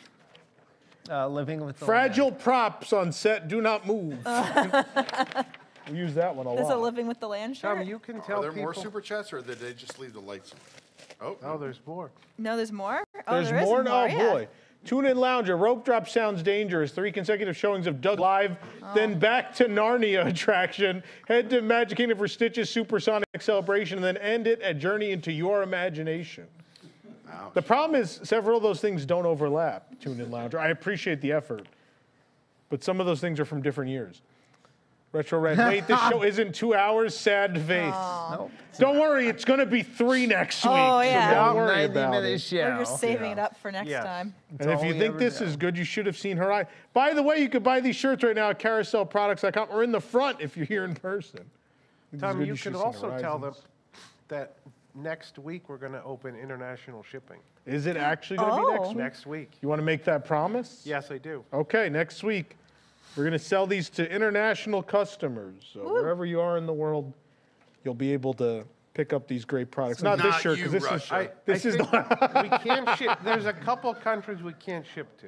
Uh, 1.11 1.27
living 1.27 1.65
with 1.65 1.79
the 1.79 1.85
Fragile 1.85 2.31
props 2.31 2.93
on 2.93 3.11
set. 3.11 3.49
Do 3.49 3.61
not 3.61 3.87
move. 3.87 4.17
we 5.91 5.97
use 5.99 6.15
that 6.15 6.35
one 6.37 6.47
a 6.47 6.55
There's 6.55 6.69
a 6.69 6.77
lot. 6.77 6.81
living 6.81 7.07
with 7.09 7.19
the 7.21 7.27
land 7.29 7.57
shirt. 7.57 7.79
Tom, 7.79 7.87
you 7.87 7.99
can 7.99 8.19
Are 8.19 8.21
tell 8.23 8.43
there 8.43 8.53
more 8.53 8.73
super 8.75 9.01
chats, 9.01 9.33
or 9.33 9.41
did 9.41 9.59
they 9.59 9.73
just 9.73 9.99
leave 9.99 10.13
the 10.13 10.21
lights 10.21 10.53
on? 10.53 10.59
Oh, 11.29 11.37
Oh, 11.43 11.59
there's 11.59 11.81
more. 11.87 12.11
No, 12.39 12.57
there's 12.57 12.73
more. 12.73 13.03
Oh, 13.27 13.35
There's 13.35 13.51
there 13.51 13.59
is 13.61 13.65
more. 13.67 13.85
Oh 13.89 14.05
yeah. 14.05 14.19
boy. 14.31 14.49
Tune 14.85 15.05
in 15.05 15.19
Lounger. 15.19 15.59
Rope 15.59 15.85
drop 15.85 16.09
sounds 16.09 16.43
dangerous. 16.43 16.93
Three 16.93 17.13
consecutive 17.13 17.55
showings 17.55 17.87
of 17.87 18.01
Doug 18.01 18.19
live. 18.19 18.57
Then 18.95 19.19
back 19.19 19.55
to 19.57 19.67
Narnia 19.67 20.27
attraction. 20.29 21.03
Head 21.29 21.51
to 21.51 21.61
Magic 21.61 21.99
Kingdom 21.99 22.17
for 22.17 22.27
Stitch's 22.29 22.71
Supersonic 22.71 23.27
Celebration, 23.41 23.99
and 23.99 24.05
then 24.05 24.17
end 24.17 24.47
it 24.47 24.63
at 24.63 24.79
Journey 24.79 25.11
into 25.11 25.33
Your 25.33 25.63
Imagination. 25.63 26.47
The 27.55 27.63
problem 27.63 28.01
is 28.01 28.21
several 28.23 28.57
of 28.57 28.63
those 28.63 28.81
things 28.81 29.05
don't 29.05 29.27
overlap. 29.27 29.99
Tune 30.01 30.21
in 30.21 30.31
Lounger. 30.31 30.59
I 30.59 30.69
appreciate 30.69 31.21
the 31.21 31.33
effort, 31.33 31.67
but 32.69 32.85
some 32.85 33.01
of 33.01 33.07
those 33.07 33.21
things 33.21 33.41
are 33.41 33.45
from 33.45 33.63
different 33.63 33.91
years. 33.91 34.23
Retro 35.13 35.41
Red. 35.41 35.59
Wait, 35.69 35.87
this 35.89 35.99
show 36.09 36.23
isn't 36.23 36.55
two 36.55 36.75
hours. 36.75 37.17
Sad 37.17 37.61
face. 37.63 37.93
Oh. 37.95 38.37
Nope. 38.39 38.51
Don't 38.79 38.99
worry, 39.01 39.27
it's 39.27 39.45
going 39.45 39.59
to 39.59 39.67
be 39.67 39.83
three 39.83 40.27
next 40.27 40.65
week. 40.65 40.73
Oh, 40.73 41.01
so 41.01 41.09
yeah. 41.09 41.35
don't 41.35 41.57
worry 41.57 41.85
about 41.85 42.23
it. 42.25 42.39
show. 42.41 42.57
We're 42.57 42.79
just 42.79 43.01
saving 43.01 43.27
Yeah. 43.27 43.33
it 43.33 43.39
up 43.39 43.57
for 43.57 43.73
next 43.73 43.89
Yes. 43.89 44.05
time. 44.05 44.35
And 44.61 44.71
if 44.71 44.85
you 44.85 44.95
think 44.95 45.19
this 45.19 45.39
do. 45.41 45.45
is 45.45 45.57
good, 45.57 45.77
you 45.77 45.83
should 45.85 46.07
have 46.07 46.17
seen 46.17 46.37
her 46.37 46.53
eye. 46.53 46.67
By 46.93 47.13
the 47.13 47.23
way, 47.23 47.39
you 47.41 47.49
could 47.49 47.65
buy 47.65 47.81
these 47.81 47.97
shirts 47.97 48.23
right 48.23 48.37
now 48.37 48.51
at 48.51 48.61
carouselproducts.com 48.61 49.69
or 49.71 49.83
in 49.83 49.91
the 49.91 50.01
front 50.01 50.41
if 50.41 50.57
you're 50.57 50.67
here 50.67 50.85
in 50.85 50.95
person. 50.95 51.41
It's 52.13 52.23
Tom, 52.23 52.39
good 52.39 52.47
you 52.47 52.55
should 52.55 52.73
can 52.75 52.81
also 52.81 53.19
tell 53.19 53.39
them 53.39 53.55
that 54.29 54.57
next 55.03 55.39
week 55.39 55.69
we're 55.69 55.77
going 55.77 55.93
to 55.93 56.03
open 56.05 56.37
international 56.37 57.03
shipping. 57.03 57.39
Is 57.67 57.87
it 57.87 57.97
actually 57.97 58.39
going 58.39 58.51
to 58.51 58.57
be 58.57 58.63
Oh. 58.63 58.73
next 58.73 58.89
week? 58.89 58.97
Next 58.97 59.27
week. 59.27 59.51
You 59.63 59.69
want 59.69 59.79
to 59.81 59.85
make 59.85 60.05
that 60.05 60.25
promise? 60.25 60.83
Yes, 60.85 61.11
I 61.11 61.19
do. 61.19 61.45
Okay, 61.53 61.89
next 61.89 62.23
week. 62.23 62.57
We're 63.17 63.25
going 63.25 63.33
to 63.33 63.39
sell 63.45 63.67
these 63.67 63.91
to 63.91 64.09
international 64.09 64.83
customers. 64.83 65.69
So 65.73 65.81
wherever 65.81 66.25
you 66.25 66.41
are 66.41 66.57
in 66.57 66.67
the 66.67 66.73
world, 66.73 67.13
you'll 67.85 67.95
be 67.95 68.13
able 68.13 68.35
to 68.35 68.65
pick 68.95 69.13
up 69.13 69.27
these 69.27 69.45
great 69.45 69.71
products. 69.71 70.03
not, 70.03 70.19
this 70.19 70.27
Not 70.27 70.41
shirt, 70.43 70.59
you, 70.59 70.65
because 70.69 70.73
this 70.75 70.85
is 70.85 70.91
Russia. 70.91 71.15
I, 71.15 71.31
this 71.45 71.67
I 71.67 71.69
is 71.71 71.77
think 71.77 71.93
not. 71.93 72.43
we 72.43 72.49
can't 72.59 72.89
ship. 72.99 73.19
There's 73.25 73.47
a 73.47 73.53
couple 73.53 73.93
countries 73.95 74.43
we 74.43 74.53
can't 74.55 74.87
ship 74.87 75.19
to. 75.21 75.27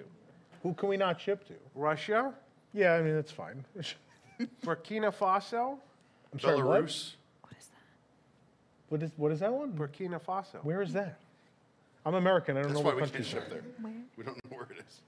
Who 0.63 0.75
can 0.75 0.89
we 0.91 0.97
not 0.97 1.21
ship 1.21 1.45
to? 1.49 1.55
Russia, 1.75 2.33
Yeah, 2.73 2.95
I 2.95 3.03
mean 3.03 3.15
that's 3.15 3.33
fine. 3.33 3.65
Burkina 4.65 5.13
Faso, 5.15 5.79
I'm 6.33 6.39
sorry. 6.39 6.63
What? 6.63 6.85
Belarus. 6.85 7.15
What 8.93 9.03
is 9.03 9.11
what 9.17 9.33
is 9.33 9.41
that 9.41 9.51
one? 9.51 9.73
Burkina 9.73 10.21
Faso. 10.21 10.63
Where 10.65 10.83
is 10.83 10.93
that? 10.93 11.17
I'm 12.05 12.15
American. 12.15 12.59
I 12.59 12.61
don't 12.61 12.73
That's 12.73 12.81
know 12.83 12.85
why 12.91 12.95
what 12.95 12.97
we 12.97 13.01
can't 13.09 13.13
country. 13.15 13.31
ship 13.31 13.49
there. 13.49 13.63
We 14.19 14.23
don't 14.23 14.37
know 14.45 14.55
where 14.59 14.67
it 14.71 14.85
is. 14.87 15.01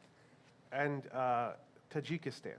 and 0.72 1.02
uh, 1.12 1.50
Tajikistan. 1.94 2.54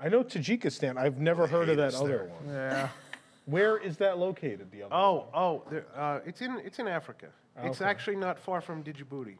I 0.00 0.08
know 0.08 0.24
Tajikistan. 0.24 0.96
I've 0.96 1.18
never 1.20 1.46
heard 1.46 1.68
of 1.68 1.76
hate 1.76 1.76
that 1.76 1.94
us 1.94 2.00
other 2.00 2.08
there. 2.08 2.24
one. 2.24 2.48
Yeah. 2.54 2.88
Where 3.46 3.78
is 3.78 3.98
that 3.98 4.18
located? 4.18 4.72
The 4.72 4.82
other. 4.82 4.94
one? 4.96 5.00
Oh, 5.00 5.26
oh, 5.32 5.62
there, 5.70 5.86
uh, 5.94 6.18
it's 6.26 6.42
in 6.42 6.60
it's 6.64 6.80
in 6.80 6.88
Africa. 6.88 7.28
It's 7.62 7.80
Okay. 7.80 7.88
actually 7.88 8.16
not 8.16 8.36
far 8.36 8.60
from 8.60 8.82
Djibouti. 8.82 9.36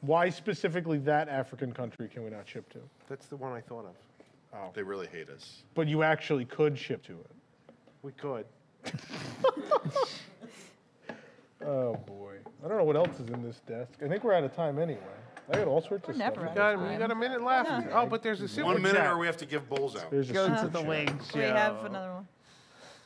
Why 0.00 0.28
specifically 0.28 0.98
that 0.98 1.28
African 1.28 1.72
country 1.72 2.08
can 2.08 2.24
we 2.24 2.30
not 2.30 2.48
ship 2.48 2.68
to? 2.70 2.78
That's 3.08 3.26
the 3.26 3.36
one 3.36 3.52
I 3.52 3.60
thought 3.60 3.86
of. 3.86 4.74
They 4.74 4.82
really 4.82 5.06
hate 5.06 5.30
us. 5.30 5.62
But 5.76 5.86
you 5.86 6.02
actually 6.02 6.46
could 6.46 6.76
ship 6.76 7.04
to 7.04 7.12
it. 7.12 7.30
We 8.02 8.10
could. 8.10 8.44
Oh 11.66 11.94
boy. 12.06 12.36
I 12.64 12.68
don't 12.68 12.78
know 12.78 12.84
what 12.84 12.96
else 12.96 13.18
is 13.20 13.28
in 13.28 13.42
this 13.42 13.60
desk. 13.66 13.92
I 14.04 14.08
think 14.08 14.22
we're 14.24 14.34
out 14.34 14.44
of 14.44 14.54
time 14.54 14.78
anyway. 14.78 15.00
I 15.52 15.56
got 15.56 15.66
all 15.68 15.80
sorts 15.82 16.08
of 16.08 16.16
never 16.16 16.36
stuff. 16.36 16.56
out 16.56 16.78
We 16.78 16.84
got, 16.84 16.90
we 16.92 16.96
got 16.96 17.10
a 17.10 17.14
minute 17.14 17.42
left. 17.42 17.88
Oh, 17.92 18.06
but 18.06 18.22
there's 18.22 18.40
a 18.40 18.48
super 18.48 18.66
One 18.68 18.80
minute, 18.82 18.98
chat. 18.98 19.10
or 19.12 19.18
we 19.18 19.26
have 19.26 19.36
to 19.38 19.46
give 19.46 19.68
bowls 19.68 19.96
out. 19.96 20.10
There's 20.10 20.30
a 20.30 20.32
Go 20.32 20.48
to 20.48 20.56
super 20.56 20.68
the 20.68 20.78
chat. 20.80 20.88
wing 20.88 21.20
show. 21.32 21.38
We 21.38 21.44
have 21.44 21.84
another 21.84 22.12
one. 22.14 22.28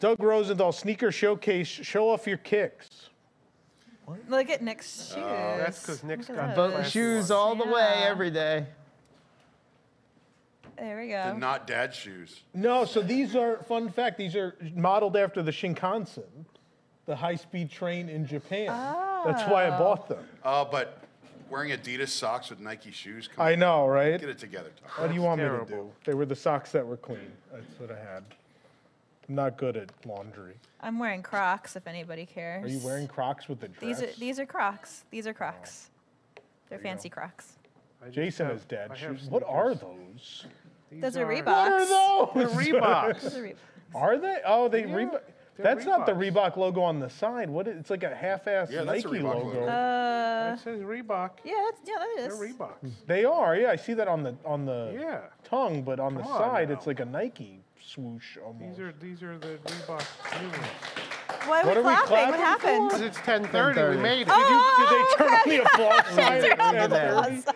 Doug 0.01 0.23
Rosenthal 0.23 0.73
sneaker 0.73 1.11
showcase. 1.11 1.67
Show 1.67 2.11
off 2.11 2.27
your 2.27 2.37
kicks. 2.37 3.09
Look 4.29 4.51
at 4.51 4.63
Nick's 4.63 5.09
shoes. 5.09 5.17
Oh, 5.19 5.55
that's 5.59 5.85
'cause 5.85 6.05
Nick's 6.05 6.29
Look 6.29 6.37
got 6.39 6.51
at 6.51 6.57
Boat 6.57 6.75
those. 6.75 6.91
shoes 6.91 7.31
all 7.31 7.57
the 7.57 7.65
way 7.65 7.73
Yeah. 8.01 8.07
every 8.09 8.31
day. 8.31 8.67
There 10.79 10.99
we 10.99 11.07
The 11.07 11.13
go. 11.33 11.37
not 11.39 11.67
dad 11.67 11.95
shoes. 11.95 12.43
No, 12.53 12.85
so 12.85 13.01
these 13.01 13.35
are 13.35 13.63
fun 13.63 13.89
fact. 13.89 14.19
These 14.19 14.37
are 14.37 14.55
modeled 14.75 15.17
after 15.17 15.43
the 15.43 15.51
Shinkansen, 15.51 16.23
the 17.07 17.17
high-speed 17.17 17.71
train 17.71 18.09
in 18.09 18.27
Japan. 18.27 18.67
That's 19.25 19.43
why 19.51 19.67
I 19.67 19.71
bought 19.71 20.09
them. 20.09 20.25
Uh, 20.45 20.65
but 20.65 20.99
wearing 21.49 21.71
Adidas 21.71 22.09
socks 22.09 22.51
with 22.51 22.61
Nike 22.61 22.91
shoes. 22.91 23.29
Come 23.29 23.45
I 23.47 23.53
on, 23.55 23.59
know, 23.61 23.87
right? 23.87 24.21
Get 24.21 24.29
it 24.29 24.39
together, 24.39 24.71
Tom. 24.81 25.03
What 25.03 25.09
do 25.09 25.15
you 25.15 25.23
want 25.23 25.41
me 25.41 25.49
to 25.49 25.65
do? 25.67 25.91
They 26.05 26.15
were 26.15 26.27
the 26.27 26.37
socks 26.37 26.73
that 26.73 26.87
were 26.87 26.97
clean. 26.97 27.31
That's 27.53 27.79
what 27.81 27.91
I 27.91 27.99
had. 27.99 28.25
I'm 29.29 29.35
not 29.35 29.57
good 29.57 29.77
at 29.77 29.91
laundry. 30.05 30.55
I'm 30.81 30.99
wearing 30.99 31.23
Crocs. 31.23 31.75
If 31.75 31.87
anybody 31.89 32.27
cares. 32.27 32.65
Are 32.65 32.69
you 32.69 32.79
wearing 32.85 33.09
Crocs 33.09 33.49
with 33.49 33.59
the 33.61 33.69
dress? 33.69 33.81
These 33.81 34.03
are 34.09 34.19
these 34.21 34.39
are 34.39 34.47
Crocs. 34.47 35.05
These 35.11 35.27
are 35.27 35.35
Crocs. 35.35 35.91
They're 36.69 36.79
fancy 36.79 37.09
Crocs. 37.09 37.55
I 38.05 38.11
Jason 38.11 38.47
have- 38.47 38.57
has 38.57 38.65
dad 38.67 38.97
shoes. 38.97 39.27
What 39.29 39.43
are 39.45 39.75
those? 39.75 40.47
These 40.93 41.01
Those 41.03 41.17
are 41.17 41.25
are- 41.25 41.35
Reeboks. 41.35 41.47
What 41.47 41.73
are 41.73 41.87
those? 42.45 42.55
They're 42.55 42.65
Reeboks. 42.75 42.83
are, 43.27 43.41
Reeboks. 43.41 43.55
Are 43.97 44.19
they? 44.19 44.37
Oh, 44.47 44.69
they 44.69 44.81
Yeah, 44.83 44.87
Reebok. 44.95 45.21
They're 45.57 45.75
That's 45.75 45.87
not 45.87 46.07
the 46.07 46.13
Reebok 46.13 46.57
logo 46.57 46.83
on 46.83 47.01
the 47.01 47.09
side. 47.11 47.49
What? 47.51 47.67
Is, 47.69 47.77
it's 47.79 47.91
like 47.91 48.03
a 48.03 48.15
half-ass 48.15 48.69
Yeah, 48.71 48.85
that's 48.85 49.05
a 49.05 49.09
Nike 49.09 49.19
Reebok 49.21 49.35
logo. 49.35 49.49
logo. 49.61 49.67
Uh, 49.69 50.53
It 50.55 50.61
says 50.61 50.81
Reebok. 50.81 51.31
yeah, 51.45 51.53
that's, 51.65 51.81
yeah, 51.89 51.95
that 51.99 52.17
They're. 52.17 52.49
Reeboks. 52.49 52.91
They 53.07 53.25
are. 53.25 53.57
Yeah, 53.57 53.71
I 53.71 53.77
see 53.77 53.95
that 53.95 54.09
on 54.09 54.23
the 54.23 54.37
on 54.45 54.65
the 54.67 54.97
Yeah. 54.99 55.21
tongue, 55.45 55.83
but 55.83 55.99
on 56.01 56.15
the 56.15 56.23
Come 56.23 56.33
on 56.33 56.39
side, 56.41 56.69
now. 56.69 56.75
it's 56.75 56.87
like 56.87 57.01
a 57.01 57.05
Nike 57.05 57.61
swoosh 57.81 58.37
almost. 58.45 58.77
These 58.77 58.85
are 58.87 58.93
these 59.01 59.23
are 59.23 59.39
the 59.39 59.59
Reebok 59.65 60.05
new 60.43 60.49
ones. 60.49 60.63
Why 61.47 61.61
are 61.63 61.67
What 61.67 61.67
we 61.67 61.71
are 61.73 61.77
we 61.77 61.83
clapping? 61.83 62.09
clapping 62.09 62.31
What 62.31 62.41
happened? 62.41 62.89
Because 62.89 63.03
it's 63.03 63.19
10:30. 63.19 63.75
We 63.77 63.97
10:30. 63.97 64.03
made 64.03 64.21
it. 64.23 64.29
Oh, 64.31 64.37
Did 64.79 64.89
they 64.91 65.25
turn 65.25 65.35
on 65.35 65.41
okay. 65.47 65.57
the 65.57 65.65
applause 65.65 67.45
sign 67.45 67.47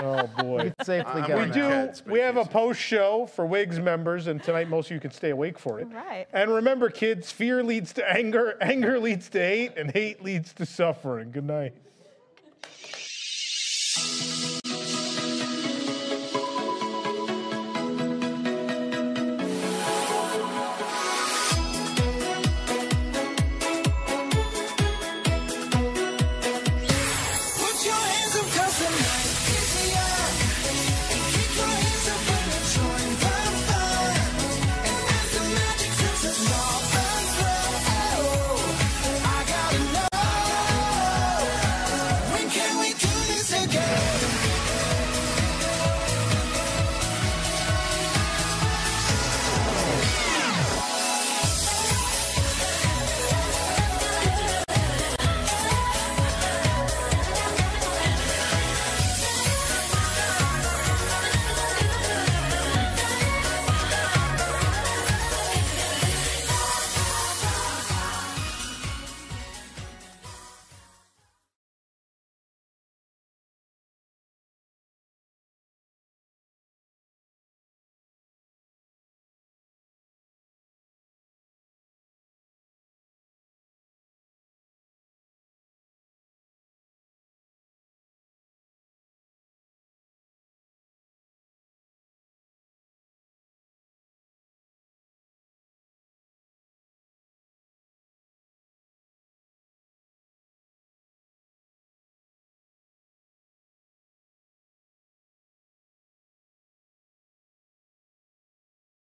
at 0.00 0.06
Turn 0.06 0.20
on 0.20 0.26
the 0.26 0.26
10:30? 0.26 0.26
applause. 0.26 0.30
Oh 0.38 0.42
boy. 0.42 0.62
You 0.64 0.72
can 0.76 0.84
safely 0.84 1.22
we 1.22 1.50
do. 1.50 1.92
We 2.06 2.18
have 2.20 2.36
a 2.36 2.44
post 2.44 2.80
show 2.80 3.26
for 3.26 3.46
Wigs 3.46 3.78
members, 3.78 4.26
and 4.26 4.42
tonight 4.42 4.68
most 4.68 4.86
of 4.86 4.92
you 4.94 5.00
can 5.00 5.10
stay 5.10 5.30
awake 5.30 5.58
for 5.58 5.80
it. 5.80 5.88
Right. 5.92 6.26
And 6.32 6.50
remember, 6.50 6.90
kids, 6.90 7.30
fear 7.30 7.62
leads 7.62 7.92
to 7.94 8.10
anger, 8.10 8.56
anger 8.60 8.98
leads 8.98 9.28
to 9.30 9.38
hate, 9.38 9.76
and 9.76 9.90
hate 9.90 10.22
leads 10.22 10.52
to 10.54 10.66
suffering. 10.66 11.30
Good 11.30 11.44
night. 11.46 11.74